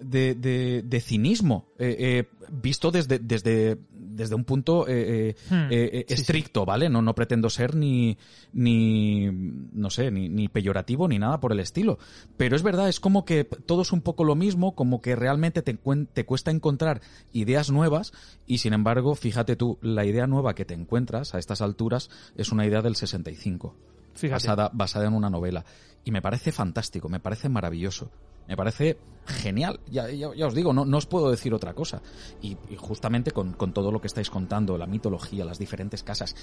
de, 0.00 0.34
de- 0.36 0.82
de 0.86 1.00
cinismo, 1.02 1.66
eh, 1.78 1.96
eh, 1.98 2.28
visto 2.50 2.90
desde, 2.90 3.18
desde, 3.18 3.76
desde 4.16 4.34
un 4.34 4.44
punto 4.44 4.88
eh, 4.88 5.28
eh, 5.30 5.36
Hmm, 5.50 5.70
eh, 5.70 5.90
eh, 5.92 6.04
sí, 6.08 6.14
sí. 6.16 6.22
estricto, 6.22 6.64
¿vale? 6.64 6.88
No, 6.88 7.02
no 7.02 7.14
pretendo 7.14 7.50
ser 7.50 7.74
ni, 7.76 8.16
ni, 8.52 9.28
no 9.30 9.90
sé, 9.90 10.10
ni, 10.10 10.28
ni 10.28 10.48
peyorativo 10.48 11.06
ni 11.08 11.18
nada 11.18 11.38
por 11.40 11.52
el 11.52 11.60
estilo. 11.60 11.98
Pero 12.36 12.56
es 12.56 12.62
verdad, 12.62 12.88
es 12.88 13.00
como 13.00 13.24
que 13.24 13.44
todo 13.44 13.82
es 13.82 13.92
un 13.92 14.00
poco 14.00 14.24
lo 14.24 14.34
mismo, 14.34 14.74
como 14.74 15.00
que 15.00 15.14
realmente 15.14 15.62
te, 15.62 15.78
te 16.12 16.24
cuesta 16.24 16.50
encontrar 16.50 17.00
ideas 17.32 17.70
nuevas 17.70 18.12
y 18.46 18.58
sin 18.58 18.72
embargo, 18.72 19.14
fíjate 19.14 19.56
tú, 19.56 19.78
la 19.82 20.04
idea 20.04 20.26
nueva 20.26 20.54
que 20.54 20.64
te 20.64 20.74
encuentras 20.74 21.34
a 21.34 21.38
estas 21.38 21.60
alturas 21.60 22.10
es 22.36 22.52
una 22.52 22.66
idea 22.66 22.82
del 22.82 22.96
65 22.96 23.76
Fíjate. 24.14 24.32
basada, 24.34 24.70
basada 24.72 25.06
en 25.06 25.14
una 25.14 25.30
novela. 25.30 25.64
Y 26.04 26.10
me 26.10 26.22
parece 26.22 26.52
fantástico, 26.52 27.08
me 27.08 27.20
parece 27.20 27.48
maravilloso, 27.48 28.10
me 28.48 28.56
parece 28.56 28.98
genial. 29.26 29.80
Ya, 29.90 30.08
ya- 30.10 30.46
os 30.46 30.54
digo, 30.54 30.72
no, 30.72 30.84
no 30.84 30.98
os 30.98 31.06
puedo 31.06 31.30
decir 31.30 31.52
otra 31.52 31.74
cosa. 31.74 32.00
Y, 32.40 32.56
y 32.70 32.76
justamente 32.76 33.32
con, 33.32 33.52
con 33.54 33.72
todo 33.72 33.90
lo 33.90 34.00
que 34.00 34.06
estáis 34.06 34.30
contando, 34.30 34.78
la 34.78 34.86
mitología, 34.86 35.44
las 35.44 35.58
diferentes 35.58 36.02
casas, 36.02 36.34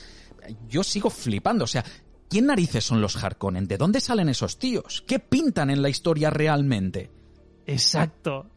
yo 0.68 0.84
sigo 0.84 1.10
flipando. 1.10 1.64
O 1.64 1.68
sea, 1.68 1.84
¿quién 2.30 2.46
narices 2.48 2.84
son 2.84 3.00
los 3.02 3.16
Harkonnen? 3.24 3.68
¿De 3.68 3.78
dónde 3.78 4.02
salen 4.02 4.30
esos 4.30 4.58
tíos? 4.60 5.04
¿Qué 5.08 5.20
pintan 5.20 5.70
en 5.70 5.82
la 5.82 5.90
historia 5.90 6.30
realmente? 6.30 7.10
Exacto. 7.66 8.50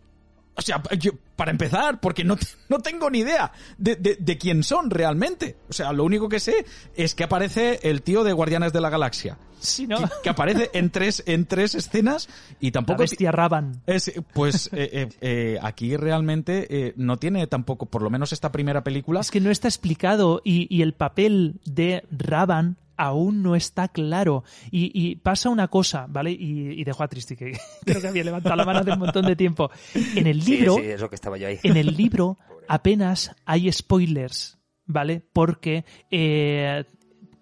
O 0.59 0.63
sea, 0.63 0.83
yo, 0.99 1.13
para 1.37 1.51
empezar, 1.51 2.01
porque 2.01 2.25
no, 2.25 2.37
no 2.69 2.79
tengo 2.81 3.11
ni 3.11 3.19
idea 3.19 3.53
de, 3.79 3.97
de- 3.97 4.17
de 4.19 4.39
quién 4.39 4.63
son 4.63 4.91
realmente. 4.91 5.57
O 5.69 5.73
sea, 5.73 5.93
lo 5.93 6.05
único 6.05 6.29
que 6.29 6.41
sé 6.41 6.65
es 6.95 7.15
que 7.15 7.25
aparece 7.25 7.81
el 7.83 8.03
tío 8.03 8.25
de 8.25 8.33
Guardianes 8.33 8.73
de 8.73 8.81
la 8.81 8.89
Galaxia. 8.91 9.39
Sí, 9.59 9.87
¿no? 9.87 9.99
Que, 9.99 10.09
que 10.25 10.29
aparece 10.31 10.71
en 10.75 10.91
tres, 10.91 11.23
en 11.27 11.47
tres 11.47 11.75
escenas 11.75 12.29
y 12.61 12.67
La 12.67 12.73
tampoco... 12.73 12.99
bestia 13.01 13.33
Raban. 13.33 13.83
Es, 13.87 14.13
pues 14.35 14.69
eh, 14.73 14.91
eh, 14.93 15.09
eh, 15.21 15.59
aquí 15.63 15.97
realmente 15.97 16.93
no 16.97 17.17
tiene 17.19 17.47
tampoco, 17.47 17.87
por 17.87 18.03
lo 18.03 18.11
menos 18.11 18.33
esta 18.33 18.53
primera 18.53 18.85
película, 18.85 19.21
Es 19.21 19.31
que 19.31 19.41
no 19.41 19.51
está 19.51 19.69
explicado 19.69 20.41
y, 20.45 20.75
y 20.75 20.83
el 20.83 20.93
papel 20.93 21.61
de 21.65 22.05
Raban 22.11 22.77
aún 22.97 23.43
no 23.43 23.57
está 23.57 23.89
claro. 23.89 24.45
Y, 24.71 24.91
y 24.95 25.17
pasa 25.17 25.49
una 25.51 25.69
cosa, 25.69 26.07
¿vale? 26.09 26.31
Y, 26.33 26.71
y 26.81 26.85
dejo 26.85 27.03
a 27.03 27.09
Tristi, 27.09 27.37
que 27.37 27.53
creo 27.85 28.01
que 28.01 28.09
había 28.09 28.25
levantado 28.25 28.57
la 28.57 28.65
mano 28.65 28.81
hace 28.81 28.93
un 28.93 28.99
montón 28.99 29.27
de 29.27 29.37
tiempo. 29.37 29.71
En 30.15 30.27
el 30.27 30.43
Sí, 30.43 30.57
libro, 30.57 30.75
sí, 30.77 30.83
es 30.83 31.01
lo 31.01 31.09
que 31.09 31.15
estaba 31.17 31.37
yo 31.39 31.49
ahí. 31.49 31.59
en 31.63 31.77
el 31.77 31.97
libro 31.97 32.37
apenas 32.69 33.35
hay 33.45 33.71
spoilers, 33.73 34.59
¿vale? 34.87 35.23
Porque 35.33 35.85
eh, 36.11 36.85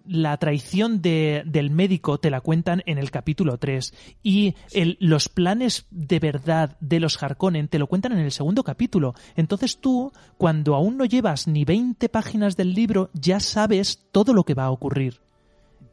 la 0.07 0.37
traición 0.37 1.01
de- 1.01 1.41
del 1.47 1.71
médico 1.71 2.19
te 2.19 2.29
la 2.29 2.39
cuentan 2.41 2.83
en 2.85 2.99
el 2.99 3.09
capítulo 3.09 3.57
3 3.57 3.91
y 4.21 4.53
el- 4.71 4.97
los 4.99 5.29
planes 5.29 5.87
de 5.89 6.19
verdad 6.19 6.77
de 6.79 6.99
los 6.99 7.21
Harkonnen 7.23 7.67
te 7.69 7.79
lo 7.79 7.87
cuentan 7.87 8.11
en 8.11 8.19
el 8.19 8.31
segundo 8.31 8.63
capítulo. 8.63 9.15
Entonces 9.35 9.79
tú, 9.81 10.11
cuando 10.37 10.75
aún 10.75 10.97
no 10.97 11.05
llevas 11.05 11.47
ni 11.47 11.65
20 11.65 12.07
páginas 12.09 12.55
del 12.55 12.73
libro, 12.75 13.09
ya 13.13 13.39
sabes 13.39 14.05
todo 14.11 14.35
lo 14.35 14.43
que 14.43 14.53
va 14.53 14.65
a 14.65 14.71
ocurrir. 14.71 15.21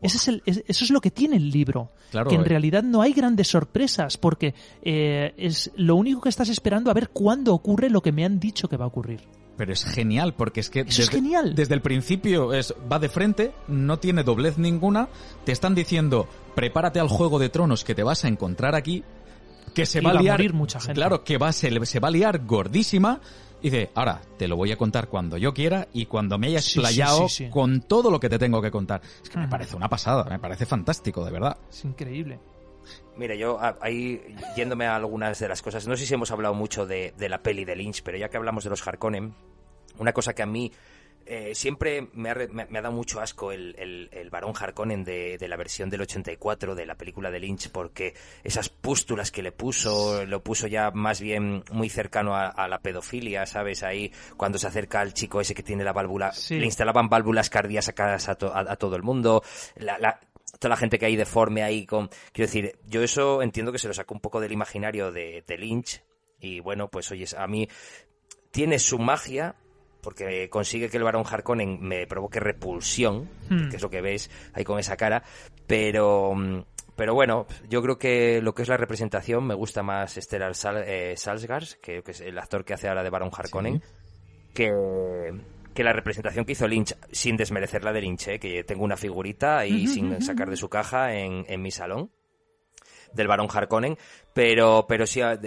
Ese 0.03 0.17
es 0.19 0.29
el- 0.29 0.43
es- 0.47 0.65
eso 0.67 0.85
es 0.85 0.91
lo 0.91 1.01
que 1.01 1.11
tiene 1.11 1.37
el 1.37 1.51
libro. 1.51 1.91
Claro, 2.11 2.29
que 2.29 2.35
en 2.37 2.43
eh. 2.43 2.45
realidad 2.45 2.83
no 2.83 3.01
hay 3.03 3.13
grandes 3.13 3.49
sorpresas, 3.49 4.19
porque 4.19 4.55
eh, 4.83 5.33
es 5.37 5.71
lo 5.77 5.97
único 5.97 6.21
que 6.21 6.29
estás 6.29 6.49
esperando 6.49 6.91
a 6.91 6.95
ver 6.95 7.09
cuándo 7.11 7.55
ocurre 7.55 7.89
lo 7.89 8.03
que 8.03 8.13
me 8.13 8.25
han 8.25 8.39
dicho 8.41 8.69
que 8.69 8.77
va 8.77 8.85
a 8.85 8.89
ocurrir. 8.89 9.21
pero 9.57 9.73
es 9.73 9.85
genial 9.85 10.35
porque 10.35 10.61
es 10.61 10.71
que 10.71 10.81
Eso 10.81 11.03
es 11.03 11.11
genial. 11.11 11.55
desde 11.55 11.75
el 11.75 11.83
principio 11.83 12.53
es 12.53 12.75
va 12.91 12.99
de 12.99 13.09
frente, 13.09 13.53
no 13.69 13.99
tiene 13.99 14.25
doblez 14.25 14.59
ninguna, 14.59 15.09
te 15.45 15.53
están 15.53 15.75
diciendo 15.75 16.27
prepárate 16.55 16.99
al 17.01 17.09
juego 17.09 17.39
de 17.39 17.49
tronos 17.51 17.85
que 17.85 17.95
te 17.95 18.03
vas 18.03 18.25
a 18.25 18.29
encontrar 18.29 18.75
aquí, 18.75 19.05
que 19.75 19.87
se 19.87 20.01
va 20.01 20.11
a 20.11 20.15
va 20.15 20.19
a 20.19 20.23
liar, 20.23 20.39
morir 20.39 20.53
mucha 20.55 20.81
gente. 20.81 20.95
claro, 20.95 21.23
que 21.23 21.39
va, 21.39 21.53
se, 21.53 21.85
se 21.87 22.01
va 22.01 22.09
a 22.09 22.11
liar 22.11 22.45
gordísima. 22.45 23.21
Y 23.63 23.71
dice, 23.71 23.91
ahora, 23.95 24.21
te 24.37 24.49
lo 24.49 24.57
voy 24.57 24.73
a 24.73 24.77
contar 24.77 25.07
cuando 25.09 25.37
yo 25.37 25.55
quiera 25.55 25.87
y 25.93 26.07
cuando 26.07 26.37
me 26.37 26.49
haya 26.49 26.61
Sí, 26.61 26.71
sí, 26.71 26.79
explayado 26.81 27.29
sí, 27.29 27.45
sí. 27.45 27.51
con 27.51 27.81
todo 27.83 28.11
lo 28.11 28.19
que 28.19 28.29
te 28.29 28.39
tengo 28.39 28.61
que 28.61 28.71
contar. 28.73 29.01
Es 29.23 29.31
que 29.31 29.39
me 29.39 29.47
parece 29.49 29.77
una 29.77 29.89
pasada, 29.89 30.25
me 30.25 30.39
parece 30.41 30.67
fantástico, 30.67 31.25
de 31.25 31.31
verdad. 31.31 31.57
Es 31.71 31.85
increíble. 31.85 32.41
Mira, 33.17 33.35
yo 33.37 33.59
ahí 33.81 34.21
yéndome 34.57 34.87
a 34.87 34.97
algunas 34.97 35.39
de 35.39 35.47
las 35.47 35.63
cosas, 35.63 35.87
no 35.87 35.97
sé 35.97 36.07
si 36.07 36.15
hemos 36.15 36.33
hablado 36.33 36.55
mucho 36.55 36.87
de, 36.87 37.15
de 37.17 37.29
la 37.29 37.41
peli 37.43 37.65
de 37.65 37.77
Lynch, 37.77 38.03
pero 38.03 38.19
ya 38.19 38.29
que 38.29 38.37
hablamos 38.37 38.65
de 38.65 38.71
los 38.71 38.85
Harkonnen, 38.87 39.33
una 39.99 40.13
cosa 40.13 40.35
que 40.35 40.43
a 40.43 40.47
mí 40.47 40.73
eh, 41.27 41.55
siempre 41.55 42.09
me 42.15 42.31
ha, 42.31 42.35
me- 42.35 42.67
me 42.67 42.79
ha 42.79 42.83
dado 42.83 42.95
mucho 42.95 43.21
asco 43.21 43.53
el, 43.53 43.75
el, 43.79 44.09
el 44.13 44.31
varón 44.31 44.53
Harkonnen 44.59 45.05
de, 45.05 45.39
de 45.39 45.49
la 45.49 45.57
versión 45.57 45.89
del 45.91 46.03
84 46.03 46.75
de 46.75 46.87
la 46.87 46.95
película 46.97 47.31
de 47.31 47.41
Lynch, 47.41 47.71
porque 47.71 48.15
esas 48.45 48.69
pústulas 48.69 49.31
que 49.31 49.43
le 49.43 49.53
puso, 49.53 50.25
lo 50.27 50.43
puso 50.43 50.67
ya 50.67 50.91
más 50.91 51.21
bien 51.21 51.65
muy 51.71 51.89
cercano 51.89 52.35
a, 52.35 52.49
a 52.49 52.69
la 52.69 52.81
pedofilia, 52.81 53.47
¿sabes? 53.47 53.83
Ahí 53.83 54.13
cuando 54.37 54.59
se 54.59 54.67
acerca 54.67 55.01
al 55.01 55.15
chico 55.15 55.41
ese 55.41 55.55
que 55.55 55.63
tiene 55.63 55.85
la 55.85 55.93
válvula, 55.93 56.33
Sí. 56.33 56.59
le 56.59 56.67
instalaban 56.67 57.09
válvulas 57.09 57.51
cardíacas 57.51 58.29
a, 58.29 58.35
to- 58.37 58.55
a- 58.55 58.61
a 58.73 58.77
todo 58.77 58.97
el 58.97 59.03
mundo, 59.03 59.43
la, 59.77 59.99
la- 59.99 60.21
toda 60.59 60.71
la 60.71 60.77
gente 60.77 60.99
que 60.99 61.07
hay 61.07 61.17
deforme 61.17 61.63
ahí 61.63 61.87
con... 61.87 62.09
Quiero 62.33 62.47
decir, 62.47 62.79
yo 62.87 63.03
eso 63.03 63.43
entiendo 63.43 63.73
que 63.73 63.79
se 63.79 63.89
lo 63.89 63.95
sacó 63.95 64.15
un 64.15 64.21
poco 64.21 64.41
del 64.41 64.53
imaginario 64.53 65.11
de, 65.11 65.43
de 65.47 65.59
Lynch 65.59 66.03
y 66.41 66.61
bueno, 66.61 66.89
pues 66.89 67.11
oye, 67.11 67.25
a 67.37 67.47
mí 67.47 67.69
tiene 68.51 68.79
su 68.79 68.99
magia 68.99 69.55
porque 70.03 70.51
consigue 70.51 70.91
que 70.91 70.97
el 70.99 71.05
varón 71.05 71.25
Harkonnen 71.27 71.79
me 71.81 72.07
provoque 72.07 72.41
repulsión, 72.41 73.31
Hmm. 73.49 73.69
que 73.71 73.77
es 73.77 73.83
lo 73.83 73.89
que 73.91 74.01
ves 74.03 74.31
ahí 74.53 74.65
con 74.65 74.79
esa 74.79 74.97
cara, 74.97 75.23
pero 75.67 76.35
mm, 76.35 76.63
pero 76.95 77.15
bueno, 77.15 77.47
yo 77.71 77.81
creo 77.83 77.99
que 77.99 78.43
lo 78.43 78.55
que 78.55 78.63
es 78.63 78.69
la 78.69 78.77
representación 78.77 79.47
me 79.47 79.55
gusta 79.55 79.83
más 79.83 80.15
Stellar 80.15 80.55
Sal, 80.55 80.85
eh, 80.87 81.15
Salsgars, 81.17 81.77
que, 81.77 82.03
que 82.03 82.11
es 82.11 82.21
el 82.21 82.39
actor 82.39 82.65
que 82.67 82.75
hace 82.75 82.87
ahora 82.89 83.03
de 83.03 83.09
varón 83.11 83.31
Harkonnen, 83.33 83.83
que, 84.53 84.71
que 85.75 85.83
la 85.85 85.95
representación 85.95 86.45
que 86.45 86.53
hizo 86.53 86.69
Lynch, 86.69 86.95
sin 87.11 87.37
desmerecer 87.39 87.83
la 87.83 87.93
de 87.95 88.03
Lynch, 88.03 88.29
eh, 88.29 88.39
que 88.39 88.63
tengo 88.65 88.85
una 88.85 88.99
figurita 88.99 89.65
y 89.65 89.87
sin 89.87 90.21
sacar 90.21 90.51
de 90.51 90.57
su 90.57 90.69
caja 90.69 91.15
en, 91.15 91.47
en 91.49 91.63
mi 91.63 91.71
salón 91.71 92.11
del 93.15 93.27
varón 93.29 93.49
Harkonnen, 93.51 93.97
pero, 94.35 94.85
pero 94.87 95.07
sí, 95.07 95.23
a, 95.23 95.39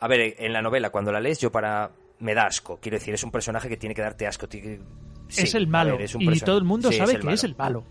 a 0.00 0.08
ver, 0.08 0.34
en 0.38 0.52
la 0.52 0.62
novela, 0.62 0.90
cuando 0.90 1.12
la 1.12 1.20
lees, 1.20 1.38
yo 1.40 1.52
para... 1.52 1.90
me 2.18 2.34
da 2.34 2.46
asco, 2.46 2.78
quiero 2.80 2.98
decir, 2.98 3.14
es 3.14 3.22
un 3.24 3.30
personaje 3.30 3.68
que 3.68 3.76
tiene 3.76 3.94
que 3.94 4.02
darte 4.02 4.26
asco. 4.26 4.46
sí, 4.50 4.78
es 5.28 5.54
el 5.54 5.66
malo. 5.66 5.92
ver, 5.92 6.02
es 6.02 6.14
un 6.14 6.22
y 6.22 6.40
todo 6.40 6.58
el 6.58 6.64
mundo 6.64 6.90
sí, 6.90 6.98
sabe 6.98 7.12
el 7.12 7.18
que 7.20 7.24
malo. 7.24 7.34
es 7.34 7.44
el 7.44 7.56
malo. 7.56 7.84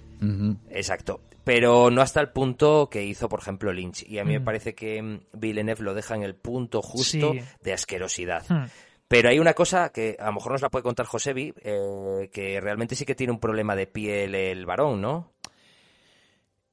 Exacto. 0.69 1.21
Pero 1.43 1.91
no 1.91 2.01
hasta 2.01 2.21
el 2.21 2.29
punto 2.29 2.89
que 2.89 3.03
hizo, 3.05 3.29
por 3.29 3.39
ejemplo, 3.39 3.71
Lynch. 3.71 4.03
Y 4.09 4.17
a 4.17 4.23
mí 4.25 4.33
me 4.33 4.39
Mm. 4.39 4.43
parece 4.45 4.73
que 4.73 4.99
mm, 5.01 5.19
Villeneuve 5.33 5.83
lo 5.83 5.93
deja 5.93 6.15
en 6.15 6.23
el 6.23 6.33
punto 6.35 6.81
justo 6.81 7.33
Sí. 7.33 7.39
de 7.61 7.73
asquerosidad. 7.73 8.43
Hmm. 8.49 8.65
Pero 9.07 9.29
hay 9.29 9.37
una 9.37 9.53
cosa 9.53 9.89
que 9.89 10.15
a 10.19 10.25
lo 10.25 10.33
mejor 10.33 10.53
nos 10.53 10.63
la 10.63 10.69
puede 10.69 10.81
contar 10.81 11.05
Josebi, 11.05 11.53
eh, 11.61 12.29
que 12.33 12.59
realmente 12.59 12.95
sí 12.95 13.05
que 13.05 13.13
tiene 13.13 13.31
un 13.31 13.39
problema 13.39 13.75
de 13.75 13.85
piel 13.85 14.33
el 14.33 14.65
varón, 14.65 14.99
¿no? 15.01 15.33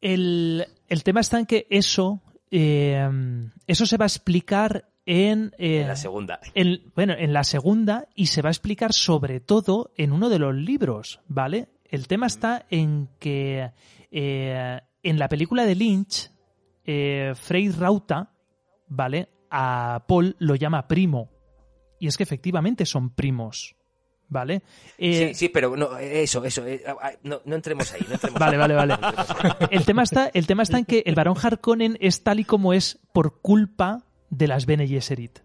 El, 0.00 0.66
el 0.88 1.03
tema 1.04 1.20
está 1.20 1.38
en 1.38 1.46
que 1.46 1.66
eso, 1.70 2.20
eh, 2.50 3.07
eso 3.66 3.87
se 3.87 3.96
va 3.99 4.04
a 4.04 4.08
explicar 4.08 4.88
en, 5.07 5.53
eh, 5.58 5.80
En 5.83 5.88
la 5.88 5.96
segunda. 5.96 6.41
en- 6.54 6.92
bueno, 6.95 7.14
en 7.18 7.33
la 7.33 7.45
segunda 7.45 8.07
y 8.14 8.26
se 8.26 8.42
va 8.42 8.49
a 8.50 8.53
explicar 8.53 8.92
sobre 8.92 9.41
todo 9.41 9.92
en 9.96 10.12
uno 10.12 10.29
de 10.29 10.38
los 10.38 10.54
libros, 10.54 11.20
¿vale? 11.29 11.68
El 11.84 12.07
tema 12.08 12.26
está 12.26 12.66
en 12.70 13.08
que 13.18 13.70
eh, 14.11 14.80
en 15.03 15.18
la 15.18 15.29
película 15.29 15.64
de 15.64 15.74
Lynch, 15.74 16.30
eh, 16.84 17.33
Frey 17.34 17.70
Rauta, 17.70 18.30
¿vale? 18.88 19.29
A 19.50 20.04
Paul 20.07 20.37
lo 20.38 20.54
llama 20.54 20.87
primo. 20.88 21.30
Y 21.99 22.07
es 22.08 22.16
que 22.16 22.22
efectivamente 22.24 22.84
son 22.87 23.11
primos, 23.11 23.76
¿vale? 24.29 24.62
sí, 24.96 25.22
Eh, 25.22 25.34
sí, 25.34 25.49
pero 25.50 25.76
no, 25.76 25.96
eso, 25.99 26.45
eso, 26.45 26.66
eh, 26.66 26.83
ah, 26.87 27.12
no, 27.22 27.41
no 27.45 27.54
entremos 27.57 27.92
ahí. 27.92 28.00
No 28.08 28.14
entremos 28.14 28.38
Vale, 28.41 28.57
ahí. 28.57 28.61
vale, 28.61 28.74
vale. 28.74 28.95
No. 29.61 29.68
El 29.70 29.84
tema 29.84 30.03
está, 30.03 30.30
el 30.33 30.46
tema 30.46 30.62
está 30.62 30.79
en 30.79 30.84
que 30.84 31.03
el 31.07 31.14
varón 31.14 31.37
Harkonnen 31.41 31.96
es 32.00 32.22
tal 32.24 32.41
y 32.41 32.45
como 32.45 32.72
es 32.72 32.99
por 33.12 33.41
culpa 33.41 34.04
de 34.33 34.49
las 34.49 34.67
Bene 34.67 34.88
Gesserit. 34.88 35.41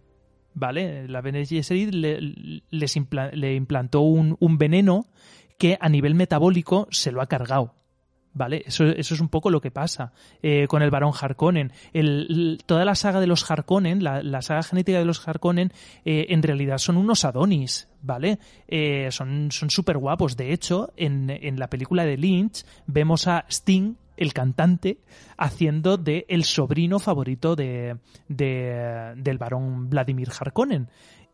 ¿Vale? 0.54 1.08
La 1.08 1.22
Bene 1.22 1.46
Gesserit 1.46 1.94
le, 1.94 2.20
le 2.22 3.54
implantó 3.54 4.02
un, 4.02 4.38
un 4.40 4.58
veneno 4.58 5.06
que 5.60 5.78
a 5.80 5.90
nivel 5.90 6.16
metabólico 6.16 6.88
se 6.90 7.12
lo 7.12 7.22
ha 7.22 7.28
cargado. 7.28 7.76
¿Vale? 8.34 8.64
Eso, 8.68 8.86
eso 8.86 9.16
es 9.16 9.20
un 9.20 9.30
poco 9.30 9.50
lo 9.50 9.62
que 9.62 9.72
pasa 9.72 10.14
eh, 10.44 10.68
con 10.68 10.84
el 10.84 10.92
varón 10.92 11.12
Harkonnen. 11.20 11.72
Toda 12.68 12.86
la 12.86 12.94
saga 12.94 13.20
de 13.20 13.26
los 13.26 13.50
Harkonnen, 13.50 14.04
la, 14.04 14.22
la 14.22 14.44
saga 14.44 14.62
genética 14.62 15.00
de 15.00 15.06
los 15.06 15.28
Harkonnen, 15.28 15.74
eh, 16.06 16.28
en 16.30 16.44
realidad 16.44 16.78
son 16.78 16.98
unos 16.98 17.26
Adonis, 17.26 17.88
¿vale? 18.04 18.38
Eh, 18.68 19.10
son 19.10 19.52
son 19.52 19.72
súper 19.72 19.98
guapos. 19.98 20.38
De 20.38 20.54
hecho, 20.54 20.94
en, 20.98 21.32
en 21.32 21.58
la 21.58 21.68
película 21.68 22.06
de 22.06 22.16
Lynch 22.18 22.64
vemos 22.86 23.28
a 23.28 23.46
Sting, 23.50 23.96
el 24.18 24.34
cantante, 24.34 24.98
haciendo 25.38 25.98
de 25.98 26.26
el 26.28 26.44
sobrino 26.44 27.00
favorito 27.00 27.56
de, 27.56 27.98
de- 28.28 29.14
del 29.18 29.38
varón 29.38 29.90
Vladimir 29.90 30.30
Harkonnen. 30.38 30.90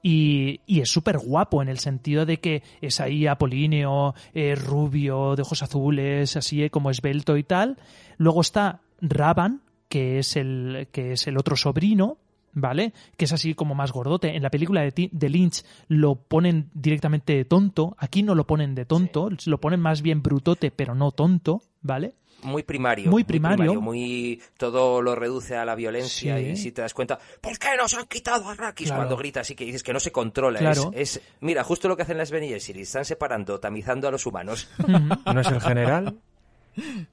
Y, 0.06 0.60
y 0.66 0.82
es 0.82 0.90
súper 0.90 1.18
guapo 1.18 1.62
en 1.62 1.70
el 1.70 1.80
sentido 1.80 2.26
de 2.26 2.38
que 2.42 2.62
es 2.82 3.00
ahí 3.00 3.26
apolíneo, 3.26 4.14
eh, 4.34 4.54
rubio, 4.56 5.36
de 5.38 5.44
ojos 5.44 5.64
azules, 5.64 6.36
así 6.36 6.62
eh, 6.62 6.70
como 6.70 6.90
esbelto 6.90 7.38
y 7.38 7.44
tal. 7.44 7.78
Luego 8.18 8.42
está 8.42 8.82
Raban, 9.00 9.62
que 9.88 10.20
es 10.20 10.36
el, 10.36 10.90
que 10.92 11.14
es 11.14 11.26
el 11.28 11.38
otro 11.38 11.56
sobrino, 11.56 12.18
¿vale? 12.52 12.92
Que 13.16 13.24
es 13.26 13.32
así 13.32 13.54
como 13.54 13.76
más 13.76 13.94
gordote. 13.94 14.36
En 14.36 14.44
la 14.44 14.50
película 14.50 14.82
de, 14.82 15.10
de 15.10 15.30
Lynch 15.30 15.64
lo 15.88 16.16
ponen 16.16 16.70
directamente 16.74 17.34
de 17.38 17.46
tonto. 17.46 17.96
Aquí 17.98 18.24
no 18.24 18.36
lo 18.36 18.46
ponen 18.46 18.76
de 18.76 18.84
tonto, 18.84 19.30
lo 19.46 19.62
ponen 19.62 19.80
más 19.80 20.02
bien 20.02 20.22
brutote, 20.22 20.70
pero 20.70 20.96
no 20.96 21.12
tonto, 21.12 21.62
¿vale? 21.82 22.14
Muy 22.44 22.64
primario. 22.64 23.10
Muy 23.10 23.24
primario. 23.24 23.80
muy 23.82 24.42
todo 24.58 25.02
lo 25.02 25.16
reduce 25.16 25.56
a 25.56 25.66
la 25.66 25.76
violencia 25.76 26.38
Sí. 26.38 26.46
y 26.46 26.58
si 26.58 26.72
te 26.72 26.82
das 26.82 26.94
cuenta, 26.94 27.20
¿por 27.42 27.58
qué 27.58 27.70
nos 27.78 27.94
han 27.94 28.06
quitado 28.06 28.50
a 28.50 28.56
Rakis? 28.56 28.88
Claro. 28.88 29.02
Cuando 29.02 29.18
gritas 29.18 29.50
y 29.50 29.56
que 29.56 29.66
dices 29.66 29.84
que 29.84 29.94
no 29.94 30.00
se 30.00 30.12
controla. 30.12 30.60
Claro. 30.60 30.92
Es, 30.94 31.18
es- 31.18 31.22
mira, 31.42 31.64
justo 31.64 31.88
lo 31.88 31.96
que 31.98 32.04
hacen 32.04 32.18
las 32.18 32.32
Bene 32.32 32.48
Gesserit, 32.50 32.84
están 32.84 33.06
separando, 33.06 33.60
tamizando 33.60 34.08
a 34.08 34.12
los 34.12 34.26
humanos. 34.26 34.70
¿No 34.88 35.40
es 35.42 35.48
el 35.48 35.62
general? 35.62 36.18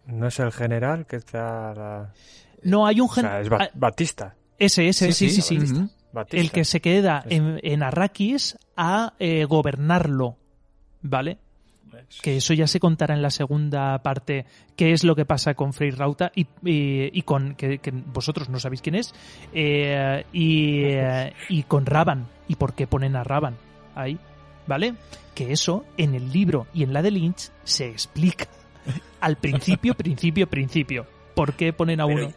¿No 0.06 0.26
es 0.28 0.38
el 0.40 0.52
general 0.52 1.06
que 1.06 1.16
está... 1.16 1.74
la- 1.74 2.12
No 2.62 2.86
hay 2.86 3.00
un 3.00 3.06
O 3.06 3.10
gen... 3.10 3.24
sea, 3.24 3.40
es 3.40 3.48
Ba- 3.48 3.70
Batista. 3.74 4.34
Ese, 4.58 4.88
ese, 4.88 5.12
sí, 5.12 5.30
sí, 5.30 5.42
sí. 5.42 5.88
El 6.32 6.50
que 6.50 6.64
se 6.64 6.80
queda 6.80 7.22
en, 7.28 7.60
en 7.62 7.82
Arrakis 7.82 8.58
a 8.76 9.14
eh, 9.18 9.44
gobernarlo, 9.44 10.36
¿vale? 11.02 11.38
Que 12.22 12.36
eso 12.36 12.54
ya 12.54 12.66
se 12.66 12.80
contará 12.80 13.14
en 13.14 13.22
la 13.22 13.30
segunda 13.30 13.98
parte, 14.02 14.46
qué 14.76 14.92
es 14.92 15.04
lo 15.04 15.14
que 15.16 15.24
pasa 15.24 15.54
con 15.54 15.72
Frey 15.72 15.90
Rauta 15.90 16.30
y, 16.34 16.42
y- 16.64 17.10
y 17.12 17.22
con, 17.22 17.54
que, 17.54 17.78
que 17.78 17.90
vosotros 17.90 18.48
no 18.48 18.58
sabéis 18.58 18.80
quién 18.82 18.94
es, 18.94 19.12
eh, 19.52 20.24
y, 20.32 20.82
eh, 20.84 21.32
y 21.48 21.62
con 21.64 21.86
Raban, 21.86 22.26
y 22.48 22.54
por 22.56 22.74
qué 22.74 22.86
ponen 22.86 23.16
a 23.16 23.24
Raban 23.24 23.56
ahí, 23.94 24.18
¿vale? 24.66 24.94
Que 25.34 25.52
eso 25.52 25.84
en 25.96 26.14
el 26.14 26.32
libro 26.32 26.66
y 26.72 26.82
en 26.84 26.92
la 26.92 27.02
de 27.02 27.10
Lynch 27.10 27.50
se 27.64 27.88
explica 27.88 28.46
al 29.20 29.36
principio, 29.36 29.94
principio, 29.94 30.48
principio. 30.48 31.06
¿Por 31.34 31.54
qué 31.54 31.72
ponen 31.72 32.00
a 32.00 32.06
Pero 32.06 32.26
uno? 32.26 32.32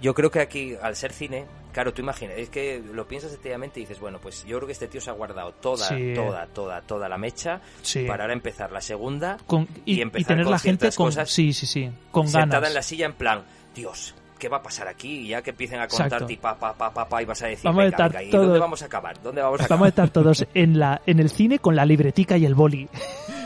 Yo 0.00 0.14
creo 0.14 0.30
que 0.30 0.40
aquí, 0.40 0.74
al 0.82 0.96
ser 0.96 1.12
cine, 1.12 1.44
claro, 1.72 1.92
tú 1.92 2.02
imaginas, 2.02 2.36
es 2.38 2.48
que 2.50 2.82
lo 2.92 3.06
piensas 3.08 3.30
detenidamente 3.32 3.80
y 3.80 3.84
dices, 3.84 3.98
bueno, 3.98 4.18
pues 4.20 4.44
yo 4.44 4.56
creo 4.58 4.66
que 4.66 4.72
este 4.72 4.88
tío 4.88 5.00
se 5.00 5.10
ha 5.10 5.14
guardado 5.14 5.52
toda, 5.52 5.88
Sí. 5.88 6.12
toda, 6.14 6.46
toda, 6.46 6.80
toda 6.82 7.08
la 7.08 7.18
mecha 7.18 7.60
Sí. 7.82 8.04
para 8.04 8.24
ahora 8.24 8.34
empezar 8.34 8.70
la 8.72 8.80
segunda 8.80 9.38
Con- 9.46 9.66
y, 9.84 9.94
y 9.94 9.98
y 9.98 10.00
empezar 10.02 10.28
tener 10.28 10.44
con 10.44 10.52
la 10.52 10.58
gente 10.58 10.90
con 10.92 11.06
cosas 11.06 11.30
sí 11.30 11.52
sí 11.52 11.66
sí 11.66 11.90
con 12.10 12.26
sentada 12.28 12.46
ganas 12.60 12.68
en 12.68 12.74
la 12.74 12.82
silla 12.82 13.06
en 13.06 13.14
plan, 13.14 13.42
Dios, 13.74 14.14
¿qué 14.38 14.48
va 14.48 14.58
a 14.58 14.62
pasar 14.62 14.86
aquí? 14.88 15.20
Y 15.20 15.28
ya 15.28 15.40
que 15.42 15.50
empiecen 15.50 15.80
a 15.80 15.84
Exacto. 15.84 16.02
contarte 16.10 16.32
y 16.32 16.36
pa, 16.36 16.58
pa, 16.58 16.74
pa, 16.74 16.92
pa, 16.92 17.08
pa, 17.08 17.22
y 17.22 17.24
vas 17.24 17.40
a 17.42 17.46
decir, 17.46 17.64
Vamos 17.64 17.80
a 17.80 17.84
venga, 17.84 17.96
estar 17.96 18.10
venga, 18.12 18.22
¿y 18.24 18.30
todos- 18.30 18.44
dónde 18.46 18.58
vamos 18.60 18.82
a 18.82 18.86
acabar? 18.86 19.22
¿Dónde 19.22 19.40
vamos 19.42 19.60
a 19.60 19.64
acabar? 19.64 19.78
vamos 19.78 19.86
a 19.86 19.88
estar 19.88 20.10
todos 20.10 20.46
en 20.54 20.78
la 20.78 21.00
en 21.06 21.20
el 21.20 21.30
cine 21.30 21.58
con 21.58 21.74
la 21.76 21.84
libretica 21.86 22.36
y 22.36 22.44
el 22.44 22.54
boli 22.54 22.88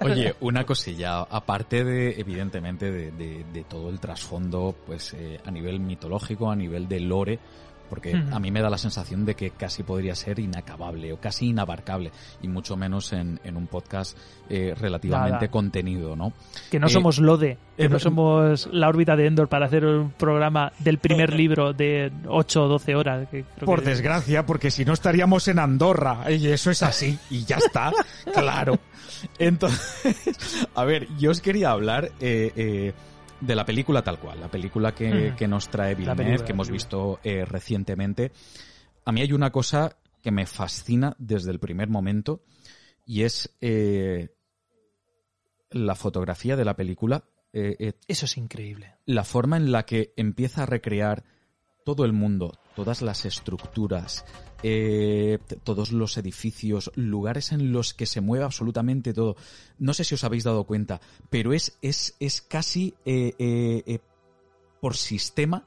Oye, 0.00 0.34
una 0.40 0.64
cosilla, 0.64 1.20
aparte 1.22 1.84
de, 1.84 2.20
evidentemente, 2.20 2.90
de, 2.90 3.10
de- 3.12 3.44
de 3.52 3.64
todo 3.64 3.90
el 3.90 4.00
trasfondo, 4.00 4.74
pues 4.86 5.14
eh, 5.14 5.40
a 5.44 5.50
nivel 5.50 5.80
mitológico, 5.80 6.50
a 6.50 6.56
nivel 6.56 6.88
de 6.88 7.00
lore, 7.00 7.38
porque 7.94 8.12
a 8.32 8.40
mí 8.40 8.50
me 8.50 8.60
da 8.60 8.68
la 8.68 8.76
sensación 8.78 9.24
de 9.24 9.36
que 9.36 9.50
casi 9.50 9.84
podría 9.84 10.16
ser 10.16 10.40
inacabable 10.40 11.12
o 11.12 11.18
casi 11.20 11.46
inabarcable, 11.50 12.10
y 12.42 12.48
mucho 12.48 12.76
menos 12.76 13.12
en, 13.12 13.38
en 13.44 13.56
un 13.56 13.68
podcast 13.68 14.18
eh, 14.48 14.74
relativamente 14.76 15.32
Nada. 15.36 15.48
contenido, 15.48 16.16
¿no? 16.16 16.32
que 16.72 16.80
no 16.80 16.88
Eh, 16.88 16.90
somos 16.90 17.18
Lode 17.20 17.56
que 17.76 17.84
eh, 17.84 17.88
no 17.88 17.98
somos 18.00 18.68
la 18.72 18.88
órbita 18.88 19.14
de 19.16 19.26
Endor 19.26 19.48
para 19.48 19.66
hacer 19.66 19.84
un 19.84 20.10
programa 20.10 20.72
del 20.80 20.98
primer 20.98 21.32
libro 21.34 21.72
de 21.72 22.10
8 22.26 22.64
o 22.64 22.68
12 22.68 22.94
horas 22.96 23.28
que 23.28 23.44
creo 23.54 23.66
Por 23.66 23.82
que- 23.84 23.90
desgracia, 23.90 24.44
porque 24.44 24.70
si 24.72 24.84
no 24.84 24.92
estaríamos 24.92 25.46
en 25.48 25.58
Andorra. 25.60 26.30
Y 26.32 26.48
eso 26.48 26.70
es 26.72 26.82
así. 26.82 27.16
Y 27.30 27.44
ya 27.44 27.56
está. 27.58 27.92
Claro. 28.34 28.78
Entonces, 29.38 30.66
a 30.74 30.84
ver, 30.84 31.06
yo 31.18 31.30
os 31.30 31.40
quería 31.40 31.70
hablar 31.70 32.10
eh, 32.20 32.52
eh, 32.56 32.92
de 33.44 33.54
la 33.54 33.64
película 33.64 34.02
tal 34.02 34.18
cual, 34.18 34.40
la 34.40 34.50
película 34.50 34.94
que, 34.94 35.34
que 35.36 35.48
nos 35.48 35.68
trae 35.68 35.94
Villeneuve, 35.94 36.44
que 36.44 36.52
hemos 36.52 36.70
visto 36.70 37.20
eh, 37.22 37.44
recientemente. 37.44 38.32
A 39.04 39.12
mí 39.12 39.20
hay 39.20 39.32
una 39.32 39.50
cosa 39.50 39.96
que 40.22 40.30
me 40.30 40.46
fascina 40.46 41.14
desde 41.18 41.50
el 41.50 41.60
primer 41.60 41.88
momento 41.88 42.42
y 43.04 43.22
es 43.22 43.54
eh, 43.60 44.34
la 45.70 45.94
fotografía 45.94 46.56
de 46.56 46.64
la 46.64 46.74
película, 46.74 47.24
eh, 47.52 47.92
eso 48.08 48.24
es 48.24 48.36
increíble. 48.36 48.94
la 49.04 49.24
forma 49.24 49.56
en 49.56 49.70
la 49.70 49.84
que 49.84 50.12
empieza 50.16 50.62
a 50.62 50.66
recrear 50.66 51.24
todo 51.84 52.04
el 52.04 52.12
mundo, 52.12 52.58
todas 52.74 53.02
las 53.02 53.24
estructuras, 53.26 54.24
eh, 54.62 55.38
todos 55.62 55.92
los 55.92 56.16
edificios, 56.16 56.90
lugares 56.94 57.52
en 57.52 57.72
los 57.72 57.92
que 57.92 58.06
se 58.06 58.22
mueve 58.22 58.44
absolutamente 58.44 59.12
todo. 59.12 59.36
No 59.78 59.92
sé 59.92 60.04
si 60.04 60.14
os 60.14 60.24
habéis 60.24 60.44
dado 60.44 60.64
cuenta, 60.64 61.00
pero 61.30 61.52
es, 61.52 61.78
es, 61.82 62.16
es 62.18 62.40
casi 62.40 62.94
eh, 63.04 63.34
eh, 63.38 63.82
eh, 63.86 63.98
por 64.80 64.96
sistema. 64.96 65.66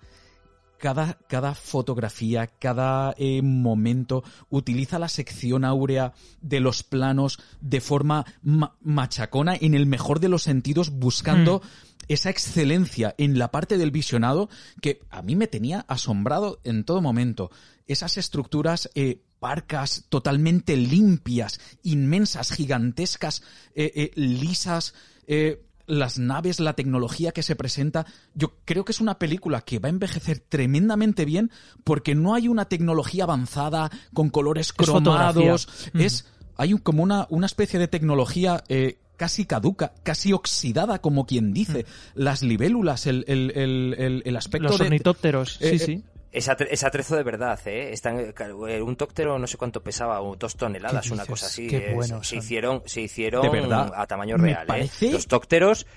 Cada, 0.77 1.17
cada 1.27 1.55
fotografía, 1.55 2.47
cada 2.47 3.13
eh, 3.17 3.41
momento 3.41 4.23
utiliza 4.49 4.99
la 4.99 5.09
sección 5.09 5.65
áurea 5.65 6.13
de 6.41 6.59
los 6.59 6.83
planos 6.83 7.39
de 7.61 7.81
forma 7.81 8.25
ma- 8.41 8.75
machacona 8.81 9.55
en 9.59 9.73
el 9.73 9.85
mejor 9.85 10.19
de 10.19 10.29
los 10.29 10.43
sentidos, 10.43 10.91
buscando 10.91 11.61
esa 12.07 12.29
excelencia 12.29 13.15
en 13.17 13.37
la 13.37 13.51
parte 13.51 13.77
del 13.77 13.91
visionado 13.91 14.49
que 14.81 15.01
a 15.09 15.21
mí 15.21 15.35
me 15.35 15.47
tenía 15.47 15.85
asombrado 15.89 16.59
en 16.63 16.83
todo 16.85 17.01
momento. 17.01 17.51
Esas 17.85 18.17
estructuras 18.17 18.89
eh, 18.95 19.21
parcas, 19.39 20.05
totalmente 20.09 20.77
limpias, 20.77 21.59
inmensas, 21.83 22.51
gigantescas, 22.51 23.43
eh, 23.75 23.91
eh, 23.95 24.11
lisas, 24.15 24.93
eh, 25.27 25.66
las 25.87 26.19
naves, 26.19 26.59
la 26.59 26.73
tecnología 26.73 27.31
que 27.31 27.41
se 27.43 27.55
presenta. 27.55 28.05
Yo 28.35 28.53
creo 28.65 28.85
que 28.85 28.91
es 28.91 29.01
una 29.01 29.17
película 29.17 29.61
que 29.61 29.79
va 29.79 29.87
a 29.87 29.89
envejecer 29.89 30.39
tremendamente 30.39 31.25
bien 31.25 31.49
porque 31.83 32.13
no 32.13 32.35
hay 32.35 32.47
una 32.47 32.65
tecnología 32.65 33.23
avanzada 33.23 33.89
con 34.13 34.29
colores 34.29 34.73
cromados. 34.73 35.67
Es, 35.95 36.25
hay 36.57 36.73
un- 36.73 36.79
como 36.79 37.01
una, 37.03 37.25
una 37.29 37.45
especie 37.45 37.79
de 37.79 37.87
tecnología 37.87 38.63
eh, 38.67 38.99
casi 39.15 39.45
caduca, 39.45 39.93
casi 40.03 40.33
oxidada, 40.33 40.99
como 40.99 41.25
quien 41.25 41.53
dice. 41.53 41.85
Las 42.15 42.43
libélulas, 42.43 43.07
el, 43.07 43.23
el, 43.27 43.51
el, 43.55 44.21
el- 44.25 44.35
aspecto 44.37 44.67
los 44.69 44.77
de... 44.79 44.85
ornitópteros 44.85 45.57
eh, 45.61 45.69
sí 45.69 45.75
eh, 45.75 45.79
sí 45.79 46.03
Es, 46.37 46.47
atre- 46.49 46.67
es 46.69 46.83
atrezo 46.83 47.15
de 47.15 47.23
verdad, 47.23 47.59
¿eh? 47.65 47.91
Están, 47.91 48.19
eh, 48.19 48.81
un 48.81 48.95
tóctero 48.95 49.37
no 49.39 49.47
sé 49.47 49.57
cuánto 49.57 49.81
pesaba, 49.81 50.21
o 50.21 50.35
dos 50.35 50.55
toneladas, 50.55 51.07
¿Qué 51.07 51.13
una 51.13 51.25
cosa 51.25 51.47
así. 51.47 51.67
Qué 51.67 51.93
buenos 51.93 52.27
se 52.27 52.37
hicieron, 52.37 52.83
se 52.85 53.01
hicieron 53.01 53.41
De 53.41 53.49
verdad. 53.49 53.91
a 53.95 54.05
tamaño 54.07 54.37
real, 54.37 54.67
¿eh? 54.75 54.89
Los 55.11 55.27
tócteros, 55.27 55.87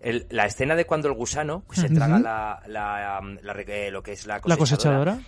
el- 0.00 0.26
la 0.30 0.46
escena 0.46 0.76
de 0.76 0.84
cuando 0.84 1.08
el 1.08 1.14
gusano 1.14 1.64
se 1.72 1.88
traga 1.88 2.18
la, 2.18 2.62
la, 2.66 3.20
la 3.42 3.52
eh, 3.62 3.90
lo 3.90 4.02
que 4.02 4.12
es 4.12 4.26
la 4.26 4.40
la 4.44 4.56
cosechadora. 4.56 5.14
cosechadora 5.16 5.18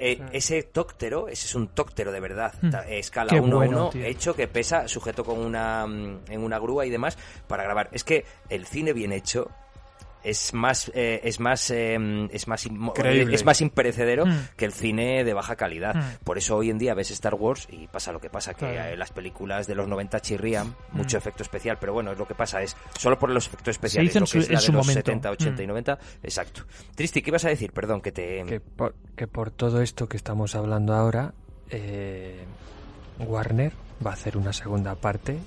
Eh, 0.00 0.20
ese 0.32 0.62
tóctero, 0.62 1.26
ese 1.28 1.46
es 1.46 1.54
un 1.56 1.68
tóctero 1.68 2.12
de 2.12 2.20
verdad, 2.20 2.54
Mm. 2.62 2.70
escala 2.88 3.30
Qué 3.30 3.40
1 3.40 3.56
a 3.56 3.58
bueno, 3.58 3.76
1, 3.86 3.90
tío. 3.90 4.04
hecho 4.04 4.32
que 4.34 4.46
pesa, 4.46 4.86
sujeto 4.86 5.24
con 5.24 5.38
una, 5.40 5.86
mm, 5.88 6.20
en 6.30 6.40
una 6.44 6.58
grúa 6.60 6.86
y 6.86 6.90
demás, 6.90 7.18
para 7.48 7.64
grabar. 7.64 7.88
Es 7.90 8.04
que 8.04 8.24
el 8.48 8.64
cine 8.66 8.92
bien 8.92 9.12
hecho 9.12 9.50
es 10.24 10.52
más, 10.54 10.90
eh, 10.94 11.20
es 11.24 11.40
más, 11.40 11.70
eh, 11.70 11.96
es 12.32 12.48
más, 12.48 12.66
es 12.66 13.44
más 13.44 13.60
imperecedero 13.60 14.26
Mm. 14.26 14.48
que 14.56 14.64
el 14.64 14.72
cine 14.72 15.24
de 15.24 15.32
baja 15.34 15.56
calidad. 15.56 15.94
Mm. 15.94 16.24
Por 16.24 16.38
eso 16.38 16.56
hoy 16.56 16.70
en 16.70 16.78
día 16.78 16.94
ves 16.94 17.10
Star 17.10 17.34
Wars 17.34 17.66
y 17.70 17.86
pasa 17.88 18.12
lo 18.12 18.20
que 18.20 18.28
pasa, 18.30 18.54
que 18.54 18.70
Claro. 18.72 18.96
las 18.96 19.10
películas 19.12 19.66
de 19.66 19.74
los 19.74 19.86
90 19.88 20.20
chirrían, 20.20 20.74
mucho 20.92 21.16
Mm. 21.16 21.18
efecto 21.18 21.42
especial, 21.42 21.78
pero 21.80 21.92
bueno, 21.92 22.12
es 22.12 22.18
lo 22.18 22.26
que 22.26 22.34
pasa, 22.34 22.62
es 22.62 22.76
solo 22.98 23.18
por 23.18 23.30
los 23.30 23.46
efectos 23.46 23.68
especiales, 23.72 24.10
hizo 24.10 24.18
en 24.18 24.22
lo 24.22 24.26
que 24.26 24.30
su- 24.32 24.38
es 24.38 24.48
la 24.48 24.54
en 24.54 24.60
de 24.60 24.66
su 24.66 24.72
los 24.72 24.86
momento. 24.86 24.98
70, 25.10 25.30
80 25.30 25.62
y 25.62 25.66
Mm. 25.66 25.68
90, 25.68 25.98
exacto. 26.22 26.62
Tristi, 26.94 27.22
¿qué 27.22 27.30
ibas 27.30 27.44
a 27.44 27.48
decir? 27.48 27.72
Perdón, 27.72 28.00
que 28.00 28.12
te... 28.12 28.44
Que 28.44 28.60
por, 28.60 28.94
que 29.16 29.26
por 29.26 29.50
todo 29.50 29.80
esto 29.82 30.08
que 30.08 30.16
estamos 30.16 30.54
hablando 30.54 30.94
ahora, 30.94 31.32
eh, 31.70 32.44
Warner 33.18 33.72
va 34.04 34.10
a 34.10 34.14
hacer 34.14 34.36
una 34.36 34.52
segunda 34.52 34.94
parte 34.94 35.38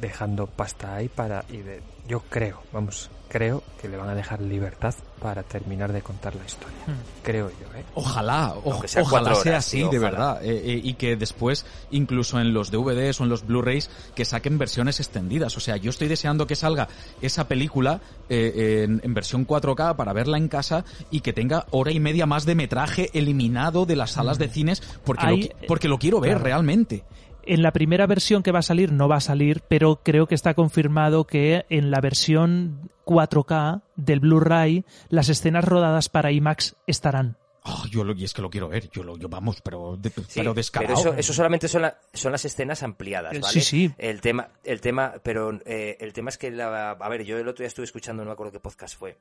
dejando 0.00 0.46
pasta 0.46 0.96
ahí 0.96 1.08
para 1.08 1.44
y 1.48 1.58
de, 1.58 1.80
yo 2.08 2.20
creo, 2.28 2.62
vamos, 2.72 3.10
creo 3.32 3.62
que 3.80 3.88
le 3.88 3.96
van 3.96 4.10
a 4.10 4.14
dejar 4.14 4.42
libertad 4.42 4.94
para 5.18 5.42
terminar 5.42 5.90
de 5.90 6.02
contar 6.02 6.34
la 6.34 6.44
historia. 6.44 6.76
Hmm. 6.86 7.22
Creo 7.22 7.48
yo, 7.48 7.78
¿eh? 7.78 7.82
Ojalá, 7.94 8.52
o- 8.62 8.72
Aunque 8.72 8.88
sea 8.88 9.00
ojalá 9.00 9.34
sea 9.36 9.56
así, 9.56 9.82
sí, 9.82 9.88
de 9.90 9.98
verdad. 9.98 10.44
eh, 10.44 10.50
eh, 10.66 10.80
y 10.84 10.92
que 10.94 11.16
después, 11.16 11.64
incluso 11.90 12.38
en 12.40 12.52
los 12.52 12.70
DVDs 12.70 13.20
o 13.20 13.24
en 13.24 13.30
los 13.30 13.46
Blu-rays, 13.46 13.88
que 14.14 14.26
saquen 14.26 14.58
versiones 14.58 15.00
extendidas. 15.00 15.56
O 15.56 15.60
sea, 15.60 15.78
yo 15.78 15.88
estoy 15.88 16.08
deseando 16.08 16.46
que 16.46 16.56
salga 16.56 16.88
esa 17.22 17.48
película 17.48 18.02
eh, 18.28 18.84
en, 18.86 19.00
en 19.02 19.14
versión 19.14 19.46
4K 19.46 19.96
para 19.96 20.12
verla 20.12 20.36
en 20.36 20.48
casa 20.48 20.84
y 21.10 21.20
que 21.20 21.32
tenga 21.32 21.64
hora 21.70 21.90
y 21.90 22.00
media 22.00 22.26
más 22.26 22.44
de 22.44 22.54
metraje 22.54 23.08
eliminado 23.14 23.86
de 23.86 23.96
las 23.96 24.10
salas 24.10 24.38
de 24.38 24.48
cines 24.48 24.82
porque, 25.04 25.24
lo, 25.26 25.32
Ahí, 25.32 25.50
porque 25.66 25.88
lo 25.88 25.98
quiero 25.98 26.20
ver 26.20 26.32
claro. 26.32 26.44
realmente. 26.44 27.02
En 27.44 27.62
la 27.62 27.72
primera 27.72 28.06
versión 28.06 28.42
que 28.42 28.52
va 28.52 28.60
a 28.60 28.62
salir 28.62 28.92
no 28.92 29.08
va 29.08 29.16
a 29.16 29.20
salir, 29.20 29.62
pero 29.68 29.96
creo 30.02 30.26
que 30.26 30.34
está 30.34 30.54
confirmado 30.54 31.26
que 31.26 31.64
en 31.70 31.90
la 31.90 32.00
versión 32.00 32.90
4K 33.04 33.82
del 33.96 34.20
Blu-ray 34.20 34.84
las 35.08 35.28
escenas 35.28 35.64
rodadas 35.64 36.08
para 36.08 36.30
IMAX 36.32 36.76
estarán. 36.86 37.36
Oh, 37.64 37.84
yo 37.88 38.02
lo, 38.02 38.12
y 38.12 38.24
es 38.24 38.34
que 38.34 38.42
lo 38.42 38.50
quiero 38.50 38.68
ver. 38.68 38.90
Yo 38.90 39.04
lo, 39.04 39.16
yo 39.16 39.28
vamos, 39.28 39.60
pero, 39.62 39.96
de- 39.96 40.10
Sí, 40.10 40.22
pero 40.34 40.52
descarado. 40.52 40.94
eso, 40.94 41.14
eso 41.14 41.32
solamente 41.32 41.68
son, 41.68 41.82
la- 41.82 41.96
son 42.12 42.32
las 42.32 42.44
escenas 42.44 42.82
ampliadas, 42.82 43.34
Eh, 43.34 43.38
¿vale? 43.40 43.52
sí, 43.52 43.60
sí. 43.60 43.92
El 43.98 44.20
tema, 44.20 44.48
el 44.64 44.80
tema, 44.80 45.14
pero 45.22 45.52
eh, 45.64 45.96
el 46.00 46.12
tema 46.12 46.30
es 46.30 46.38
que 46.38 46.50
la, 46.50 46.90
a 46.92 47.08
ver, 47.08 47.22
yo 47.24 47.38
el 47.38 47.46
otro 47.46 47.62
día 47.62 47.68
estuve 47.68 47.84
escuchando, 47.84 48.24
no 48.24 48.30
me 48.30 48.32
acuerdo 48.32 48.52
qué 48.52 48.58
podcast 48.60 48.98
fue. 48.98 49.16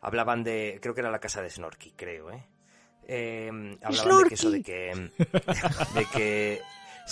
Hablaban 0.00 0.44
de, 0.44 0.78
creo 0.80 0.94
que 0.94 1.00
era 1.00 1.10
la 1.10 1.18
casa 1.18 1.42
de 1.42 1.50
Snorky, 1.50 1.92
creo, 1.96 2.30
¿eh? 2.30 2.44
Eh, 3.08 3.50
hablaban 3.82 4.22
de 4.22 4.28
que 4.28 4.34
eso 4.34 4.50
de 4.50 4.62
que, 4.62 5.10
de 5.94 6.04
que 6.12 6.60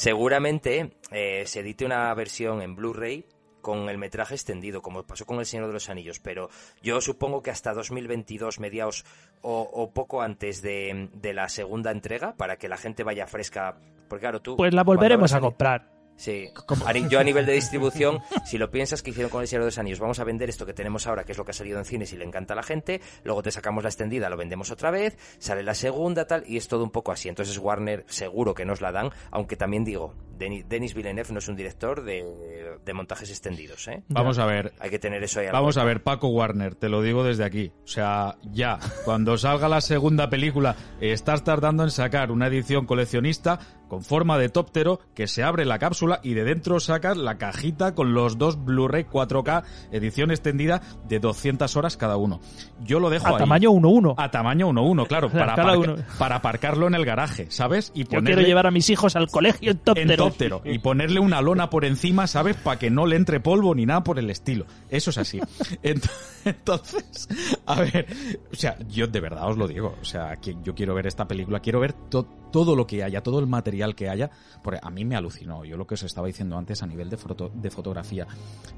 seguramente 0.01 0.93
eh, 1.11 1.43
se 1.45 1.61
edite 1.61 1.85
una 1.85 2.13
versión 2.15 2.63
en 2.63 2.75
Blu-ray 2.75 3.27
con 3.61 3.91
el 3.91 3.99
metraje 3.99 4.35
extendido, 4.35 4.81
como 4.81 5.03
pasó 5.03 5.27
con 5.27 5.39
El 5.41 5.45
Señor 5.45 5.67
de 5.67 5.75
los 5.75 5.91
Anillos, 5.91 6.21
pero 6.21 6.49
yo 6.83 7.03
supongo 7.03 7.43
que 7.43 7.51
hasta 7.51 7.75
2022, 7.75 8.61
mediados 8.61 9.05
o, 9.43 9.61
o 9.61 9.91
poco 9.91 10.23
antes 10.23 10.63
de, 10.63 11.11
de 11.13 11.35
la 11.35 11.51
segunda 11.51 11.91
entrega, 11.91 12.35
para 12.35 12.57
que 12.57 12.71
la 12.71 12.79
gente 12.79 13.05
vaya 13.05 13.27
fresca, 13.27 13.77
porque 14.09 14.23
claro, 14.23 14.41
tú... 14.41 14.57
Pues 14.57 14.73
la 14.73 14.85
volveremos 14.85 15.35
a 15.35 15.41
comprar. 15.41 16.00
Sí, 16.21 16.51
a 16.85 16.93
yo 16.93 17.19
a 17.19 17.25
nivel 17.25 17.47
de 17.47 17.55
distribución, 17.55 18.19
si 18.45 18.59
lo 18.59 18.71
piensas 18.71 19.01
que 19.01 19.09
hicieron 19.09 19.31
con 19.31 19.41
el 19.41 19.49
Señor 19.49 19.63
de 19.63 19.69
los 19.69 19.79
Anillos, 19.79 20.01
vamos 20.01 20.19
a 20.19 20.25
vender 20.25 20.51
esto 20.51 20.67
que 20.67 20.75
tenemos 20.75 21.07
ahora, 21.07 21.25
que 21.25 21.33
es 21.33 21.39
lo 21.39 21.47
que 21.47 21.53
ha 21.53 21.55
salido 21.55 21.79
en 21.79 21.87
cines 21.87 22.13
y 22.13 22.19
le 22.19 22.27
encanta 22.27 22.53
a 22.53 22.57
la 22.57 22.63
gente, 22.63 23.01
luego 23.25 23.43
te 23.43 23.51
sacamos 23.51 23.85
la 23.85 23.89
extendida, 23.89 24.29
lo 24.29 24.37
vendemos 24.37 24.71
otra 24.71 24.91
vez, 24.91 25.17
sale 25.39 25.63
la 25.63 25.73
segunda, 25.73 26.27
tal, 26.27 26.45
y 26.47 26.59
es 26.59 26.69
todo 26.69 26.85
un 26.85 26.91
poco 26.91 27.11
así. 27.11 27.31
Entonces 27.31 27.57
Warner 27.57 28.05
seguro 28.07 28.53
que 28.53 28.67
nos 28.67 28.83
la 28.83 28.93
dan, 28.93 29.09
aunque 29.31 29.57
también 29.57 29.83
digo, 29.83 30.15
Denis, 30.37 30.95
Villeneuve 30.95 31.33
no 31.33 31.39
es 31.39 31.49
un 31.49 31.57
director 31.57 32.03
de, 32.03 32.77
de 32.85 32.93
montajes 32.93 33.31
extendidos, 33.31 33.89
¿eh? 33.89 34.03
Vamos 34.09 34.39
a 34.39 34.47
ver. 34.47 34.73
Hay 34.79 34.89
que 34.89 34.99
tener 34.99 35.23
eso 35.23 35.41
ahí. 35.41 35.47
al 35.47 35.53
Vamos 35.53 35.77
a 35.77 35.85
ver, 35.85 36.03
Paco 36.03 36.29
Warner, 36.29 36.75
te 36.75 36.89
lo 36.89 37.03
digo 37.03 37.25
desde 37.25 37.45
aquí. 37.45 37.73
O 37.85 37.89
sea, 37.89 38.37
ya, 38.43 38.79
cuando 39.05 39.37
salga 39.37 39.69
la 39.69 39.83
segunda 39.83 40.31
película, 40.31 40.77
estás 41.01 41.45
tardando 41.45 41.83
en 41.83 41.91
sacar 41.91 42.31
una 42.31 42.47
edición 42.47 42.87
coleccionista 42.87 43.80
con 43.91 44.03
forma 44.03 44.39
de 44.39 44.49
tóptero 44.49 45.01
que 45.15 45.27
se 45.27 45.43
abre 45.43 45.67
la 45.67 45.79
cápsula 45.79 46.21
y 46.23 46.33
de 46.33 46.45
dentro 46.45 46.81
sacas 46.81 47.19
la 47.19 47.37
cajita 47.37 47.95
con 47.95 48.15
los 48.15 48.39
dos 48.39 48.65
Blu-ray 48.65 49.05
4K 49.05 49.65
edición 49.93 50.31
extendida 50.31 50.81
de 51.09 51.19
200 51.21 51.77
horas 51.77 51.99
cada 51.99 52.17
uno. 52.17 52.41
Yo 52.83 53.01
lo 53.01 53.11
dejo 53.11 53.27
A 53.27 53.31
ahí. 53.31 53.37
tamaño 53.39 53.71
1-1. 53.73 54.15
A 54.17 54.31
tamaño 54.31 54.71
1-1, 54.71 55.07
claro, 55.09 55.29
para, 55.33 55.53
aparca- 55.55 55.79
uno. 55.79 55.97
para 56.19 56.37
aparcarlo 56.37 56.87
en 56.87 56.95
el 56.95 57.05
garaje, 57.05 57.47
¿sabes? 57.51 57.91
Y 57.95 58.05
Yo 58.05 58.09
quiero 58.11 58.23
ponerle- 58.25 58.47
llevar 58.47 58.67
a 58.69 58.71
mis 58.71 58.89
hijos 58.89 59.17
al 59.17 59.29
colegio 59.29 59.73
en 59.73 59.77
en 59.79 59.83
tóptero. 59.85 60.25
tóptero 60.25 60.63
y 60.65 60.79
ponerle 60.79 61.21
una 61.21 61.43
lona 61.43 61.69
por 61.69 61.85
encima, 61.85 62.27
¿sabes? 62.29 62.57
Para 62.57 62.79
que 62.79 62.89
no 62.91 63.05
le 63.07 63.17
entre 63.17 63.41
polvo 63.41 63.75
ni 63.75 63.85
nada 63.87 64.05
por 64.05 64.19
el 64.21 64.31
estilo. 64.31 64.67
Eso 64.89 65.11
es 65.11 65.19
así. 65.19 65.41
Ent- 65.83 66.09
Entonces, 66.45 67.29
a 67.67 67.81
ver, 67.81 68.07
o 68.53 68.55
sea, 68.55 68.77
yo 68.89 69.07
de 69.07 69.21
verdad 69.21 69.49
os 69.49 69.57
lo 69.59 69.67
digo, 69.67 69.97
o 70.01 70.05
sea, 70.05 70.39
yo 70.63 70.75
quiero 70.75 70.95
ver 70.95 71.07
esta 71.07 71.27
película, 71.27 71.61
quiero 71.61 71.81
ver 71.81 71.93
to- 71.93 72.27
todo 72.53 72.75
lo 72.77 72.87
que 72.87 73.03
haya, 73.05 73.23
todo 73.23 73.39
el 73.41 73.47
material 73.47 73.80
que 73.95 74.09
haya, 74.09 74.31
porque 74.63 74.81
a 74.83 74.91
mí 74.91 75.05
me 75.05 75.17
alucinó, 75.17 75.65
yo 75.65 75.77
lo 75.77 75.87
que 75.87 75.95
os 75.95 76.03
estaba 76.03 76.27
diciendo 76.27 76.57
antes 76.57 76.83
a 76.83 76.87
nivel 76.87 77.11
de, 77.11 77.17
foto- 77.17 77.51
de 77.55 77.71
fotografía, 77.71 78.27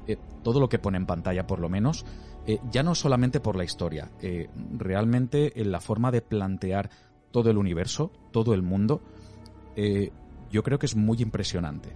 eh, 0.07 0.17
todo 0.43 0.59
lo 0.59 0.67
que 0.69 0.79
pone 0.79 0.97
en 0.97 1.05
pantalla 1.05 1.45
por 1.45 1.59
lo 1.59 1.69
menos, 1.69 2.05
eh, 2.47 2.59
ya 2.71 2.83
no 2.83 2.95
solamente 2.95 3.39
por 3.39 3.55
la 3.55 3.63
historia, 3.63 4.09
eh, 4.21 4.49
realmente 4.77 5.59
en 5.61 5.71
la 5.71 5.79
forma 5.79 6.11
de 6.11 6.21
plantear 6.21 6.89
todo 7.31 7.49
el 7.49 7.57
universo, 7.57 8.11
todo 8.31 8.53
el 8.53 8.61
mundo, 8.61 9.01
yo 10.51 10.61
creo 10.63 10.77
que 10.79 10.85
es 10.85 10.95
muy 10.95 11.17
impresionante. 11.21 11.89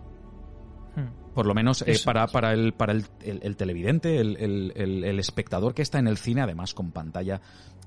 Hmm. 0.96 1.34
Por 1.36 1.46
lo 1.46 1.54
menos 1.54 1.84
eh, 1.84 1.92
para, 2.04 2.26
para, 2.28 2.54
el, 2.54 2.74
para 2.74 2.94
el, 2.94 3.06
el- 3.22 3.40
el 3.44 3.56
televidente, 3.56 4.18
el, 4.20 4.36
el- 4.38 4.74
el- 4.76 5.04
el 5.04 5.20
espectador 5.20 5.76
que 5.76 5.84
está 5.84 6.00
en 6.00 6.08
el 6.08 6.18
cine, 6.18 6.42
además 6.42 6.74
con 6.74 6.92
pantalla 6.92 7.40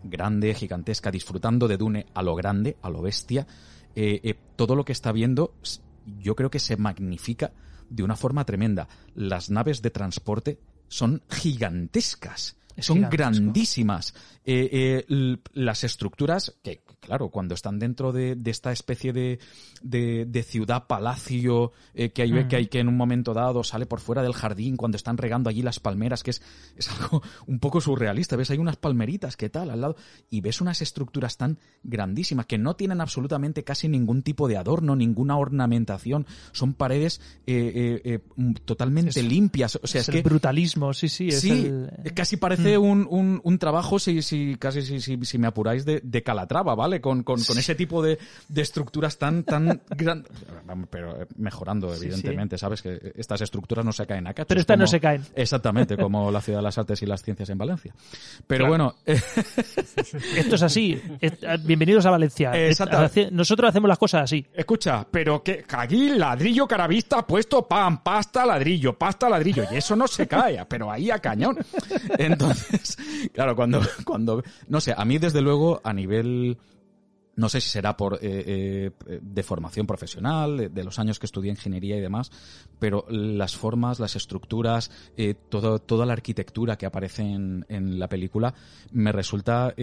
grande, 0.05 0.55
gigantesca, 0.55 1.11
disfrutando 1.11 1.67
de 1.67 1.77
Dune 1.77 2.07
a 2.15 2.23
lo 2.23 2.37
grande, 2.37 2.77
a 2.83 2.89
lo 2.91 3.03
bestia, 3.03 3.47
eh, 3.95 4.21
eh, 4.23 4.35
todo 4.57 4.75
lo 4.75 4.85
que 4.85 4.93
está 4.93 5.13
viendo, 5.13 5.55
yo 6.19 6.37
creo 6.37 6.51
que 6.51 6.59
se 6.59 6.77
magnifica 6.77 7.53
de 7.89 8.03
una 8.03 8.17
forma 8.17 8.45
tremenda. 8.45 8.89
Las 9.15 9.51
naves 9.51 9.83
de 9.83 9.91
transporte 9.91 10.59
son 10.89 11.23
gigantescas. 11.29 12.57
Es 12.77 12.87
son 12.87 12.99
gigantesco. 12.99 13.23
grandísimas. 13.23 14.15
Eh, 14.45 15.05
eh, 15.09 15.37
las 15.53 15.85
estructuras, 15.85 16.57
que 16.63 16.83
claro, 17.01 17.31
cuando 17.31 17.55
están 17.55 17.79
dentro 17.79 18.13
de, 18.13 18.35
de 18.37 18.51
esta 18.51 18.71
especie 18.73 19.13
de, 19.13 19.39
de, 19.83 20.27
de 20.27 20.43
ciudad 20.43 20.87
palacio 20.87 21.73
eh, 21.95 22.11
que, 22.11 22.23
hay, 22.23 22.33
Mm. 22.33 22.49
que 22.49 22.57
hay 22.57 22.67
que 22.67 22.79
en 22.79 22.89
un 22.89 22.97
momento 22.97 23.33
dado 23.35 23.65
sale 23.65 23.87
por 23.87 24.01
fuera 24.01 24.23
del 24.23 24.35
jardín 24.35 24.77
cuando 24.77 24.97
están 24.97 25.17
regando 25.17 25.49
allí 25.51 25.63
las 25.63 25.81
palmeras, 25.81 26.23
que 26.23 26.31
es, 26.31 26.43
es 26.77 26.89
algo 27.01 27.23
un 27.47 27.59
poco 27.59 27.81
surrealista. 27.81 28.37
Ves, 28.37 28.51
hay 28.51 28.59
unas 28.59 28.77
palmeritas, 28.77 29.37
¿qué 29.37 29.49
tal? 29.49 29.71
Al 29.71 29.81
lado. 29.81 29.97
Y 30.29 30.41
ves 30.43 30.61
unas 30.61 30.83
estructuras 30.83 31.37
tan 31.37 31.59
grandísimas 31.83 32.47
que 32.47 32.59
no 32.59 32.77
tienen 32.77 33.01
absolutamente 33.01 33.65
casi 33.65 33.89
ningún 33.89 34.23
tipo 34.23 34.47
de 34.47 34.59
adorno, 34.59 34.95
ninguna 34.95 35.37
ornamentación. 35.39 36.27
Son 36.53 36.75
paredes 36.75 37.21
eh, 37.47 38.01
eh, 38.05 38.19
mm, 38.37 38.53
totalmente 38.67 39.19
Es- 39.21 39.25
limpias. 39.27 39.77
O 39.83 39.87
sea, 39.87 40.03
es 40.03 40.09
es, 40.09 40.15
el 40.15 40.23
que 40.23 40.29
brutalismo, 40.29 40.93
sí, 40.93 41.09
sí. 41.09 41.29
Es 41.29 41.41
sí, 41.41 41.51
el- 41.67 42.13
casi 42.15 42.37
parece 42.37 42.77
un, 42.79 43.07
un, 43.11 43.41
un 43.43 43.59
trabajo, 43.59 43.99
si, 43.99 44.21
si, 44.23 44.57
casi 44.57 44.83
si, 44.83 45.01
si, 45.01 45.19
si 45.25 45.39
me 45.39 45.47
apuráis, 45.47 45.85
de, 45.85 46.01
de 46.05 46.23
Calatrava, 46.23 46.75
¿vale? 46.75 46.90
Con, 46.99 47.23
con, 47.23 47.43
con 47.45 47.59
ese 47.59 47.75
tipo 47.75 48.03
de, 48.03 48.19
de 48.49 48.63
estructuras 48.63 49.19
tan, 49.19 49.45
tan 49.45 49.83
grandes. 49.91 50.33
Pero 50.89 51.23
eh, 51.23 51.27
mejorando, 51.37 51.95
Sí, 51.95 52.07
evidentemente, 52.07 52.57
¿sabes? 52.57 52.81
Que 52.81 53.13
estas 53.17 53.43
estructuras 53.43 53.85
no 53.85 53.93
se 53.93 54.07
caen 54.07 54.27
a 54.27 54.33
cachos. 54.33 54.49
Pero 54.49 54.61
estas 54.61 54.79
no 54.79 54.87
se 54.87 54.99
caen. 54.99 55.23
Exactamente, 55.35 55.97
como 55.99 56.31
la 56.33 56.41
Ciudad 56.41 56.61
de 56.61 56.63
las 56.65 56.79
Artes 56.79 57.03
y 57.03 57.07
las 57.07 57.23
Ciencias 57.23 57.51
en 57.51 57.59
Valencia. 57.59 57.95
Pero 58.47 58.67
bueno, 58.69 58.95
eh, 59.07 59.21
Esto 60.37 60.55
es 60.55 60.63
así. 60.63 61.01
Es- 61.21 61.39
Bienvenidos 61.65 62.07
a 62.07 62.11
Valencia. 62.11 62.53
Nosotros 63.31 63.69
hacemos 63.69 63.89
las 63.89 63.99
cosas 63.99 64.23
así. 64.23 64.47
Escucha, 64.55 65.07
pero 65.11 65.43
que 65.43 65.65
aquí 65.69 66.09
ladrillo 66.11 66.67
caravista 66.67 67.27
puesto 67.27 67.67
pan, 67.69 68.03
pasta, 68.03 68.47
ladrillo, 68.47 68.97
pasta, 68.97 69.29
ladrillo. 69.29 69.65
Y 69.71 69.77
eso 69.77 69.95
no 69.97 70.07
se 70.09 70.27
cae, 70.27 70.65
pero 70.67 70.91
ahí 70.91 71.11
a 71.11 71.19
cañón. 71.19 71.59
Entonces, 72.19 72.97
claro, 73.33 73.55
cuando, 73.57 73.81
cuando, 74.05 74.43
no 74.69 74.81
sé, 74.81 74.95
a 74.97 75.05
mí 75.05 75.19
desde 75.19 75.41
luego 75.41 75.81
a 75.85 75.93
nivel, 75.93 76.57
no 77.41 77.49
sé 77.49 77.61
si 77.61 77.69
será 77.71 77.97
por 77.97 78.15
eh, 78.23 78.91
eh, 79.07 79.21
de 79.23 79.43
formación 79.43 79.87
profesional, 79.87 80.57
de, 80.57 80.69
de 80.69 80.85
los 80.85 80.99
años 80.99 81.19
que 81.19 81.27
estudié 81.27 81.51
ingeniería 81.51 81.97
y 81.97 82.01
demás, 82.01 82.31
pero 82.79 83.05
las 83.09 83.57
formas, 83.57 83.99
las 84.01 84.15
estructuras, 84.17 84.91
eh, 85.17 85.35
todo, 85.49 85.79
toda 85.79 86.05
la 86.07 86.13
arquitectura 86.13 86.77
que 86.77 86.87
aparece 86.87 87.23
en, 87.23 87.65
en 87.69 87.99
la 87.99 88.09
película 88.09 88.55
me 88.93 89.13
resulta 89.13 89.75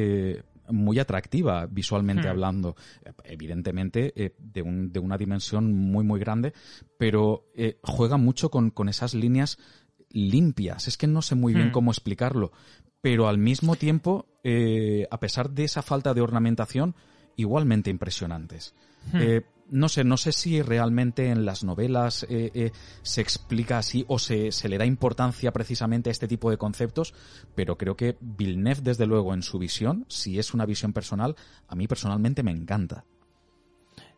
muy 0.69 0.99
atractiva 0.99 1.65
visualmente 1.65 2.27
Hmm. 2.27 2.31
hablando. 2.31 2.75
Evidentemente, 3.23 4.11
eh, 4.15 4.35
de, 4.37 4.61
un- 4.61 4.91
de 4.91 4.99
una 4.99 5.17
dimensión 5.17 5.73
muy, 5.73 6.03
muy 6.03 6.19
grande, 6.19 6.53
pero 6.97 7.45
eh, 7.55 7.79
juega 7.83 8.17
mucho 8.17 8.49
con, 8.49 8.71
con 8.71 8.89
esas 8.89 9.13
líneas 9.13 9.57
limpias. 10.11 10.87
Es 10.87 10.97
que 10.97 11.07
no 11.07 11.21
sé 11.21 11.35
muy 11.35 11.53
bien 11.53 11.69
Hmm. 11.69 11.71
cómo 11.71 11.91
explicarlo. 11.91 12.51
Pero 13.01 13.27
al 13.27 13.37
mismo 13.37 13.75
tiempo, 13.75 14.25
eh, 14.43 15.07
a 15.11 15.19
pesar 15.19 15.51
de 15.51 15.63
esa 15.63 15.81
falta 15.81 16.13
de 16.13 16.21
ornamentación, 16.21 16.95
igualmente 17.37 17.89
impresionantes. 17.89 18.73
Hmm. 19.13 19.21
Eh, 19.21 19.45
no 19.69 19.89
sé, 19.89 20.03
no 20.03 20.17
sé 20.17 20.31
si 20.31 20.61
realmente 20.61 21.29
en 21.29 21.45
las 21.45 21.63
novelas 21.63 22.23
eh, 22.29 22.51
eh, 22.53 22.71
se 23.01 23.21
explica 23.21 23.77
así 23.77 24.05
o 24.07 24.17
se, 24.17 24.51
se 24.51 24.69
le 24.69 24.77
da 24.77 24.85
importancia 24.85 25.51
precisamente 25.51 26.09
a 26.09 26.11
este 26.11 26.27
tipo 26.27 26.49
de 26.49 26.57
conceptos, 26.57 27.13
pero 27.55 27.77
creo 27.77 27.95
que 27.95 28.17
Villeneuve, 28.19 28.81
desde 28.81 29.05
luego, 29.05 29.33
en 29.33 29.41
su 29.41 29.59
visión, 29.59 30.05
si 30.07 30.39
es 30.39 30.53
una 30.53 30.65
visión 30.65 30.93
personal, 30.93 31.35
a 31.67 31.75
mí 31.75 31.87
personalmente 31.87 32.43
me 32.43 32.51
encanta. 32.51 33.05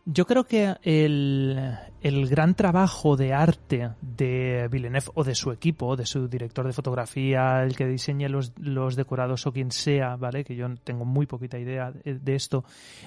Yo 0.06 0.26
creo 0.26 0.46
que 0.46 0.76
el, 0.82 1.78
el, 2.02 2.28
gran 2.28 2.56
trabajo 2.56 3.16
de 3.16 3.34
arte 3.34 3.92
de 4.02 4.68
Villeneuve 4.72 5.12
o 5.14 5.24
de 5.24 5.36
su 5.36 5.52
equipo, 5.52 5.96
de 5.96 6.06
su 6.06 6.28
director 6.28 6.66
de 6.66 6.74
fotografía, 6.74 7.64
el 7.64 7.76
que 7.76 7.86
diseñe 7.86 8.28
los, 8.28 8.54
los 8.58 8.96
decorados 8.96 9.46
o 9.46 9.52
quien 9.52 9.72
sea, 9.72 10.16
¿vale? 10.16 10.44
Que 10.44 10.56
yo 10.56 10.68
tengo 10.84 11.06
muy 11.06 11.28
poquita 11.28 11.60
idea 11.60 11.92
de 11.92 12.36
esto, 12.36 12.64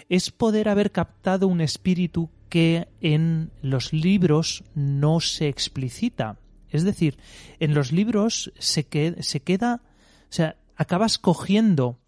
es 0.08 0.30
poder 0.30 0.68
haber 0.68 0.92
captado 0.92 1.48
un 1.48 1.60
espíritu 1.60 2.30
que 2.48 2.88
en 3.00 3.50
los 3.62 3.92
libros 3.92 4.62
no 4.74 5.20
se 5.20 5.48
explicita. 5.48 6.38
Es 6.70 6.84
decir, 6.84 7.18
en 7.58 7.74
los 7.74 7.92
libros 7.92 8.52
se, 8.58 8.86
se 9.20 9.40
queda, 9.40 9.80
o 9.84 10.32
sea, 10.32 10.56
acabas 10.76 11.18
cogiendo 11.18 11.98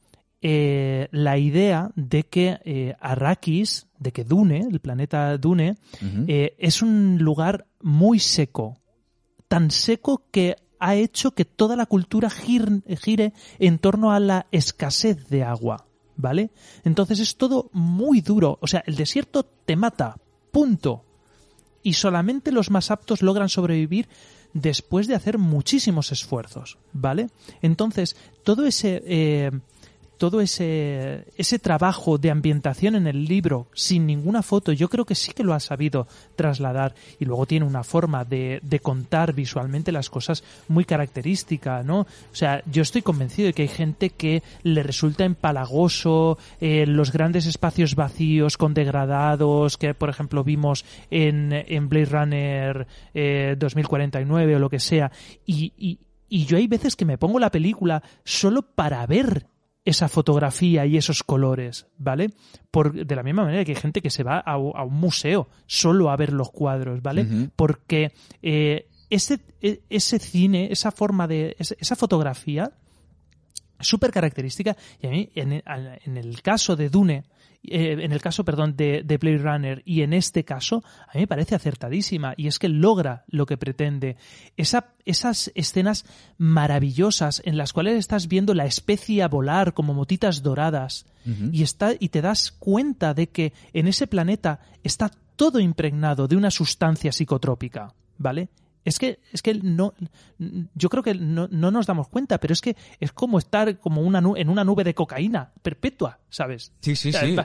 eh, 0.46 1.08
la 1.10 1.38
idea 1.38 1.90
de 1.96 2.24
que 2.24 2.60
eh, 2.66 2.94
Arrakis, 3.00 3.86
de 4.04 4.12
que 4.12 4.22
Dune, 4.22 4.68
el 4.70 4.80
planeta 4.80 5.36
Dune, 5.38 5.78
eh, 6.28 6.54
es 6.58 6.82
un 6.82 7.18
lugar 7.18 7.66
muy 7.80 8.20
seco. 8.20 8.76
Tan 9.48 9.70
seco 9.70 10.24
que 10.30 10.56
ha 10.78 10.94
hecho 10.94 11.32
que 11.32 11.46
toda 11.46 11.74
la 11.74 11.86
cultura 11.86 12.28
gire 12.28 13.32
en 13.58 13.78
torno 13.78 14.12
a 14.12 14.20
la 14.20 14.46
escasez 14.52 15.28
de 15.28 15.42
agua. 15.42 15.86
¿Vale? 16.16 16.50
Entonces 16.84 17.18
es 17.18 17.36
todo 17.36 17.70
muy 17.72 18.20
duro. 18.20 18.58
O 18.60 18.66
sea, 18.66 18.84
el 18.86 18.94
desierto 18.94 19.42
te 19.42 19.74
mata. 19.74 20.16
Punto. 20.52 21.04
Y 21.82 21.94
solamente 21.94 22.52
los 22.52 22.70
más 22.70 22.90
aptos 22.90 23.22
logran 23.22 23.48
sobrevivir 23.48 24.08
después 24.52 25.08
de 25.08 25.14
hacer 25.14 25.38
muchísimos 25.38 26.12
esfuerzos. 26.12 26.78
¿Vale? 26.92 27.30
Entonces, 27.62 28.16
todo 28.44 28.66
ese 28.66 29.50
todo 30.18 30.40
ese, 30.40 31.26
ese 31.36 31.58
trabajo 31.58 32.18
de 32.18 32.30
ambientación 32.30 32.94
en 32.94 33.06
el 33.06 33.24
libro 33.24 33.66
sin 33.74 34.06
ninguna 34.06 34.42
foto, 34.42 34.72
yo 34.72 34.88
creo 34.88 35.04
que 35.04 35.14
sí 35.14 35.32
que 35.32 35.44
lo 35.44 35.54
ha 35.54 35.60
sabido 35.60 36.06
trasladar 36.36 36.94
y 37.18 37.24
luego 37.24 37.46
tiene 37.46 37.66
una 37.66 37.84
forma 37.84 38.24
de, 38.24 38.60
de 38.62 38.80
contar 38.80 39.32
visualmente 39.32 39.92
las 39.92 40.10
cosas 40.10 40.44
muy 40.68 40.84
característica, 40.84 41.82
¿no? 41.82 42.00
O 42.00 42.06
sea, 42.34 42.62
yo 42.70 42.82
estoy 42.82 43.02
convencido 43.02 43.46
de 43.46 43.52
que 43.52 43.62
hay 43.62 43.68
gente 43.68 44.10
que 44.10 44.42
le 44.62 44.82
resulta 44.82 45.24
empalagoso 45.24 46.38
eh, 46.60 46.86
los 46.86 47.12
grandes 47.12 47.46
espacios 47.46 47.94
vacíos 47.94 48.56
con 48.56 48.74
degradados 48.74 49.76
que, 49.76 49.94
por 49.94 50.10
ejemplo, 50.10 50.44
vimos 50.44 50.84
en, 51.10 51.52
en 51.52 51.88
Blade 51.88 52.06
Runner 52.06 52.86
2049 53.58 54.52
eh, 54.52 54.56
o 54.56 54.58
lo 54.58 54.70
que 54.70 54.80
sea, 54.80 55.10
y, 55.46 55.72
y, 55.76 55.98
y 56.28 56.46
yo 56.46 56.56
hay 56.56 56.66
veces 56.66 56.96
que 56.96 57.04
me 57.04 57.18
pongo 57.18 57.38
la 57.38 57.50
película 57.50 58.02
solo 58.24 58.62
para 58.62 59.06
ver 59.06 59.46
esa 59.84 60.08
fotografía 60.08 60.86
y 60.86 60.96
esos 60.96 61.22
colores, 61.22 61.86
¿vale? 61.98 62.30
Por, 62.70 63.06
de 63.06 63.16
la 63.16 63.22
misma 63.22 63.44
manera 63.44 63.64
que 63.64 63.72
hay 63.72 63.80
gente 63.80 64.00
que 64.00 64.10
se 64.10 64.22
va 64.22 64.38
a, 64.38 64.56
un 64.56 64.94
museo 64.94 65.48
solo 65.66 66.10
a 66.10 66.16
ver 66.16 66.32
los 66.32 66.50
cuadros, 66.50 67.02
¿vale? 67.02 67.26
Porque 67.54 68.12
eh, 68.42 68.88
ese, 69.10 69.40
e, 69.60 69.82
ese 69.90 70.18
cine, 70.18 70.68
esa 70.70 70.90
forma 70.90 71.28
de. 71.28 71.56
esa 71.58 71.96
fotografía 71.96 72.72
súper 73.84 74.10
característica 74.10 74.76
y 75.00 75.06
a 75.06 75.10
mí 75.10 75.30
en, 75.34 75.62
en, 75.64 76.16
el 76.16 76.42
caso 76.42 76.76
de 76.76 76.88
Dune 76.88 77.24
eh, 77.66 77.96
en 77.98 78.12
el 78.12 78.20
caso, 78.20 78.44
perdón, 78.44 78.76
de, 78.76 79.02
de 79.04 79.16
Blade 79.16 79.38
Runner 79.38 79.82
y 79.86 80.02
en 80.02 80.12
este 80.12 80.44
caso, 80.44 80.84
a 81.08 81.14
mí 81.14 81.20
me 81.20 81.26
parece 81.26 81.54
acertadísima 81.54 82.34
y 82.36 82.46
es 82.46 82.58
que 82.58 82.68
logra 82.68 83.24
lo 83.28 83.46
que 83.46 83.56
pretende. 83.56 84.16
Esa, 84.58 84.92
esas 85.06 85.50
escenas 85.54 86.04
maravillosas 86.36 87.40
en 87.44 87.56
las 87.56 87.72
cuales 87.72 87.98
estás 87.98 88.28
viendo 88.28 88.52
la 88.52 88.66
especie 88.66 89.22
a 89.22 89.28
volar 89.28 89.72
como 89.72 89.94
motitas 89.94 90.42
doradas 90.42 91.06
y, 91.52 91.62
está, 91.62 91.92
y 91.98 92.10
te 92.10 92.20
das 92.20 92.52
cuenta 92.52 93.14
de 93.14 93.30
que 93.30 93.54
en 93.72 93.88
ese 93.88 94.06
planeta 94.06 94.60
está 94.82 95.10
todo 95.36 95.58
impregnado 95.58 96.28
de 96.28 96.36
una 96.36 96.50
sustancia 96.50 97.12
psicotrópica, 97.12 97.94
¿vale? 98.18 98.50
Es 98.84 98.98
que, 98.98 99.20
es 99.32 99.42
que 99.42 99.54
no, 99.54 99.94
yo 100.74 100.88
creo 100.88 101.02
que 101.02 101.14
no, 101.14 101.48
nos 101.48 101.86
damos 101.86 102.08
cuenta, 102.08 102.38
pero 102.38 102.52
es 102.52 102.60
que 102.60 102.76
es 103.00 103.12
como 103.12 103.38
estar 103.38 103.78
como 103.78 104.02
una 104.02 104.22
en 104.36 104.48
una 104.48 104.64
nube 104.64 104.84
de 104.84 104.94
cocaína 104.94 105.52
perpetua, 105.62 106.18
¿sabes? 106.28 106.72
Sí, 106.80 106.94
sí, 106.94 107.12
sí. 107.12 107.36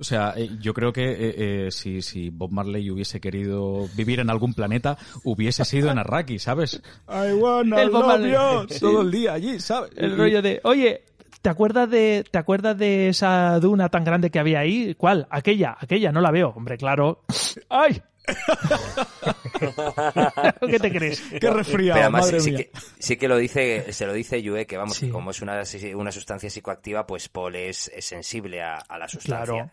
O 0.00 0.04
sea, 0.04 0.32
eh, 0.36 0.48
yo 0.60 0.72
creo 0.74 0.92
que 0.92 1.10
eh, 1.10 1.66
eh, 1.66 1.70
si, 1.72 2.02
si 2.02 2.30
Bob 2.30 2.52
Marley 2.52 2.88
hubiese 2.90 3.20
querido 3.20 3.88
vivir 3.96 4.20
en 4.20 4.30
algún 4.30 4.54
planeta, 4.54 4.96
hubiese 5.24 5.64
sido 5.64 5.90
en 5.90 5.98
Arraki, 5.98 6.38
¿sabes? 6.38 6.80
I 7.08 7.32
wanna 7.32 7.82
el 7.82 7.90
love 7.90 8.78
todo 8.78 9.02
el 9.02 9.10
día 9.10 9.32
allí, 9.32 9.58
¿sabes? 9.58 9.90
El 9.96 10.16
rollo 10.16 10.40
de, 10.40 10.60
oye, 10.62 11.02
¿te 11.42 11.50
acuerdas 11.50 11.90
de, 11.90 12.24
¿te 12.30 12.38
acuerdas 12.38 12.78
de 12.78 13.08
esa 13.08 13.58
duna 13.58 13.88
tan 13.88 14.04
grande 14.04 14.30
que 14.30 14.38
había 14.38 14.60
ahí? 14.60 14.94
¿Cuál? 14.94 15.26
Aquella, 15.30 15.76
aquella, 15.80 16.12
no 16.12 16.20
la 16.20 16.30
veo. 16.30 16.50
Hombre, 16.50 16.78
claro. 16.78 17.24
¡Ay! 17.68 18.00
¿Qué 20.68 20.78
te 20.78 20.90
crees? 20.90 21.22
Qué 21.40 21.50
resfriado, 21.50 22.10
madre 22.10 22.40
sí, 22.40 22.50
mía. 22.50 22.58
Que, 22.58 22.70
sí 22.98 23.16
que 23.16 23.28
lo 23.28 23.36
dice, 23.36 23.92
se 23.92 24.06
lo 24.06 24.12
dice 24.12 24.42
Yue, 24.42 24.66
que 24.66 24.76
vamos, 24.76 25.00
como 25.10 25.30
es 25.30 25.42
una, 25.42 25.62
una 25.94 26.12
sustancia 26.12 26.50
psicoactiva, 26.50 27.06
pues 27.06 27.28
Paul 27.28 27.56
es, 27.56 27.90
sensible 28.00 28.62
a, 28.62 28.84
la 28.98 29.08
sustancia. 29.08 29.72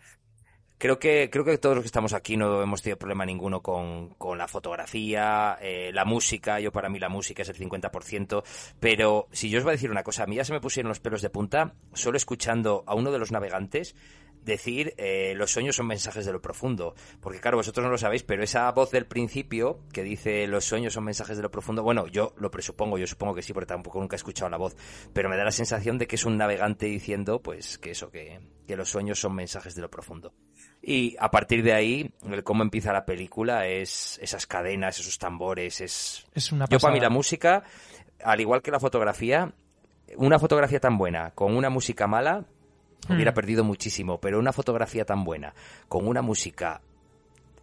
Creo 0.77 0.99
que, 0.99 1.29
creo 1.31 1.45
que 1.45 1.57
todos 1.57 1.75
los 1.75 1.83
que 1.83 1.87
estamos 1.87 2.11
aquí 2.11 2.35
no 2.35 2.61
hemos 2.61 2.81
tenido 2.81 2.97
problema 2.97 3.25
ninguno 3.25 3.61
con, 3.61 4.09
con 4.15 4.37
la 4.37 4.47
fotografía, 4.47 5.57
eh, 5.61 5.91
la 5.93 6.03
música. 6.03 6.59
Yo 6.59 6.73
para 6.73 6.89
mí 6.89 6.99
la 6.99 7.07
música 7.07 7.43
es 7.43 7.49
el 7.49 7.55
50%. 7.55 8.43
Pero 8.77 9.29
si 9.31 9.49
yo 9.49 9.59
os 9.59 9.63
voy 9.63 9.71
a 9.71 9.77
decir 9.77 9.89
una 9.89 10.03
cosa, 10.03 10.23
a 10.23 10.27
mí 10.27 10.35
ya 10.35 10.43
se 10.43 10.51
me 10.51 10.59
pusieron 10.59 10.89
los 10.89 10.99
pelos 10.99 11.21
de 11.21 11.29
punta 11.29 11.75
solo 11.93 12.17
escuchando 12.17 12.83
a 12.87 12.93
uno 12.93 13.11
de 13.11 13.19
los 13.19 13.31
navegantes 13.31 13.95
decir 14.45 14.93
eh, 14.97 15.33
los 15.35 15.51
sueños 15.51 15.75
son 15.75 15.87
mensajes 15.87 16.25
de 16.25 16.31
lo 16.31 16.41
profundo. 16.41 16.95
Porque 17.19 17.39
claro, 17.39 17.57
vosotros 17.57 17.83
no 17.83 17.91
lo 17.91 17.97
sabéis, 17.97 18.23
pero 18.23 18.43
esa 18.43 18.71
voz 18.71 18.91
del 18.91 19.05
principio 19.05 19.79
que 19.91 20.03
dice 20.03 20.47
los 20.47 20.65
sueños 20.65 20.93
son 20.93 21.03
mensajes 21.03 21.37
de 21.37 21.43
lo 21.43 21.51
profundo, 21.51 21.83
bueno, 21.83 22.07
yo 22.07 22.33
lo 22.37 22.51
presupongo, 22.51 22.97
yo 22.97 23.07
supongo 23.07 23.35
que 23.35 23.41
sí, 23.41 23.51
porque 23.51 23.67
tampoco 23.67 23.99
nunca 23.99 24.15
he 24.15 24.17
escuchado 24.17 24.49
la 24.49 24.57
voz, 24.57 24.75
pero 25.13 25.29
me 25.29 25.35
da 25.35 25.43
la 25.43 25.51
sensación 25.51 25.97
de 25.97 26.07
que 26.07 26.15
es 26.15 26.25
un 26.25 26.37
navegante 26.37 26.85
diciendo, 26.85 27.41
pues, 27.41 27.77
que 27.77 27.91
eso, 27.91 28.11
que, 28.11 28.39
que 28.67 28.75
los 28.75 28.89
sueños 28.89 29.19
son 29.19 29.35
mensajes 29.35 29.75
de 29.75 29.81
lo 29.81 29.89
profundo. 29.89 30.33
Y 30.81 31.15
a 31.19 31.31
partir 31.31 31.63
de 31.63 31.73
ahí, 31.73 32.13
el 32.29 32.43
cómo 32.43 32.61
empieza 32.61 32.93
la 32.93 33.05
película 33.05 33.67
es 33.67 34.19
esas 34.21 34.45
cadenas, 34.45 34.99
esos 34.99 35.17
tambores, 35.17 35.81
es... 35.81 36.25
es 36.33 36.51
una 36.51 36.67
Yo 36.67 36.79
para 36.79 36.93
mí 36.93 36.99
la 36.99 37.09
música, 37.09 37.63
al 38.23 38.39
igual 38.39 38.61
que 38.61 38.69
la 38.69 38.79
fotografía, 38.79 39.51
una 40.17 40.37
fotografía 40.37 40.79
tan 40.79 40.97
buena 40.97 41.31
con 41.31 41.55
una 41.57 41.71
música 41.71 42.05
mala 42.05 42.45
hubiera 43.09 43.31
hmm. 43.31 43.35
perdido 43.35 43.63
muchísimo, 43.63 44.19
pero 44.19 44.39
una 44.39 44.53
fotografía 44.53 45.05
tan 45.05 45.23
buena, 45.23 45.53
con 45.87 46.07
una 46.07 46.21
música 46.21 46.81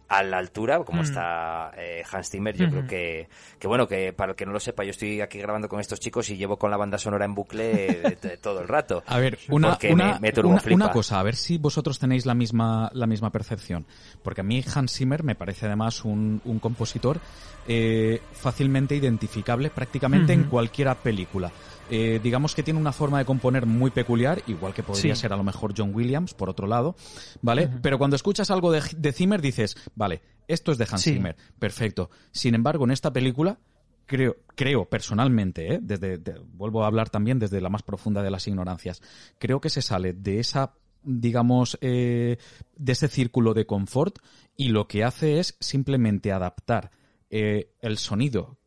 a 0.09 0.21
la 0.21 0.37
altura, 0.37 0.79
como 0.83 1.01
hmm. 1.01 1.05
está 1.05 1.71
eh, 1.77 2.03
Hans 2.11 2.29
Zimmer, 2.29 2.55
yo 2.55 2.69
creo 2.69 2.83
hmm. 2.83 2.87
que, 2.87 3.29
que, 3.59 3.67
bueno, 3.67 3.87
que 3.87 4.13
para 4.13 4.31
el 4.31 4.35
que 4.35 4.45
no 4.45 4.51
lo 4.51 4.59
sepa, 4.59 4.83
yo 4.83 4.91
estoy 4.91 5.21
aquí 5.21 5.39
grabando 5.39 5.67
con 5.67 5.79
estos 5.79 5.99
chicos 5.99 6.29
y 6.29 6.37
llevo 6.37 6.57
con 6.57 6.69
la 6.69 6.77
banda 6.77 6.97
sonora 6.97 7.25
en 7.25 7.33
bucle 7.33 8.17
todo 8.41 8.61
el 8.61 8.67
rato. 8.67 9.03
A 9.07 9.19
ver, 9.19 9.39
una, 9.49 9.77
una, 9.89 10.91
cosa, 10.91 11.19
a 11.19 11.23
ver 11.23 11.35
si 11.35 11.57
vosotros 11.57 11.97
tenéis 11.99 12.25
la 12.25 12.35
misma, 12.35 12.91
la 12.93 13.07
misma 13.07 13.31
percepción. 13.31 13.85
Porque 14.21 14.41
a 14.41 14.43
mí 14.43 14.63
Hans 14.73 14.93
Zimmer 14.93 15.23
me 15.23 15.35
parece 15.35 15.65
además 15.65 16.05
un, 16.05 16.41
un 16.45 16.59
compositor 16.59 17.19
eh, 17.67 18.21
fácilmente 18.33 18.93
identificable 18.93 19.69
prácticamente 19.69 20.33
en 20.33 20.43
cualquier 20.43 20.93
película. 20.95 21.51
Eh, 21.89 22.19
digamos 22.23 22.55
que 22.55 22.63
tiene 22.63 22.79
una 22.79 22.91
forma 22.91 23.19
de 23.19 23.25
componer 23.25 23.65
muy 23.65 23.91
peculiar, 23.91 24.41
igual 24.47 24.73
que 24.73 24.83
podría 24.83 25.15
ser 25.15 25.33
a 25.33 25.37
lo 25.37 25.43
mejor 25.43 25.73
John 25.77 25.93
Williams, 25.93 26.33
por 26.33 26.49
otro 26.49 26.67
lado, 26.67 26.95
¿vale? 27.41 27.69
Pero 27.81 27.97
cuando 27.97 28.15
escuchas 28.15 28.49
algo 28.51 28.71
de, 28.71 29.11
Zimmer 29.11 29.41
dices, 29.41 29.75
vale, 29.95 30.21
esto 30.47 30.71
es 30.71 30.77
de 30.77 30.87
Hans 30.89 31.03
Zimmer, 31.03 31.35
perfecto. 31.59 32.09
Sin 32.31 32.55
embargo, 32.55 32.85
en 32.85 32.91
esta 32.91 33.11
película, 33.11 33.59
creo, 34.05 34.37
creo 34.55 34.85
personalmente, 34.85 35.75
¿eh? 35.75 35.79
desde, 35.81 36.17
vuelvo 36.53 36.83
a 36.83 36.87
hablar 36.87 37.09
también 37.09 37.37
desde 37.37 37.61
la 37.61 37.69
más 37.69 37.83
profunda 37.83 38.23
de 38.23 38.31
las 38.31 38.47
ignorancias, 38.47 39.01
creo 39.37 39.59
que 39.59 39.69
se 39.69 39.81
sale 39.81 40.13
de 40.13 40.39
esa 40.39 40.73
digamos, 41.05 41.77
eh, 41.81 42.37
de 42.77 42.91
ese 42.93 43.09
círculo 43.09 43.53
de 43.53 43.65
confort 43.65 44.19
y 44.55 44.69
lo 44.69 44.87
que 44.87 45.03
hace 45.03 45.39
es 45.39 45.57
simplemente 45.59 46.31
adaptar 46.31 46.91
el 47.29 47.97
sonido 47.97 48.57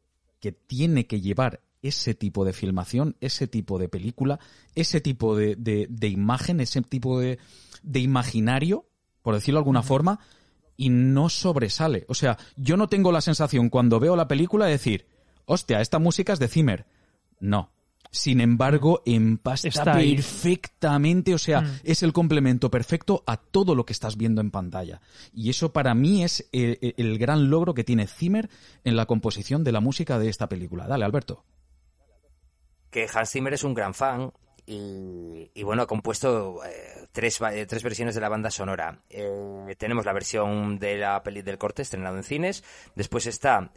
que 0.41 0.53
tiene 0.53 1.07
que 1.07 1.21
llevar 1.21 1.63
ese 1.89 2.15
tipo 2.15 2.45
de 2.45 2.53
filmación, 2.53 3.17
ese 3.21 3.47
tipo 3.47 3.79
de 3.79 3.89
película, 3.89 4.39
ese 4.75 5.01
tipo 5.01 5.37
de, 5.37 5.57
de, 5.57 6.09
imagen, 6.09 6.61
ese 6.61 6.83
tipo 6.83 7.21
de, 7.21 7.39
de 7.83 8.01
imaginario, 8.01 8.87
por 9.23 9.35
decirlo 9.35 9.59
de 9.59 9.63
alguna 9.63 9.83
forma, 9.83 10.21
y 10.77 10.91
no 10.91 11.29
sobresale. 11.29 12.05
O 12.09 12.15
sea, 12.15 12.39
yo 12.57 12.77
no 12.77 12.89
tengo 12.89 13.13
la 13.13 13.21
sensación 13.21 13.71
cuando 13.71 14.01
veo 14.01 14.17
la 14.17 14.29
película 14.29 14.67
de 14.67 14.73
decir, 14.73 15.07
hostia, 15.47 15.81
esta 15.81 15.99
música 15.99 16.33
es 16.33 16.39
de 16.39 16.49
Zimmer. 16.49 16.87
No. 17.41 17.71
Sin 18.13 18.41
embargo, 18.41 19.03
empasta 19.05 19.69
Está 19.69 19.95
perfectamente, 19.95 21.35
o 21.35 21.39
sea, 21.39 21.63
mm. 21.63 21.81
es 21.85 22.03
el 22.03 22.13
complemento 22.13 22.71
perfecto 22.71 23.25
a 23.27 23.37
todo 23.37 23.75
lo 23.75 23.85
que 23.85 23.93
estás 23.93 24.17
viendo 24.17 24.41
en 24.41 24.51
pantalla. 24.51 25.01
Y 25.35 25.51
eso 25.51 25.73
para 25.73 25.95
mí 25.95 26.23
es 26.23 26.49
el, 26.53 26.79
el 26.97 27.19
gran 27.19 27.51
logro 27.51 27.75
que 27.75 27.85
tiene 27.85 28.07
Zimmer 28.07 28.49
en 28.85 28.97
la 28.97 29.07
composición 29.07 29.65
de 29.65 29.73
la 29.73 29.81
música 29.81 30.19
de 30.19 30.29
esta 30.29 30.49
película. 30.49 30.87
Dale, 30.87 31.05
Alberto 31.05 31.45
que 32.97 33.07
Hans 33.13 33.31
Zimmer 33.31 33.53
es 33.53 33.63
un 33.63 33.75
gran 33.75 33.93
fan 33.93 34.33
y, 34.65 35.63
bueno, 35.63 35.83
ha 35.83 35.87
compuesto 35.87 36.65
eh, 36.65 37.07
tres, 37.13 37.39
eh, 37.43 37.67
tres 37.67 37.83
versiones 37.83 38.15
de 38.15 38.23
la 38.23 38.31
banda 38.31 38.51
sonora. 38.51 38.99
Eh, 39.11 39.77
tenemos 39.77 40.07
la 40.07 40.15
versión 40.15 40.79
de 40.79 40.97
la 40.97 41.23
peli 41.23 41.43
del 41.43 41.59
corte 41.59 41.83
estrenado 41.83 42.17
en 42.17 42.23
cines. 42.23 42.65
Después 42.95 43.27
está 43.27 43.71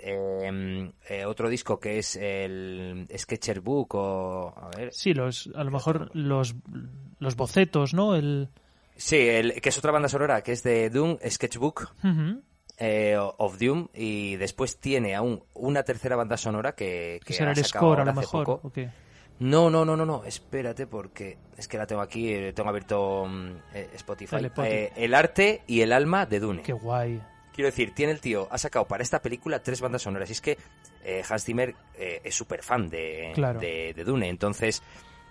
otro 1.28 1.50
disco 1.50 1.82
que 1.82 2.00
es 2.00 2.16
el 2.16 3.08
Sketcher 3.16 3.60
Book 3.60 3.96
o... 3.96 4.54
A 4.56 4.70
ver. 4.70 4.94
Sí, 4.94 5.14
los, 5.14 5.50
a 5.54 5.66
lo 5.66 5.72
mejor 5.72 6.12
los, 6.16 6.56
los 7.20 7.36
bocetos, 7.36 7.94
¿no? 7.94 8.16
El... 8.16 8.48
Sí, 8.96 9.18
el, 9.18 9.60
que 9.60 9.68
es 9.68 9.78
otra 9.78 9.92
banda 9.92 10.08
sonora 10.08 10.42
que 10.44 10.54
es 10.54 10.64
de 10.64 10.90
Doom 10.90 11.18
Sketchbook. 11.30 11.92
of 13.38 13.60
Doom 13.60 13.90
y 13.94 14.38
después 14.38 14.80
tiene 14.80 15.14
aún 15.14 15.44
una 15.56 15.84
tercera 15.84 16.16
banda 16.16 16.38
sonora 16.38 16.74
que, 16.74 17.20
que 17.26 17.34
será 17.34 17.52
el 17.52 17.66
score 17.66 18.00
a 18.00 18.06
lo 18.06 18.14
mejor 18.14 18.62
no, 19.40 19.70
no, 19.70 19.86
no, 19.86 19.96
no, 19.96 20.06
no, 20.06 20.24
espérate 20.26 20.86
porque 20.86 21.38
es 21.58 21.68
que 21.68 21.78
la 21.78 21.88
tengo 21.88 22.02
aquí, 22.02 22.32
eh, 22.32 22.52
tengo 22.54 22.70
abierto 22.70 23.26
mm, 23.26 23.52
eh, 23.74 23.90
Spotify. 23.94 24.38
Eh, 24.64 24.92
el 24.98 25.14
arte 25.14 25.64
y 25.66 25.82
el 25.82 25.94
alma 25.94 26.26
de 26.26 26.40
Dune. 26.40 26.62
Qué 26.62 26.74
guay. 26.74 27.22
Quiero 27.54 27.70
decir, 27.70 27.94
tiene 27.94 28.12
el 28.12 28.20
tío, 28.20 28.48
ha 28.52 28.58
sacado 28.58 28.86
para 28.86 29.04
esta 29.04 29.22
película 29.22 29.62
tres 29.62 29.82
bandas 29.82 30.02
sonoras. 30.02 30.30
Y 30.30 30.34
es 30.34 30.42
que 30.42 30.58
Hans 31.28 31.44
Zimmer 31.44 31.76
es 31.98 32.34
súper 32.34 32.64
fan 32.64 32.90
de, 32.90 33.34
de, 33.96 34.04
Dune. 34.06 34.30
Entonces, 34.30 34.82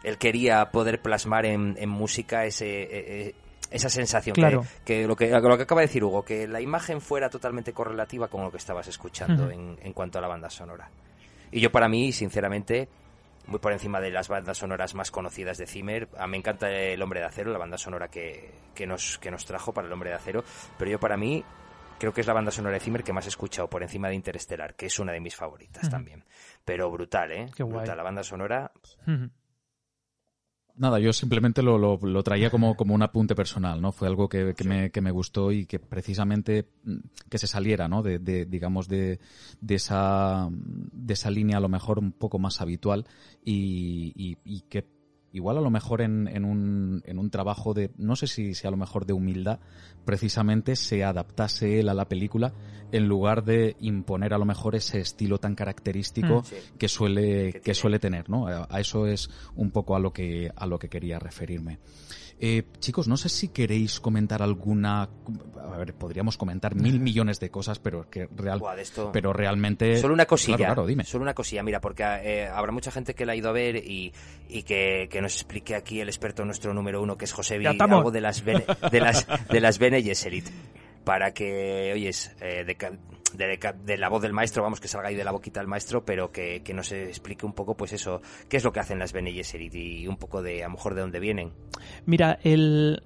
él 0.02 0.18
quería 0.18 0.70
poder 0.70 1.00
plasmar 1.00 1.46
en, 1.46 1.88
música 1.88 2.44
ese, 2.44 3.34
esa 3.70 3.88
sensación 3.88 4.34
claro. 4.34 4.66
que, 4.84 5.06
lo 5.06 5.16
que 5.16 5.30
lo 5.30 5.56
que 5.56 5.62
acaba 5.62 5.80
de 5.80 5.86
decir 5.86 6.04
Hugo, 6.04 6.22
que 6.22 6.46
la 6.46 6.60
imagen 6.60 7.00
fuera 7.00 7.30
totalmente 7.30 7.72
correlativa 7.72 8.28
con 8.28 8.42
lo 8.42 8.50
que 8.50 8.58
estabas 8.58 8.88
escuchando 8.88 9.50
en, 9.50 9.78
en 9.80 9.92
cuanto 9.94 10.18
a 10.18 10.20
la 10.20 10.28
banda 10.28 10.50
sonora. 10.50 10.90
Y 11.50 11.60
yo 11.60 11.72
para 11.72 11.88
mí, 11.88 12.12
sinceramente, 12.12 12.88
muy 13.48 13.58
por 13.58 13.72
encima 13.72 14.00
de 14.00 14.10
las 14.10 14.28
bandas 14.28 14.58
sonoras 14.58 14.94
más 14.94 15.10
conocidas 15.10 15.58
de 15.58 15.66
Zimmer. 15.66 16.08
A 16.16 16.26
mí 16.26 16.32
me 16.32 16.36
encanta 16.36 16.70
El 16.70 17.02
Hombre 17.02 17.20
de 17.20 17.26
Acero, 17.26 17.50
la 17.50 17.58
banda 17.58 17.78
sonora 17.78 18.08
que, 18.08 18.52
que, 18.74 18.86
nos, 18.86 19.18
que 19.18 19.30
nos 19.30 19.44
trajo 19.44 19.72
para 19.72 19.86
El 19.86 19.92
Hombre 19.92 20.10
de 20.10 20.16
Acero, 20.16 20.44
pero 20.78 20.90
yo 20.90 21.00
para 21.00 21.16
mí 21.16 21.44
creo 21.98 22.12
que 22.12 22.20
es 22.20 22.26
la 22.26 22.34
banda 22.34 22.50
sonora 22.50 22.74
de 22.74 22.80
Zimmer 22.80 23.02
que 23.02 23.12
más 23.12 23.26
he 23.26 23.30
escuchado 23.30 23.68
por 23.68 23.82
encima 23.82 24.08
de 24.08 24.14
Interestelar, 24.14 24.74
que 24.74 24.86
es 24.86 24.98
una 24.98 25.12
de 25.12 25.20
mis 25.20 25.34
favoritas 25.34 25.90
también. 25.90 26.24
Pero 26.64 26.90
brutal, 26.90 27.32
¿eh? 27.32 27.46
Qué 27.56 27.64
brutal. 27.64 27.96
La 27.96 28.02
banda 28.02 28.22
sonora... 28.22 28.70
Nada, 30.78 31.00
yo 31.00 31.12
simplemente 31.12 31.60
lo, 31.60 31.76
lo, 31.76 32.22
traía 32.22 32.50
como, 32.50 32.76
como 32.76 32.94
un 32.94 33.02
apunte 33.02 33.34
personal, 33.34 33.80
¿no? 33.80 33.90
Fue 33.90 34.06
algo 34.06 34.28
que, 34.28 34.54
que, 34.56 34.62
me, 34.62 34.90
que 34.90 35.00
me 35.00 35.10
gustó 35.10 35.50
y 35.50 35.66
que 35.66 35.80
precisamente 35.80 36.68
mm, 36.84 36.98
que 37.28 37.38
se 37.38 37.48
saliera, 37.48 37.88
¿no? 37.88 38.00
De, 38.04 38.20
de 38.20 38.46
digamos, 38.46 38.86
de, 38.86 39.18
de, 39.60 39.74
esa, 39.74 40.48
de 40.50 41.14
esa 41.14 41.30
línea 41.32 41.56
a 41.56 41.60
lo 41.60 41.68
mejor 41.68 41.98
un 41.98 42.12
poco 42.12 42.38
más 42.38 42.60
habitual 42.60 43.06
y, 43.44 44.12
y, 44.14 44.38
y 44.44 44.60
que 44.68 44.86
igual 45.32 45.58
a 45.58 45.60
lo 45.60 45.70
mejor 45.70 46.00
en, 46.00 46.28
en, 46.28 46.44
un, 46.44 47.02
en 47.04 47.18
un 47.18 47.30
trabajo 47.30 47.74
de, 47.74 47.90
no 47.96 48.16
sé 48.16 48.26
si, 48.26 48.54
sea 48.54 48.68
a 48.68 48.70
lo 48.70 48.76
mejor 48.76 49.06
de 49.06 49.12
humildad, 49.12 49.60
precisamente 50.04 50.76
se 50.76 51.04
adaptase 51.04 51.80
él 51.80 51.88
a 51.88 51.94
la 51.94 52.08
película 52.08 52.52
en 52.92 53.06
lugar 53.06 53.44
de 53.44 53.76
imponer 53.80 54.32
a 54.32 54.38
lo 54.38 54.44
mejor 54.44 54.74
ese 54.74 55.00
estilo 55.00 55.38
tan 55.38 55.54
característico 55.54 56.40
mm. 56.40 56.78
que 56.78 56.88
suele, 56.88 57.60
que 57.62 57.74
suele 57.74 57.98
tener, 57.98 58.30
¿no? 58.30 58.46
A, 58.46 58.80
eso 58.80 59.06
es 59.06 59.30
un 59.56 59.70
poco 59.70 59.96
a 59.96 60.00
lo 60.00 60.12
que, 60.12 60.50
a 60.54 60.66
lo 60.66 60.78
que 60.78 60.88
quería 60.88 61.18
referirme. 61.18 61.78
Eh, 62.40 62.64
chicos, 62.78 63.08
no 63.08 63.16
sé 63.16 63.28
si 63.28 63.48
queréis 63.48 64.00
comentar 64.00 64.42
alguna. 64.42 65.02
A 65.02 65.76
ver, 65.76 65.94
podríamos 65.94 66.36
comentar 66.36 66.74
mil 66.74 67.00
millones 67.00 67.40
de 67.40 67.50
cosas, 67.50 67.78
pero 67.78 68.08
que 68.08 68.28
real, 68.36 68.62
pero 69.12 69.32
realmente. 69.32 69.98
Solo 69.98 70.14
una 70.14 70.26
cosilla. 70.26 70.56
Claro, 70.56 70.86
dime. 70.86 71.04
Solo 71.04 71.22
una 71.22 71.34
cosilla, 71.34 71.62
mira, 71.62 71.80
porque 71.80 72.02
eh, 72.04 72.46
habrá 72.46 72.72
mucha 72.72 72.90
gente 72.90 73.14
que 73.14 73.26
la 73.26 73.32
ha 73.32 73.36
ido 73.36 73.48
a 73.48 73.52
ver 73.52 73.76
y, 73.76 74.12
y 74.48 74.62
que, 74.62 75.08
que, 75.10 75.20
nos 75.20 75.34
explique 75.34 75.74
aquí 75.74 76.00
el 76.00 76.08
experto 76.08 76.44
nuestro 76.44 76.72
número 76.74 77.02
uno, 77.02 77.18
que 77.18 77.24
es 77.24 77.32
José 77.32 77.58
algo 77.66 78.10
de 78.10 78.20
las 78.20 78.44
de 78.44 79.00
las 79.00 79.26
de 79.48 79.60
las 79.60 79.78
Bene 79.78 80.02
Gesserit 80.02 80.48
para 81.08 81.32
que, 81.32 81.90
oyes, 81.94 82.32
eh, 82.38 82.64
de, 82.66 82.76
la 83.36 84.08
voz 84.08 84.22
del 84.22 84.32
maestro, 84.32 84.62
vamos, 84.62 84.80
que 84.80 84.88
salga 84.88 85.08
ahí 85.08 85.14
de 85.14 85.24
la 85.24 85.32
boquita 85.32 85.60
del 85.60 85.68
maestro, 85.68 86.04
pero 86.04 86.30
que, 86.30 86.62
que 86.62 86.74
nos 86.74 86.92
explique 86.92 87.44
un 87.44 87.52
poco, 87.52 87.76
pues 87.76 87.92
eso, 87.92 88.20
qué 88.48 88.56
es 88.56 88.64
lo 88.64 88.72
que 88.72 88.80
hacen 88.80 88.98
las 88.98 89.12
Bene 89.12 89.32
Gesserit 89.32 89.74
y 89.74 90.06
un 90.06 90.16
poco 90.16 90.42
de, 90.42 90.62
a 90.62 90.68
lo 90.68 90.74
mejor, 90.74 90.94
de 90.94 91.00
dónde 91.00 91.20
vienen. 91.20 91.52
Mira, 92.06 92.38
el... 92.42 93.02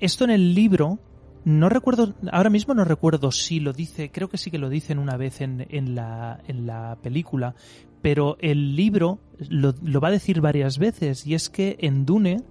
esto 0.00 0.24
en 0.24 0.30
el 0.30 0.54
libro, 0.54 0.98
no 1.44 1.68
recuerdo, 1.68 2.14
ahora 2.32 2.50
mismo 2.50 2.74
no 2.74 2.84
recuerdo 2.84 3.30
si 3.30 3.60
lo 3.60 3.72
dice, 3.72 4.10
creo 4.10 4.28
que 4.28 4.38
sí 4.38 4.50
que 4.50 4.58
lo 4.58 4.68
dicen 4.68 4.98
una 4.98 5.16
vez 5.16 5.40
en, 5.40 5.66
en, 5.70 5.94
la, 5.94 6.40
en 6.48 6.66
la 6.66 6.98
película, 7.02 7.54
pero 8.02 8.36
el 8.40 8.76
libro 8.76 9.20
lo, 9.48 9.74
lo, 9.82 10.00
va 10.00 10.08
a 10.08 10.12
decir 10.12 10.40
varias 10.40 10.78
veces, 10.78 11.26
y 11.26 11.34
es 11.34 11.50
que 11.50 11.76
en 11.80 12.04
Dune 12.04 12.42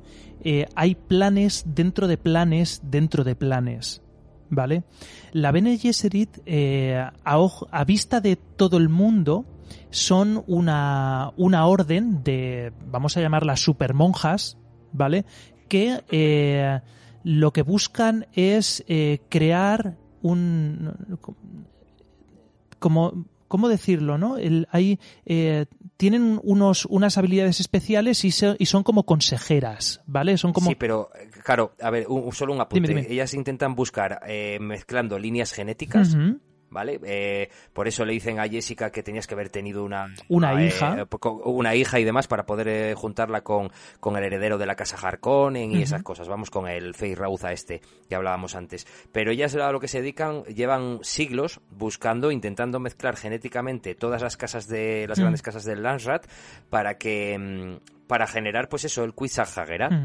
eh, 0.43 0.65
hay 0.75 0.95
planes 0.95 1.65
dentro 1.67 2.07
de 2.07 2.17
planes 2.17 2.81
dentro 2.83 3.23
de 3.23 3.35
planes. 3.35 4.01
¿Vale? 4.49 4.83
La 5.31 5.51
Bene 5.51 5.77
Gesserit, 5.77 6.39
eh, 6.45 7.03
a, 7.23 7.83
vista 7.85 8.21
de 8.21 8.35
todo 8.35 8.77
el 8.77 8.89
mundo, 8.89 9.45
son 9.89 10.43
una, 10.47 11.31
una 11.37 11.65
orden 11.65 12.23
de, 12.23 12.73
vamos 12.87 13.17
a 13.17 13.21
llamarlas 13.21 13.59
supermonjas, 13.61 14.57
¿vale? 14.91 15.25
Que 15.67 16.03
eh, 16.11 16.79
lo 17.23 17.51
que 17.53 17.61
buscan 17.61 18.27
es 18.33 18.83
eh, 18.87 19.21
crear 19.29 19.97
un... 20.21 20.93
como 22.79 23.25
¿cómo 23.47 23.69
decirlo? 23.69 24.17
¿no? 24.17 24.35
Hay, 24.71 24.99
tienen 25.97 26.39
unos, 26.43 26.85
unas 26.85 27.17
habilidades 27.17 27.59
especiales 27.59 28.23
y, 28.25 28.27
y, 28.27 28.65
son 28.65 28.83
como 28.83 29.05
consejeras, 29.05 30.01
¿vale? 30.05 30.37
Son 30.37 30.51
como... 30.53 30.69
Sí, 30.69 30.75
pero 30.75 31.09
claro, 31.43 31.73
a 31.81 31.89
ver, 31.89 32.05
solo 32.31 32.53
un 32.53 32.61
apunte. 32.61 33.11
Ellas 33.11 33.33
intentan 33.33 33.75
buscar, 33.75 34.19
eh, 34.27 34.57
mezclando 34.59 35.17
líneas 35.17 35.53
genéticas, 35.53 36.15
¿vale? 36.75 36.99
Eh, 37.03 37.49
por 37.73 37.87
eso 37.87 38.05
le 38.05 38.13
dicen 38.13 38.39
a 38.39 38.47
Jessica 38.47 38.91
que 38.91 39.01
tenías 39.01 39.25
que 39.25 39.33
haber 39.33 39.49
tenido 39.49 39.83
una... 39.83 40.13
Una 40.27 40.61
eh, 40.61 40.67
hija. 40.67 41.07
una 41.45 41.73
hija 41.73 41.99
y 41.99 42.03
demás 42.03 42.27
para 42.27 42.45
poder 42.45 42.67
eh, 42.67 42.93
juntarla 42.93 43.41
con, 43.41 43.71
con, 43.99 44.15
el 44.17 44.23
heredero 44.25 44.59
de 44.59 44.67
la 44.67 44.75
casa 44.75 44.97
Harkonnen 44.97 45.71
y 45.71 45.81
esas 45.81 46.03
cosas. 46.03 46.27
Vamos 46.27 46.51
con 46.51 46.67
el 46.67 46.93
Fey 46.93 47.15
Rauza 47.15 47.51
este 47.51 47.81
que 48.07 48.15
hablábamos 48.15 48.55
antes. 48.55 48.85
Pero 49.11 49.31
ellas 49.31 49.55
a 49.55 49.71
lo 49.71 49.79
que 49.79 49.87
se 49.87 50.01
dedican, 50.01 50.43
llevan 50.43 50.99
siglos 51.01 51.61
buscando, 51.71 52.29
intentando 52.29 52.79
mezclar 52.79 53.15
genéticamente 53.15 53.95
todas 53.95 54.21
las 54.21 54.37
casas 54.37 54.67
de 54.67 55.05
las 55.07 55.17
grandes 55.17 55.41
casas 55.41 55.63
del 55.63 55.81
Landsrat 55.81 56.27
para 56.69 56.97
que 56.97 57.37
mm, 57.37 58.05
para 58.07 58.27
generar 58.27 58.69
pues 58.69 58.85
eso 58.85 59.03
el 59.03 59.13
quiz 59.13 59.35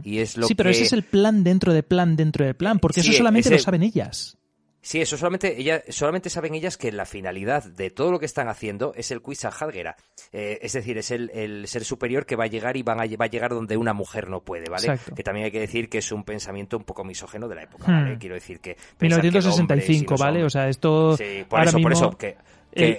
y 0.04 0.18
es 0.18 0.36
lo 0.36 0.46
sí 0.46 0.54
pero 0.54 0.70
ese 0.70 0.84
es 0.84 0.92
el 0.92 1.02
plan 1.02 1.44
dentro 1.44 1.72
de 1.72 1.82
plan 1.82 2.16
dentro 2.16 2.44
de 2.44 2.54
plan 2.54 2.78
porque 2.78 3.00
eso 3.00 3.12
solamente 3.12 3.50
lo 3.50 3.58
saben 3.58 3.82
ellas 3.82 4.38
Sí, 4.82 5.00
eso 5.00 5.18
solamente, 5.18 5.60
ella, 5.60 5.82
solamente 5.88 6.30
saben 6.30 6.54
ellas 6.54 6.78
que 6.78 6.90
la 6.90 7.04
finalidad 7.04 7.64
de 7.64 7.90
todo 7.90 8.10
lo 8.10 8.18
que 8.18 8.24
están 8.24 8.48
haciendo 8.48 8.92
es 8.96 9.10
el 9.10 9.20
quiz 9.20 9.44
Hadgera. 9.44 9.96
Eh, 10.32 10.58
es 10.62 10.72
decir, 10.72 10.96
es 10.96 11.10
el, 11.10 11.66
ser 11.66 11.84
superior 11.84 12.24
que 12.24 12.34
va 12.34 12.44
a 12.44 12.46
llegar 12.46 12.76
y 12.78 12.82
van 12.82 12.98
a, 12.98 13.04
va 13.16 13.26
a 13.26 13.28
llegar 13.28 13.50
donde 13.50 13.76
una 13.76 13.92
mujer 13.92 14.30
no 14.30 14.40
puede, 14.40 14.70
¿vale? 14.70 14.98
Que 15.14 15.22
también 15.22 15.46
hay 15.46 15.50
que 15.50 15.60
decir 15.60 15.90
que 15.90 15.98
es 15.98 16.10
un 16.12 16.24
pensamiento 16.24 16.78
un 16.78 16.84
poco 16.84 17.04
misógeno 17.04 17.46
de 17.46 17.56
la 17.56 17.62
época, 17.64 17.92
¿vale? 17.92 18.14
Hmm. 18.14 18.18
Quiero 18.18 18.34
decir 18.34 18.60
que... 18.60 18.76
1965, 19.00 20.16
¿vale? 20.16 20.44
O 20.44 20.50
sea, 20.50 20.68
esto... 20.68 21.14
Sí, 21.16 21.44
por 21.46 21.62
eso, 21.62 21.78
por 21.78 21.92
eso, 21.92 22.10
que, 22.16 22.36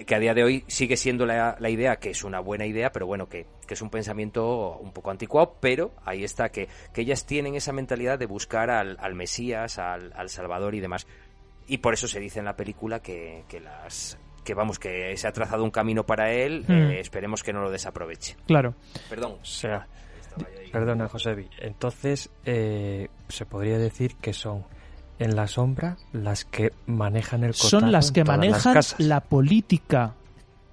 que, 0.05 0.15
a 0.15 0.19
día 0.19 0.35
de 0.35 0.43
hoy 0.43 0.63
sigue 0.67 0.97
siendo 0.97 1.25
la, 1.25 1.55
la, 1.59 1.69
idea, 1.69 1.95
que 1.95 2.11
es 2.11 2.23
una 2.23 2.39
buena 2.41 2.65
idea, 2.65 2.91
pero 2.91 3.07
bueno, 3.07 3.27
que, 3.27 3.47
que, 3.65 3.73
es 3.73 3.81
un 3.81 3.89
pensamiento 3.89 4.77
un 4.77 4.91
poco 4.91 5.09
anticuado, 5.09 5.57
pero 5.59 5.93
ahí 6.05 6.23
está, 6.23 6.49
que, 6.49 6.67
que 6.93 7.01
ellas 7.01 7.25
tienen 7.25 7.55
esa 7.55 7.71
mentalidad 7.71 8.19
de 8.19 8.25
buscar 8.25 8.69
al, 8.69 8.97
al 8.99 9.15
Mesías, 9.15 9.79
al, 9.79 10.13
al 10.15 10.29
Salvador 10.29 10.75
y 10.75 10.79
demás. 10.79 11.07
Y 11.67 11.77
por 11.77 11.93
eso 11.93 12.07
se 12.07 12.19
dice 12.19 12.39
en 12.39 12.45
la 12.45 12.55
película 12.55 13.01
que, 13.01 13.43
que 13.47 13.59
las 13.59 14.17
que 14.43 14.53
vamos 14.53 14.79
que 14.79 15.15
se 15.17 15.27
ha 15.27 15.31
trazado 15.31 15.63
un 15.63 15.69
camino 15.69 16.03
para 16.03 16.31
él 16.31 16.65
hmm. 16.67 16.71
eh, 16.71 16.99
esperemos 16.99 17.43
que 17.43 17.53
no 17.53 17.61
lo 17.61 17.71
desaproveche. 17.71 18.35
Claro. 18.47 18.73
Perdón. 19.09 19.37
O 19.41 19.45
sea 19.45 19.87
perdona 20.71 21.09
José 21.09 21.49
entonces 21.59 22.29
eh, 22.45 23.09
se 23.27 23.45
podría 23.45 23.77
decir 23.77 24.15
que 24.15 24.31
son 24.31 24.63
en 25.19 25.35
la 25.35 25.47
sombra 25.47 25.97
las 26.13 26.45
que 26.45 26.71
manejan 26.85 27.43
el 27.43 27.53
son 27.53 27.91
las 27.91 28.13
que 28.13 28.23
manejan 28.23 28.79
la 28.99 29.19
política 29.19 30.15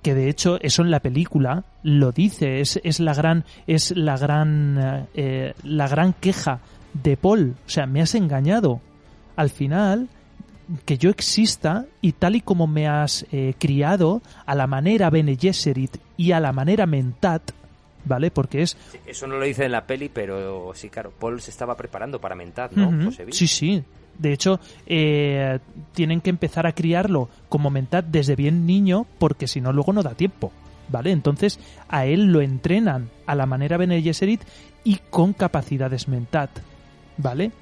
que 0.03 0.15
de 0.15 0.29
hecho 0.29 0.59
eso 0.61 0.83
en 0.83 0.93
la 0.93 1.01
película 1.01 1.65
lo 1.83 2.13
dice 2.13 2.61
es, 2.61 2.81
es 2.85 3.01
la 3.01 3.15
gran 3.15 3.45
es 3.67 3.97
la 3.97 4.17
gran 4.17 5.09
eh, 5.15 5.55
la 5.65 5.89
gran 5.89 6.13
queja 6.13 6.61
de 6.95 7.17
Paul. 7.17 7.57
O 7.67 7.69
sea 7.69 7.87
me 7.87 8.01
has 8.01 8.15
engañado. 8.15 8.81
Al 9.37 9.51
final 9.51 10.09
que 10.85 10.99
yo 10.99 11.11
exista 11.11 11.87
y 12.01 12.13
tal 12.13 12.37
y 12.37 12.41
como 12.41 12.67
me 12.67 12.89
has 12.89 13.27
eh, 13.33 13.55
criado 13.59 14.23
a 14.47 14.55
la 14.55 14.67
manera 14.67 15.11
Bene 15.11 15.37
Gesserit 15.37 15.97
y 16.17 16.33
a 16.33 16.41
la 16.41 16.53
manera 16.53 16.87
Mentat, 16.87 17.53
¿vale? 18.05 18.31
Porque 18.31 18.63
es... 18.63 18.77
eso 19.07 19.27
no 19.27 19.39
lo 19.39 19.45
dice 19.45 19.65
en 19.65 19.73
la 19.73 19.87
peli, 19.87 20.09
pero 20.09 20.73
sí, 20.75 20.91
claro, 20.91 21.13
Paul 21.19 21.41
se 21.41 21.51
estaba 21.51 21.77
preparando 21.77 22.21
para 22.21 22.35
Mentat, 22.35 22.73
¿no? 22.73 23.11
sí, 23.31 23.47
sí. 23.47 23.83
De 24.19 24.33
hecho, 24.33 24.59
eh, 24.87 25.61
tienen 25.95 26.21
que 26.21 26.31
empezar 26.31 26.67
a 26.67 26.73
criarlo 26.73 27.29
como 27.49 27.71
Mentat 27.71 28.07
desde 28.07 28.35
bien 28.35 28.67
niño 28.67 29.07
porque 29.19 29.47
si 29.47 29.61
no 29.61 29.73
luego 29.73 29.93
no 29.93 30.03
da 30.03 30.15
tiempo. 30.15 30.53
¿vale? 30.91 31.13
Entonces 31.13 31.61
a 31.89 32.07
él 32.07 32.33
lo 32.33 32.41
entrenan 32.41 33.11
a 33.27 33.35
la 33.35 33.47
manera 33.47 33.77
Bene 33.77 34.03
Gesserit 34.03 34.43
y 34.85 35.01
con 35.11 35.33
capacidades 35.35 36.09
mentat, 36.09 36.51
¿vale? 37.19 37.53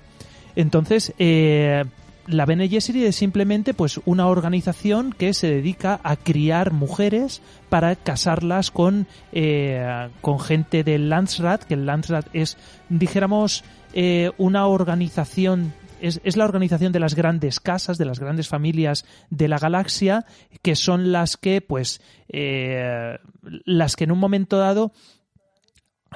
Entonces, 0.54 1.12
eh, 1.18 1.84
la 2.26 2.46
Bene 2.46 2.68
Gesserit 2.68 3.04
es 3.04 3.16
simplemente 3.16 3.74
pues 3.74 4.00
una 4.04 4.26
organización 4.26 5.12
que 5.12 5.34
se 5.34 5.48
dedica 5.48 6.00
a 6.02 6.16
criar 6.16 6.72
mujeres 6.72 7.42
para 7.68 7.94
casarlas 7.96 8.70
con, 8.70 9.06
eh, 9.32 10.08
con 10.20 10.40
gente 10.40 10.84
del 10.84 11.08
Landsrat, 11.08 11.64
que 11.64 11.74
el 11.74 11.86
Landsrat 11.86 12.26
es, 12.32 12.56
dijéramos, 12.88 13.64
eh, 13.92 14.30
una 14.38 14.66
organización 14.66 15.72
es, 16.00 16.20
es, 16.24 16.36
la 16.36 16.44
organización 16.44 16.92
de 16.92 17.00
las 17.00 17.14
grandes 17.14 17.58
casas, 17.60 17.96
de 17.96 18.04
las 18.04 18.20
grandes 18.20 18.48
familias 18.48 19.06
de 19.30 19.48
la 19.48 19.58
galaxia, 19.58 20.26
que 20.62 20.76
son 20.76 21.12
las 21.12 21.36
que, 21.38 21.62
pues, 21.62 22.02
eh, 22.28 23.18
las 23.64 23.96
que 23.96 24.04
en 24.04 24.12
un 24.12 24.18
momento 24.18 24.58
dado 24.58 24.92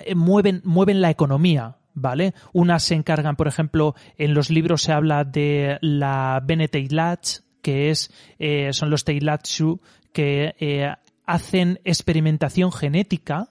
eh, 0.05 0.15
mueven, 0.15 0.61
mueven 0.65 1.01
la 1.01 1.11
economía, 1.11 1.77
¿vale? 1.95 2.35
Unas 2.53 2.83
se 2.83 2.95
encargan, 2.95 3.37
por 3.37 3.49
ejemplo, 3.49 3.95
en 4.17 4.35
los 4.35 4.51
libros 4.51 4.83
se 4.83 4.93
habla 4.93 5.25
de 5.25 5.79
la 5.81 6.43
Bene 6.45 6.69
Teilatz, 6.69 7.43
que 7.63 7.91
es, 7.91 8.11
eh, 8.39 8.73
son 8.73 8.91
los 8.91 9.05
Teilatsu 9.05 9.81
que 10.13 10.55
eh, 10.59 10.93
hacen 11.27 11.81
experimentación 11.85 12.73
genética, 12.73 13.51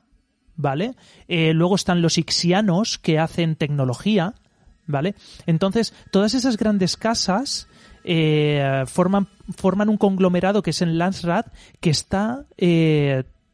¿vale? 0.56 0.96
Eh, 1.28 1.54
luego 1.54 1.76
están 1.76 2.02
los 2.02 2.18
Ixianos, 2.18 2.98
que 2.98 3.20
hacen 3.20 3.56
tecnología, 3.56 4.34
¿vale? 4.88 5.16
Entonces, 5.46 5.94
todas 6.12 6.34
esas 6.34 6.58
grandes 6.58 6.98
casas 6.98 7.68
forman, 8.88 9.28
forman 9.56 9.90
un 9.90 9.98
conglomerado 9.98 10.64
que 10.64 10.72
es 10.72 10.82
en 10.82 10.98
Landsrat, 10.98 11.54
que 11.80 11.90
está 11.90 12.46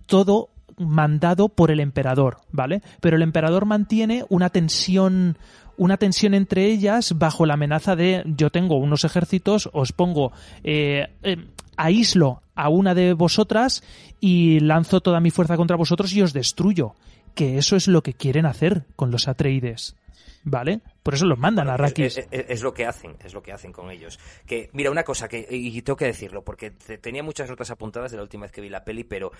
todo 0.06 0.55
mandado 0.78 1.50
por 1.50 1.72
el 1.72 1.80
emperador, 1.80 2.38
¿vale? 2.52 2.82
Pero 3.02 3.16
el 3.16 3.22
emperador 3.24 3.66
mantiene 3.66 4.26
una 4.30 4.50
tensión 4.50 5.38
una 5.78 5.98
tensión 5.98 6.34
entre 6.34 6.68
ellas 6.68 7.18
bajo 7.18 7.46
la 7.46 7.56
amenaza 7.56 7.98
de 7.98 8.24
yo 8.26 8.50
tengo 8.50 8.78
unos 8.78 9.04
ejércitos, 9.04 9.70
os 9.74 9.92
pongo 9.92 10.32
eh, 10.64 11.08
eh, 11.22 11.36
aíslo 11.76 12.42
a 12.56 12.70
una 12.70 12.96
de 12.96 13.12
vosotras 13.12 13.84
y 14.22 14.62
lanzo 14.62 15.02
toda 15.02 15.20
mi 15.20 15.32
fuerza 15.32 15.58
contra 15.58 15.76
vosotros 15.76 16.14
y 16.14 16.22
os 16.22 16.32
destruyo. 16.32 16.94
Que 17.34 17.58
eso 17.58 17.76
es 17.76 17.90
lo 17.90 18.02
que 18.04 18.14
quieren 18.14 18.46
hacer 18.46 18.86
con 18.96 19.12
los 19.12 19.28
Atreides. 19.28 19.98
¿Vale? 20.46 20.80
Por 21.04 21.16
eso 21.16 21.26
los 21.26 21.38
mandan 21.40 21.66
Bueno, 21.66 21.72
a 21.72 21.74
Arrakis. 21.74 22.18
Es, 22.20 22.28
es- 22.32 22.46
es 22.48 22.62
lo 22.62 22.74
que 22.74 22.86
hacen, 22.86 23.18
es 23.26 23.34
lo 23.34 23.44
que 23.44 23.52
hacen 23.52 23.74
con 23.74 23.92
ellos. 23.92 24.18
Que, 24.46 24.70
mira, 24.72 24.92
una 24.92 25.04
cosa 25.04 25.28
que, 25.28 25.46
y 25.50 25.82
tengo 25.82 25.98
que 25.98 26.06
decirlo, 26.06 26.44
porque 26.46 26.72
te- 26.72 26.98
tenía 27.00 27.24
muchas 27.24 27.50
notas 27.50 27.70
apuntadas 27.72 28.12
de 28.12 28.18
la 28.18 28.24
última 28.24 28.44
vez 28.44 28.52
que 28.54 28.62
vi 28.62 28.70
la 28.70 28.86
peli, 28.86 29.04
pero 29.04 29.32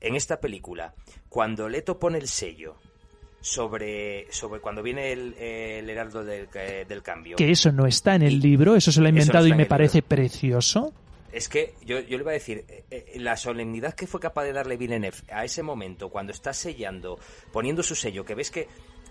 en 0.00 0.14
esta 0.16 0.40
película, 0.40 0.94
cuando 1.28 1.68
Leto 1.68 1.98
pone 1.98 2.18
el 2.18 2.28
sello 2.28 2.76
sobre, 3.40 4.30
sobre 4.32 4.60
cuando 4.60 4.82
viene 4.82 5.12
el, 5.12 5.34
el 5.34 5.88
heraldo 5.88 6.24
del, 6.24 6.48
eh, 6.54 6.84
del 6.88 7.02
cambio, 7.02 7.36
que 7.36 7.50
eso 7.50 7.72
no 7.72 7.86
está 7.86 8.14
en 8.14 8.22
el 8.22 8.34
Y- 8.34 8.40
libro, 8.40 8.76
eso 8.76 8.92
se 8.92 9.00
lo 9.00 9.08
ha 9.08 9.12
no 9.12 9.18
inventado 9.18 9.46
y 9.46 9.54
me 9.54 9.66
parece 9.66 10.02
precioso. 10.02 10.92
Es 11.32 11.48
que 11.48 11.74
yo, 11.84 12.00
yo 12.00 12.16
le 12.18 12.22
iba 12.24 12.30
a 12.32 12.34
decir, 12.34 12.64
eh, 12.68 12.84
eh, 12.90 13.12
la 13.20 13.36
solemnidad 13.36 13.94
que 13.94 14.06
fue 14.06 14.18
capaz 14.20 14.44
de 14.44 14.52
darle 14.52 14.76
Villeneuve 14.76 15.16
a 15.32 15.44
ese 15.44 15.62
momento, 15.62 16.08
cuando 16.10 16.32
está 16.32 16.52
sellando, 16.52 17.18
poniendo 17.52 17.82
su 17.82 17.94
sello, 17.94 18.24
que 18.24 18.34
ves 18.34 18.50
que, 18.50 18.66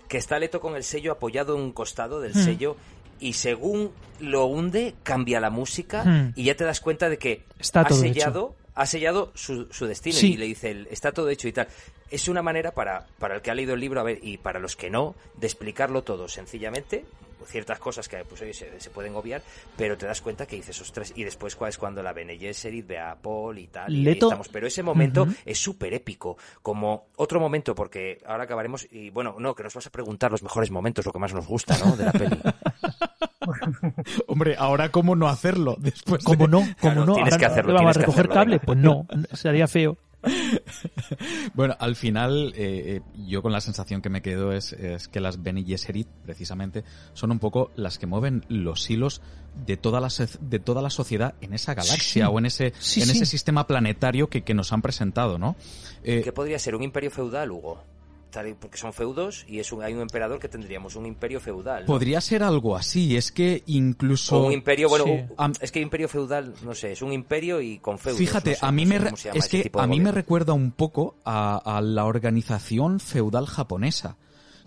que 0.06 0.18
está 0.18 0.38
Leto 0.38 0.60
con 0.60 0.76
el 0.76 0.84
sello 0.84 1.12
apoyado 1.12 1.56
en 1.56 1.62
un 1.62 1.72
costado 1.72 2.20
del 2.20 2.32
Hmm. 2.34 2.44
sello, 2.44 2.76
y 3.20 3.32
según 3.34 3.90
lo 4.20 4.46
hunde, 4.46 4.94
cambia 5.02 5.40
la 5.40 5.50
música, 5.50 6.04
Hmm. 6.04 6.32
y 6.36 6.44
ya 6.44 6.54
te 6.56 6.64
das 6.64 6.80
cuenta 6.80 7.08
de 7.08 7.18
que 7.18 7.42
Está 7.58 7.80
ha 7.80 7.84
todo 7.86 7.98
sellado, 7.98 8.54
ha 8.80 8.86
sellado 8.86 9.30
su, 9.34 9.66
su 9.70 9.86
destino, 9.86 10.16
Sí. 10.16 10.32
y 10.32 10.36
le 10.38 10.46
dice, 10.46 10.70
el- 10.70 10.86
está 10.90 11.12
todo 11.12 11.28
hecho 11.28 11.46
y 11.48 11.52
tal. 11.52 11.68
Es 12.10 12.28
una 12.28 12.40
manera 12.42 12.72
para, 12.72 13.06
para 13.18 13.34
el 13.36 13.42
que 13.42 13.50
ha 13.50 13.54
leído 13.54 13.74
el 13.74 13.80
libro, 13.80 14.00
a 14.00 14.04
ver, 14.04 14.18
y 14.22 14.38
para 14.38 14.58
los 14.58 14.74
que 14.74 14.88
no, 14.88 15.14
de 15.36 15.46
explicarlo 15.46 16.02
todo 16.02 16.28
sencillamente, 16.28 17.04
ciertas 17.46 17.78
cosas 17.78 18.08
que 18.08 18.18
pues 18.28 18.40
oye, 18.42 18.52
se, 18.54 18.80
se 18.80 18.90
pueden 18.90 19.14
obviar, 19.14 19.42
pero 19.76 19.96
te 19.96 20.06
das 20.06 20.20
cuenta 20.20 20.46
que 20.46 20.56
dices, 20.56 20.80
ostras, 20.80 21.12
y 21.16 21.24
después 21.24 21.56
cuál 21.56 21.70
es 21.70 21.78
cuando 21.78 22.02
la 22.02 22.12
Bene 22.12 22.36
Gesserit 22.38 22.86
ve 22.86 22.98
a 22.98 23.14
Paul 23.16 23.58
y 23.58 23.66
tal, 23.68 23.94
y 23.94 24.08
estamos. 24.08 24.48
Pero 24.48 24.66
ese 24.66 24.82
momento 24.82 25.26
es 25.44 25.58
súper 25.58 25.94
épico, 25.94 26.36
como 26.62 27.06
otro 27.16 27.40
momento, 27.40 27.74
porque 27.74 28.18
ahora 28.26 28.44
acabaremos, 28.44 28.86
y 28.90 29.10
bueno, 29.10 29.36
no, 29.38 29.54
que 29.54 29.62
nos 29.62 29.74
vas 29.74 29.86
a 29.86 29.90
preguntar 29.90 30.30
los 30.30 30.42
mejores 30.42 30.70
momentos, 30.70 31.04
lo 31.06 31.12
que 31.12 31.18
más 31.18 31.32
nos 31.34 31.46
gusta, 31.46 31.76
¿no? 31.78 31.96
De 31.96 32.04
la 32.04 32.12
peli. 32.12 32.38
Hombre, 34.26 34.54
ahora 34.58 34.90
cómo 34.90 35.16
no 35.16 35.28
hacerlo 35.28 35.76
después. 35.78 36.20
de- 36.22 36.24
¿Cómo 36.36 36.46
no? 36.46 36.58
¿Cómo 36.60 36.74
Claro, 36.80 37.06
no? 37.06 37.14
tienes 37.14 37.32
Ahora 37.34 37.38
que 37.40 37.46
no- 37.46 37.52
hacerlo, 37.52 37.74
¿Vamos 37.74 37.96
a 37.96 38.00
recoger 38.00 38.20
hacerlo, 38.20 38.34
cable? 38.34 38.60
Pues 38.60 38.78
no, 38.78 39.06
sería 39.32 39.66
feo. 39.68 39.96
Bueno, 41.54 41.76
al 41.78 41.96
final, 41.96 42.52
eh, 42.56 42.96
eh, 42.96 43.02
yo 43.26 43.42
con 43.42 43.52
la 43.52 43.60
sensación 43.60 44.02
que 44.02 44.08
me 44.10 44.22
quedo 44.22 44.52
es, 44.52 44.72
es 44.72 45.08
que 45.08 45.20
las 45.20 45.42
Bene 45.42 45.64
Gesserit, 45.64 46.08
precisamente, 46.24 46.84
son 47.12 47.30
un 47.30 47.38
poco 47.38 47.70
las 47.76 47.98
que 47.98 48.06
mueven 48.06 48.44
los 48.48 48.88
hilos 48.90 49.20
de 49.66 49.76
toda 49.76 50.00
la, 50.00 50.08
de 50.40 50.58
toda 50.60 50.80
la 50.82 50.90
sociedad 50.90 51.34
en 51.40 51.52
esa 51.54 51.74
galaxia 51.74 52.26
Sí. 52.26 52.32
o 52.32 52.38
en 52.38 52.46
ese, 52.46 52.72
Sí, 52.78 53.00
en 53.00 53.06
sí. 53.06 53.12
ese 53.12 53.26
sistema 53.26 53.66
planetario 53.66 54.28
que, 54.28 54.42
que 54.42 54.54
nos 54.54 54.72
han 54.72 54.82
presentado, 54.82 55.38
¿no? 55.38 55.56
Eh, 56.04 56.20
¿Qué 56.22 56.32
podría 56.32 56.58
ser? 56.58 56.74
¿Un 56.76 56.82
imperio 56.84 57.10
feudal, 57.10 57.50
Hugo? 57.50 57.82
Tal 58.30 58.54
Porque 58.60 58.78
son 58.78 58.92
feudos 58.92 59.44
y 59.48 59.58
es 59.58 59.72
un, 59.72 59.82
hay 59.82 59.92
un 59.92 60.00
emperador 60.02 60.38
que 60.38 60.48
tendríamos 60.48 60.94
un 60.96 61.04
imperio 61.06 61.40
feudal. 61.40 61.80
¿no? 61.82 61.86
podría 61.86 62.20
ser 62.20 62.42
algo 62.42 62.76
así, 62.76 63.16
es 63.16 63.32
que 63.32 63.62
incluso... 63.66 64.36
O 64.42 64.46
un 64.46 64.52
imperio, 64.52 64.88
bueno, 64.88 65.04
Sí. 65.04 65.10
un- 65.10 65.28
Am- 65.36 65.52
es 65.60 65.72
que 65.72 65.80
imperio 65.80 66.08
feudal, 66.08 66.54
no 66.62 66.74
sé, 66.74 66.92
es 66.92 67.02
un 67.02 67.12
imperio 67.12 67.60
y 67.60 67.78
con 67.78 67.98
feudos. 67.98 68.18
Fíjate, 68.18 68.50
no 68.50 68.56
sé, 68.56 68.66
a 68.66 68.70
mí 68.72 68.84
no 68.84 68.90
me 69.00 69.10
es 69.34 69.48
que 69.48 69.70
a 69.74 69.86
mí 69.86 69.98
me 70.00 70.12
recuerda 70.12 70.52
un 70.52 70.70
poco 70.70 71.16
a, 71.24 71.56
a 71.56 71.80
la 71.80 72.04
organización 72.04 73.00
feudal 73.00 73.46
japonesa, 73.46 74.16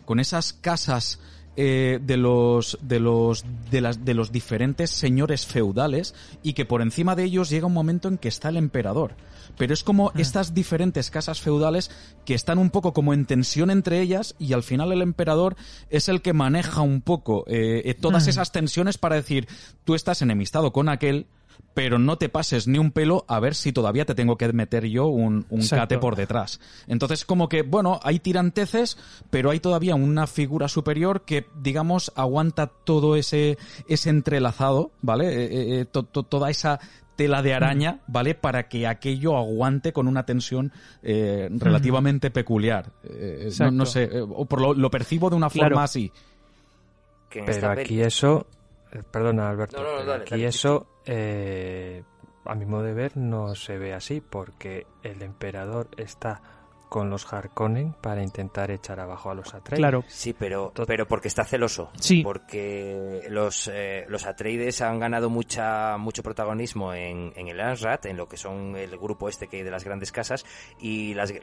con 0.05 0.19
esas 0.19 0.51
casas 0.53 1.19
eh, 1.55 1.99
de 2.01 2.17
los 2.17 2.77
de 2.81 2.99
los 2.99 3.45
de 3.69 3.79
las 3.81 4.03
de 4.03 4.13
los 4.15 4.31
diferentes 4.31 4.89
señores 4.89 5.45
feudales 5.45 6.15
y 6.41 6.53
que 6.53 6.65
por 6.65 6.81
encima 6.81 7.15
de 7.15 7.23
ellos 7.25 7.49
llega 7.49 7.67
un 7.67 7.73
momento 7.73 8.07
en 8.07 8.17
que 8.17 8.27
está 8.27 8.49
el 8.49 8.57
emperador. 8.57 9.15
Pero 9.57 9.73
es 9.73 9.83
como 9.83 10.11
estas 10.15 10.53
diferentes 10.53 11.09
casas 11.11 11.39
feudales 11.41 11.91
que 12.25 12.33
están 12.33 12.57
un 12.57 12.69
poco 12.69 12.93
como 12.93 13.13
en 13.13 13.25
tensión 13.25 13.69
entre 13.71 14.01
ellas 14.01 14.35
y 14.39 14.53
al 14.53 14.63
final 14.63 14.91
el 14.91 15.01
emperador 15.01 15.55
es 15.89 16.09
el 16.09 16.21
que 16.21 16.33
maneja 16.33 16.81
un 16.81 17.01
poco 17.01 17.43
eh, 17.47 17.81
eh, 17.85 17.93
todas 17.93 18.27
esas 18.27 18.51
tensiones 18.51 18.97
para 18.97 19.15
decir 19.15 19.47
tú 19.83 19.93
estás 19.95 20.21
enemistado 20.21 20.73
con 20.73 20.89
aquel 20.89 21.27
pero 21.75 21.97
no 21.99 22.17
te 22.17 22.29
pases 22.29 22.67
ni 22.67 22.77
un 22.79 22.91
pelo 22.91 23.25
a 23.27 23.39
ver 23.39 23.53
si 23.55 23.71
todavía 23.73 24.05
te 24.05 24.15
tengo 24.15 24.37
que 24.37 24.51
meter 24.53 24.85
yo 24.85 25.07
un, 25.07 25.45
un 25.49 25.61
cate 25.79 25.95
por 26.01 26.15
detrás. 26.15 26.59
Entonces, 26.87 27.25
como 27.25 27.49
que, 27.49 27.61
bueno, 27.63 27.99
hay 28.03 28.19
tiranteces, 28.19 28.97
pero 29.31 29.49
hay 29.51 29.59
todavía 29.59 29.95
una 29.95 30.27
figura 30.27 30.67
superior 30.67 31.21
que, 31.25 31.47
digamos, 31.61 32.11
aguanta 32.15 32.67
todo 32.67 33.15
ese, 33.15 33.57
ese 33.87 34.09
entrelazado, 34.11 34.91
¿vale? 35.01 35.27
Eh, 35.29 35.45
eh, 35.45 35.79
eh, 35.81 35.85
to- 35.85 36.03
to- 36.03 36.23
toda 36.23 36.49
esa 36.51 36.79
tela 37.15 37.41
de 37.41 37.53
araña, 37.53 37.99
¿vale? 38.07 38.35
Para 38.35 38.67
que 38.67 38.87
aquello 38.87 39.37
aguante 39.37 39.93
con 39.93 40.07
una 40.07 40.25
tensión 40.25 40.71
eh, 41.01 41.47
relativamente 41.51 42.31
peculiar. 42.31 42.91
Eh, 43.03 43.49
no, 43.71 43.85
sé, 43.85 44.03
eh, 44.03 44.21
o 44.21 44.45
por 44.45 44.61
lo, 44.61 44.73
lo 44.73 44.89
percibo 44.89 45.29
de 45.29 45.35
una 45.35 45.49
Claro. 45.49 45.69
forma 45.69 45.83
así. 45.83 46.11
Pero 47.29 47.69
aquí 47.71 47.83
peli- 47.95 48.01
eso, 48.03 48.45
eh, 48.91 49.01
perdona 49.09 49.49
Alberto, 49.49 49.77
No, 49.77 49.83
no, 49.83 49.89
no, 49.91 49.97
pero 49.99 50.09
dale, 50.11 50.21
aquí 50.23 50.31
dale, 50.31 50.47
eso, 50.47 50.87
eh, 51.05 52.03
a 52.45 52.55
mi 52.55 52.65
modo 52.65 52.83
de 52.83 52.93
ver, 52.93 53.17
no 53.17 53.55
se 53.55 53.77
ve 53.77 53.93
así 53.93 54.21
porque 54.21 54.85
el 55.01 55.21
emperador 55.23 55.89
está 55.97 56.41
con 56.93 57.09
los 57.09 57.25
Harkonnen 57.33 57.93
para 57.93 58.21
intentar 58.21 58.69
echar 58.69 58.99
abajo 58.99 59.31
a 59.31 59.33
los 59.33 59.51
Atreides. 59.55 59.79
Claro. 59.79 60.03
Sí, 60.07 60.33
pero, 60.33 60.71
pero 60.85 61.07
porque 61.07 61.27
está 61.27 61.43
celoso. 61.43 61.89
Sí. 61.99 62.21
Porque 62.21 63.23
los, 63.31 63.67
eh, 63.73 64.05
los 64.09 64.27
Atreides 64.27 64.79
han 64.83 64.99
ganado 64.99 65.31
mucha, 65.31 65.97
mucho 65.97 66.21
protagonismo 66.21 66.93
en, 66.93 67.33
en 67.35 67.47
el 67.47 67.59
Ansrat, 67.59 68.05
en 68.05 68.15
lo 68.15 68.27
que 68.27 68.37
son 68.37 68.75
el 68.75 68.95
grupo 68.99 69.27
este 69.27 69.47
que 69.47 69.57
hay 69.57 69.63
de 69.63 69.71
las 69.71 69.83
grandes 69.83 70.11
casas, 70.11 70.45
y 70.77 71.15
las, 71.15 71.33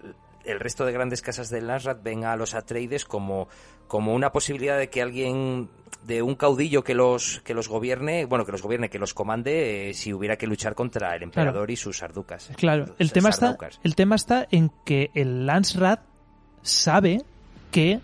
el 0.44 0.60
resto 0.60 0.84
de 0.84 0.92
grandes 0.92 1.22
casas 1.22 1.50
del 1.50 1.70
Ansrat 1.70 2.02
ven 2.02 2.24
a 2.24 2.36
los 2.36 2.54
Atreides 2.54 3.04
como, 3.04 3.48
como 3.86 4.14
una 4.14 4.32
posibilidad 4.32 4.78
de 4.78 4.88
que 4.88 5.02
alguien, 5.02 5.68
de 6.04 6.22
un 6.22 6.34
caudillo 6.34 6.82
que 6.84 6.94
los, 6.94 7.40
que 7.44 7.54
los 7.54 7.68
gobierne, 7.68 8.24
bueno, 8.24 8.44
que 8.44 8.52
los 8.52 8.62
gobierne, 8.62 8.88
que 8.88 8.98
los 8.98 9.14
comande, 9.14 9.90
eh, 9.90 9.94
si 9.94 10.12
hubiera 10.12 10.36
que 10.36 10.46
luchar 10.46 10.74
contra 10.74 11.14
el 11.14 11.22
emperador 11.22 11.70
y 11.70 11.76
sus 11.76 12.02
arducas. 12.02 12.50
Claro, 12.56 12.94
el 12.98 13.12
tema 13.12 13.30
está, 13.30 13.56
el 13.82 13.94
tema 13.94 14.16
está 14.16 14.46
en 14.50 14.70
que 14.84 15.10
el 15.14 15.46
Lansrat 15.46 16.00
sabe 16.62 17.22
que 17.70 18.00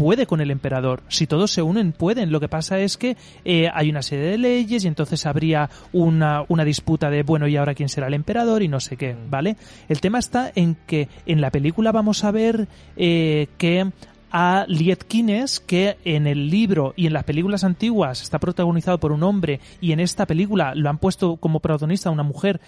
puede 0.00 0.26
con 0.26 0.40
el 0.40 0.50
emperador. 0.50 1.02
Si 1.08 1.26
todos 1.26 1.50
se 1.50 1.60
unen, 1.60 1.92
pueden. 1.92 2.32
Lo 2.32 2.40
que 2.40 2.48
pasa 2.48 2.78
es 2.78 2.96
que 2.96 3.18
eh, 3.44 3.68
hay 3.70 3.90
una 3.90 4.00
serie 4.00 4.30
de 4.30 4.38
leyes 4.38 4.82
y 4.82 4.88
entonces 4.88 5.26
habría 5.26 5.68
una, 5.92 6.42
una 6.48 6.64
disputa 6.64 7.10
de, 7.10 7.22
bueno, 7.22 7.46
¿y 7.46 7.58
ahora 7.58 7.74
quién 7.74 7.90
será 7.90 8.06
el 8.06 8.14
emperador? 8.14 8.62
Y 8.62 8.68
no 8.68 8.80
sé 8.80 8.96
qué, 8.96 9.14
¿vale? 9.28 9.58
El 9.90 10.00
tema 10.00 10.18
está 10.18 10.52
en 10.54 10.74
que 10.86 11.10
en 11.26 11.42
la 11.42 11.50
película 11.50 11.92
vamos 11.92 12.24
a 12.24 12.30
ver 12.30 12.66
eh, 12.96 13.48
que 13.58 13.92
a 14.30 14.64
Liet 14.68 15.04
Kines, 15.04 15.60
que 15.60 15.98
en 16.06 16.26
el 16.26 16.48
libro 16.48 16.94
y 16.96 17.06
en 17.06 17.12
las 17.12 17.24
películas 17.24 17.62
antiguas 17.62 18.22
está 18.22 18.38
protagonizado 18.38 18.98
por 18.98 19.12
un 19.12 19.22
hombre 19.22 19.60
y 19.82 19.92
en 19.92 20.00
esta 20.00 20.24
película 20.24 20.74
lo 20.74 20.88
han 20.88 20.96
puesto 20.96 21.36
como 21.36 21.60
protagonista 21.60 22.08
una 22.10 22.22
mujer 22.22 22.62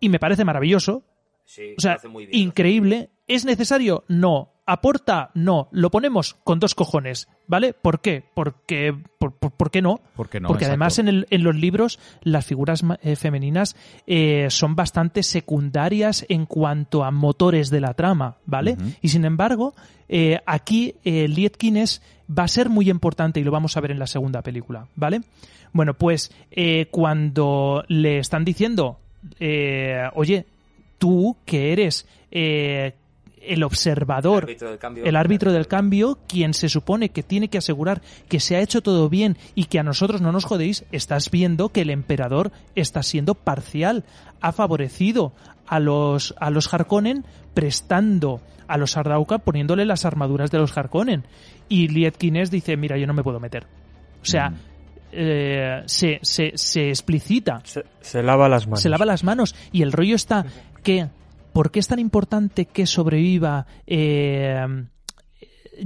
y 0.00 0.08
me 0.08 0.18
parece 0.18 0.44
maravilloso, 0.44 1.04
Sí, 1.44 1.74
o 1.76 1.80
sea, 1.80 1.98
muy 2.08 2.26
bien, 2.26 2.48
increíble. 2.48 3.10
¿Es 3.28 3.44
necesario? 3.44 4.04
No. 4.08 4.51
¿Aporta? 4.64 5.30
No. 5.34 5.68
Lo 5.72 5.90
ponemos 5.90 6.34
con 6.44 6.60
dos 6.60 6.74
cojones, 6.76 7.28
¿vale? 7.48 7.72
¿Por 7.72 8.00
qué? 8.00 8.22
Porque, 8.34 8.94
por, 9.18 9.32
por- 9.34 9.50
¿por 9.52 9.70
qué 9.72 9.82
no? 9.82 10.00
¿Por 10.14 10.28
qué 10.28 10.38
no? 10.38 10.46
Porque 10.48 10.66
además 10.66 10.98
en, 11.00 11.08
Exacto. 11.08 11.26
el- 11.30 11.36
en 11.40 11.44
los 11.44 11.56
libros 11.56 11.98
las 12.22 12.46
figuras 12.46 12.84
eh, 13.02 13.16
femeninas 13.16 13.74
eh, 14.06 14.46
son 14.50 14.76
bastante 14.76 15.22
secundarias 15.24 16.24
en 16.28 16.46
cuanto 16.46 17.02
a 17.04 17.10
motores 17.10 17.70
de 17.70 17.80
la 17.80 17.94
trama, 17.94 18.36
¿vale? 18.46 18.76
Y 19.00 19.08
sin 19.08 19.24
embargo, 19.24 19.74
eh, 20.08 20.38
aquí 20.46 20.94
Liet 21.04 21.56
Kynes 21.56 22.00
va 22.30 22.44
a 22.44 22.48
ser 22.48 22.68
muy 22.68 22.88
importante 22.88 23.40
y 23.40 23.44
lo 23.44 23.50
vamos 23.50 23.76
a 23.76 23.80
ver 23.80 23.90
en 23.90 23.98
la 23.98 24.06
segunda 24.06 24.42
película, 24.42 24.86
¿vale? 24.94 25.22
Bueno, 25.72 25.94
pues 25.94 26.30
cuando 26.90 27.84
le 27.88 28.18
están 28.18 28.44
diciendo, 28.44 28.98
eh, 29.40 30.08
oye, 30.14 30.46
tú 30.98 31.36
que 31.44 31.72
eres 31.72 32.06
eh, 32.30 32.94
el 33.44 33.62
observador, 33.64 34.44
El 34.44 34.48
árbitro 34.50 34.68
del 34.70 34.78
cambio. 34.78 35.04
el 35.04 35.16
árbitro 35.16 35.52
del 35.52 35.66
cambio, 35.66 36.18
quien 36.28 36.54
se 36.54 36.68
supone 36.68 37.08
que 37.10 37.22
tiene 37.22 37.48
que 37.48 37.58
asegurar 37.58 38.00
que 38.28 38.40
se 38.40 38.56
ha 38.56 38.60
hecho 38.60 38.82
todo 38.82 39.08
bien 39.08 39.36
y 39.54 39.64
que 39.64 39.78
a 39.78 39.82
nosotros 39.82 40.20
no 40.20 40.32
nos 40.32 40.44
jodéis, 40.44 40.84
estás 40.92 41.30
viendo 41.30 41.70
que 41.70 41.80
el 41.82 41.90
emperador 41.90 42.52
está 42.74 43.02
siendo 43.02 43.34
parcial, 43.34 44.04
ha 44.40 44.52
favorecido 44.52 45.32
a 45.66 45.78
los 45.80 46.34
a 46.38 46.50
los 46.50 46.72
Harkonnen 46.72 47.24
prestando 47.54 48.40
a 48.68 48.76
los 48.76 48.96
Ardauka 48.96 49.38
poniéndole 49.38 49.84
las 49.84 50.04
armaduras 50.04 50.50
de 50.50 50.58
los 50.58 50.76
Harkonnen 50.76 51.24
y 51.68 51.88
Liet 51.88 52.16
Kynes 52.16 52.50
dice, 52.50 52.76
mira, 52.76 52.96
yo 52.98 53.06
no 53.06 53.14
me 53.14 53.22
puedo 53.22 53.40
meter. 53.40 53.66
O 54.22 54.24
sea, 54.24 54.50
Mm. 54.50 54.56
eh, 55.12 55.82
se, 55.86 56.18
se, 56.22 56.52
se 56.54 56.88
explicita 56.88 57.60
Se, 57.64 57.84
se 58.00 58.22
lava 58.22 58.48
las 58.48 58.66
manos. 58.66 58.80
se 58.80 58.88
lava 58.88 59.04
las 59.04 59.24
manos 59.24 59.54
y 59.72 59.82
el 59.82 59.92
rollo 59.92 60.14
está 60.14 60.46
que 60.82 61.08
¿por 61.52 61.70
qué 61.70 61.80
es 61.80 61.88
tan 61.88 61.98
importante 61.98 62.66
que 62.66 62.86
sobreviva 62.86 63.66
eh, 63.86 64.86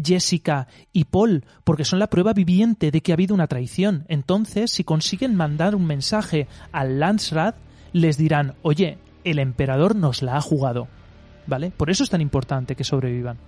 Jessica 0.02 0.68
y 0.92 1.04
Paul? 1.04 1.44
Porque 1.64 1.84
son 1.84 1.98
la 1.98 2.08
prueba 2.08 2.32
viviente 2.32 2.90
de 2.90 3.00
que 3.00 3.12
ha 3.12 3.14
habido 3.14 3.34
una 3.34 3.46
traición. 3.46 4.04
Entonces, 4.08 4.70
si 4.70 4.84
consiguen 4.84 5.34
mandar 5.34 5.74
un 5.74 5.86
mensaje 5.86 6.48
al 6.72 7.00
Landsrat, 7.00 7.56
les 7.92 8.16
dirán, 8.16 8.54
oye, 8.62 8.98
el 9.24 9.38
emperador 9.38 9.96
nos 9.96 10.22
la 10.22 10.36
ha 10.36 10.40
jugado. 10.40 10.88
¿Vale? 11.46 11.70
Por 11.70 11.90
eso 11.90 12.02
es 12.02 12.10
tan 12.10 12.20
importante 12.20 12.74
que 12.74 12.82
sobrevivan. 12.82 13.38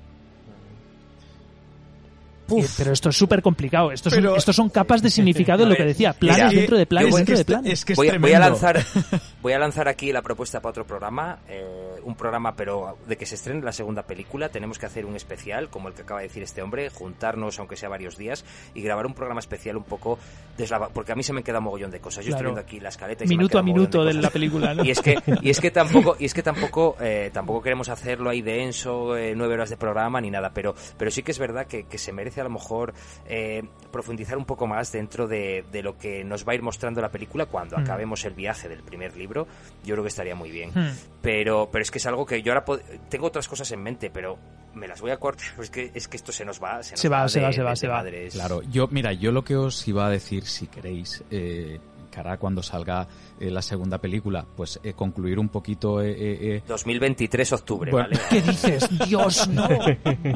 Eh, 2.50 2.66
Pero 2.76 2.92
esto 2.92 3.08
es 3.10 3.16
súper 3.16 3.42
complicado. 3.42 3.92
Estos, 3.92 4.12
son- 4.12 4.22
Pero- 4.22 4.40
son 4.40 4.68
capas 4.70 5.02
de 5.02 5.10
significado, 5.10 5.64
A 5.64 5.68
lo 5.68 5.74
que 5.76 5.84
decía. 5.84 6.12
Planes 6.12 6.44
mira, 6.46 6.50
dentro 6.60 6.78
de 6.78 6.86
planes 6.86 7.10
voy- 7.10 7.18
dentro 7.20 7.34
es 7.34 7.38
de 7.40 7.44
planes. 7.44 7.72
es 7.72 7.84
que 7.84 7.92
es 7.92 7.96
voy, 7.96 8.16
voy 8.18 8.32
a 8.32 8.38
lanzar 8.38 8.82
voy 9.42 9.52
a 9.52 9.58
lanzar 9.58 9.88
aquí 9.88 10.12
la 10.12 10.22
propuesta 10.22 10.60
para 10.60 10.70
otro 10.70 10.86
programa 10.86 11.38
eh, 11.48 11.64
un 12.04 12.14
programa 12.16 12.54
pero 12.56 12.96
de 13.06 13.16
que 13.16 13.26
se 13.26 13.34
estrene 13.36 13.62
la 13.62 13.72
segunda 13.72 14.02
película 14.02 14.48
tenemos 14.48 14.78
que 14.78 14.86
hacer 14.86 15.04
un 15.06 15.14
especial 15.16 15.68
como 15.68 15.88
el 15.88 15.94
que 15.94 16.02
acaba 16.02 16.20
de 16.20 16.28
decir 16.28 16.42
este 16.42 16.62
hombre 16.62 16.90
juntarnos 16.90 17.58
aunque 17.58 17.76
sea 17.76 17.88
varios 17.88 18.16
días 18.16 18.44
y 18.74 18.82
grabar 18.82 19.06
un 19.06 19.14
programa 19.14 19.40
especial 19.40 19.76
un 19.76 19.84
poco 19.84 20.18
deslava 20.56 20.88
porque 20.88 21.12
a 21.12 21.14
mí 21.14 21.22
se 21.22 21.32
me 21.32 21.42
queda 21.42 21.58
un 21.58 21.64
mogollón 21.64 21.90
de 21.90 22.00
cosas 22.00 22.24
yo 22.24 22.30
estoy 22.30 22.44
viendo 22.46 22.60
aquí 22.60 22.80
la 22.80 22.88
escaleta 22.88 23.24
y 23.24 23.28
Minuto 23.28 23.58
a 23.58 23.62
minuto 23.62 24.04
de 24.04 24.14
la 24.14 24.30
película, 24.30 24.74
¿no? 24.74 24.84
y 24.88 24.90
es 24.90 25.00
que 25.00 25.16
y 25.42 25.50
es 25.50 25.60
que 25.60 25.70
tampoco 25.70 26.16
y 26.18 26.24
es 26.24 26.34
que 26.34 26.42
tampoco 26.42 26.96
eh, 27.00 27.30
tampoco 27.32 27.62
queremos 27.62 27.88
hacerlo 27.88 28.30
ahí 28.30 28.42
denso 28.42 29.16
eh, 29.16 29.34
nueve 29.36 29.54
horas 29.54 29.70
de 29.70 29.76
programa 29.76 30.20
ni 30.20 30.30
nada 30.30 30.50
pero 30.52 30.74
pero 30.96 31.10
sí 31.10 31.22
que 31.22 31.30
es 31.32 31.38
verdad 31.38 31.66
que, 31.66 31.84
que 31.84 31.98
se 31.98 32.12
merece 32.12 32.37
a 32.40 32.44
lo 32.44 32.50
mejor 32.50 32.94
eh, 33.26 33.62
profundizar 33.92 34.36
un 34.38 34.44
poco 34.44 34.66
más 34.66 34.92
dentro 34.92 35.26
de, 35.26 35.64
de 35.72 35.82
lo 35.82 35.96
que 35.98 36.24
nos 36.24 36.46
va 36.46 36.52
a 36.52 36.54
ir 36.54 36.62
mostrando 36.62 37.00
la 37.00 37.10
película 37.10 37.46
cuando 37.46 37.76
Mm. 37.76 37.80
acabemos 37.80 38.24
el 38.24 38.34
viaje 38.34 38.68
del 38.68 38.82
primer 38.82 39.16
libro 39.16 39.46
yo 39.84 39.94
creo 39.94 40.02
que 40.04 40.08
estaría 40.08 40.34
muy 40.34 40.50
bien 40.50 40.70
Hmm. 40.74 40.92
pero 41.22 41.68
pero 41.72 41.82
es 41.82 41.90
que 41.90 41.98
es 41.98 42.06
algo 42.06 42.24
que 42.26 42.42
yo 42.42 42.52
ahora 42.52 42.64
tengo 43.08 43.26
otras 43.26 43.48
cosas 43.48 43.70
en 43.72 43.82
mente 43.82 44.10
pero 44.10 44.38
me 44.74 44.86
las 44.86 45.00
voy 45.00 45.10
a 45.10 45.16
cortar 45.16 45.46
es 45.60 45.70
que 45.70 45.90
es 45.94 46.06
que 46.08 46.16
esto 46.16 46.30
se 46.32 46.44
nos 46.44 46.62
va 46.62 46.82
se, 46.82 46.92
nos 46.92 47.00
Se 47.00 47.08
va, 47.08 47.28
se 47.28 47.40
de- 47.40 47.44
va, 47.46 47.52
se 47.52 47.62
va, 47.62 47.76
se 47.76 47.88
va. 47.88 48.04
Claro, 48.30 48.62
yo, 48.70 48.86
mira, 48.88 49.12
yo 49.12 49.32
lo 49.32 49.42
que 49.42 49.56
os 49.56 49.86
iba 49.88 50.06
a 50.06 50.10
decir, 50.10 50.44
si 50.44 50.66
queréis, 50.68 51.24
eh, 51.30 51.80
cara 52.22 52.36
cuando 52.36 52.62
salga 52.62 53.06
eh, 53.38 53.50
la 53.50 53.62
segunda 53.62 53.98
película, 53.98 54.44
pues 54.56 54.80
eh, 54.82 54.92
concluir 54.94 55.38
un 55.38 55.48
poquito 55.48 56.02
eh, 56.02 56.10
eh, 56.10 56.38
eh, 56.56 56.62
2023 56.66 57.52
octubre 57.52 57.90
Bueno. 57.92 58.08
vale 58.10 58.20
¿Qué 58.28 58.42
dices? 58.42 58.88
Dios, 59.08 59.46
no. 59.48 59.68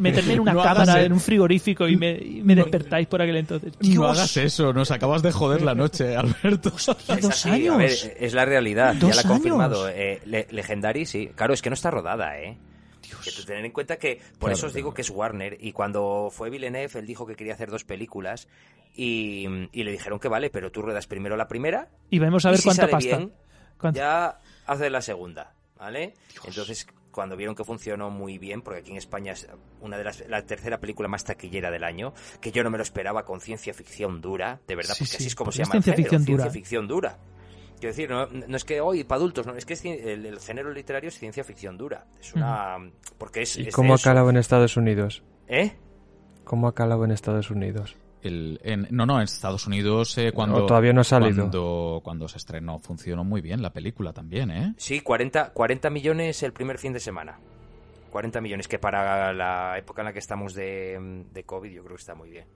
Meterme 0.00 0.34
en 0.34 0.40
una 0.40 0.52
No 0.52 0.62
cámara, 0.62 1.02
en 1.02 1.12
un 1.12 1.20
frigorífico 1.20 1.88
y 1.88 1.96
me, 1.96 2.12
y 2.12 2.42
me 2.42 2.54
despertáis 2.54 3.08
por 3.08 3.20
aquel 3.20 3.36
entonces. 3.36 3.72
Dios. 3.80 3.96
No 3.96 4.06
hagas 4.06 4.36
eso, 4.36 4.72
nos 4.72 4.90
acabas 4.92 5.22
de 5.22 5.32
joder 5.32 5.62
la 5.62 5.74
noche, 5.74 6.14
Alberto. 6.16 6.72
Hostia, 6.74 6.96
Es 7.16 7.22
dos 7.22 7.30
así, 7.32 7.50
años. 7.50 7.74
a 7.74 7.78
ver, 7.78 7.90
es 8.20 8.32
la 8.34 8.44
realidad, 8.44 8.94
Dos 8.94 9.10
ya 9.10 9.16
la 9.16 9.22
ha 9.22 9.32
confirmado. 9.32 9.88
Eh, 9.88 10.20
Legendary, 10.50 11.04
sí. 11.06 11.30
Claro, 11.34 11.52
es 11.54 11.62
que 11.62 11.70
no 11.70 11.74
está 11.74 11.90
rodada, 11.90 12.38
¿eh? 12.38 12.56
Que 13.24 13.30
tener 13.46 13.64
en 13.64 13.72
cuenta 13.72 13.96
que, 13.98 14.16
por 14.16 14.38
Claro, 14.38 14.52
eso 14.54 14.66
os 14.66 14.74
digo 14.74 14.88
claro. 14.90 14.94
que 14.94 15.02
es 15.02 15.10
Warner, 15.10 15.56
y 15.60 15.72
cuando 15.72 16.28
fue 16.32 16.50
Villeneuve, 16.50 16.98
él 16.98 17.06
dijo 17.06 17.26
que 17.26 17.34
quería 17.36 17.54
hacer 17.54 17.70
dos 17.70 17.84
películas, 17.84 18.48
y, 18.94 19.46
y 19.72 19.84
le 19.84 19.90
dijeron 19.92 20.18
que 20.18 20.28
vale, 20.28 20.50
pero 20.50 20.70
tú 20.70 20.82
ruedas 20.82 21.06
primero 21.06 21.36
la 21.36 21.48
primera, 21.48 21.88
Y 22.10 22.18
vamos 22.18 22.44
a 22.44 22.50
ver 22.50 22.58
y 22.58 22.62
si 22.62 22.64
cuánta 22.68 22.82
sale 22.82 22.92
pasta. 22.92 23.16
bien, 23.16 23.32
¿Cuánta? 23.78 23.98
ya 24.00 24.40
haces 24.66 24.90
la 24.92 25.00
segunda, 25.02 25.54
¿vale? 25.78 26.14
Entonces, 26.46 26.86
cuando 27.10 27.36
vieron 27.36 27.54
que 27.54 27.64
funcionó 27.64 28.10
muy 28.10 28.38
bien, 28.38 28.62
porque 28.62 28.80
aquí 28.80 28.90
en 28.92 28.96
España 28.96 29.32
es 29.32 29.46
una 29.80 29.98
de 29.98 30.04
las, 30.04 30.26
la 30.28 30.44
tercera 30.46 30.78
película 30.80 31.08
más 31.08 31.24
taquillera 31.24 31.70
del 31.70 31.84
año, 31.84 32.14
que 32.40 32.52
yo 32.52 32.62
no 32.64 32.70
me 32.70 32.78
lo 32.78 32.82
esperaba 32.82 33.24
con 33.24 33.40
ciencia 33.40 33.74
ficción 33.74 34.20
dura, 34.20 34.60
de 34.66 34.76
verdad, 34.76 34.94
Sí, 34.94 35.00
porque 35.04 35.10
sí, 35.10 35.16
así 35.18 35.26
es 35.26 35.34
como 35.34 35.46
porque 35.46 35.56
se 35.58 35.62
llama 35.64 35.76
el 35.76 35.82
ciencia 35.82 35.92
género, 35.94 36.10
ficción 36.10 36.24
ciencia 36.24 36.44
dura. 36.44 36.50
ficción 36.52 36.88
dura. 36.88 37.18
Quiero 37.82 37.96
decir, 37.96 38.10
no, 38.10 38.26
no 38.46 38.56
es 38.56 38.64
que 38.64 38.80
hoy 38.80 39.02
para 39.02 39.16
adultos, 39.16 39.44
no, 39.44 39.56
es 39.56 39.66
que 39.66 39.72
es 39.72 39.84
el, 39.84 40.24
el 40.24 40.38
género 40.38 40.70
literario 40.72 41.08
es 41.08 41.18
ciencia 41.18 41.42
ficción 41.42 41.76
dura. 41.76 42.06
Es 42.20 42.32
una. 42.32 42.76
Porque 43.18 43.42
es. 43.42 43.56
¿Y 43.58 43.62
es 43.66 43.74
cómo 43.74 43.94
ha 43.94 43.98
calado 43.98 44.30
en 44.30 44.36
Estados 44.36 44.76
Unidos? 44.76 45.24
¿Eh? 45.48 45.72
¿Cómo 46.44 46.68
ha 46.68 46.74
calado 46.76 47.04
en 47.04 47.10
Estados 47.10 47.50
Unidos? 47.50 47.96
El- 48.22 48.60
en- 48.62 48.86
no, 48.92 49.04
no, 49.04 49.16
en 49.16 49.24
Estados 49.24 49.66
Unidos 49.66 50.16
eh, 50.16 50.30
cuando... 50.30 50.62
¿O 50.62 50.66
todavía 50.66 50.92
no 50.92 51.00
ha 51.00 51.04
salido? 51.04 51.38
Cuando, 51.42 52.00
cuando 52.04 52.28
se 52.28 52.38
estrenó 52.38 52.78
funcionó 52.78 53.24
muy 53.24 53.40
bien 53.40 53.60
la 53.62 53.72
película 53.72 54.12
también, 54.12 54.52
¿eh? 54.52 54.74
Sí, 54.76 55.00
40, 55.00 55.50
40 55.52 55.90
millones 55.90 56.40
el 56.44 56.52
primer 56.52 56.78
fin 56.78 56.92
de 56.92 57.00
semana. 57.00 57.40
40 58.12 58.40
millones, 58.40 58.68
que 58.68 58.78
para 58.78 59.32
la 59.32 59.76
época 59.76 60.02
en 60.02 60.06
la 60.06 60.12
que 60.12 60.20
estamos 60.20 60.54
de, 60.54 61.24
de 61.32 61.42
COVID 61.42 61.68
yo 61.72 61.82
creo 61.82 61.96
que 61.96 62.00
está 62.00 62.14
muy 62.14 62.30
bien. 62.30 62.46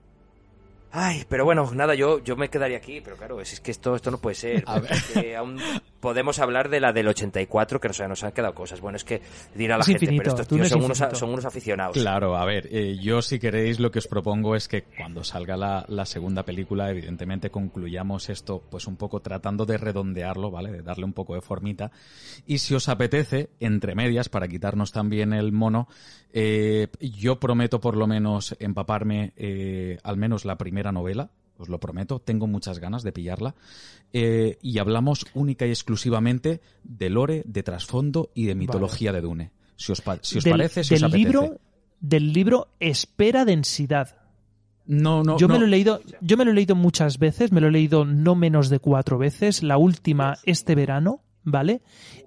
Ay, 0.91 1.25
pero 1.27 1.45
bueno, 1.45 1.69
nada, 1.73 1.95
yo, 1.95 2.23
yo 2.23 2.35
me 2.35 2.49
quedaría 2.49 2.77
aquí, 2.77 3.01
pero 3.01 3.17
claro, 3.17 3.41
es, 3.41 3.53
es 3.53 3.59
que 3.59 3.71
esto, 3.71 3.95
esto 3.95 4.09
no 4.11 4.19
puede 4.19 4.35
ser. 4.35 4.63
A 4.65 4.79
ver. 4.79 5.35
aún 5.35 5.59
podemos 6.07 6.39
hablar 6.39 6.69
de 6.69 6.79
la 6.79 6.93
del 6.93 7.09
84, 7.09 7.81
que 7.81 7.89
nos, 7.89 7.99
nos 7.99 8.23
han 8.23 8.31
quedado 8.31 8.53
cosas. 8.53 8.79
Bueno, 8.79 8.95
es 8.95 9.03
que 9.03 9.21
dirá 9.53 9.75
la 9.75 9.81
Es 9.81 9.87
gente, 9.87 10.05
infinito, 10.05 10.23
pero 10.23 10.35
estos 10.35 10.47
tíos 10.47 10.69
son 10.69 10.83
unos, 10.85 10.97
son 10.97 11.29
unos 11.31 11.43
aficionados. 11.43 11.97
Claro, 11.97 12.37
a 12.37 12.45
ver, 12.45 12.69
eh, 12.71 12.97
yo 12.97 13.21
si 13.21 13.39
queréis 13.39 13.81
lo 13.81 13.91
que 13.91 13.99
os 13.99 14.07
propongo 14.07 14.55
es 14.55 14.69
que 14.69 14.83
cuando 14.83 15.25
salga 15.25 15.57
la, 15.57 15.83
la 15.89 16.05
segunda 16.05 16.43
película, 16.43 16.89
evidentemente 16.89 17.49
concluyamos 17.49 18.29
esto 18.29 18.63
pues 18.69 18.87
un 18.87 18.95
poco 18.95 19.19
tratando 19.19 19.65
de 19.65 19.77
redondearlo, 19.77 20.49
¿vale? 20.49 20.71
De 20.71 20.81
darle 20.81 21.03
un 21.03 21.11
poco 21.11 21.35
de 21.35 21.41
formita. 21.41 21.91
Y 22.45 22.59
si 22.59 22.73
os 22.73 22.87
apetece, 22.87 23.49
entre 23.59 23.93
medias, 23.93 24.29
para 24.29 24.47
quitarnos 24.47 24.93
también 24.93 25.33
el 25.33 25.51
mono, 25.51 25.89
eh, 26.31 26.87
yo 27.01 27.37
prometo 27.37 27.81
por 27.81 27.97
lo 27.97 28.07
menos 28.07 28.55
empaparme 28.59 29.33
eh, 29.35 29.97
al 30.03 30.15
menos 30.15 30.45
la 30.45 30.57
primera 30.57 30.93
novela. 30.93 31.31
Os 31.57 31.69
lo 31.69 31.79
prometo, 31.79 32.19
tengo 32.19 32.45
muchas 32.47 32.79
ganas 32.79 33.03
de 33.03 33.11
pillarla. 33.11 33.55
Eh, 34.13 34.57
y 34.61 34.77
hablamos 34.79 35.25
única 35.33 35.65
y 35.65 35.69
exclusivamente 35.69 36.61
de 36.83 37.09
lore, 37.09 37.43
de 37.45 37.63
trasfondo 37.63 38.29
y 38.35 38.45
de 38.45 38.55
mitología 38.55 39.11
de 39.11 39.21
Dune. 39.21 39.51
Si 39.75 39.91
os, 39.91 40.01
pa- 40.01 40.19
si 40.21 40.37
os 40.37 40.43
del, 40.43 40.51
parece, 40.51 40.83
si 40.83 40.93
del 40.95 41.03
os 41.05 41.09
apetece. 41.11 41.25
libro, 41.31 41.59
del 41.99 42.33
libro 42.33 42.67
Espera 42.79 43.43
densidad. 43.45 44.17
No, 44.85 45.21
no, 45.23 45.37
yo 45.37 45.47
me 45.47 45.55
no. 45.55 45.59
lo 45.61 45.65
he 45.65 45.69
leído, 45.69 45.99
yo 46.21 46.37
me 46.37 46.45
lo 46.45 46.51
he 46.51 46.53
leído 46.53 46.75
muchas 46.75 47.19
veces, 47.19 47.51
me 47.51 47.59
lo 47.59 47.67
he 47.67 47.71
leído 47.71 48.05
no 48.05 48.35
menos 48.35 48.69
de 48.69 48.79
cuatro 48.79 49.17
veces. 49.17 49.61
La 49.61 49.77
última 49.77 50.37
este 50.43 50.75
verano, 50.75 51.21
¿vale? 51.43 51.81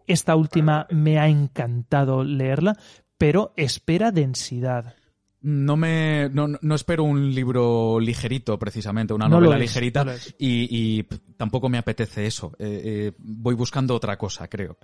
Esta 0.07 0.37
última 0.37 0.87
me 0.91 1.19
ha 1.19 1.29
encantado 1.29 2.23
leerla, 2.23 2.77
pero 3.17 3.53
espera 3.57 4.11
densidad. 4.13 4.95
No 5.43 5.75
me, 5.75 6.29
no, 6.29 6.49
no 6.49 6.75
espero 6.75 7.03
un 7.05 7.35
libro 7.35 7.99
ligerito, 7.99 8.59
precisamente, 8.59 9.15
una 9.15 9.27
No 9.27 9.37
novela 9.37 9.55
es, 9.57 9.63
ligerita, 9.63 10.05
no 10.05 10.13
y, 10.39 11.03
tampoco 11.39 11.71
me 11.71 11.79
apetece 11.79 12.27
eso. 12.27 12.53
Eh, 12.59 12.83
eh, 12.85 13.13
voy 13.17 13.55
buscando 13.55 13.95
otra 13.95 14.19
cosa, 14.19 14.49
creo. 14.49 14.77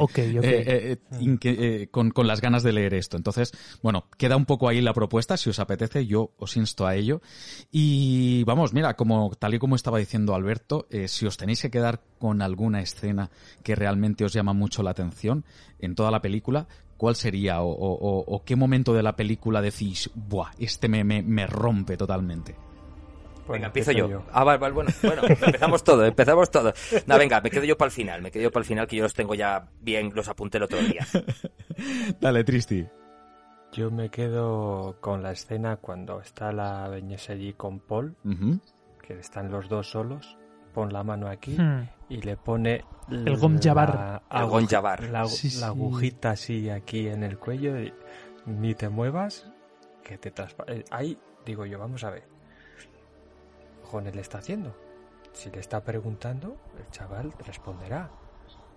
Ok, 0.00 0.18
ok. 0.38 0.44
inque- 1.20 1.56
eh, 1.58 1.88
con, 1.90 2.10
con 2.10 2.26
las 2.26 2.40
ganas 2.40 2.62
de 2.62 2.72
leer 2.72 2.94
esto. 2.94 3.18
Entonces, 3.18 3.52
bueno, 3.82 4.06
queda 4.16 4.36
un 4.36 4.46
poco 4.46 4.68
ahí 4.68 4.80
la 4.80 4.94
propuesta. 4.94 5.36
Si 5.36 5.50
os 5.50 5.58
apetece, 5.58 6.06
yo 6.06 6.32
os 6.38 6.56
insto 6.56 6.86
a 6.86 6.94
ello. 6.94 7.20
Y 7.70 8.44
vamos, 8.44 8.72
mira, 8.72 8.94
como 8.96 9.30
tal 9.38 9.54
y 9.54 9.58
como 9.58 9.76
estaba 9.76 9.98
diciendo 9.98 10.34
Alberto, 10.34 10.86
eh, 10.90 11.08
si 11.08 11.26
os 11.26 11.36
tenéis 11.36 11.60
que 11.60 11.70
quedar 11.70 12.00
con 12.18 12.40
alguna 12.40 12.80
escena 12.80 13.30
que 13.62 13.74
realmente 13.76 14.24
os 14.24 14.32
llama 14.32 14.54
mucho 14.54 14.82
la 14.82 14.90
atención 14.92 15.44
en 15.78 15.94
toda 15.94 16.10
la 16.10 16.22
película, 16.22 16.66
¿cuál 16.98 17.16
sería? 17.16 17.62
O, 17.62 17.70
o- 17.70 17.94
o- 17.94 18.24
o 18.26 18.44
qué 18.44 18.54
momento 18.56 18.92
de 18.92 19.02
la 19.02 19.16
película 19.16 19.62
decís, 19.62 20.10
buah, 20.14 20.50
este 20.58 20.88
me, 20.88 21.02
me, 21.04 21.22
me 21.22 21.46
rompe 21.46 21.96
totalmente? 21.96 22.54
venga, 23.48 23.68
empiezo 23.68 23.92
yo. 23.92 24.24
Ah, 24.30 24.44
vale, 24.44 24.58
vale, 24.58 24.74
bueno, 24.74 24.90
bueno, 25.02 25.22
empezamos 25.26 25.82
todo, 25.82 26.04
empezamos 26.04 26.50
todo. 26.50 26.70
No, 27.06 27.16
venga, 27.16 27.40
me 27.40 27.48
quedo 27.50 27.64
yo 27.64 27.78
para 27.78 27.86
el 27.86 27.92
final, 27.92 28.20
me 28.20 28.30
quedo 28.30 28.42
yo 28.42 28.50
para 28.52 28.60
el 28.60 28.66
final 28.66 28.86
que 28.86 28.96
yo 28.96 29.04
los 29.04 29.14
tengo 29.14 29.34
ya 29.34 29.70
bien, 29.80 30.12
los 30.14 30.28
apunté 30.28 30.58
el 30.58 30.64
otro 30.64 30.82
día. 30.82 31.06
Dale, 32.20 32.44
Tristi. 32.44 32.86
Yo 33.72 33.90
me 33.90 34.08
quedo 34.10 34.96
con 35.00 35.22
la 35.22 35.32
escena 35.32 35.76
cuando 35.76 36.20
está 36.20 36.52
la 36.52 36.88
Beñez 36.88 37.28
allí 37.30 37.52
con 37.52 37.80
Paul, 37.80 38.16
que 39.06 39.18
están 39.18 39.50
los 39.50 39.68
dos 39.68 39.90
solos, 39.90 40.37
pon 40.78 40.92
la 40.92 41.02
mano 41.02 41.26
aquí 41.28 41.56
Hmm. 41.58 41.88
y 42.08 42.18
le 42.22 42.36
pone 42.36 42.84
El 43.10 43.36
Gonjabar. 43.36 43.94
la 43.94 44.22
El 44.30 44.46
agu- 44.46 44.50
Gonjabar. 44.50 45.02
La, 45.10 45.24
Sí, 45.26 45.48
la 45.48 45.56
sí. 45.56 45.64
agujita 45.64 46.30
así 46.30 46.70
aquí 46.70 47.08
en 47.08 47.24
el 47.24 47.36
cuello 47.36 47.80
y 47.80 47.92
ni 48.46 48.74
te 48.76 48.88
muevas 48.88 49.50
que 50.04 50.18
te 50.18 50.30
traspa... 50.30 50.64
eh, 50.68 50.84
Ahí 50.92 51.18
digo 51.44 51.66
yo, 51.66 51.80
vamos 51.80 52.04
a 52.04 52.10
ver. 52.10 52.22
Jones 53.90 54.14
le 54.14 54.20
está 54.20 54.38
haciendo. 54.38 54.72
Si 55.32 55.50
le 55.50 55.58
está 55.60 55.82
preguntando, 55.82 56.56
el 56.78 56.88
chaval 56.90 57.32
responderá. 57.44 58.10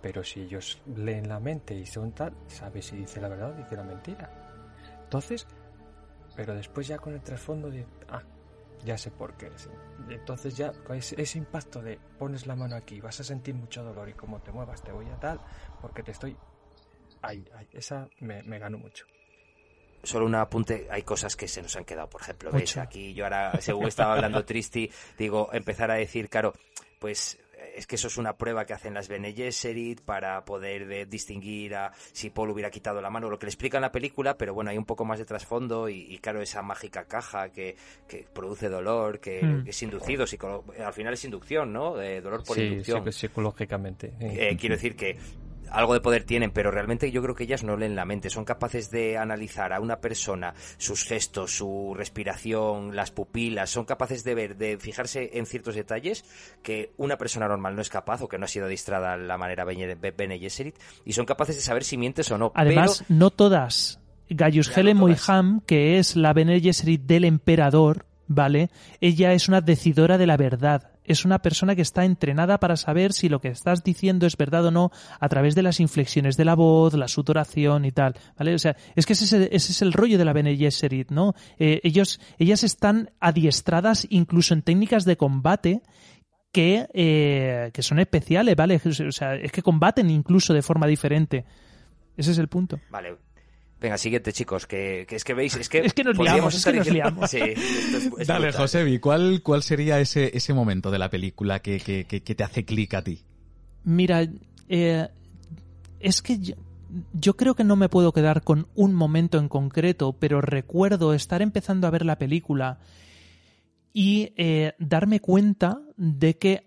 Pero 0.00 0.24
si 0.24 0.40
ellos 0.40 0.82
leen 0.96 1.28
la 1.28 1.38
mente 1.38 1.74
y 1.74 1.86
son 1.86 2.10
tal, 2.12 2.32
sabe 2.48 2.82
si 2.82 2.96
dice 2.96 3.20
la 3.20 3.28
verdad 3.28 3.50
o 3.52 3.54
dice 3.54 3.76
la 3.76 3.84
mentira. 3.84 4.28
Entonces, 5.04 5.46
pero 6.34 6.54
después 6.54 6.88
ya 6.88 6.98
con 6.98 7.12
el 7.14 7.20
trasfondo 7.20 7.70
de, 7.70 7.86
ah, 8.10 8.22
ya 8.84 8.98
sé 8.98 9.10
por 9.10 9.34
qué. 9.34 9.50
sí. 9.56 9.68
Entonces 10.10 10.56
ya 10.56 10.72
con 10.72 10.96
ese, 10.96 11.38
impacto 11.38 11.80
de 11.82 11.98
pones 12.18 12.46
la 12.46 12.56
mano 12.56 12.76
aquí, 12.76 13.00
vas 13.00 13.20
a 13.20 13.24
sentir 13.24 13.54
mucho 13.54 13.82
dolor 13.82 14.08
y 14.08 14.14
como 14.14 14.40
te 14.40 14.52
muevas 14.52 14.82
te 14.82 14.92
voy 14.92 15.06
a 15.08 15.18
tal, 15.18 15.40
porque 15.80 16.02
te 16.02 16.10
estoy... 16.10 16.36
Ahí, 17.22 17.44
ahí, 17.54 17.68
esa 17.72 18.08
me, 18.20 18.42
me 18.42 18.58
ganó 18.58 18.78
mucho. 18.78 19.06
Solo 20.02 20.26
un 20.26 20.34
apunte, 20.34 20.88
hay 20.90 21.02
cosas 21.02 21.36
que 21.36 21.46
se 21.46 21.62
nos 21.62 21.76
han 21.76 21.84
quedado, 21.84 22.08
por 22.08 22.20
ejemplo, 22.20 22.50
ves, 22.50 22.76
aquí 22.76 23.14
yo 23.14 23.24
ahora, 23.24 23.60
según 23.60 23.86
estaba 23.86 24.14
hablando 24.14 24.44
Tristi, 24.46 24.90
digo, 25.16 25.48
empezar 25.52 25.92
a 25.92 25.94
decir, 25.94 26.28
claro, 26.28 26.52
pues 26.98 27.38
es 27.76 27.86
que 27.86 27.96
eso 27.96 28.08
es 28.08 28.16
una 28.18 28.36
prueba 28.36 28.64
que 28.64 28.72
hacen 28.72 28.94
las 28.94 29.08
Bene 29.08 29.32
Gesserit 29.32 30.00
para 30.00 30.44
poder 30.44 30.90
eh, 30.92 31.06
distinguir 31.06 31.74
a 31.74 31.92
si 32.12 32.30
Paul 32.30 32.50
hubiera 32.50 32.70
quitado 32.70 33.00
la 33.00 33.10
mano, 33.10 33.28
lo 33.30 33.38
que 33.38 33.46
le 33.46 33.50
explica 33.50 33.78
en 33.78 33.82
la 33.82 33.92
película, 33.92 34.36
pero 34.36 34.54
bueno, 34.54 34.70
hay 34.70 34.78
un 34.78 34.84
poco 34.84 35.04
más 35.04 35.18
de 35.18 35.24
trasfondo 35.24 35.88
y, 35.88 36.06
y, 36.12 36.18
claro, 36.18 36.40
esa 36.42 36.62
mágica 36.62 37.04
caja 37.04 37.50
que, 37.50 37.76
que 38.08 38.26
produce 38.32 38.68
dolor, 38.68 39.20
que, 39.20 39.42
Mm. 39.42 39.64
que 39.64 39.70
es 39.70 39.82
inducido, 39.82 40.24
al 40.84 40.92
final 40.92 41.14
es 41.14 41.24
inducción, 41.24 41.72
¿no? 41.72 41.96
De 41.96 42.20
dolor 42.20 42.44
por 42.44 42.56
sí, 42.56 42.62
inducción. 42.64 42.98
psico- 43.04 43.12
psicológicamente. 43.12 44.12
Eh, 44.20 44.56
quiero 44.58 44.74
decir 44.76 44.94
que 44.96 45.16
algo 45.72 45.94
de 45.94 46.00
poder 46.00 46.24
tienen, 46.24 46.50
pero 46.50 46.70
realmente 46.70 47.10
yo 47.10 47.22
creo 47.22 47.34
que 47.34 47.44
ellas 47.44 47.64
no 47.64 47.76
leen 47.76 47.96
la 47.96 48.04
mente, 48.04 48.30
son 48.30 48.44
capaces 48.44 48.90
de 48.90 49.18
analizar 49.18 49.72
a 49.72 49.80
una 49.80 50.00
persona, 50.00 50.54
sus 50.78 51.04
gestos, 51.04 51.56
su 51.56 51.94
respiración, 51.96 52.94
las 52.94 53.10
pupilas, 53.10 53.70
son 53.70 53.84
capaces 53.84 54.24
de 54.24 54.34
ver, 54.34 54.56
de 54.56 54.78
fijarse 54.78 55.30
en 55.34 55.46
ciertos 55.46 55.74
detalles 55.74 56.24
que 56.62 56.92
una 56.96 57.18
persona 57.18 57.48
normal 57.48 57.74
no 57.76 57.82
es 57.82 57.88
capaz 57.88 58.22
o 58.22 58.28
que 58.28 58.38
no 58.38 58.44
ha 58.44 58.48
sido 58.48 58.66
adiestrada 58.66 59.14
a 59.14 59.16
la 59.16 59.38
manera 59.38 59.64
Bene 59.64 60.38
Gesserit 60.38 60.76
y 61.04 61.12
son 61.12 61.26
capaces 61.26 61.56
de 61.56 61.62
saber 61.62 61.84
si 61.84 61.96
mientes 61.96 62.30
o 62.30 62.38
no. 62.38 62.52
Además, 62.54 63.04
pero 63.06 63.18
no 63.18 63.30
todas. 63.30 64.00
Gaius 64.28 64.68
Ya, 64.68 64.72
no 64.72 64.80
Helen 64.80 64.98
todas. 64.98 65.28
Moiham, 65.28 65.60
que 65.66 65.98
es 65.98 66.16
la 66.16 66.32
Bene 66.32 66.60
Gesserit 66.60 67.02
del 67.02 67.24
emperador, 67.24 68.06
¿vale? 68.26 68.70
Ella 69.00 69.32
es 69.32 69.48
una 69.48 69.60
decidora 69.60 70.18
de 70.18 70.26
la 70.26 70.36
verdad. 70.36 70.91
Es 71.04 71.24
una 71.24 71.40
persona 71.40 71.74
que 71.74 71.82
está 71.82 72.04
entrenada 72.04 72.58
para 72.58 72.76
saber 72.76 73.12
si 73.12 73.28
lo 73.28 73.40
que 73.40 73.48
estás 73.48 73.82
diciendo 73.82 74.26
es 74.26 74.36
verdad 74.36 74.66
o 74.66 74.70
no 74.70 74.90
a 75.18 75.28
través 75.28 75.54
de 75.54 75.62
las 75.62 75.80
inflexiones 75.80 76.36
de 76.36 76.44
la 76.44 76.54
voz, 76.54 76.94
la 76.94 77.08
sudoración 77.08 77.84
y 77.84 77.92
tal, 77.92 78.14
¿vale? 78.38 78.54
O 78.54 78.58
sea, 78.58 78.76
es 78.94 79.06
que 79.06 79.14
ese 79.14 79.48
es 79.50 79.82
el, 79.82 79.92
rollo 79.92 80.18
de 80.18 80.24
la 80.24 80.32
Bene 80.32 80.56
Gesserit, 80.56 81.10
¿no? 81.10 81.34
Eh, 81.58 81.80
ellos, 81.82 82.20
ellas 82.38 82.62
están 82.64 83.10
adiestradas 83.20 84.06
incluso 84.10 84.54
en 84.54 84.62
técnicas 84.62 85.04
de 85.04 85.16
combate 85.16 85.82
que, 86.52 86.86
eh, 86.92 87.70
que 87.72 87.82
son 87.82 87.98
especiales, 87.98 88.54
¿vale? 88.54 88.80
O 88.84 89.12
sea, 89.12 89.34
es 89.34 89.50
que 89.50 89.62
combaten 89.62 90.10
incluso 90.10 90.52
de 90.54 90.62
forma 90.62 90.86
diferente. 90.86 91.44
Ese 92.16 92.32
es 92.32 92.38
el 92.38 92.48
punto. 92.48 92.78
Vale. 92.90 93.16
Venga, 93.82 93.98
siguiente, 93.98 94.32
chicos, 94.32 94.66
que, 94.68 95.04
que 95.08 95.16
es 95.16 95.24
que 95.24 95.34
veis, 95.34 95.56
es 95.56 95.68
que... 95.68 95.80
Es 95.80 95.92
que 95.92 96.04
nos 96.04 96.16
liamos, 96.16 96.54
es 96.54 96.64
que 96.64 96.72
nos 96.72 96.86
liamos. 96.86 97.28
Sí, 97.30 97.38
esto 97.38 97.96
es- 97.98 98.10
es 98.20 98.26
Dale, 98.28 98.46
brutal. 98.46 98.60
Josebi, 98.62 98.98
¿cuál, 99.00 99.42
¿cuál 99.42 99.62
sería 99.64 99.98
ese, 99.98 100.30
ese 100.36 100.54
momento 100.54 100.90
de 100.92 100.98
la 101.00 101.10
película 101.10 101.60
que, 101.60 101.80
que, 101.80 102.04
que, 102.04 102.22
que 102.22 102.34
te 102.36 102.44
hace 102.44 102.64
clic 102.64 102.94
a 102.94 103.02
ti? 103.02 103.22
Mira, 103.84 104.24
eh, 104.68 105.08
es 105.98 106.22
que 106.22 106.38
yo, 106.38 106.54
yo 107.12 107.34
creo 107.36 107.54
que 107.56 107.64
no 107.64 107.74
me 107.74 107.88
puedo 107.88 108.12
quedar 108.12 108.42
con 108.44 108.68
un 108.76 108.94
momento 108.94 109.38
en 109.38 109.48
concreto, 109.48 110.12
pero 110.12 110.40
recuerdo 110.40 111.12
estar 111.12 111.42
empezando 111.42 111.88
a 111.88 111.90
ver 111.90 112.04
la 112.04 112.18
película 112.18 112.78
y 113.92 114.32
eh, 114.36 114.74
darme 114.78 115.18
cuenta 115.20 115.80
de 115.96 116.38
que, 116.38 116.66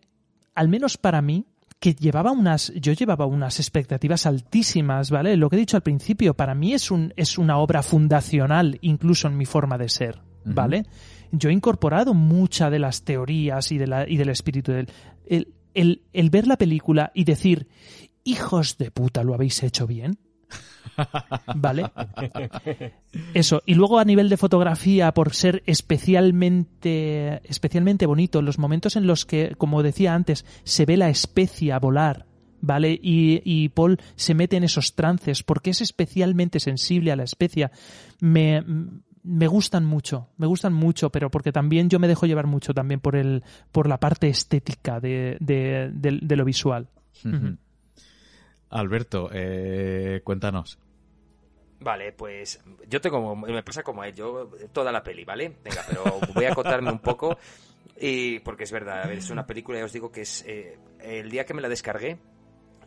al 0.53 0.67
menos 0.67 0.97
para 0.97 1.21
mí, 1.21 1.45
que 1.79 1.93
llevaba 1.93 2.31
unas, 2.31 2.71
yo 2.75 2.93
llevaba 2.93 3.25
unas 3.25 3.59
expectativas 3.59 4.25
altísimas, 4.25 5.11
¿vale? 5.11 5.37
Lo 5.37 5.49
que 5.49 5.55
he 5.55 5.59
dicho 5.59 5.77
al 5.77 5.83
principio, 5.83 6.33
para 6.33 6.55
mí 6.55 6.73
es 6.73 6.89
un, 6.91 7.13
es 7.15 7.37
una 7.37 7.57
obra 7.57 7.83
fundacional, 7.83 8.77
incluso 8.81 9.27
en 9.27 9.37
mi 9.37 9.45
forma 9.45 9.77
de 9.77 9.89
ser, 9.89 10.21
¿vale? 10.45 10.85
Yo 11.31 11.49
he 11.49 11.53
incorporado 11.53 12.13
muchas 12.13 12.71
de 12.71 12.79
las 12.79 13.03
teorías 13.03 13.71
y, 13.71 13.77
de 13.77 13.87
la, 13.87 14.09
y 14.09 14.17
del 14.17 14.29
espíritu 14.29 14.71
del, 14.71 14.87
el, 15.25 15.53
el, 15.73 16.03
el 16.13 16.29
ver 16.29 16.47
la 16.47 16.57
película 16.57 17.11
y 17.13 17.23
decir, 17.23 17.67
hijos 18.23 18.77
de 18.77 18.91
puta, 18.91 19.23
lo 19.23 19.33
habéis 19.33 19.61
hecho 19.63 19.85
bien. 19.85 20.17
¿Vale? 21.55 21.85
Eso. 23.33 23.61
Y 23.65 23.75
luego 23.75 23.99
a 23.99 24.05
nivel 24.05 24.29
de 24.29 24.37
fotografía, 24.37 25.13
por 25.13 25.33
ser 25.33 25.63
especialmente, 25.65 27.41
especialmente 27.49 28.05
bonito, 28.05 28.41
los 28.41 28.59
momentos 28.59 28.95
en 28.95 29.07
los 29.07 29.25
que, 29.25 29.55
como 29.57 29.83
decía 29.83 30.13
antes, 30.13 30.45
se 30.63 30.85
ve 30.85 30.97
la 30.97 31.09
especia 31.09 31.79
volar, 31.79 32.25
¿vale? 32.61 32.99
Y, 33.01 33.41
y 33.43 33.69
Paul 33.69 33.99
se 34.15 34.33
mete 34.33 34.57
en 34.57 34.63
esos 34.63 34.95
trances 34.95 35.43
porque 35.43 35.71
es 35.71 35.81
especialmente 35.81 36.59
sensible 36.59 37.11
a 37.11 37.15
la 37.15 37.23
especia. 37.23 37.71
Me, 38.19 38.63
me 39.23 39.47
gustan 39.47 39.85
mucho, 39.85 40.29
me 40.37 40.47
gustan 40.47 40.73
mucho, 40.73 41.09
pero 41.09 41.31
porque 41.31 41.51
también 41.51 41.89
yo 41.89 41.99
me 41.99 42.07
dejo 42.07 42.25
llevar 42.27 42.47
mucho 42.47 42.73
también 42.73 42.99
por 42.99 43.15
el, 43.15 43.43
por 43.71 43.87
la 43.87 43.99
parte 43.99 44.27
estética 44.27 44.99
de, 44.99 45.37
de, 45.39 45.89
de, 45.93 46.19
de 46.21 46.35
lo 46.35 46.45
visual. 46.45 46.87
Alberto, 48.69 49.29
eh, 49.31 50.21
cuéntanos. 50.23 50.79
Vale, 51.79 52.13
pues 52.13 52.59
yo 52.87 53.01
tengo, 53.01 53.35
me 53.35 53.63
pasa 53.63 53.83
como 53.83 54.03
él, 54.03 54.13
yo 54.15 54.49
toda 54.73 54.91
la 54.91 55.03
peli, 55.03 55.23
¿vale? 55.25 55.57
Venga, 55.63 55.83
pero 55.87 56.03
voy 56.33 56.45
a 56.45 56.51
acotarme 56.51 56.91
un 56.91 56.99
poco 56.99 57.37
y 57.99 58.39
porque 58.39 58.63
es 58.63 58.71
verdad, 58.71 59.03
a 59.03 59.07
ver, 59.07 59.17
es 59.19 59.29
una 59.29 59.45
película, 59.45 59.79
ya 59.79 59.85
os 59.85 59.93
digo 59.93 60.11
que 60.11 60.21
es 60.21 60.43
eh, 60.47 60.77
el 60.99 61.29
día 61.29 61.45
que 61.45 61.53
me 61.53 61.61
la 61.61 61.69
descargué, 61.69 62.17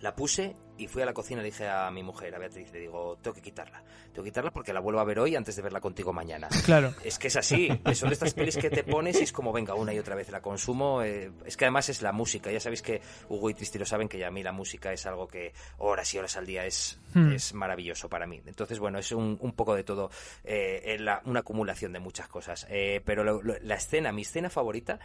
la 0.01 0.15
puse 0.15 0.57
y 0.79 0.87
fui 0.89 1.03
a 1.03 1.07
la 1.07 1.13
cocina 1.13 1.41
y 1.41 1.45
le 1.45 1.51
dije 1.51 1.69
a 1.69 1.91
mi 1.91 2.03
mujer, 2.03 2.35
a 2.35 2.39
Beatriz, 2.39 2.73
le 2.73 2.81
digo, 2.81 3.19
tengo 3.23 3.35
que 3.35 3.43
quitarla, 3.43 3.83
tengo 4.13 4.23
que 4.25 4.31
quitarla 4.31 4.51
porque 4.51 4.73
la 4.73 4.81
vuelvo 4.81 5.01
a 5.01 5.05
ver 5.05 5.19
hoy 5.19 5.37
antes 5.37 5.57
de 5.57 5.63
verla 5.63 5.81
contigo 5.81 6.13
mañana. 6.13 6.49
Claro. 6.65 6.95
Es 7.05 7.19
que 7.19 7.29
es 7.29 7.37
así, 7.37 7.69
son 7.95 8.09
de 8.11 8.15
estas 8.15 8.35
pelis 8.35 8.57
que 8.57 8.71
te 8.71 8.85
pones 8.85 9.21
y 9.21 9.25
es 9.25 9.33
como, 9.33 9.53
venga, 9.53 9.75
una 9.75 9.93
y 9.95 9.99
otra 9.99 10.15
vez 10.15 10.31
la 10.31 10.41
consumo. 10.43 11.03
eh, 11.03 11.31
es 11.47 11.57
que 11.57 11.65
además 11.65 11.89
es 11.89 12.03
la 12.03 12.13
música, 12.13 12.51
ya 12.51 12.61
sabéis 12.61 12.83
que 12.83 13.01
Hugo 13.29 13.51
y 13.51 13.55
Tristi 13.55 13.79
lo 13.79 13.87
saben, 13.87 14.09
que 14.09 14.19
ya 14.19 14.29
a 14.29 14.31
mí 14.31 14.43
la 14.43 14.53
música 14.53 14.93
es 14.93 15.05
algo 15.07 15.27
que 15.29 15.53
horas 15.79 16.13
y 16.15 16.19
horas 16.19 16.37
al 16.37 16.47
día 16.47 16.65
es, 16.67 16.99
Hmm. 17.15 17.33
es 17.33 17.55
maravilloso 17.55 18.09
para 18.11 18.27
mí. 18.27 18.41
Entonces, 18.47 18.79
bueno, 18.79 18.99
es 18.99 19.11
un, 19.13 19.39
un 19.41 19.53
poco 19.53 19.75
de 19.75 19.83
todo, 19.83 20.11
eh, 20.45 20.97
la- 21.01 21.23
una 21.25 21.41
acumulación 21.41 21.93
de 21.93 21.99
muchas 22.01 22.29
cosas. 22.29 22.67
Eh, 22.69 23.01
pero 23.05 23.25
lo- 23.25 23.43
lo- 23.43 23.59
la 23.63 23.75
escena, 23.77 24.13
mi 24.13 24.23
escena 24.23 24.51
favorita, 24.51 24.99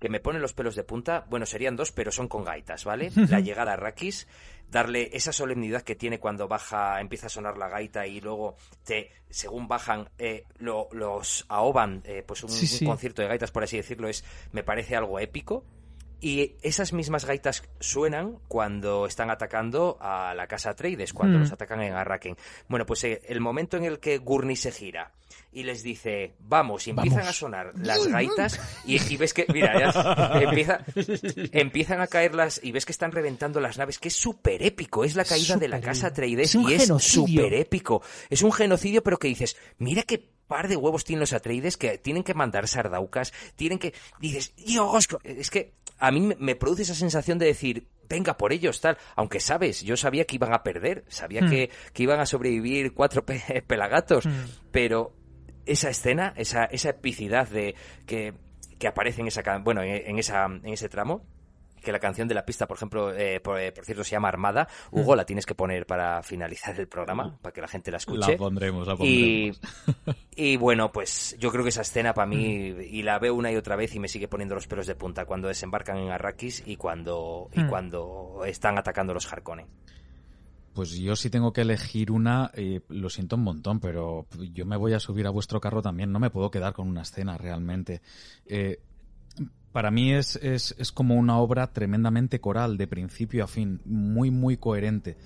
que 0.00 0.08
me 0.08 0.20
pone 0.20 0.38
los 0.38 0.52
pelos 0.52 0.74
de 0.74 0.84
punta, 0.84 1.24
bueno, 1.30 1.46
serían 1.46 1.76
dos, 1.76 1.92
pero 1.92 2.10
son 2.12 2.28
con 2.28 2.44
gaitas, 2.44 2.84
¿vale? 2.84 3.10
La 3.30 3.40
llegada 3.40 3.72
a 3.74 3.76
Rakis, 3.76 4.26
darle 4.70 5.10
esa 5.12 5.32
solemnidad 5.32 5.82
que 5.82 5.94
tiene 5.94 6.18
cuando 6.18 6.48
baja, 6.48 7.00
empieza 7.00 7.26
a 7.26 7.30
sonar 7.30 7.56
la 7.58 7.68
gaita 7.68 8.06
y 8.06 8.20
luego 8.20 8.56
te, 8.84 9.10
según 9.30 9.68
bajan, 9.68 10.08
eh, 10.18 10.44
lo- 10.58 10.88
los 10.92 11.44
ahoban, 11.48 12.02
eh, 12.04 12.24
pues 12.26 12.42
un, 12.42 12.50
Sí, 12.50 12.62
un 12.62 12.68
sí. 12.68 12.84
concierto 12.86 13.22
de 13.22 13.28
gaitas, 13.28 13.50
por 13.52 13.62
así 13.64 13.76
decirlo, 13.76 14.08
es, 14.08 14.24
me 14.52 14.62
parece 14.64 14.96
algo 14.96 15.18
épico. 15.20 15.64
Y 16.20 16.56
esas 16.62 16.94
mismas 16.94 17.26
gaitas 17.26 17.62
suenan 17.80 18.38
cuando 18.48 19.04
están 19.04 19.30
atacando 19.30 19.98
a 20.00 20.32
la 20.34 20.46
casa 20.46 20.70
Atreides, 20.70 21.12
cuando 21.12 21.36
Mm. 21.36 21.40
los 21.42 21.52
atacan 21.52 21.82
en 21.82 21.92
Arraken. 21.92 22.36
Bueno, 22.66 22.86
pues 22.86 23.04
eh, 23.04 23.20
el 23.28 23.40
momento 23.40 23.76
en 23.76 23.84
el 23.84 23.98
que 24.00 24.16
Gurney 24.18 24.56
se 24.56 24.72
gira 24.72 25.12
y 25.54 25.62
les 25.62 25.82
dice, 25.82 26.34
vamos, 26.40 26.86
y 26.86 26.90
empiezan 26.90 27.20
Vamos. 27.20 27.30
a 27.30 27.38
sonar 27.38 27.72
las 27.78 28.06
gaitas 28.08 28.60
y, 28.84 29.00
y 29.12 29.16
ves 29.16 29.32
que, 29.32 29.46
mira, 29.52 29.78
ya 29.78 30.40
empieza, 30.42 30.80
empiezan 31.52 32.00
a 32.00 32.06
caer 32.06 32.34
las, 32.34 32.60
y 32.62 32.72
ves 32.72 32.84
que 32.84 32.92
están 32.92 33.12
reventando 33.12 33.60
las 33.60 33.78
naves, 33.78 33.98
que 33.98 34.08
es 34.08 34.16
súper 34.16 34.62
épico, 34.62 35.04
es 35.04 35.14
la 35.16 35.24
caída 35.24 35.56
de 35.56 35.68
la 35.68 35.80
casa. 35.80 36.08
Atreides 36.08 36.54
y 36.54 36.74
es 36.74 36.86
súper 36.98 37.54
épico. 37.54 38.02
Es 38.30 38.42
un 38.42 38.52
genocidio, 38.52 39.02
pero 39.02 39.18
que 39.18 39.28
dices, 39.28 39.56
mira 39.78 40.02
qué 40.02 40.28
par 40.46 40.68
de 40.68 40.76
huevos 40.76 41.04
tienen 41.04 41.20
los 41.20 41.32
Atreides 41.32 41.76
que 41.76 41.96
tienen 41.98 42.22
que 42.22 42.34
mandar 42.34 42.68
sardaucas, 42.68 43.32
tienen 43.56 43.78
que, 43.78 43.94
dices, 44.20 44.52
Dios, 44.56 45.08
es 45.24 45.50
que 45.50 45.72
a 45.98 46.10
mí 46.10 46.34
me- 46.38 46.54
produce 46.56 46.82
esa 46.82 46.94
sensación 46.94 47.38
de 47.38 47.46
decir, 47.46 47.86
venga 48.08 48.36
por 48.36 48.52
ellos, 48.52 48.80
tal, 48.80 48.98
aunque 49.16 49.40
sabes, 49.40 49.82
yo 49.82 49.96
sabía 49.96 50.24
que 50.26 50.34
iban 50.34 50.52
a 50.52 50.62
perder, 50.62 51.04
sabía 51.08 51.40
Hmm. 51.42 51.48
que, 51.50 51.70
que 51.94 52.02
iban 52.02 52.20
a 52.20 52.26
sobrevivir 52.26 52.92
cuatro 52.92 53.24
pe- 53.24 53.62
pelagatos, 53.66 54.26
Hmm. 54.26 54.30
pero 54.70 55.14
esa 55.66 55.90
escena, 55.90 56.32
esa, 56.36 56.64
esa 56.64 56.90
epicidad 56.90 57.48
de 57.48 57.74
que 58.06 58.34
que 58.78 58.88
aparece 58.88 59.20
en 59.20 59.28
esa, 59.28 59.42
bueno, 59.58 59.82
en, 59.82 60.18
esa, 60.18 60.46
en 60.46 60.66
ese 60.66 60.88
tramo 60.88 61.24
que 61.82 61.92
la 61.92 61.98
canción 61.98 62.26
de 62.26 62.34
la 62.34 62.46
pista, 62.46 62.66
por 62.66 62.78
ejemplo, 62.78 63.14
eh, 63.14 63.40
por, 63.40 63.58
cierto, 63.84 64.04
se 64.04 64.12
llama 64.12 64.28
Armada. 64.28 64.66
Hugo, 64.90 65.14
la 65.14 65.26
tienes 65.26 65.44
que 65.44 65.54
poner 65.54 65.86
para 65.86 66.22
finalizar 66.22 66.78
el 66.80 66.88
programa, 66.88 67.38
para 67.42 67.52
que 67.52 67.60
la 67.60 67.68
gente 67.68 67.90
la 67.90 67.98
escuche. 67.98 68.32
La 68.32 68.38
pondremos, 68.38 68.86
la 68.86 68.96
pondremos. 68.96 69.60
Y, 70.36 70.56
bueno, 70.56 70.90
pues 70.90 71.36
yo 71.38 71.52
creo 71.52 71.62
que 71.62 71.68
esa 71.68 71.82
escena 71.82 72.12
para 72.12 72.26
mí, 72.26 72.38
y 72.38 73.02
la 73.02 73.18
veo 73.18 73.34
una 73.34 73.52
y 73.52 73.56
otra 73.56 73.76
vez 73.76 73.94
y 73.94 74.00
me 74.00 74.08
sigue 74.08 74.28
poniendo 74.28 74.54
los 74.54 74.66
pelos 74.66 74.86
de 74.86 74.94
punta, 74.96 75.26
cuando 75.26 75.46
desembarcan 75.46 75.98
en 75.98 76.10
Arrakis 76.10 76.62
y 76.66 76.76
cuando, 76.76 77.50
y 77.52 77.64
cuando 77.66 78.42
están 78.46 78.76
atacando 78.78 79.12
los 79.14 79.30
Harkonnen. 79.30 79.66
Pues 80.74 80.90
yo 80.90 81.14
sí 81.14 81.30
tengo 81.30 81.52
que 81.52 81.60
elegir 81.60 82.10
una, 82.10 82.50
eh, 82.54 82.80
lo 82.88 83.08
siento 83.08 83.36
un 83.36 83.44
montón, 83.44 83.78
pero 83.78 84.26
yo 84.52 84.66
me 84.66 84.76
voy 84.76 84.92
a 84.92 85.00
subir 85.00 85.26
a 85.28 85.30
vuestro 85.30 85.60
carro 85.60 85.80
también, 85.80 86.10
no 86.10 86.18
me 86.18 86.30
puedo 86.30 86.50
quedar 86.50 86.72
con 86.72 86.88
una 86.88 87.02
escena 87.02 87.38
realmente. 87.38 88.02
Eh, 88.44 88.80
para 89.70 89.92
mí 89.92 90.12
es, 90.12 90.34
es, 90.36 90.74
es, 90.76 90.90
como 90.90 91.14
una 91.14 91.38
obra 91.38 91.72
tremendamente 91.72 92.40
coral, 92.40 92.76
de 92.76 92.88
principio 92.88 93.44
a 93.44 93.46
fin, 93.46 93.80
muy, 93.84 94.32
muy 94.32 94.56
coherente. 94.56 95.16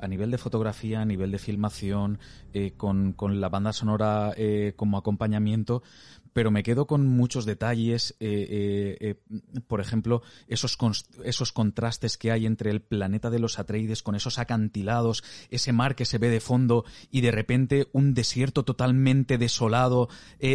A 0.00 0.08
nivel 0.08 0.30
de 0.30 0.38
fotografía, 0.38 1.02
a 1.02 1.04
nivel 1.04 1.30
de 1.30 1.38
filmación, 1.38 2.18
eh, 2.52 2.72
con, 2.76 3.12
con, 3.12 3.40
la 3.40 3.48
banda 3.48 3.72
sonora 3.72 4.34
como 4.76 4.98
acompañamiento, 4.98 5.82
pero 6.34 6.50
me 6.50 6.62
quedo 6.62 6.86
con 6.86 7.06
muchos 7.06 7.46
detalles, 7.46 8.16
eh, 8.20 8.96
eh, 9.00 9.16
eh, 9.30 9.60
por 9.66 9.80
ejemplo, 9.80 10.20
esos, 10.48 10.76
esos 11.24 11.52
contrastes 11.52 12.18
que 12.18 12.32
hay 12.32 12.44
entre 12.44 12.70
el 12.70 12.82
planeta 12.82 13.30
de 13.30 13.38
los 13.38 13.58
Atreides 13.58 14.02
con 14.02 14.16
esos 14.16 14.38
acantilados, 14.38 15.24
ese 15.50 15.72
mar 15.72 15.94
que 15.94 16.04
se 16.04 16.18
ve 16.18 16.28
de 16.28 16.40
fondo 16.40 16.84
y 17.10 17.22
de 17.22 17.30
repente 17.30 17.86
un 17.92 18.12
desierto 18.14 18.64
totalmente 18.64 19.38
desolado, 19.38 20.08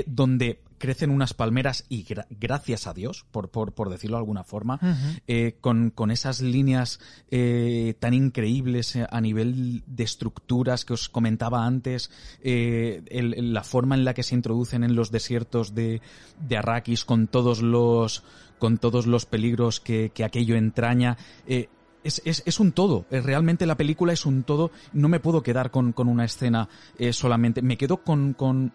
donde 0.05 0.61
crecen 0.79 1.11
unas 1.11 1.35
palmeras 1.35 1.85
y 1.89 2.05
gracias 2.31 2.87
a 2.87 2.93
Dios, 2.93 3.25
por, 3.31 3.49
por, 3.49 3.73
por 3.73 3.89
decirlo 3.89 4.17
de 4.17 4.21
alguna 4.21 4.43
forma, 4.43 4.79
eh, 5.27 5.57
con, 5.61 5.91
con, 5.91 6.09
esas 6.09 6.41
líneas 6.41 6.99
eh, 7.29 7.93
tan 7.99 8.15
increíbles 8.15 8.95
eh, 8.95 9.05
a 9.07 9.21
nivel 9.21 9.83
de 9.85 10.03
estructuras 10.03 10.85
que 10.85 10.93
os 10.93 11.09
comentaba 11.09 11.65
antes, 11.65 12.09
la 12.41 13.63
forma 13.63 13.95
en 13.95 14.05
la 14.05 14.13
que 14.13 14.23
se 14.23 14.33
introducen 14.33 14.83
en 14.83 14.95
los 14.95 15.11
desiertos 15.11 15.75
de, 15.75 16.01
de 16.39 16.57
Arrakis 16.57 17.05
con 17.05 17.27
todos 17.27 17.61
los 17.61 18.23
con 18.57 18.77
todos 18.77 19.07
los 19.07 19.25
peligros 19.25 19.79
que, 19.79 20.09
que 20.13 20.25
aquello 20.25 20.55
entraña. 20.55 21.17
Es, 21.47 22.21
es, 22.25 22.43
es, 22.45 22.59
un 22.59 22.73
todo. 22.73 23.05
Realmente 23.09 23.65
la 23.65 23.75
película 23.77 24.11
es 24.11 24.25
un 24.25 24.43
todo. 24.43 24.71
No 24.91 25.07
me 25.07 25.21
puedo 25.21 25.43
quedar 25.43 25.71
con, 25.71 25.93
con 25.93 26.09
una 26.09 26.25
escena 26.25 26.67
solamente. 27.11 27.61
Me 27.61 27.77
quedo 27.77 28.03
con, 28.03 28.33
con, 28.33 28.73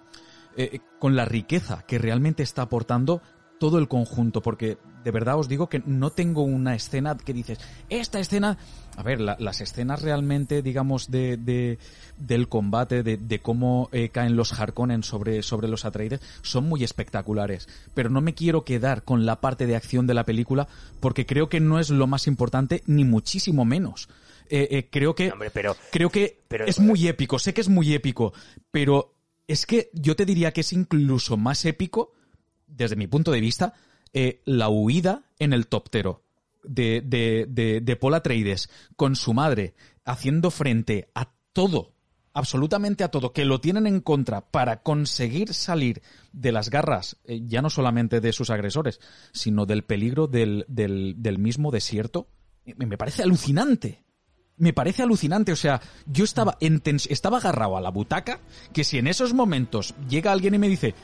eh, 0.56 0.80
con 0.98 1.16
la 1.16 1.24
riqueza 1.24 1.84
que 1.86 1.98
realmente 1.98 2.42
está 2.42 2.62
aportando 2.62 3.22
todo 3.58 3.78
el 3.78 3.88
conjunto, 3.88 4.42
porque 4.42 4.78
de 5.04 5.10
verdad 5.10 5.38
os 5.38 5.48
digo 5.48 5.68
que 5.68 5.82
no 5.86 6.10
tengo 6.10 6.42
una 6.42 6.74
escena 6.74 7.16
que 7.16 7.32
dices, 7.32 7.58
esta 7.88 8.18
escena, 8.18 8.58
a 8.96 9.02
ver, 9.02 9.20
las 9.20 9.60
escenas 9.60 10.02
realmente, 10.02 10.62
digamos, 10.62 11.10
de, 11.10 11.36
de 11.36 11.78
del 12.18 12.48
combate, 12.48 13.02
de, 13.02 13.16
de 13.16 13.38
cómo 13.38 13.88
eh, 13.92 14.08
caen 14.08 14.36
los 14.36 14.58
Harkonnen 14.58 15.02
sobre, 15.02 15.42
sobre 15.42 15.68
los 15.68 15.84
Atreides, 15.84 16.20
son 16.42 16.68
muy 16.68 16.84
espectaculares, 16.84 17.68
pero 17.94 18.10
no 18.10 18.20
me 18.20 18.34
quiero 18.34 18.64
quedar 18.64 19.02
con 19.02 19.24
la 19.24 19.40
parte 19.40 19.66
de 19.66 19.76
acción 19.76 20.06
de 20.06 20.14
la 20.14 20.24
película, 20.24 20.68
porque 21.00 21.26
creo 21.26 21.48
que 21.48 21.60
no 21.60 21.78
es 21.78 21.90
lo 21.90 22.06
más 22.06 22.26
importante, 22.26 22.82
ni 22.86 23.04
muchísimo 23.04 23.64
menos. 23.64 24.08
Eh, 24.50 24.88
creo 24.90 25.14
que, 25.14 25.32
pero, 25.54 25.74
creo 25.90 26.10
que 26.10 26.42
es 26.66 26.78
muy 26.78 27.08
épico, 27.08 27.38
sé 27.38 27.54
que 27.54 27.62
es 27.62 27.70
muy 27.70 27.94
épico, 27.94 28.34
pero 28.70 29.13
es 29.46 29.66
que 29.66 29.90
yo 29.92 30.16
te 30.16 30.24
diría 30.24 30.52
que 30.52 30.62
es 30.62 30.72
incluso 30.72 31.36
más 31.36 31.64
épico, 31.64 32.12
desde 32.66 32.96
mi 32.96 33.06
punto 33.06 33.30
de 33.30 33.40
vista, 33.40 33.74
eh, 34.12 34.40
la 34.44 34.68
huida 34.68 35.24
en 35.38 35.52
el 35.52 35.66
toptero 35.66 36.22
de, 36.62 37.02
de, 37.04 37.46
de, 37.48 37.80
de 37.80 37.96
Paul 37.96 38.14
Atreides 38.14 38.70
con 38.96 39.16
su 39.16 39.34
madre 39.34 39.74
haciendo 40.04 40.50
frente 40.50 41.10
a 41.14 41.32
todo, 41.52 41.92
absolutamente 42.32 43.04
a 43.04 43.10
todo, 43.10 43.32
que 43.32 43.44
lo 43.44 43.60
tienen 43.60 43.86
en 43.86 44.00
contra 44.00 44.40
para 44.50 44.82
conseguir 44.82 45.52
salir 45.54 46.02
de 46.32 46.52
las 46.52 46.70
garras, 46.70 47.16
eh, 47.24 47.42
ya 47.44 47.62
no 47.62 47.70
solamente 47.70 48.20
de 48.20 48.32
sus 48.32 48.50
agresores, 48.50 49.00
sino 49.32 49.66
del 49.66 49.84
peligro 49.84 50.26
del, 50.26 50.64
del, 50.68 51.16
del 51.18 51.38
mismo 51.38 51.70
desierto, 51.70 52.28
me 52.64 52.96
parece 52.96 53.22
alucinante 53.22 54.04
me 54.56 54.72
parece 54.72 55.02
alucinante. 55.02 55.52
O 55.52 55.56
sea, 55.56 55.80
yo 56.06 56.24
estaba, 56.24 56.56
estaba 56.60 57.38
agarrado 57.38 57.76
a 57.76 57.80
la 57.80 57.90
butaca 57.90 58.40
que 58.72 58.84
si 58.84 58.98
en 58.98 59.06
esos 59.06 59.34
momentos 59.34 59.94
llega 60.08 60.32
alguien 60.32 60.54
y 60.54 60.58
me 60.58 60.68
dice, 60.68 60.94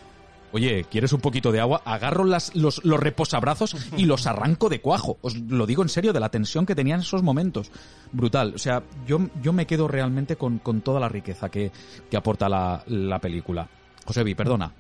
oye, 0.52 0.85
¿quieres 0.90 1.12
un 1.12 1.20
poquito 1.20 1.52
de 1.52 1.60
agua? 1.60 1.82
Agarro 1.85 2.24
los, 2.24 2.55
los 2.55 3.01
reposabrazos 3.01 3.77
y 3.97 4.05
los 4.05 4.27
arranco 4.27 4.68
de 4.68 4.81
cuajo. 4.81 5.18
Os 5.20 5.36
lo 5.36 5.66
digo 5.66 5.82
en 5.82 5.89
serio, 5.89 6.12
de 6.12 6.20
la 6.20 6.31
tensión 6.31 6.66
que 6.66 6.74
tenía 6.74 6.94
en 6.94 7.02
esos 7.02 7.22
momentos. 7.22 7.70
Brutal. 8.12 8.55
O 8.55 8.59
sea, 8.59 8.82
yo, 9.06 9.20
yo 9.43 9.52
me 9.52 9.66
quedo 9.66 9.89
realmente 9.89 10.36
con, 10.36 10.59
con 10.59 10.81
toda 10.81 11.01
la 11.01 11.09
riqueza 11.09 11.48
que, 11.48 11.70
que 12.10 12.16
aporta 12.16 12.48
la, 12.48 12.82
la 12.86 13.18
película. 13.20 13.68
Josebi, 14.05 14.35
perdona. 14.35 14.72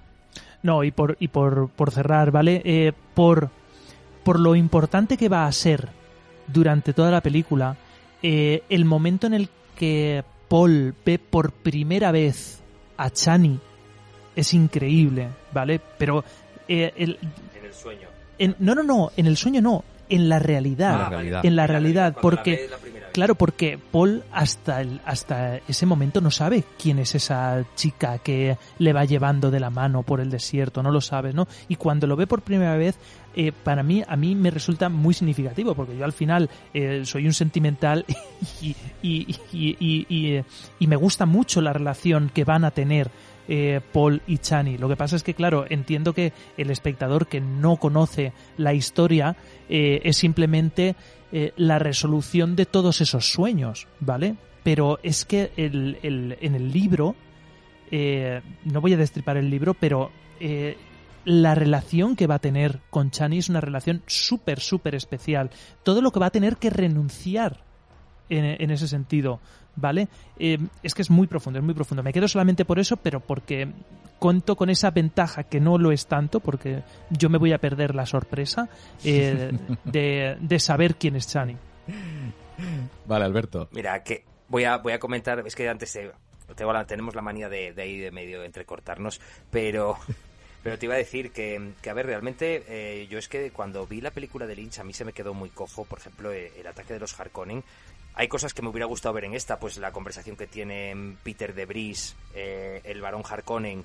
No, 0.62 0.84
y 0.84 0.90
por, 0.90 1.16
y 1.20 1.28
por, 1.28 1.70
por 1.70 1.90
cerrar, 1.90 2.30
¿vale? 2.30 2.60
Eh, 2.64 2.92
por, 3.14 3.50
por 4.24 4.38
lo 4.38 4.54
importante 4.54 5.16
que 5.16 5.28
va 5.28 5.46
a 5.46 5.52
ser 5.52 5.88
durante 6.48 6.92
toda 6.92 7.10
la 7.10 7.22
película, 7.22 7.76
eh, 8.22 8.62
el 8.68 8.84
momento 8.84 9.26
en 9.26 9.34
el 9.34 9.48
que 9.76 10.24
Paul 10.48 10.94
ve 11.04 11.18
por 11.18 11.52
primera 11.52 12.12
vez 12.12 12.60
a 12.96 13.10
Chani 13.10 13.58
es 14.36 14.54
increíble, 14.54 15.28
¿vale? 15.52 15.80
Pero 15.98 16.24
eh, 16.68 16.92
en 16.96 17.16
el 17.64 17.72
sueño. 17.72 18.08
no, 18.58 18.74
no, 18.74 18.82
no, 18.82 19.12
en 19.16 19.26
el 19.26 19.36
sueño 19.36 19.60
no, 19.60 19.84
en 20.08 20.28
la 20.28 20.38
realidad. 20.38 21.12
Ah, 21.12 21.40
en 21.42 21.56
la 21.56 21.66
realidad, 21.66 22.16
porque 22.20 22.68
claro, 23.12 23.34
porque 23.34 23.78
Paul 23.78 24.22
hasta 24.32 24.80
el, 24.80 25.00
hasta 25.04 25.56
ese 25.68 25.86
momento 25.86 26.20
no 26.20 26.30
sabe 26.30 26.64
quién 26.78 26.98
es 26.98 27.14
esa 27.14 27.64
chica 27.74 28.18
que 28.18 28.56
le 28.78 28.92
va 28.92 29.04
llevando 29.04 29.50
de 29.50 29.60
la 29.60 29.70
mano 29.70 30.02
por 30.02 30.20
el 30.20 30.30
desierto, 30.30 30.82
no 30.82 30.90
lo 30.90 31.00
sabe, 31.00 31.32
¿no? 31.32 31.46
Y 31.68 31.76
cuando 31.76 32.06
lo 32.06 32.16
ve 32.16 32.26
por 32.26 32.42
primera 32.42 32.76
vez 32.76 32.96
eh, 33.34 33.52
para 33.52 33.84
mí, 33.84 34.02
a 34.06 34.16
mí 34.16 34.34
me 34.34 34.50
resulta 34.50 34.88
muy 34.88 35.14
significativo, 35.14 35.74
porque 35.74 35.96
yo 35.96 36.04
al 36.04 36.12
final 36.12 36.50
eh, 36.74 37.02
soy 37.04 37.26
un 37.26 37.32
sentimental 37.32 38.04
y, 39.02 39.24
me 40.80 40.96
gusta 40.96 41.26
mucho 41.26 41.60
la 41.60 41.72
relación 41.72 42.30
que 42.34 42.44
van 42.44 42.64
a 42.64 42.72
tener 42.72 43.10
eh, 43.48 43.80
Paul 43.92 44.22
y 44.26 44.38
Chani. 44.38 44.78
Lo 44.78 44.88
que 44.88 44.96
pasa 44.96 45.16
es 45.16 45.22
que, 45.22 45.34
claro, 45.34 45.64
entiendo 45.68 46.12
que 46.12 46.32
el 46.56 46.70
espectador 46.70 47.26
que 47.26 47.40
no 47.40 47.76
conoce 47.76 48.32
la 48.56 48.74
historia 48.74 49.36
es 49.68 50.16
simplemente 50.16 50.96
la 51.56 51.78
resolución 51.78 52.56
de 52.56 52.66
todos 52.66 53.00
esos 53.00 53.30
sueños, 53.30 53.86
¿vale? 54.00 54.34
Pero 54.64 54.98
es 55.04 55.24
que 55.24 55.52
en 55.56 56.54
el 56.54 56.72
libro, 56.72 57.14
no 57.90 58.80
voy 58.80 58.94
a 58.94 58.96
destripar 58.96 59.36
el 59.36 59.48
libro, 59.48 59.74
pero 59.74 60.10
la 61.24 61.54
relación 61.54 62.16
que 62.16 62.26
va 62.26 62.36
a 62.36 62.40
tener 62.40 62.80
con 62.90 63.10
Chani 63.10 63.38
es 63.38 63.48
una 63.48 63.60
relación 63.60 64.02
súper, 64.06 64.60
súper 64.60 64.94
especial. 64.94 65.50
Todo 65.82 66.00
lo 66.00 66.12
que 66.12 66.20
va 66.20 66.26
a 66.26 66.30
tener 66.30 66.56
que 66.56 66.70
renunciar 66.70 67.64
en, 68.28 68.70
ese 68.70 68.86
sentido, 68.86 69.40
¿vale? 69.80 70.08
Eh, 70.38 70.58
es 70.82 70.94
que 70.94 71.02
es 71.02 71.10
muy 71.10 71.26
profundo, 71.26 71.58
es 71.58 71.64
muy 71.64 71.74
profundo. 71.74 72.02
Me 72.02 72.12
quedo 72.12 72.28
solamente 72.28 72.64
por 72.64 72.78
eso, 72.78 72.96
pero 72.96 73.20
porque 73.20 73.68
cuento 74.18 74.56
con 74.56 74.70
esa 74.70 74.90
ventaja 74.90 75.44
que 75.44 75.60
no 75.60 75.78
lo 75.78 75.92
es 75.92 76.06
tanto, 76.06 76.40
porque 76.40 76.82
yo 77.10 77.28
me 77.30 77.38
voy 77.38 77.52
a 77.52 77.58
perder 77.58 77.94
la 77.94 78.06
sorpresa 78.06 78.68
eh, 79.04 79.50
de, 79.84 80.58
saber 80.58 80.96
quién 80.96 81.16
es 81.16 81.28
Chani. 81.28 81.56
Vale, 83.06 83.24
Alberto. 83.24 83.68
Mira, 83.72 84.02
que 84.02 84.24
voy 84.48 84.64
a, 84.64 84.76
voy 84.76 84.92
a 84.92 84.98
comentar, 84.98 85.42
es 85.46 85.54
que 85.54 85.68
antes 85.68 85.98
tenemos 86.86 87.14
la 87.14 87.22
manía 87.22 87.48
de, 87.48 87.72
de 87.72 87.82
ahí 87.82 87.98
de 87.98 88.10
medio 88.10 88.44
entrecortarnos, 88.44 89.20
pero 89.50 89.96
pero 90.62 90.78
te 90.78 90.86
iba 90.86 90.94
a 90.94 90.98
decir 90.98 91.32
que, 91.32 91.72
que 91.80 91.90
a 91.90 91.94
ver, 91.94 92.06
realmente 92.06 92.64
eh, 92.68 93.06
yo 93.08 93.18
es 93.18 93.28
que 93.28 93.50
cuando 93.50 93.86
vi 93.86 94.00
la 94.00 94.10
película 94.10 94.46
de 94.46 94.56
Lynch 94.56 94.78
a 94.78 94.84
mí 94.84 94.92
se 94.92 95.04
me 95.04 95.12
quedó 95.12 95.32
muy 95.32 95.48
cojo, 95.50 95.84
por 95.84 95.98
ejemplo, 95.98 96.32
eh, 96.32 96.52
el 96.58 96.66
ataque 96.66 96.92
de 96.92 97.00
los 97.00 97.18
Harkonnen. 97.18 97.64
Hay 98.14 98.28
cosas 98.28 98.54
que 98.54 98.62
me 98.62 98.68
hubiera 98.68 98.86
gustado 98.86 99.14
ver 99.14 99.24
en 99.24 99.34
esta, 99.34 99.58
pues 99.58 99.76
la 99.78 99.92
conversación 99.92 100.36
que 100.36 100.46
tienen 100.46 101.18
Peter 101.22 101.54
de 101.54 101.66
Bris, 101.66 102.16
eh, 102.34 102.80
el 102.84 103.00
varón 103.00 103.22
Harkonnen, 103.28 103.84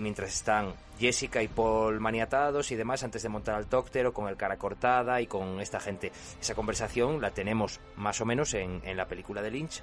mientras 0.00 0.34
están 0.34 0.74
Jessica 0.98 1.42
y 1.42 1.48
Paul 1.48 1.98
maniatados 1.98 2.70
y 2.72 2.76
demás 2.76 3.04
antes 3.04 3.22
de 3.22 3.30
montar 3.30 3.54
al 3.54 3.66
Tóctero 3.66 4.12
con 4.12 4.28
el 4.28 4.36
cara 4.36 4.58
cortada 4.58 5.20
y 5.22 5.26
con 5.26 5.60
esta 5.60 5.80
gente. 5.80 6.12
Esa 6.40 6.54
conversación 6.54 7.22
la 7.22 7.30
tenemos 7.30 7.80
más 7.96 8.20
o 8.20 8.26
menos 8.26 8.52
en, 8.52 8.82
la 8.96 9.08
película 9.08 9.40
de 9.40 9.50
Lynch, 9.50 9.82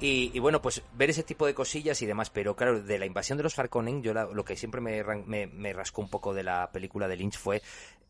y, 0.00 0.38
bueno, 0.38 0.60
pues 0.60 0.82
ver 0.92 1.08
ese 1.10 1.22
tipo 1.22 1.46
de 1.46 1.54
cosillas 1.54 2.02
y 2.02 2.06
demás, 2.06 2.28
pero 2.28 2.54
claro, 2.54 2.82
de 2.82 2.98
la 2.98 3.06
invasión 3.06 3.38
de 3.38 3.44
los 3.44 3.58
Harkonnen, 3.58 4.02
yo 4.02 4.12
lo 4.12 4.44
que 4.44 4.56
siempre 4.56 4.80
me, 4.80 5.02
me, 5.46 5.72
rascó 5.72 6.02
un 6.02 6.10
poco 6.10 6.34
de 6.34 6.42
la 6.42 6.70
película 6.72 7.08
de 7.08 7.16
Lynch 7.16 7.38
fue 7.38 7.62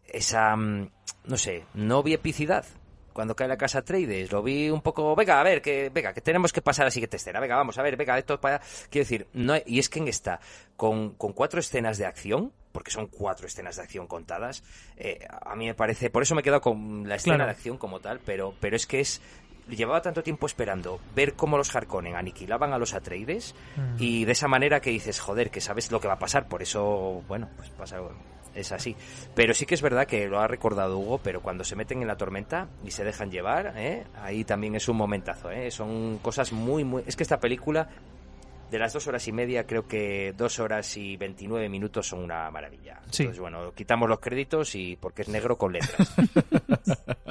esa, 0.07 0.57
mm, 0.57 0.91
no 1.27 1.37
sé, 1.37 1.65
no 1.75 2.03
epicidad. 2.05 2.65
Cuando 3.15 3.35
cae 3.35 3.49
la 3.49 3.57
casa 3.57 3.81
Trades, 3.83 4.31
lo 4.31 4.43
vi 4.43 4.69
un 4.69 4.83
poco, 4.83 5.15
venga, 5.17 5.41
a 5.41 5.43
ver, 5.43 5.63
que 5.63 5.89
venga, 5.89 6.13
que 6.13 6.21
tenemos 6.21 6.53
que 6.53 6.61
pasar 6.61 6.83
a 6.83 6.89
la 6.89 6.91
siguiente 6.91 7.17
escena, 7.17 7.41
venga, 7.41 7.57
vamos 7.57 7.79
a 7.79 7.83
ver, 7.83 7.97
venga, 7.97 8.19
esto 8.19 8.39
para... 8.39 8.59
Quiero 8.91 9.05
decir, 9.05 9.27
no, 9.33 9.55
y 9.65 9.79
es 9.79 9.89
que 9.89 10.01
en 10.01 10.09
esta, 10.09 10.41
con, 10.77 11.15
con 11.15 11.33
cuatro 11.33 11.61
escenas 11.61 11.97
de 11.97 12.05
acción, 12.05 12.53
porque 12.73 12.91
son 12.91 13.07
cuatro 13.07 13.47
escenas 13.47 13.77
de 13.77 13.83
acción 13.83 14.07
contadas, 14.07 14.63
eh, 14.99 15.27
a 15.31 15.55
mí 15.57 15.67
me 15.67 15.75
parece, 15.75 16.11
por 16.11 16.23
eso 16.25 16.35
me 16.35 16.41
he 16.41 16.45
quedado 16.45 16.61
con 16.61 17.09
la 17.09 17.15
escena 17.15 17.37
Claro. 17.37 17.47
de 17.49 17.53
acción 17.57 17.79
como 17.79 18.01
tal, 18.01 18.21
pero, 18.27 18.53
pero 18.61 18.77
es 18.77 18.87
que 18.87 19.01
es 19.01 19.23
llevaba 19.69 20.03
tanto 20.03 20.23
tiempo 20.23 20.45
esperando 20.47 21.01
ver 21.15 21.33
cómo 21.33 21.57
los 21.57 21.75
Harkonnen 21.75 22.17
aniquilaban 22.17 22.75
a 22.75 22.79
los 22.79 22.93
Atreides 22.93 23.55
Mm. 23.77 23.97
y 23.99 24.25
de 24.27 24.33
esa 24.33 24.47
manera 24.49 24.81
que 24.81 24.91
dices, 24.91 25.21
joder, 25.21 25.51
que 25.51 25.63
sabes 25.63 25.91
lo 25.91 26.01
que 26.01 26.09
va 26.09 26.15
a 26.15 26.19
pasar, 26.19 26.49
por 26.49 26.61
eso, 26.63 27.23
bueno, 27.29 27.49
pues 27.57 27.71
pasa, 27.71 27.97
es 28.55 28.73
así. 28.73 28.95
Pero 29.35 29.55
sí 29.55 29.67
que 29.67 29.75
es 29.75 29.83
verdad 29.83 30.07
que 30.07 30.27
lo 30.29 30.41
ha 30.41 30.47
recordado 30.49 30.99
Hugo, 30.99 31.19
pero 31.23 31.41
cuando 31.43 31.65
se 31.65 31.77
meten 31.77 32.01
en 32.03 32.09
la 32.09 32.17
tormenta 32.17 32.69
y 32.85 32.91
se 32.91 33.05
dejan 33.05 33.31
llevar, 33.31 33.75
¿eh? 33.77 34.05
ahí 34.17 34.45
también 34.45 34.75
es 34.75 34.89
un 34.89 34.97
momentazo, 34.97 35.51
¿eh? 35.51 35.71
son 35.71 36.19
cosas 36.19 36.53
muy, 36.53 36.85
muy... 36.85 37.03
Es 37.07 37.17
que 37.17 37.23
esta 37.23 37.41
película, 37.41 37.89
de 38.71 38.79
las 38.79 38.93
dos 38.93 39.07
horas 39.07 39.27
y 39.29 39.33
media, 39.33 39.67
creo 39.67 39.87
que 39.87 40.35
dos 40.37 40.59
horas 40.59 40.97
y 40.97 41.17
veintinueve 41.17 41.69
minutos 41.69 42.09
son 42.09 42.21
una 42.25 42.51
maravilla. 42.51 43.01
Sí. 43.11 43.23
Entonces, 43.25 43.41
bueno, 43.41 43.73
quitamos 43.75 44.09
los 44.09 44.19
créditos 44.21 44.75
y 44.75 44.97
porque 44.97 45.23
es 45.23 45.29
negro 45.29 45.57
con 45.59 45.73
letras. 45.73 46.15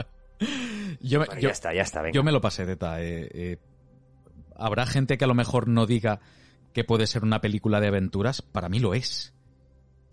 Yo 1.02 1.20
me, 1.20 1.26
Bueno, 1.26 1.41
yo- 1.41 1.50
ya 1.50 1.54
está, 1.54 1.74
ya 1.74 1.82
está, 1.82 2.02
venga. 2.02 2.14
yo 2.14 2.24
me 2.24 2.32
lo 2.32 2.41
pasé, 2.41 2.66
Teta. 2.66 3.02
eh, 3.02 3.30
eh, 3.34 3.58
Habrá 4.56 4.86
gente 4.86 5.18
que 5.18 5.26
a 5.26 5.28
lo 5.28 5.34
mejor 5.34 5.68
no 5.68 5.86
diga 5.86 6.20
que 6.74 6.84
puede 6.84 7.08
ser 7.08 7.24
una 7.24 7.41
película 7.41 7.80
de 7.80 7.88
aventuras. 7.88 8.41
Para 8.41 8.70
mí 8.70 8.80
lo 8.80 8.94
es. 8.94 9.32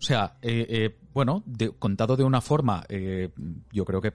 O 0.01 0.03
sea, 0.03 0.37
eh, 0.41 0.65
eh, 0.67 0.97
bueno, 1.13 1.43
de- 1.45 1.69
contado 1.71 2.17
de 2.17 2.23
una 2.23 2.41
forma, 2.41 2.83
eh, 2.89 3.29
yo 3.71 3.85
creo 3.85 4.01
que 4.01 4.13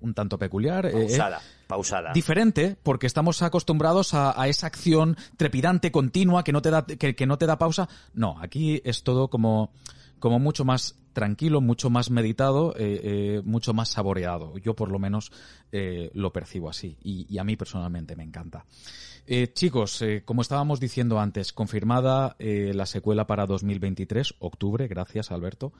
un 0.00 0.14
tanto 0.14 0.38
peculiar. 0.38 0.90
Pausada, 0.90 1.40
pausada. 1.66 2.12
diferente 2.12 2.76
porque 2.82 3.06
estamos 3.06 3.42
acostumbrados 3.42 4.14
a, 4.14 4.40
a 4.40 4.48
esa 4.48 4.66
acción 4.66 5.16
trepidante 5.36 5.90
continua 5.90 6.44
que 6.44 6.52
no 6.52 6.62
te 6.62 6.70
da 6.70 6.84
que, 6.86 7.14
que 7.16 7.26
no 7.26 7.38
te 7.38 7.46
da 7.46 7.58
pausa 7.58 7.88
no 8.14 8.38
aquí 8.40 8.80
es 8.84 9.02
todo 9.02 9.28
como 9.28 9.72
como 10.20 10.38
mucho 10.38 10.64
más 10.64 10.96
tranquilo 11.12 11.60
mucho 11.62 11.88
más 11.90 12.10
meditado 12.10 12.74
eh, 12.76 13.00
eh, 13.02 13.42
mucho 13.44 13.72
más 13.72 13.88
saboreado 13.88 14.56
yo 14.58 14.76
por 14.76 14.90
lo 14.92 14.98
menos 14.98 15.32
eh, 15.72 16.10
lo 16.14 16.30
percibo 16.32 16.68
así 16.68 16.98
y, 17.02 17.26
y 17.28 17.38
a 17.38 17.44
mí 17.44 17.56
personalmente 17.56 18.14
me 18.16 18.22
encanta 18.22 18.64
Eh, 19.26 19.52
chicos, 19.52 20.00
eh, 20.02 20.22
como 20.24 20.42
estábamos 20.42 20.78
diciendo 20.80 21.18
antes, 21.18 21.52
confirmada 21.52 22.36
eh, 22.38 22.72
la 22.74 22.86
secuela 22.86 23.26
para 23.26 23.46
2023, 23.46 24.34
octubre, 24.38 24.86
gracias 24.86 25.30
Alberto. 25.32 25.72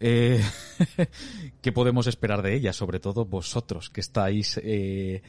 Eh, 0.00 0.42
¿Qué 1.62 1.72
podemos 1.72 2.06
esperar 2.06 2.42
de 2.42 2.54
ella? 2.54 2.72
Sobre 2.72 3.00
todo 3.00 3.24
vosotros, 3.26 3.90
que 3.90 4.00
estáis 4.00 4.58
eh, 4.62 5.22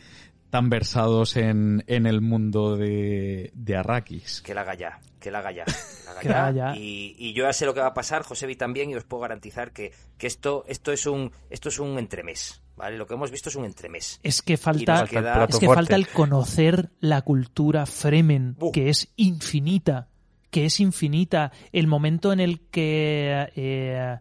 tan 0.49 0.69
versados 0.69 1.35
en, 1.37 1.83
en 1.87 2.05
el 2.05 2.21
mundo 2.21 2.77
de, 2.77 3.51
de 3.53 3.75
Arrakis. 3.75 4.41
Que 4.41 4.53
la 4.53 4.61
haga 4.61 4.75
ya, 4.75 4.99
que 5.19 5.29
la 5.29 5.39
haga 5.39 5.51
ya. 5.51 5.65
Que 5.65 5.71
la 5.71 6.11
haga 6.11 6.19
Que 6.21 6.29
la 6.29 6.33
ya. 6.35 6.47
haga 6.47 6.73
ya. 6.73 6.79
Y, 6.79 7.15
y 7.17 7.33
yo 7.33 7.43
ya 7.43 7.53
sé 7.53 7.65
lo 7.65 7.73
que 7.73 7.79
va 7.81 7.87
a 7.87 7.93
pasar, 7.93 8.23
Josebi 8.23 8.55
también, 8.55 8.89
y 8.89 8.95
os 8.95 9.03
puedo 9.03 9.21
garantizar 9.21 9.71
que, 9.71 9.91
que 10.17 10.27
esto, 10.27 10.63
esto 10.67 10.91
es 10.91 11.05
un, 11.05 11.31
esto 11.49 11.69
es 11.69 11.79
un 11.79 11.99
entremés, 11.99 12.61
¿vale? 12.81 12.97
Lo 12.97 13.05
que 13.07 13.13
hemos 13.13 13.29
visto 13.31 13.49
es 13.49 13.55
un 13.55 13.65
entremés. 13.65 14.19
Es 14.23 14.41
que 14.41 14.57
falta, 14.57 15.05
queda- 15.05 15.45
es 15.47 15.57
que 15.59 15.67
falta 15.67 15.95
el 15.95 16.07
conocer 16.07 16.89
la 16.99 17.21
cultura 17.21 17.85
Fremen, 17.85 18.57
que 18.73 18.89
es 18.89 19.09
infinita, 19.15 20.07
que 20.49 20.65
es 20.65 20.79
infinita. 20.79 21.51
El 21.71 21.87
momento 21.87 22.33
en 22.33 22.39
el 22.39 22.59
que 22.71 23.47
eh, 23.55 24.17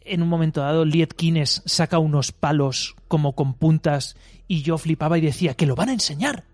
en 0.00 0.22
un 0.22 0.28
momento 0.28 0.60
dado 0.62 0.84
Liet 0.84 1.12
Kines 1.14 1.62
saca 1.66 1.98
unos 1.98 2.32
palos 2.32 2.94
como 3.08 3.34
con 3.34 3.54
puntas 3.54 4.16
y 4.46 4.62
yo 4.62 4.78
flipaba 4.78 5.18
y 5.18 5.20
decía 5.20 5.54
que 5.54 5.66
lo 5.66 5.74
van 5.74 5.88
a 5.90 5.92
enseñar, 5.92 6.44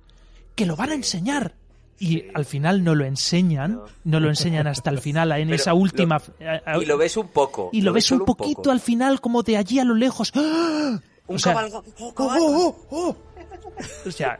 que 0.56 0.66
lo 0.66 0.74
van 0.76 0.90
a 0.90 0.94
enseñar. 0.94 1.54
Y 1.96 2.24
al 2.34 2.44
final 2.44 2.82
no 2.82 2.96
lo 2.96 3.04
enseñan, 3.04 3.76
No. 3.76 3.84
no 4.02 4.18
lo 4.20 4.28
enseñan 4.28 4.66
hasta 4.66 4.90
el 4.90 4.98
final, 4.98 5.30
en 5.30 5.44
Pero 5.50 5.54
esa 5.54 5.74
última... 5.74 6.20
Y 6.80 6.86
lo 6.86 6.98
ves 6.98 7.16
un 7.16 7.28
poco. 7.28 7.70
y 7.72 7.82
lo 7.82 7.92
ves 7.92 8.10
un 8.10 8.24
poquito 8.24 8.56
poco. 8.62 8.70
al 8.72 8.80
final, 8.80 9.20
como 9.20 9.44
de 9.44 9.56
allí 9.56 9.78
a 9.78 9.84
lo 9.84 9.94
lejos. 9.94 10.32
¡Ah! 10.34 10.98
Un 11.26 11.36
o 11.36 11.38
sea, 11.38 11.54
cabalgo- 11.54 11.84
un 12.00 12.12
cabalgo. 12.12 13.16
O 14.06 14.10
sea, 14.10 14.38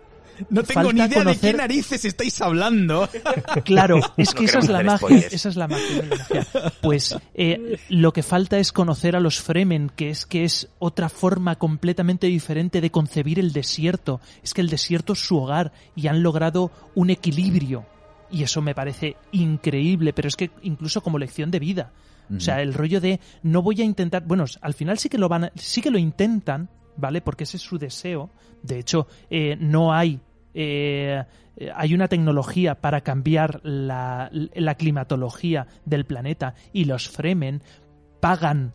No 0.51 0.65
tengo 0.65 0.83
Falta 0.89 0.93
ni 0.93 1.01
idea 1.13 1.25
de 1.25 1.37
qué 1.39 1.53
narices 1.53 2.05
estáis 2.05 2.41
hablando. 2.41 3.09
Claro, 3.65 4.01
es 4.17 4.35
No 4.35 4.41
que 4.41 4.45
esa 4.47 4.59
es 4.59 4.69
la 4.69 4.83
magia, 4.83 5.19
esa 5.31 5.49
es 5.49 5.57
la 5.57 5.69
magia. 5.69 6.03
de 6.03 6.09
la 6.09 6.17
magia. 6.17 6.73
Pues 6.83 7.17
eh, 7.35 7.79
lo 7.89 8.13
que 8.13 8.23
falta 8.25 8.59
es 8.59 8.73
conocer 8.73 9.15
a 9.17 9.21
los 9.21 9.41
Fremen, 9.41 9.91
que 9.95 10.11
es 10.11 10.27
que 10.27 10.45
es 10.45 10.69
otra 10.81 11.09
forma 11.09 11.55
completamente 11.57 12.27
diferente 12.27 12.81
de 12.81 12.91
concebir 12.91 13.39
el 13.39 13.53
desierto. 13.53 14.21
Es 14.43 14.53
que 14.55 14.61
el 14.61 14.69
desierto 14.71 15.13
es 15.13 15.21
su 15.21 15.39
hogar 15.39 15.73
y 15.95 16.09
han 16.09 16.23
logrado 16.23 16.71
un 16.97 17.11
equilibrio. 17.11 17.87
Y 18.31 18.43
eso 18.43 18.61
me 18.61 18.75
parece 18.75 19.17
increíble, 19.33 20.13
pero 20.13 20.27
es 20.27 20.35
que 20.35 20.51
incluso 20.63 21.01
como 21.03 21.19
lección 21.19 21.51
de 21.53 21.61
vida. 21.61 21.93
O 22.35 22.41
sea, 22.41 22.63
el 22.63 22.73
rollo 22.75 23.01
de 23.01 23.21
no 23.43 23.61
voy 23.63 23.81
a 23.83 23.85
intentar, 23.85 24.25
bueno, 24.25 24.45
al 24.61 24.75
final 24.75 24.99
sí 24.99 25.09
que 25.09 25.19
lo 25.19 25.29
van, 25.29 25.45
a- 25.45 25.53
sí 25.57 25.83
que 25.83 25.91
lo 25.91 25.99
intentan, 25.99 26.69
¿vale? 26.97 27.21
Porque 27.21 27.45
ese 27.45 27.57
es 27.59 27.63
su 27.63 27.79
deseo. 27.79 28.31
De 28.63 28.79
hecho, 28.79 29.07
eh, 29.31 29.57
no 29.61 29.93
hay 29.93 30.21
eh, 30.55 31.23
hay 31.75 31.95
una 31.95 32.09
tecnología 32.09 32.77
para 32.81 33.01
cambiar 33.03 33.61
la, 33.65 34.31
la 34.33 34.75
climatología 34.75 35.67
del 35.85 36.05
planeta 36.05 36.55
y 36.73 36.85
los 36.85 37.09
Fremen 37.09 37.63
pagan 38.21 38.73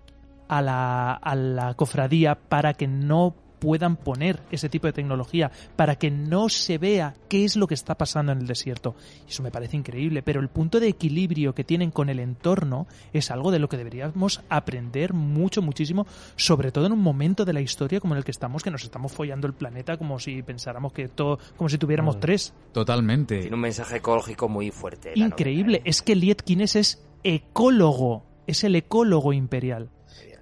a 0.48 0.62
la, 0.62 1.14
a 1.14 1.36
la 1.36 1.74
cofradía 1.76 2.36
para 2.36 2.74
que 2.74 2.88
no 2.88 3.36
puedan 3.60 3.96
poner 3.98 4.40
ese 4.52 4.70
tipo 4.70 4.88
de 4.88 4.94
tecnología, 4.94 5.52
para 5.76 5.96
que 5.96 6.10
no 6.12 6.50
se 6.50 6.78
vea 6.78 7.16
qué 7.28 7.46
es 7.46 7.56
lo 7.56 7.68
que 7.68 7.74
está 7.74 7.96
pasando 7.96 8.32
en 8.32 8.40
el 8.40 8.48
desierto. 8.48 8.96
Y 9.28 9.32
Eso 9.32 9.44
me 9.44 9.52
parece 9.52 9.78
increíble, 9.78 10.22
pero 10.24 10.40
el 10.42 10.50
punto 10.50 10.80
de 10.80 10.88
equilibrio 10.88 11.54
que 11.54 11.64
tienen 11.64 11.92
con 11.92 12.10
el 12.10 12.20
entorno 12.20 12.88
es 13.14 13.32
algo 13.32 13.52
de 13.52 13.60
lo 13.60 13.70
que 13.70 13.78
deberíamos 13.78 14.42
aprender 14.50 15.14
mucho, 15.14 15.62
muchísimo, 15.62 16.08
sobre 16.36 16.72
todo 16.72 16.86
en 16.86 16.94
un 16.94 17.02
momento 17.02 17.46
de 17.46 17.54
la 17.54 17.62
historia 17.62 18.00
como 18.00 18.14
en 18.14 18.20
el 18.20 18.24
que 18.24 18.32
estamos, 18.32 18.64
que 18.64 18.72
nos 18.72 18.84
estamos 18.84 19.12
follando 19.12 19.48
el 19.48 19.54
planeta 19.54 19.98
como 19.98 20.20
si 20.20 20.42
pensáramos 20.42 20.94
que 20.94 21.08
todo, 21.08 21.40
como 21.58 21.70
si 21.70 21.78
tuviéramos 21.78 22.18
Mm. 22.18 22.20
tres. 22.20 22.54
Totalmente. 22.72 23.40
Tiene 23.42 23.56
un 23.56 23.62
mensaje 23.62 23.98
ecológico 23.98 24.48
muy 24.50 24.72
fuerte. 24.72 25.12
Increíble. 25.16 25.78
novela, 25.78 25.86
¿eh? 25.86 25.90
Es 25.90 26.02
que 26.02 26.16
Liet 26.16 26.42
Kines 26.42 26.76
es 26.76 27.04
ecólogo, 27.24 28.24
es 28.48 28.64
el 28.64 28.76
ecólogo 28.76 29.34
imperial. 29.34 29.90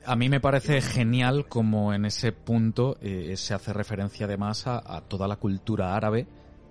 A 0.07 0.15
mí 0.15 0.29
me 0.29 0.39
parece 0.39 0.79
genial 0.79 1.49
como 1.49 1.93
en 1.93 2.05
ese 2.05 2.31
punto 2.31 2.97
eh, 3.01 3.33
se 3.35 3.53
hace 3.53 3.73
referencia 3.73 4.25
además 4.25 4.65
a, 4.65 4.81
a 4.95 5.01
toda 5.01 5.27
la 5.27 5.35
cultura 5.35 5.97
árabe, 5.97 6.27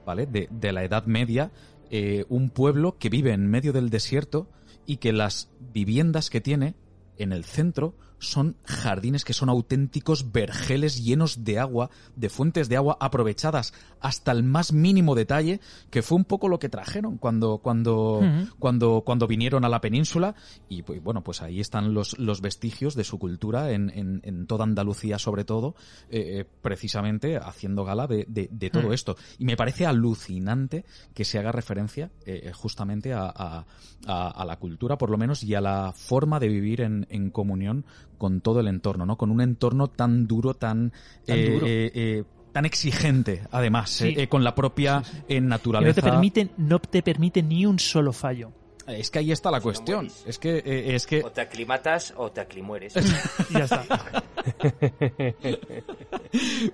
¿vale? 0.06 0.24
De, 0.24 0.72
la 0.72 0.82
Edad 0.82 1.04
Media, 1.04 1.50
eh, 1.90 2.24
un 2.30 2.48
pueblo 2.48 2.96
que 2.98 3.10
vive 3.10 3.34
en 3.34 3.46
medio 3.46 3.74
del 3.74 3.90
desierto 3.90 4.48
y 4.86 4.96
que 4.96 5.12
las 5.12 5.50
viviendas 5.60 6.30
que 6.30 6.40
tiene 6.40 6.76
en 7.18 7.32
el 7.32 7.44
centro 7.44 7.94
son 8.18 8.56
jardines 8.64 9.24
que 9.24 9.32
son 9.34 9.48
auténticos 9.48 10.32
vergeles 10.32 11.05
llenos 11.05 11.44
de 11.44 11.59
agua, 11.59 11.90
de 12.14 12.28
fuentes 12.30 12.68
de 12.68 12.76
agua 12.76 12.97
aprovechadas 13.01 13.74
hasta 14.01 14.32
el 14.32 14.43
más 14.43 14.72
mínimo 14.72 15.14
detalle, 15.14 15.60
que 15.90 16.02
fue 16.02 16.16
un 16.16 16.24
poco 16.24 16.48
lo 16.48 16.59
que 16.59 16.68
trajeron 16.68 17.18
cuando, 17.18 17.59
cuando, 17.59 18.22
cuando, 18.59 19.02
cuando 19.05 19.26
vinieron 19.26 19.64
a 19.64 19.68
la 19.68 19.80
península 19.80 20.34
y 20.68 20.82
pues, 20.82 21.02
bueno, 21.02 21.22
pues 21.22 21.43
ahí 21.43 21.60
están 21.60 21.93
los, 21.93 22.18
los 22.18 22.40
vestigios 22.40 22.94
de 22.94 23.05
su 23.05 23.18
cultura 23.18 23.70
en, 23.72 23.90
en, 23.90 24.20
en 24.24 24.47
toda 24.47 24.64
Andalucía 24.64 25.18
sobre 25.18 25.44
todo, 25.44 25.74
eh, 26.09 26.40
eh, 26.40 26.44
precisamente 26.62 27.36
haciendo 27.36 27.84
gala 27.84 28.06
de, 28.06 28.24
de, 28.28 28.48
de 28.51 28.70
todo 28.70 28.88
Mm. 28.88 28.93
esto. 28.93 29.16
Y 29.38 29.44
me 29.44 29.56
parece 29.56 29.84
alucinante 29.86 30.84
que 31.14 31.24
se 31.24 31.38
haga 31.38 31.52
referencia 31.52 32.10
eh, 32.24 32.52
justamente 32.55 33.12
a, 33.12 33.24
a, 33.26 33.66
a- 34.06 34.28
a 34.30 34.44
la 34.44 34.56
cultura, 34.56 34.97
por 34.98 35.10
lo 35.10 35.18
menos, 35.18 35.43
y 35.43 35.55
a 35.55 35.60
la 35.60 35.93
forma 35.93 36.38
de 36.40 36.48
vivir 36.48 36.80
en, 36.80 37.06
en 37.10 37.30
comunión 37.30 37.84
con 38.18 38.40
todo 38.40 38.60
el 38.60 38.68
entorno, 38.68 39.06
¿no? 39.06 39.16
Con 39.16 39.30
un 39.30 39.40
entorno 39.40 39.88
tan 39.88 40.26
duro, 40.26 40.55
tan... 40.55 40.93
Tan 41.24 41.38
eh, 41.38 41.51
duro. 41.51 41.66
eh, 41.66 41.90
eh, 41.94 42.24
tan 42.52 42.64
exigente, 42.64 43.43
además, 43.51 43.90
Sí. 43.90 44.09
eh, 44.09 44.22
eh, 44.22 44.28
con 44.28 44.43
la 44.43 44.55
propia 44.55 45.02
eh, 45.28 45.40
naturaleza. 45.43 45.90
no 45.90 45.94
te 45.94 46.02
permite, 46.10 46.48
no 46.56 46.78
te 46.78 47.02
permite 47.02 47.43
ni 47.43 47.66
un 47.66 47.78
solo 47.78 48.14
fallo. 48.14 48.51
Es 48.86 49.10
que 49.10 49.18
ahí 49.18 49.32
está 49.32 49.51
la 49.51 49.60
cuestión. 49.60 50.09
es 50.26 50.38
que, 50.38 50.59
eh, 50.59 50.94
es 50.94 51.06
que 51.06 51.22
O 51.22 51.30
te 51.32 51.40
aclimatas 51.40 52.14
o 52.16 52.30
te 52.30 52.40
aclimueres. 52.40 52.94
Ya 53.51 53.64
está. 53.64 53.84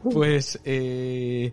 Pues, 0.03 0.61
eh, 0.65 1.53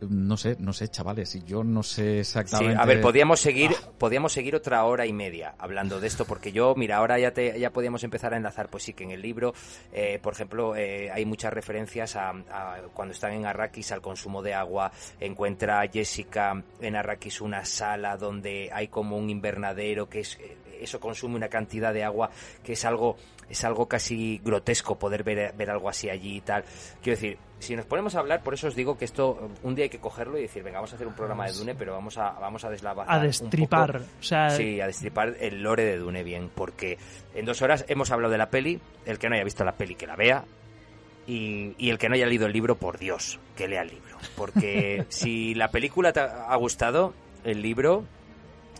no 0.00 0.36
sé, 0.36 0.56
no 0.58 0.72
sé, 0.72 0.88
chavales, 0.88 1.42
yo 1.44 1.64
no 1.64 1.82
sé 1.82 1.96
Sí, 1.96 2.18
exactamente. 2.18 2.80
a 2.80 2.84
ver, 2.84 3.00
podíamos 3.00 3.40
seguir, 3.40 3.70
podíamos 3.98 4.32
seguir 4.32 4.54
otra 4.54 4.84
hora 4.84 5.06
y 5.06 5.12
media 5.12 5.54
hablando 5.58 6.00
de 6.00 6.06
esto, 6.06 6.24
porque 6.24 6.52
yo, 6.52 6.74
mira, 6.76 6.98
ahora 6.98 7.18
ya 7.18 7.32
te, 7.32 7.58
ya 7.58 7.70
podíamos 7.70 8.04
empezar 8.04 8.34
a 8.34 8.36
enlazar, 8.36 8.68
pues 8.68 8.84
sí 8.84 8.92
que 8.92 9.04
en 9.04 9.10
el 9.10 9.22
libro, 9.22 9.54
eh, 9.92 10.18
por 10.22 10.34
ejemplo, 10.34 10.76
eh, 10.76 11.10
hay 11.10 11.24
muchas 11.24 11.52
referencias 11.52 12.16
a, 12.16 12.30
a 12.30 12.82
cuando 12.92 13.12
están 13.12 13.32
en 13.32 13.46
Arrakis 13.46 13.92
al 13.92 14.02
consumo 14.02 14.42
de 14.42 14.54
agua, 14.54 14.92
encuentra 15.20 15.82
Jessica 15.90 16.62
en 16.80 16.96
Arrakis 16.96 17.40
una 17.40 17.64
sala 17.64 18.16
donde 18.16 18.70
hay 18.72 18.88
como 18.88 19.16
un 19.16 19.30
invernadero 19.30 20.08
que 20.08 20.20
es 20.20 20.38
eh, 20.40 20.56
eso 20.80 21.00
consume 21.00 21.36
una 21.36 21.48
cantidad 21.48 21.92
de 21.92 22.04
agua 22.04 22.30
que 22.62 22.72
es 22.72 22.84
algo, 22.84 23.16
es 23.48 23.64
algo 23.64 23.86
casi 23.86 24.40
grotesco 24.44 24.98
poder 24.98 25.22
ver, 25.22 25.54
ver 25.54 25.70
algo 25.70 25.88
así 25.88 26.10
allí 26.10 26.36
y 26.36 26.40
tal. 26.40 26.64
Quiero 27.02 27.16
decir, 27.16 27.38
si 27.58 27.74
nos 27.74 27.86
ponemos 27.86 28.14
a 28.14 28.20
hablar, 28.20 28.42
por 28.42 28.54
eso 28.54 28.68
os 28.68 28.74
digo 28.74 28.98
que 28.98 29.04
esto 29.04 29.50
un 29.62 29.74
día 29.74 29.84
hay 29.84 29.88
que 29.88 29.98
cogerlo 29.98 30.38
y 30.38 30.42
decir, 30.42 30.62
venga, 30.62 30.78
vamos 30.78 30.92
a 30.92 30.96
hacer 30.96 31.06
un 31.06 31.14
programa 31.14 31.46
de 31.46 31.52
Dune, 31.52 31.74
pero 31.74 31.92
vamos 31.92 32.18
a, 32.18 32.32
vamos 32.32 32.64
a 32.64 32.70
deslavar. 32.70 33.06
A 33.08 33.18
destripar. 33.18 34.02
O 34.20 34.22
sea, 34.22 34.50
sí, 34.50 34.80
a 34.80 34.86
destripar 34.86 35.36
el 35.40 35.62
lore 35.62 35.84
de 35.84 35.98
Dune 35.98 36.22
bien, 36.22 36.50
porque 36.54 36.98
en 37.34 37.44
dos 37.44 37.62
horas 37.62 37.84
hemos 37.88 38.10
hablado 38.10 38.32
de 38.32 38.38
la 38.38 38.50
peli, 38.50 38.80
el 39.04 39.18
que 39.18 39.28
no 39.28 39.34
haya 39.34 39.44
visto 39.44 39.64
la 39.64 39.72
peli 39.72 39.94
que 39.94 40.06
la 40.06 40.16
vea, 40.16 40.44
y, 41.26 41.74
y, 41.78 41.90
el 41.90 41.98
que 41.98 42.08
no 42.08 42.14
haya 42.14 42.26
leído 42.26 42.46
el 42.46 42.52
libro, 42.52 42.76
por 42.76 42.98
Dios, 42.98 43.40
que 43.56 43.66
lea 43.66 43.82
el 43.82 43.88
libro. 43.88 44.16
Porque 44.36 45.06
si 45.08 45.54
la 45.54 45.72
película 45.72 46.12
te 46.12 46.20
ha 46.20 46.54
gustado, 46.54 47.14
el 47.42 47.62
libro 47.62 48.04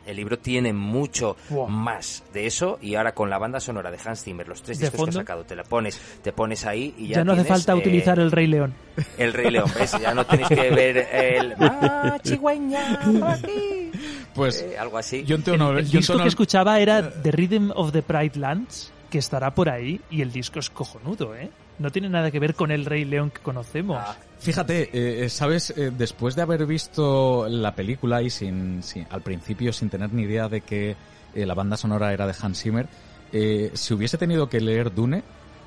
el 0.07 0.17
libro 0.17 0.39
tiene 0.39 0.73
mucho 0.73 1.37
Wow. 1.51 1.69
más 1.69 2.23
de 2.33 2.47
eso 2.47 2.79
y 2.81 2.95
ahora 2.95 3.13
con 3.13 3.29
la 3.31 3.39
banda 3.39 3.61
sonora 3.61 3.91
de 3.91 3.99
Hans 4.05 4.23
Zimmer, 4.23 4.47
los 4.49 4.63
tres 4.63 4.79
¿De 4.79 4.87
discos 4.91 5.05
que 5.07 5.11
ha 5.11 5.13
sacado, 5.21 5.45
te 5.45 5.55
la 5.57 5.65
pones, 5.65 6.01
te 6.23 6.33
pones 6.33 6.65
ahí 6.67 6.95
y 6.99 7.09
ya, 7.09 7.17
ya 7.17 7.25
no 7.25 7.33
hace 7.33 7.45
falta 7.45 7.73
eh, 7.73 7.77
utilizar 7.77 8.19
el 8.19 8.31
Rey 8.31 8.47
León. 8.47 8.75
el 9.19 9.33
Rey 9.33 9.51
León, 9.51 9.71
¿ves? 9.79 9.93
Ya 10.01 10.15
no 10.15 10.25
tenéis 10.27 10.49
que 10.49 10.71
ver 10.71 10.97
el 11.13 11.55
ah, 11.61 12.19
chigüeña, 12.23 13.01
aquí. 13.33 13.91
Pues 14.35 14.63
Eh, 14.63 14.79
algo 14.79 14.99
así. 14.99 15.25
yo 15.25 15.37
en 15.37 15.43
El, 15.47 15.79
el 15.79 15.89
yo 15.89 15.99
disco 15.99 16.19
que 16.19 16.29
escuchaba 16.29 16.79
era 16.81 17.11
The 17.23 17.31
Rhythm 17.33 17.71
of 17.75 17.93
the 17.93 18.03
Pride 18.03 18.39
Lands, 18.39 18.93
que 19.11 19.19
estará 19.19 19.55
por 19.55 19.69
ahí, 19.69 20.01
y 20.11 20.23
el 20.23 20.33
disco 20.33 20.59
es 20.59 20.69
cojonudo, 20.71 21.35
¿eh? 21.35 21.51
No 21.79 21.91
tiene 21.91 22.09
nada 22.09 22.31
que 22.31 22.39
ver 22.41 22.55
con 22.55 22.71
el 22.71 22.85
Rey 22.87 23.05
León 23.05 23.31
que 23.31 23.41
conocemos. 23.43 23.99
Ah, 24.01 24.17
Fíjate, 24.39 24.83
eh, 24.93 25.25
eh, 25.25 25.29
sabes, 25.29 25.71
Eh, 25.77 25.91
después 25.97 26.35
de 26.37 26.43
haber 26.43 26.65
visto 26.67 27.47
la 27.49 27.75
película 27.75 28.23
y 28.23 28.31
sin, 28.31 28.83
sin- 28.83 29.07
al 29.11 29.23
principio 29.23 29.73
sin 29.73 29.91
tener 29.91 30.13
ni 30.13 30.23
idea 30.23 30.49
de 30.49 30.61
que 30.63 30.97
eh, 31.35 31.45
la 31.47 31.55
banda 31.55 31.77
sonora 31.77 32.13
era 32.13 32.27
de 32.27 32.35
Hans 32.41 32.63
Zimmer, 32.63 32.87
eh, 33.33 33.71
si 33.75 33.93
hubiese 33.95 34.17
tenido 34.19 34.49
que 34.49 34.61
leer 34.61 34.95
Dune, 34.95 35.23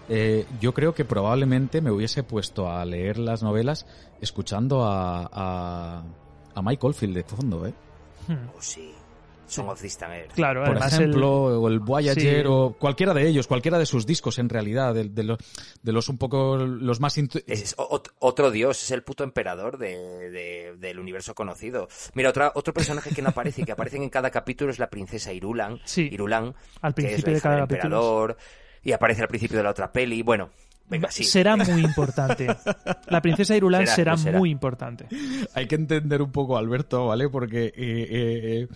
eh, 0.07 0.45
yo 0.59 0.73
creo 0.73 0.95
que 0.95 1.05
probablemente 1.05 1.81
me 1.81 1.91
hubiese 1.91 2.23
puesto 2.23 2.71
a 2.71 2.83
leer 2.85 3.19
las 3.19 3.43
novelas 3.43 3.85
escuchando 4.21 4.83
a, 4.85 5.29
a, 5.31 6.03
a 6.55 6.61
Mike 6.63 6.85
Oldfield 6.87 7.15
de 7.15 7.23
fondo, 7.23 7.67
¿eh? 7.67 7.73
Hmm. 8.27 8.47
oh, 8.55 8.61
sí. 8.61 8.91
Song 9.49 9.67
of. 9.69 9.81
Claro, 10.33 10.61
Por 10.61 10.71
además 10.71 10.93
ejemplo, 10.93 11.31
o 11.59 11.67
el 11.67 11.79
Voyager, 11.79 12.43
Sí. 12.43 12.47
o 12.47 12.75
cualquiera 12.77 13.13
de 13.13 13.27
ellos, 13.27 13.47
cualquiera 13.47 13.77
de 13.79 13.85
sus 13.85 14.05
discos 14.05 14.39
en 14.39 14.49
realidad, 14.49 14.93
de, 14.93 15.05
de 15.09 15.23
los, 15.23 15.37
de 15.81 15.91
los 15.91 16.09
un 16.09 16.17
poco 16.17 16.57
los 16.57 16.99
más... 16.99 17.17
intu- 17.17 17.43
Es 17.47 17.75
ot- 17.77 18.11
otro 18.19 18.51
dios, 18.51 18.81
es 18.83 18.91
el 18.91 19.03
puto 19.03 19.23
emperador 19.23 19.77
de, 19.77 20.29
de- 20.29 20.75
del 20.77 20.99
universo 20.99 21.33
conocido. 21.35 21.87
Mira, 22.13 22.29
otra, 22.29 22.51
otro 22.55 22.73
personaje 22.73 23.09
que 23.11 23.21
no 23.21 23.29
aparece 23.29 23.61
y 23.61 23.65
que 23.65 23.71
aparece 23.71 23.97
en 23.97 24.09
cada 24.09 24.29
capítulo 24.29 24.71
es 24.71 24.79
la 24.79 24.89
princesa 24.89 25.33
Irulan. 25.33 25.79
Sí. 25.85 26.09
Irulan, 26.11 26.53
Al 26.81 26.93
que 26.93 27.01
es 27.01 27.07
principio 27.07 27.27
la 27.27 27.31
de 27.31 27.37
hija 27.37 27.43
cada 27.43 27.55
del 27.55 27.61
capítulo. 27.67 27.95
emperador. 27.97 28.37
Y 28.83 28.91
aparece 28.93 29.21
al 29.23 29.27
principio 29.27 29.57
de 29.57 29.63
la 29.63 29.71
otra 29.71 29.91
peli. 29.91 30.21
Bueno, 30.21 30.49
venga, 30.87 31.11
sí. 31.11 31.23
Será 31.25 31.57
muy 31.57 31.83
importante. 31.83 32.47
La 33.07 33.21
princesa 33.21 33.55
Irulan 33.55 33.81
Será, 33.81 33.95
será, 33.95 34.11
pues 34.13 34.21
será. 34.21 34.37
muy 34.39 34.49
importante. 34.51 35.07
hay 35.53 35.67
que 35.67 35.75
entender 35.75 36.21
un 36.21 36.31
poco 36.31 36.57
Alberto, 36.57 37.07
¿vale? 37.07 37.27
Porque 37.27 37.65
eh, 37.65 37.73
eh, 37.75 38.07
eh, 38.61 38.67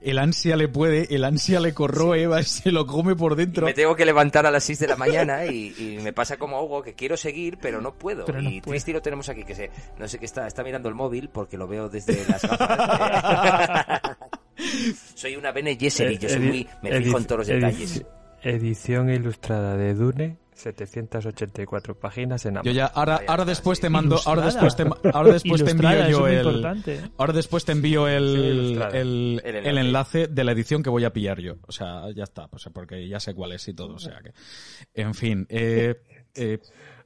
el 0.00 0.18
ansia 0.18 0.56
le 0.56 0.68
puede, 0.68 1.14
el 1.14 1.24
ansia 1.24 1.60
le 1.60 1.74
corroe, 1.74 2.26
va, 2.26 2.42
se 2.42 2.72
lo 2.72 2.86
come 2.86 3.14
por 3.16 3.32
Y 3.32 3.36
dentro. 3.36 3.66
me 3.66 3.74
tengo 3.74 3.94
que 3.96 4.04
levantar 4.06 4.46
a 4.46 4.50
las 4.50 4.64
6 4.64 4.78
de 4.78 4.86
la 4.88 4.96
mañana 4.96 5.44
y, 5.46 5.74
y 5.78 5.98
me 6.02 6.12
pasa 6.12 6.36
como 6.38 6.62
Hugo 6.62 6.82
que 6.82 6.94
quiero 6.94 7.16
seguir, 7.16 7.58
pero 7.60 7.80
no 7.80 7.94
puedo. 7.94 8.24
Pero 8.24 8.40
no 8.40 8.50
y. 8.50 8.60
Tristy 8.60 8.92
lo 8.92 9.02
tenemos 9.02 9.28
aquí, 9.28 9.44
que 9.44 9.54
se, 9.54 9.70
no 9.98 10.08
sé 10.08 10.18
qué 10.18 10.24
está, 10.24 10.46
está 10.46 10.62
mirando 10.64 10.88
el 10.88 10.94
móvil 10.94 11.28
porque 11.28 11.56
lo 11.58 11.66
veo 11.68 11.88
desde 11.88 12.24
las 12.28 12.42
gafas. 12.42 14.00
soy 15.14 15.36
una 15.36 15.52
Bene 15.52 15.76
Gesserit, 15.76 16.20
yo 16.20 16.28
soy 16.28 16.38
Edi- 16.38 16.46
muy, 16.48 16.68
me 16.82 17.02
fijo 17.02 17.18
en 17.18 17.24
todos 17.24 17.38
los 17.40 17.46
detalles. 17.48 18.04
Edición 18.42 19.10
ilustrada 19.10 19.76
de 19.76 19.94
Dune, 19.94 20.36
784 20.60 21.98
páginas 21.98 22.44
en 22.46 22.54
Yo 22.54 22.60
Amazon. 22.60 22.74
ya, 22.74 22.86
ahora, 22.86 23.16
Vaya, 23.16 23.30
ahora 23.30 23.44
sí. 23.44 23.48
después 23.50 23.80
te 23.80 23.90
mando, 23.90 24.20
ahora 24.26 24.42
después 24.46 24.76
te, 24.76 24.84
ahora 25.12 25.32
después 25.32 25.64
te 25.64 25.70
envío 25.72 26.08
yo 26.08 26.26
el, 26.28 26.38
importante. 26.38 27.00
ahora 27.18 27.32
después 27.32 27.64
te 27.64 27.72
envío 27.72 28.06
Sí, 28.06 28.12
el, 28.14 28.82
el, 28.92 29.42
El 29.44 29.78
enlace 29.78 30.26
de 30.28 30.44
la 30.44 30.52
edición 30.52 30.82
que 30.82 30.90
voy 30.90 31.04
a 31.04 31.12
pillar 31.12 31.40
yo. 31.40 31.54
O 31.66 31.72
sea, 31.72 32.04
ya 32.14 32.24
está, 32.24 32.48
pues 32.48 32.68
porque 32.72 33.06
ya 33.08 33.20
sé 33.20 33.34
cuál 33.34 33.52
es 33.52 33.66
y 33.68 33.74
todo, 33.74 33.94
o 33.94 33.98
sea 33.98 34.20
que, 34.22 34.32
en 34.94 35.14
fin, 35.14 35.46
eh, 35.48 36.00
eh, 36.34 36.58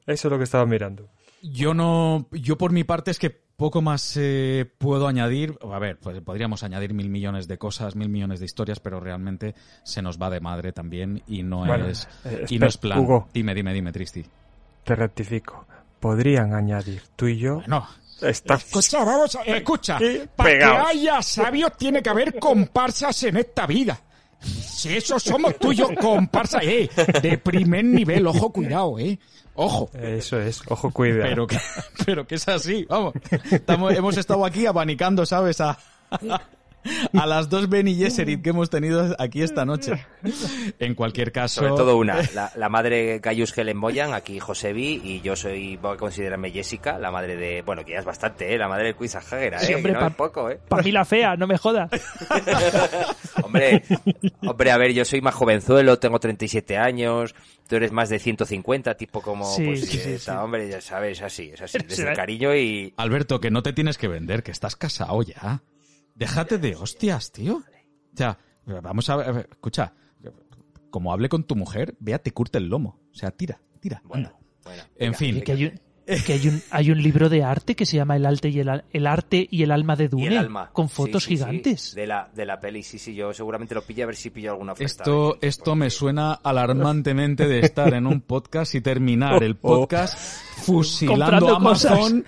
Eso 0.07 0.29
es 0.29 0.33
lo 0.33 0.39
que 0.39 0.45
estaba 0.45 0.67
mirando. 0.67 1.09
Yo 1.43 1.75
no, 1.75 2.29
yo 2.33 2.57
por 2.59 2.73
mi 2.73 2.85
parte 2.85 3.11
es 3.11 3.19
que 3.19 3.44
poco 3.57 3.83
más 3.83 4.17
eh, 4.17 4.71
puedo 4.79 5.07
añadir. 5.07 5.59
A 5.71 5.79
ver, 5.79 5.99
pues 5.99 6.21
podríamos 6.21 6.63
añadir 6.63 6.95
mil 6.95 7.09
millones 7.09 7.49
de 7.49 7.59
cosas, 7.59 7.97
mil 7.97 8.09
millones 8.09 8.41
de 8.41 8.47
historias, 8.47 8.81
pero 8.81 9.01
realmente 9.01 9.55
se 9.83 10.03
nos 10.03 10.21
va 10.21 10.31
de 10.31 10.41
madre 10.41 10.73
también 10.73 11.23
y 11.27 11.43
no 11.43 11.65
Bueno, 11.65 11.87
es 11.87 12.09
eh, 12.25 12.47
y 12.49 12.59
no 12.59 12.67
es 12.67 12.77
plan. 12.77 12.99
Hugo. 12.99 13.29
Dime, 13.33 13.55
dime, 13.55 13.73
dime, 13.73 13.93
Tristi. 13.93 14.25
Te 14.85 14.95
rectifico. 14.95 15.67
Podrían 16.01 16.55
añadir 16.55 17.03
tú 17.17 17.27
y 17.27 17.39
yo. 17.39 17.57
Bueno, 17.57 17.87
Está 18.21 18.55
Escucha, 18.55 19.05
vamos 19.05 19.35
a... 19.37 19.43
Escucha, 19.43 19.99
para 20.37 20.51
que 20.51 20.65
haya 20.65 21.23
sabios 21.23 21.77
tiene 21.77 22.03
que 22.03 22.11
haber 22.11 22.39
comparsas 22.39 23.25
en 23.25 23.39
esta 23.39 23.67
vida. 23.67 24.01
Si 24.41 24.95
eso 24.97 25.19
somos 25.19 25.59
tuyos, 25.59 25.91
comparsas, 26.01 26.63
eh, 26.65 26.89
de 27.23 27.39
primer 27.39 27.85
nivel, 27.85 28.27
ojo, 28.27 28.53
cuidado, 28.53 28.99
eh. 28.99 29.19
Ojo. 29.55 29.91
Eso 29.95 30.41
es, 30.41 30.63
ojo, 30.69 30.91
cuida. 30.91 31.25
pero 31.25 31.47
que, 31.47 31.59
pero 32.07 32.27
que 32.27 32.35
es 32.37 32.49
así, 32.49 32.85
vamos. 32.89 33.15
Estamos, 33.51 33.95
hemos 33.95 34.17
estado 34.17 34.45
aquí 34.45 34.67
abanicando, 34.67 35.25
¿sabes? 35.25 35.61
A, 35.61 35.79
a 37.15 37.27
las 37.27 37.49
dos 37.49 37.69
Ben 37.69 37.89
y 37.89 37.95
Gesserit 37.97 38.43
que 38.43 38.51
hemos 38.51 38.71
tenido 38.71 39.15
aquí 39.19 39.43
esta 39.43 39.65
noche. 39.65 40.07
En 40.79 40.95
cualquier 40.95 41.33
caso. 41.33 41.61
Sobre 41.63 41.73
todo 41.75 41.97
una, 41.97 42.19
la, 42.35 42.53
la 42.57 42.69
madre 42.69 43.19
Gaius 43.21 43.57
Helen 43.57 43.77
Moyan, 43.77 44.13
aquí 44.15 44.39
Josebi, 44.39 45.01
y 45.05 45.21
yo 45.21 45.37
soy, 45.37 45.77
voy 45.77 45.95
a 45.95 45.97
considerarme 45.97 46.51
Jessica, 46.51 46.99
la 46.99 47.11
madre 47.11 47.37
de, 47.37 47.63
bueno, 47.63 47.85
que 47.85 47.93
ya 47.93 47.99
es 48.01 48.05
bastante, 48.05 48.55
¿eh? 48.55 48.59
La 48.59 48.69
madre 48.69 48.89
de 48.89 48.95
Quiz 48.95 49.15
Hager, 49.17 49.55
¿eh? 49.55 49.59
Sí, 49.61 49.75
hombre, 49.75 49.93
no 49.93 50.01
pa- 50.01 50.07
es 50.09 50.15
poco, 50.15 50.51
¿eh? 50.51 50.59
Para 50.69 50.83
mí 50.83 50.93
la 50.93 51.05
fea, 51.05 51.37
no 51.37 51.47
me 51.47 51.57
jodas. 51.59 51.91
Hombre, 53.43 53.83
hombre, 54.47 54.71
a 54.71 54.77
ver, 54.79 54.93
yo 54.93 55.05
soy 55.05 55.21
más 55.21 55.35
jovenzuelo, 55.35 55.99
tengo 55.99 56.19
37 56.19 56.77
años, 56.77 57.35
tú 57.69 57.77
eres 57.77 57.93
más 57.93 58.09
de 58.09 58.19
150, 58.19 58.95
tipo 58.97 59.21
como, 59.21 59.45
Sí, 59.45 59.65
pues, 59.65 59.81
sí, 59.89 59.99
sí, 59.99 60.19
sí. 60.19 60.31
hombre, 60.31 60.69
ya 60.69 60.81
sabes, 60.81 61.23
así, 61.23 61.51
es 61.53 61.61
así, 61.63 61.79
desde 61.89 62.09
el 62.11 62.17
cariño 62.17 62.55
y... 62.55 62.93
Alberto, 62.97 63.41
que 63.41 63.51
no 63.51 63.63
te 63.63 63.73
tienes 63.73 63.99
que 63.99 64.09
vender, 64.09 64.43
que 64.43 64.51
estás 64.51 64.77
casado 64.77 65.23
ya. 65.23 65.63
Déjate 66.15 66.59
de 66.59 66.77
hostias, 66.77 67.33
tío. 67.33 67.57
O 67.57 68.17
sea, 68.17 68.39
vamos 68.83 69.09
a 69.11 69.17
ver, 69.17 69.49
escucha, 69.51 69.93
como 70.91 71.13
hable 71.13 71.29
con 71.29 71.45
tu 71.45 71.57
mujer, 71.57 71.95
vea, 71.99 72.19
te 72.19 72.31
curte 72.33 72.59
el 72.59 72.69
lomo. 72.69 73.01
O 73.13 73.15
sea, 73.15 73.31
tira, 73.31 73.61
tira, 73.81 74.01
Bueno, 74.05 74.29
anda. 74.29 74.39
bueno. 74.65 74.83
En 74.97 75.13
venga, 75.13 75.19
fin. 75.19 75.41
Que 75.43 75.53
hay 75.53 75.65
un, 75.67 75.81
que 76.27 76.33
hay 76.35 76.49
un, 76.49 76.63
hay 76.71 76.91
un 76.91 77.03
libro 77.03 77.29
de 77.29 77.43
arte 77.43 77.75
que 77.75 77.85
se 77.87 77.97
llama 77.97 78.15
El 78.17 78.27
arte 78.27 78.49
y 78.51 78.61
el, 78.61 78.69
al- 78.69 78.85
el 78.93 79.07
arte 79.07 79.49
y 79.51 79.63
el 79.65 79.73
alma 79.73 79.97
de 79.97 80.09
Dune, 80.09 80.39
alma. 80.39 80.71
con 80.73 80.89
fotos 80.89 81.25
sí, 81.25 81.31
sí, 81.31 81.37
gigantes. 81.45 81.95
de, 81.95 82.07
la, 82.07 82.31
de 82.33 82.47
la 82.47 82.61
peli, 82.61 82.83
sí, 82.85 82.99
sí, 82.99 83.15
yo 83.15 83.33
seguramente 83.33 83.75
lo 83.75 83.83
pillo 83.83 84.05
a 84.05 84.07
ver 84.07 84.15
si 84.17 84.31
pillo 84.31 84.53
alguna 84.53 84.73
oferta. 84.75 85.03
Esto, 85.03 85.39
esto 85.41 85.75
me 85.75 85.91
suena 85.91 86.35
alarmantemente 86.35 87.49
de 87.49 87.61
estar 87.61 87.93
en 87.95 88.07
un 88.07 88.21
podcast 88.21 88.75
y 88.77 88.81
terminar 88.81 89.43
el 89.43 89.57
podcast 89.57 90.17
fusilando 90.63 91.47
Comprando 91.49 91.57
Amazon, 91.57 92.25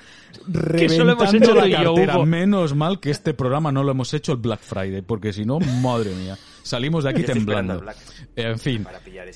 Que 0.76 0.86
eso 0.86 1.04
lo 1.04 1.12
hemos 1.12 1.32
reventando 1.32 1.64
hecho 1.64 1.68
la 1.68 1.84
yo, 1.84 1.94
cartera. 1.94 2.24
Menos 2.24 2.74
mal 2.74 3.00
que 3.00 3.10
este 3.10 3.34
programa 3.34 3.72
no 3.72 3.82
lo 3.82 3.90
hemos 3.90 4.12
hecho 4.14 4.32
el 4.32 4.38
Black 4.38 4.60
Friday, 4.60 5.02
porque 5.02 5.32
si 5.32 5.44
no, 5.44 5.58
madre 5.58 6.14
mía, 6.14 6.36
salimos 6.62 7.04
de 7.04 7.10
aquí 7.10 7.22
temblando. 7.24 7.80
Black 7.80 7.96
En 8.36 8.58
fin. 8.58 8.86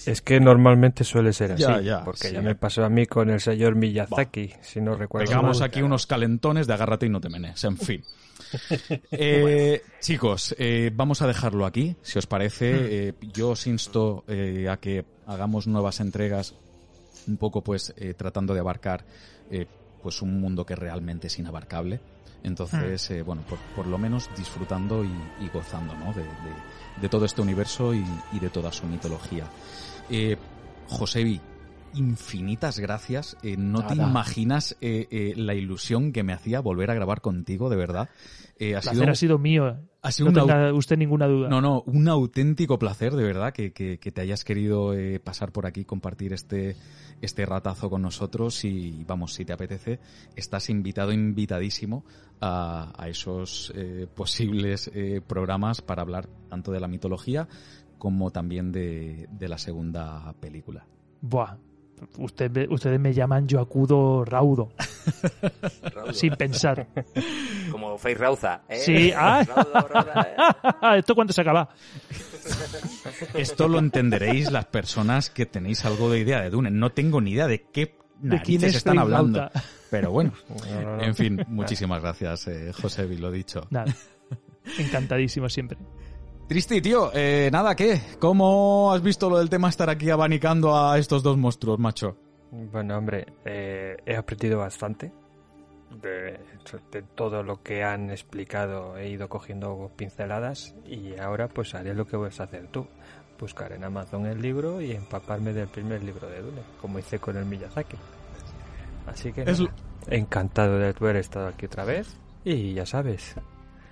Es 0.07 0.23
que 0.23 0.41
normalmente 0.41 1.05
suele 1.05 1.33
ser 1.33 1.53
así. 1.53 1.63
Ya, 1.63 1.81
ya, 1.81 2.05
porque 2.05 2.29
sí. 2.29 2.35
ya 2.35 2.43
me 2.43 2.55
pasó 2.55 2.85
a 2.85 2.89
mí 2.89 3.07
con 3.07 3.31
el 3.31 3.41
señor 3.41 3.75
Miyazaki, 3.75 4.53
si 4.61 4.81
no 4.81 4.95
recuerdo 4.95 5.27
pegamos 5.27 5.61
mal. 5.61 5.69
aquí 5.69 5.83
unos 5.83 6.07
calentones 6.07 6.67
de 6.67 6.75
agárrate 6.75 7.07
y 7.07 7.09
no 7.09 7.21
te 7.21 7.29
menes. 7.29 7.63
En 7.65 7.77
fin. 7.77 8.03
Eh, 9.13 9.83
chicos, 10.01 10.57
eh, 10.59 10.91
vamos 10.93 11.23
a 11.23 11.27
dejarlo 11.29 11.67
aquí, 11.67 11.95
si 12.03 12.19
os 12.19 12.27
parece. 12.27 13.09
Eh, 13.09 13.15
yo 13.33 13.51
os 13.51 13.67
insto 13.69 14.25
eh, 14.27 14.67
a 14.69 14.79
que 14.79 15.05
hagamos 15.27 15.69
nuevas 15.69 16.01
entregas, 16.01 16.55
un 17.29 17.37
poco 17.37 17.63
pues 17.63 17.95
eh, 17.97 18.15
tratando 18.15 18.55
de 18.55 18.61
abarcar 18.61 19.05
eh, 19.51 19.67
pues 20.03 20.23
un 20.23 20.41
mundo 20.41 20.65
que 20.67 20.75
realmente 20.77 21.27
es 21.29 21.39
inabarcable. 21.39 22.01
Entonces, 22.43 23.11
eh, 23.11 23.23
bueno, 23.23 23.43
por, 23.49 23.59
por 23.77 23.87
lo 23.87 23.99
menos 23.99 24.29
disfrutando 24.37 25.05
y, 25.05 25.11
y 25.45 25.49
gozando 25.53 25.95
¿no? 25.95 26.13
de, 26.15 26.23
de- 26.23 26.71
de 27.01 27.09
todo 27.09 27.25
este 27.25 27.41
universo 27.41 27.95
y, 27.95 28.05
y 28.33 28.39
de 28.39 28.49
toda 28.51 28.73
su 28.73 28.87
mitología. 28.87 29.45
Eh, 30.11 30.37
Josebi, 30.89 31.41
infinitas 31.95 32.79
gracias. 32.79 33.37
Eh, 33.43 33.57
no 33.57 33.87
te 33.87 33.95
imaginas 33.95 34.77
eh, 34.81 35.07
eh, 35.11 35.35
la 35.37 35.55
ilusión 35.55 36.13
que 36.13 36.23
me 36.23 36.33
hacía 36.33 36.61
volver 36.61 36.91
a 36.91 36.95
grabar 36.95 37.21
contigo, 37.21 37.69
de 37.71 37.77
verdad. 37.77 38.09
Ha 38.61 38.65
El 38.65 38.83
sido, 38.83 38.93
placer 38.93 39.09
ha 39.11 39.15
sido 39.15 39.39
mío. 39.39 39.79
ha 40.03 40.13
sido 40.13 40.31
No 40.31 40.41
tenga 40.47 40.73
usted 40.75 40.97
ninguna 40.99 41.27
duda. 41.27 41.49
no, 41.49 41.61
no, 41.61 41.83
un 41.87 42.09
auténtico 42.09 42.79
placer, 42.79 43.15
de 43.15 43.23
verdad, 43.25 43.53
que, 43.53 43.73
que- 43.73 43.99
que 43.99 44.13
te 44.13 44.21
hayas 44.21 44.45
querido 44.45 44.93
pasar 45.25 45.51
por 45.51 45.67
aquí, 45.67 45.85
compartir 45.85 46.33
este, 46.35 46.77
este 47.23 47.47
ratazo 47.47 47.89
con 47.89 48.03
nosotros 48.03 48.65
y, 48.65 49.03
vamos, 49.07 49.33
si 49.33 49.45
te 49.47 49.53
apetece, 49.55 49.99
estás 50.37 50.69
invitado, 50.69 51.13
invitadísimo 51.13 52.05
a, 52.41 52.93
a 52.97 53.09
esos 53.09 53.73
posibles 54.15 54.91
programas 55.27 55.81
para 55.81 56.03
hablar 56.03 56.29
tanto 56.49 56.71
de 56.73 56.81
la 56.81 56.89
mitología 56.89 57.49
como 57.99 58.31
también 58.31 58.73
de, 58.73 59.27
de 59.31 59.49
la 59.49 59.59
segunda 59.59 60.33
película. 60.41 60.87
Buah, 61.23 61.57
Usted, 62.19 62.69
ustedes 62.71 63.01
me 63.01 63.13
llaman 63.13 63.47
yo 63.47 63.61
acudo 63.61 64.25
raudo. 64.25 64.73
Sin 66.13 66.35
pensar. 66.37 66.87
Como 67.71 67.99
Face 67.99 68.15
Rauza. 68.15 68.63
¿eh? 68.69 68.77
Sí, 68.77 69.13
ah. 69.17 69.43
¿eh? 69.43 70.97
¿Esto 70.99 71.15
cuándo 71.15 71.33
se 71.33 71.41
acaba? 71.41 71.69
Esto 73.35 73.69
lo 73.69 73.79
entenderéis 73.79 74.51
las 74.51 74.67
personas 74.67 75.31
que 75.31 75.47
tenéis 75.47 75.85
algo 75.85 76.11
de 76.11 76.21
idea 76.21 76.41
de 76.41 76.51
Dune. 76.51 76.71
No 76.71 76.91
tengo 76.91 77.21
ni 77.21 77.33
idea 77.33 77.47
de 77.47 77.63
qué 77.63 77.97
narices 78.21 78.77
están 78.77 78.99
hablando. 78.99 79.51
Pero 79.91 80.11
bueno, 80.11 80.33
en 81.01 81.15
fin, 81.15 81.45
muchísimas 81.49 82.01
gracias, 82.01 82.47
eh, 82.49 82.73
José, 82.73 83.07
lo 83.19 83.31
dicho. 83.31 83.67
Nada. 83.71 83.95
Encantadísimo 84.79 85.49
siempre. 85.49 85.79
Tristi, 86.51 86.83
tío, 86.83 87.13
eh, 87.15 87.49
nada, 87.53 87.77
¿qué? 87.77 88.01
¿Cómo 88.19 88.93
has 88.93 89.01
visto 89.01 89.31
lo 89.31 89.39
del 89.39 89.49
tema 89.49 89.69
estar 89.69 89.89
aquí 89.89 90.11
abanicando 90.11 90.77
a 90.77 90.99
estos 90.99 91.23
dos 91.23 91.37
monstruos, 91.37 91.79
macho? 91.79 92.17
Bueno, 92.51 92.99
hombre, 92.99 93.25
eh, 93.45 93.97
he 94.05 94.17
aprendido 94.17 94.59
bastante. 94.59 95.13
De, 96.03 96.41
todo 97.15 97.45
lo 97.45 97.63
que 97.63 97.85
han 97.85 98.11
explicado 98.11 98.97
he 98.97 99.11
ido 99.11 99.29
cogiendo 99.29 99.93
pinceladas 99.95 100.75
y 100.85 101.17
ahora 101.21 101.47
pues 101.47 101.73
haré 101.77 101.95
lo 101.95 102.05
que 102.05 102.17
vas 102.17 102.41
a 102.41 102.45
hacer 102.45 102.67
tú. 102.67 102.85
Buscar 103.39 103.71
en 103.71 103.85
Amazon 103.85 104.27
el 104.27 104.43
libro 104.43 104.81
y 104.81 104.91
empaparme 104.91 105.53
del 105.53 105.69
primer 105.69 106.03
libro 106.03 106.29
de 106.29 106.43
Dune, 106.43 106.63
como 106.81 106.99
hice 106.99 107.21
con 107.21 107.37
el 107.37 107.45
Miyazaki. 107.45 107.97
Así 109.07 109.33
que 109.33 109.45
encantado 110.09 110.81
de 110.81 110.89
haber 110.89 111.15
estado 111.15 111.47
aquí 111.47 111.67
otra 111.67 111.85
vez 111.85 112.17
y 112.45 112.75
ya 112.75 112.87
sabes, 112.87 113.37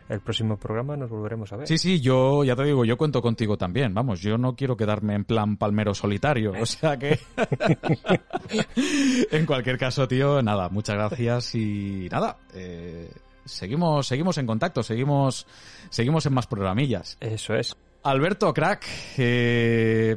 el 0.09 0.20
próximo 0.20 0.56
programa 0.56 0.97
nos 0.97 1.10
volveremos 1.10 1.52
a 1.52 1.56
ver. 1.56 1.68
Sí, 1.68 1.78
sí, 1.78 2.01
yo 2.01 2.43
ya 2.44 2.56
te 2.56 2.64
digo, 2.64 2.85
yo 2.85 2.97
cuento 2.97 3.20
contigo 3.20 3.56
también. 3.56 3.93
Vamos, 3.93 4.20
yo 4.20 4.39
no 4.39 4.55
quiero 4.56 4.76
quedarme 4.76 5.14
en 5.14 5.24
plan 5.24 5.56
palmero 5.56 5.94
solitario. 5.94 6.52
O 6.60 6.66
sea 6.66 6.97
que. 6.98 7.18
en 9.30 9.47
cualquier 9.47 9.78
caso, 9.78 10.09
tío, 10.09 10.43
nada, 10.43 10.68
muchas 10.70 10.97
gracias 10.97 11.55
y 11.55 12.09
nada. 12.10 12.36
Eh, 12.55 13.10
seguimos, 13.44 14.06
seguimos 14.06 14.39
en 14.39 14.47
contacto, 14.47 14.82
seguimos, 14.82 15.47
seguimos 15.90 16.24
en 16.26 16.35
más 16.35 16.47
programillas. 16.47 17.18
Eso 17.20 17.55
es. 17.55 17.76
Alberto, 18.05 18.55
crack, 18.55 18.86
eh, 19.18 20.16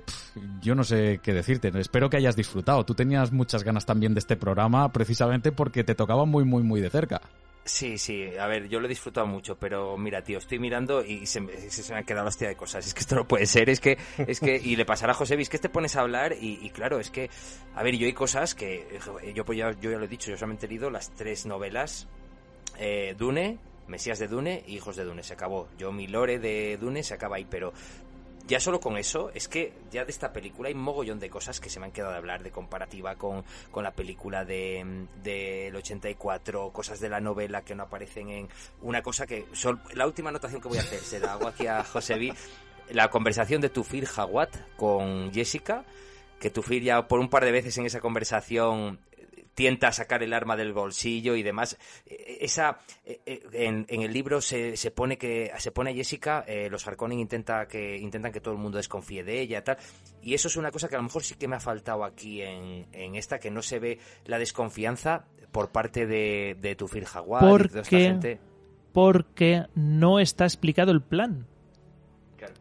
yo 0.61 0.75
no 0.75 0.83
sé 0.83 1.19
qué 1.21 1.33
decirte. 1.33 1.71
Espero 1.79 2.09
que 2.09 2.17
hayas 2.17 2.35
disfrutado. 2.35 2.85
Tú 2.85 2.93
tenías 2.93 3.31
muchas 3.31 3.63
ganas 3.63 3.85
también 3.85 4.13
de 4.13 4.19
este 4.19 4.37
programa, 4.37 4.91
precisamente 4.91 5.51
porque 5.51 5.83
te 5.83 5.95
tocaba 5.95 6.25
muy, 6.25 6.45
muy, 6.45 6.63
muy 6.63 6.79
de 6.79 6.89
cerca. 6.89 7.21
Sí, 7.63 7.99
sí, 7.99 8.25
a 8.39 8.47
ver, 8.47 8.67
yo 8.69 8.79
lo 8.79 8.87
he 8.87 8.89
disfrutado 8.89 9.27
mucho, 9.27 9.55
pero 9.55 9.95
mira, 9.95 10.23
tío, 10.23 10.39
estoy 10.39 10.57
mirando 10.57 11.03
y 11.05 11.27
se 11.27 11.41
me, 11.41 11.55
se 11.69 11.93
me 11.93 11.99
han 11.99 12.05
quedado 12.05 12.27
hostia 12.27 12.47
de 12.47 12.55
cosas. 12.55 12.85
Es 12.87 12.93
que 12.95 13.01
esto 13.01 13.15
no 13.15 13.27
puede 13.27 13.45
ser, 13.45 13.69
es 13.69 13.79
que, 13.79 13.99
es 14.17 14.39
que, 14.39 14.55
y 14.55 14.75
le 14.75 14.83
pasará 14.83 15.11
a 15.11 15.15
José, 15.15 15.39
es 15.39 15.49
que 15.49 15.59
te 15.59 15.69
pones 15.69 15.95
a 15.95 16.01
hablar 16.01 16.35
y, 16.39 16.69
claro, 16.71 16.99
es 16.99 17.11
que, 17.11 17.29
a 17.75 17.83
ver, 17.83 17.95
yo 17.97 18.07
hay 18.07 18.13
cosas 18.13 18.55
que, 18.55 18.99
yo, 19.35 19.45
pues 19.45 19.59
ya, 19.59 19.71
yo 19.79 19.91
ya 19.91 19.97
lo 19.97 20.05
he 20.05 20.07
dicho, 20.07 20.31
yo 20.31 20.37
solamente 20.37 20.65
he 20.65 20.69
leído 20.69 20.89
las 20.89 21.11
tres 21.11 21.45
novelas, 21.45 22.07
eh, 22.79 23.15
Dune, 23.15 23.59
Mesías 23.87 24.17
de 24.17 24.27
Dune 24.27 24.63
y 24.65 24.75
Hijos 24.75 24.95
de 24.95 25.03
Dune, 25.03 25.21
se 25.21 25.33
acabó. 25.33 25.67
Yo, 25.77 25.91
mi 25.91 26.07
lore 26.07 26.39
de 26.39 26.77
Dune 26.77 27.03
se 27.03 27.13
acaba 27.13 27.35
ahí, 27.35 27.45
pero 27.47 27.73
ya 28.47 28.59
solo 28.59 28.79
con 28.79 28.97
eso, 28.97 29.31
es 29.33 29.47
que 29.47 29.73
ya 29.91 30.05
de 30.05 30.11
esta 30.11 30.33
película 30.33 30.67
hay 30.67 30.75
un 30.75 30.81
mogollón 30.81 31.19
de 31.19 31.29
cosas 31.29 31.59
que 31.59 31.69
se 31.69 31.79
me 31.79 31.85
han 31.85 31.91
quedado 31.91 32.11
de 32.11 32.17
hablar 32.17 32.43
de 32.43 32.51
comparativa 32.51 33.15
con, 33.15 33.43
con 33.71 33.83
la 33.83 33.91
película 33.91 34.45
del 34.45 35.07
de, 35.23 35.71
84, 35.75 36.71
cosas 36.71 36.99
de 36.99 37.09
la 37.09 37.19
novela 37.19 37.61
que 37.61 37.75
no 37.75 37.83
aparecen 37.83 38.29
en 38.29 38.49
una 38.81 39.01
cosa 39.01 39.25
que... 39.25 39.45
la 39.93 40.05
última 40.05 40.29
anotación 40.29 40.61
que 40.61 40.67
voy 40.67 40.77
a 40.77 40.81
hacer, 40.81 40.99
se 40.99 41.19
la 41.19 41.33
hago 41.33 41.47
aquí 41.47 41.67
a 41.67 41.83
Josevi, 41.83 42.33
la 42.91 43.09
conversación 43.09 43.61
de 43.61 43.69
Tufir 43.69 44.07
Hawat 44.07 44.75
con 44.75 45.31
Jessica, 45.33 45.85
que 46.39 46.49
Tufir 46.49 46.83
ya 46.83 47.07
por 47.07 47.19
un 47.19 47.29
par 47.29 47.45
de 47.45 47.51
veces 47.51 47.77
en 47.77 47.85
esa 47.85 47.99
conversación 47.99 48.99
tienta 49.53 49.91
sacar 49.91 50.23
el 50.23 50.33
arma 50.33 50.55
del 50.55 50.73
bolsillo 50.73 51.35
y 51.35 51.43
demás. 51.43 51.77
E, 52.05 52.39
esa 52.41 52.79
e, 53.05 53.21
e, 53.25 53.65
en, 53.67 53.85
el 53.89 54.13
libro 54.13 54.41
se, 54.41 54.77
se, 54.77 54.91
pone 54.91 55.17
que 55.17 55.51
se 55.57 55.71
pone 55.71 55.91
a 55.91 55.93
Jessica, 55.93 56.43
eh, 56.47 56.69
los 56.69 56.87
Harkonnen 56.87 57.19
intenta 57.19 57.67
que 57.67 57.97
intentan 57.97 58.31
que 58.31 58.41
todo 58.41 58.53
el 58.53 58.59
mundo 58.59 58.77
desconfíe 58.77 59.23
de 59.23 59.41
ella 59.41 59.63
tal. 59.63 59.77
Y 60.21 60.33
eso 60.33 60.47
es 60.47 60.57
una 60.57 60.71
cosa 60.71 60.87
que 60.87 60.95
a 60.95 60.99
lo 60.99 61.03
mejor 61.03 61.23
sí 61.23 61.35
que 61.35 61.47
me 61.47 61.55
ha 61.55 61.59
faltado 61.59 62.03
aquí 62.03 62.41
en, 62.41 62.87
en 62.91 63.15
esta 63.15 63.39
que 63.39 63.51
no 63.51 63.61
se 63.61 63.79
ve 63.79 63.99
la 64.25 64.39
desconfianza 64.39 65.25
por 65.51 65.71
parte 65.71 66.05
de, 66.05 66.57
de 66.59 66.75
Tufir 66.75 67.05
Jaguar 67.05 67.43
porque, 67.45 68.39
porque 68.93 69.65
no 69.75 70.19
está 70.19 70.45
explicado 70.45 70.91
el 70.91 71.01
plan 71.01 71.47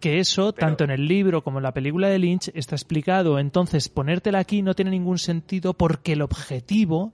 que 0.01 0.19
eso, 0.19 0.53
tanto 0.53 0.85
en 0.85 0.91
el 0.91 1.07
libro 1.07 1.43
como 1.43 1.59
en 1.59 1.65
la 1.65 1.75
película 1.75 2.09
de 2.09 2.19
Lynch, 2.19 2.51
está 2.55 2.75
explicado. 2.75 3.39
Entonces, 3.39 3.89
ponértela 3.89 4.39
aquí 4.39 4.63
no 4.63 4.75
tiene 4.75 4.91
ningún 4.91 5.19
sentido 5.19 5.75
porque 5.75 6.13
el 6.13 6.23
objetivo 6.23 7.13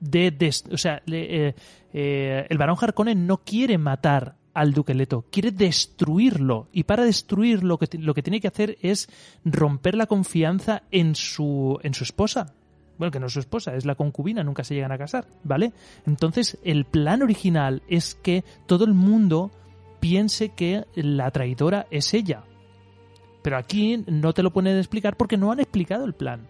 de... 0.00 0.52
o 0.70 0.76
sea, 0.76 1.02
eh, 1.06 1.54
eh, 1.92 2.46
el 2.48 2.58
barón 2.58 2.76
Harkonnen 2.80 3.26
no 3.26 3.38
quiere 3.38 3.78
matar 3.78 4.36
al 4.54 4.72
Duque 4.72 4.94
Leto, 4.94 5.24
quiere 5.30 5.52
destruirlo. 5.52 6.68
Y 6.72 6.84
para 6.84 7.04
destruirlo 7.04 7.68
lo 7.68 7.78
que, 7.78 7.98
lo 7.98 8.14
que 8.14 8.22
tiene 8.22 8.40
que 8.40 8.48
hacer 8.48 8.76
es 8.82 9.08
romper 9.44 9.94
la 9.94 10.06
confianza 10.06 10.82
en 10.90 11.14
su, 11.14 11.78
en 11.82 11.94
su 11.94 12.04
esposa. 12.04 12.54
Bueno, 12.98 13.12
que 13.12 13.20
no 13.20 13.26
es 13.26 13.32
su 13.32 13.38
esposa, 13.38 13.76
es 13.76 13.84
la 13.84 13.94
concubina, 13.94 14.42
nunca 14.42 14.64
se 14.64 14.74
llegan 14.74 14.90
a 14.90 14.98
casar, 14.98 15.28
¿vale? 15.44 15.72
Entonces, 16.04 16.58
el 16.64 16.84
plan 16.84 17.22
original 17.22 17.82
es 17.88 18.16
que 18.16 18.42
todo 18.66 18.84
el 18.84 18.94
mundo 18.94 19.52
piense 20.00 20.50
que 20.50 20.84
la 20.94 21.30
traidora 21.30 21.86
es 21.90 22.14
ella. 22.14 22.44
Pero 23.42 23.56
aquí 23.56 24.04
no 24.06 24.32
te 24.32 24.42
lo 24.42 24.52
pueden 24.52 24.76
explicar 24.76 25.16
porque 25.16 25.36
no 25.36 25.52
han 25.52 25.60
explicado 25.60 26.04
el 26.04 26.14
plan. 26.14 26.46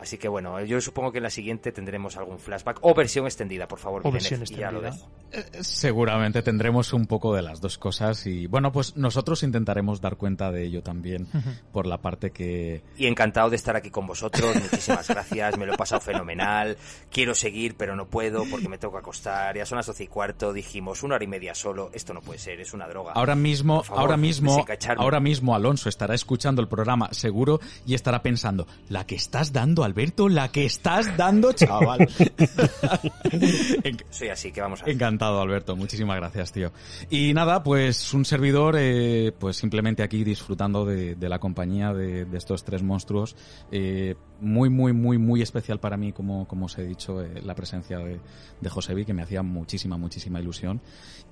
Así 0.00 0.16
que 0.18 0.28
bueno, 0.28 0.60
yo 0.64 0.80
supongo 0.80 1.12
que 1.12 1.18
en 1.18 1.24
la 1.24 1.30
siguiente 1.30 1.72
tendremos 1.72 2.16
algún 2.16 2.38
flashback 2.38 2.78
o 2.82 2.94
versión 2.94 3.26
extendida, 3.26 3.68
por 3.68 3.78
favor. 3.78 4.02
O 4.04 4.10
versión 4.10 4.40
extendida. 4.40 4.92
Eh, 5.32 5.44
seguramente 5.60 6.42
tendremos 6.42 6.92
un 6.92 7.06
poco 7.06 7.34
de 7.34 7.42
las 7.42 7.60
dos 7.60 7.78
cosas 7.78 8.26
y 8.26 8.46
bueno, 8.46 8.72
pues 8.72 8.96
nosotros 8.96 9.42
intentaremos 9.42 10.00
dar 10.00 10.16
cuenta 10.16 10.50
de 10.50 10.64
ello 10.64 10.82
también 10.82 11.28
por 11.72 11.86
la 11.86 11.98
parte 11.98 12.30
que... 12.30 12.82
Y 12.96 13.06
encantado 13.06 13.50
de 13.50 13.56
estar 13.56 13.76
aquí 13.76 13.90
con 13.90 14.06
vosotros, 14.06 14.56
muchísimas 14.56 15.06
gracias, 15.08 15.58
me 15.58 15.66
lo 15.66 15.74
he 15.74 15.76
pasado 15.76 16.00
fenomenal, 16.00 16.76
quiero 17.10 17.34
seguir 17.34 17.76
pero 17.76 17.94
no 17.94 18.06
puedo 18.06 18.44
porque 18.50 18.68
me 18.68 18.78
tengo 18.78 18.92
que 18.92 19.00
acostar, 19.00 19.56
ya 19.56 19.66
son 19.66 19.76
las 19.76 19.86
doce 19.86 20.04
y 20.04 20.06
cuarto, 20.08 20.52
dijimos 20.52 21.02
una 21.02 21.16
hora 21.16 21.24
y 21.24 21.28
media 21.28 21.54
solo, 21.54 21.90
esto 21.92 22.14
no 22.14 22.22
puede 22.22 22.38
ser, 22.38 22.60
es 22.60 22.72
una 22.72 22.88
droga. 22.88 23.12
Ahora 23.12 23.34
mismo, 23.34 23.84
ahora 23.88 24.16
mismo, 24.16 24.64
ahora 24.96 25.20
mismo 25.20 25.54
Alonso 25.54 25.88
estará 25.88 26.14
escuchando 26.14 26.62
el 26.62 26.68
programa 26.68 27.12
seguro 27.12 27.60
y 27.86 27.94
estará 27.94 28.22
pensando, 28.22 28.66
la 28.88 29.06
que 29.06 29.14
estás 29.14 29.52
dando 29.52 29.84
Alberto, 29.90 30.28
la 30.28 30.52
que 30.52 30.64
estás 30.64 31.16
dando 31.16 31.52
chaval. 31.52 32.08
Soy 34.10 34.28
así, 34.28 34.52
que 34.52 34.60
vamos 34.60 34.82
a 34.82 34.90
Encantado, 34.90 35.40
Alberto. 35.40 35.74
Muchísimas 35.74 36.16
gracias, 36.16 36.52
tío. 36.52 36.72
Y 37.10 37.34
nada, 37.34 37.64
pues 37.64 38.14
un 38.14 38.24
servidor, 38.24 38.76
eh, 38.78 39.32
pues 39.36 39.56
simplemente 39.56 40.04
aquí 40.04 40.22
disfrutando 40.22 40.84
de, 40.84 41.16
la 41.20 41.40
compañía 41.40 41.92
de, 41.92 42.24
estos 42.34 42.62
tres 42.62 42.84
monstruos. 42.84 43.34
Eh, 43.72 44.14
muy, 44.40 44.70
muy, 44.70 44.92
muy, 44.92 45.18
muy 45.18 45.42
especial 45.42 45.80
para 45.80 45.96
mí, 45.96 46.12
como, 46.12 46.46
como 46.46 46.66
os 46.66 46.78
he 46.78 46.84
dicho, 46.84 47.20
eh, 47.20 47.42
la 47.42 47.56
presencia 47.56 47.98
de, 47.98 48.20
de 48.60 48.70
Josevi, 48.70 49.04
que 49.04 49.12
me 49.12 49.22
hacía 49.22 49.42
muchísima, 49.42 49.96
muchísima 49.96 50.40
ilusión. 50.40 50.80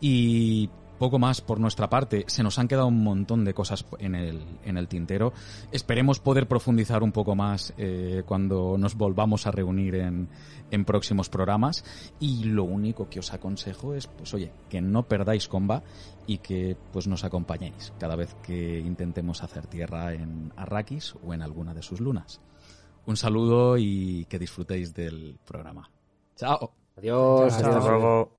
Y 0.01 0.69
poco 0.99 1.19
más 1.19 1.41
por 1.41 1.61
nuestra 1.61 1.89
parte. 1.89 2.25
Se 2.27 2.43
nos 2.43 2.59
han 2.59 2.69
quedado 2.69 2.89
un 2.89 3.03
montón 3.03 3.45
de 3.45 3.55
cosas 3.55 3.85
en 3.99 4.15
el, 4.15 4.43
en 4.65 4.77
el 4.77 4.89
tintero. 4.89 5.33
Esperemos 5.73 6.20
poder 6.20 6.47
profundizar 6.47 7.03
un 7.03 7.12
poco 7.12 7.35
más 7.35 7.73
eh, 7.79 8.23
cuando 8.27 8.77
nos 8.77 8.97
volvamos 8.97 9.47
a 9.47 9.51
reunir 9.51 9.95
en, 9.95 10.29
en 10.70 10.85
próximos 10.85 11.29
programas. 11.29 11.85
Y 12.20 12.45
lo 12.45 12.65
único 12.65 13.09
que 13.09 13.20
os 13.20 13.33
aconsejo 13.33 13.95
es, 13.95 14.07
pues 14.07 14.35
oye, 14.35 14.53
que 14.69 14.81
no 14.81 15.05
perdáis 15.05 15.49
comba 15.49 15.83
y 16.27 16.39
que 16.39 16.77
pues 16.93 17.07
nos 17.07 17.25
acompañéis 17.25 17.93
cada 17.99 18.16
vez 18.16 18.35
que 18.43 18.79
intentemos 18.79 19.43
hacer 19.43 19.66
tierra 19.66 20.12
en 20.12 20.53
Arrakis 20.57 21.15
o 21.25 21.33
en 21.33 21.43
alguna 21.43 21.73
de 21.75 21.83
sus 21.83 22.01
lunas. 22.01 22.41
Un 23.07 23.16
saludo 23.16 23.79
y 23.79 24.27
que 24.27 24.39
disfrutéis 24.39 24.93
del 24.93 25.39
programa. 25.47 25.91
Chao. 26.37 26.73
Adiós. 26.97 27.55
Hasta 27.55 27.79
luego. 27.79 28.38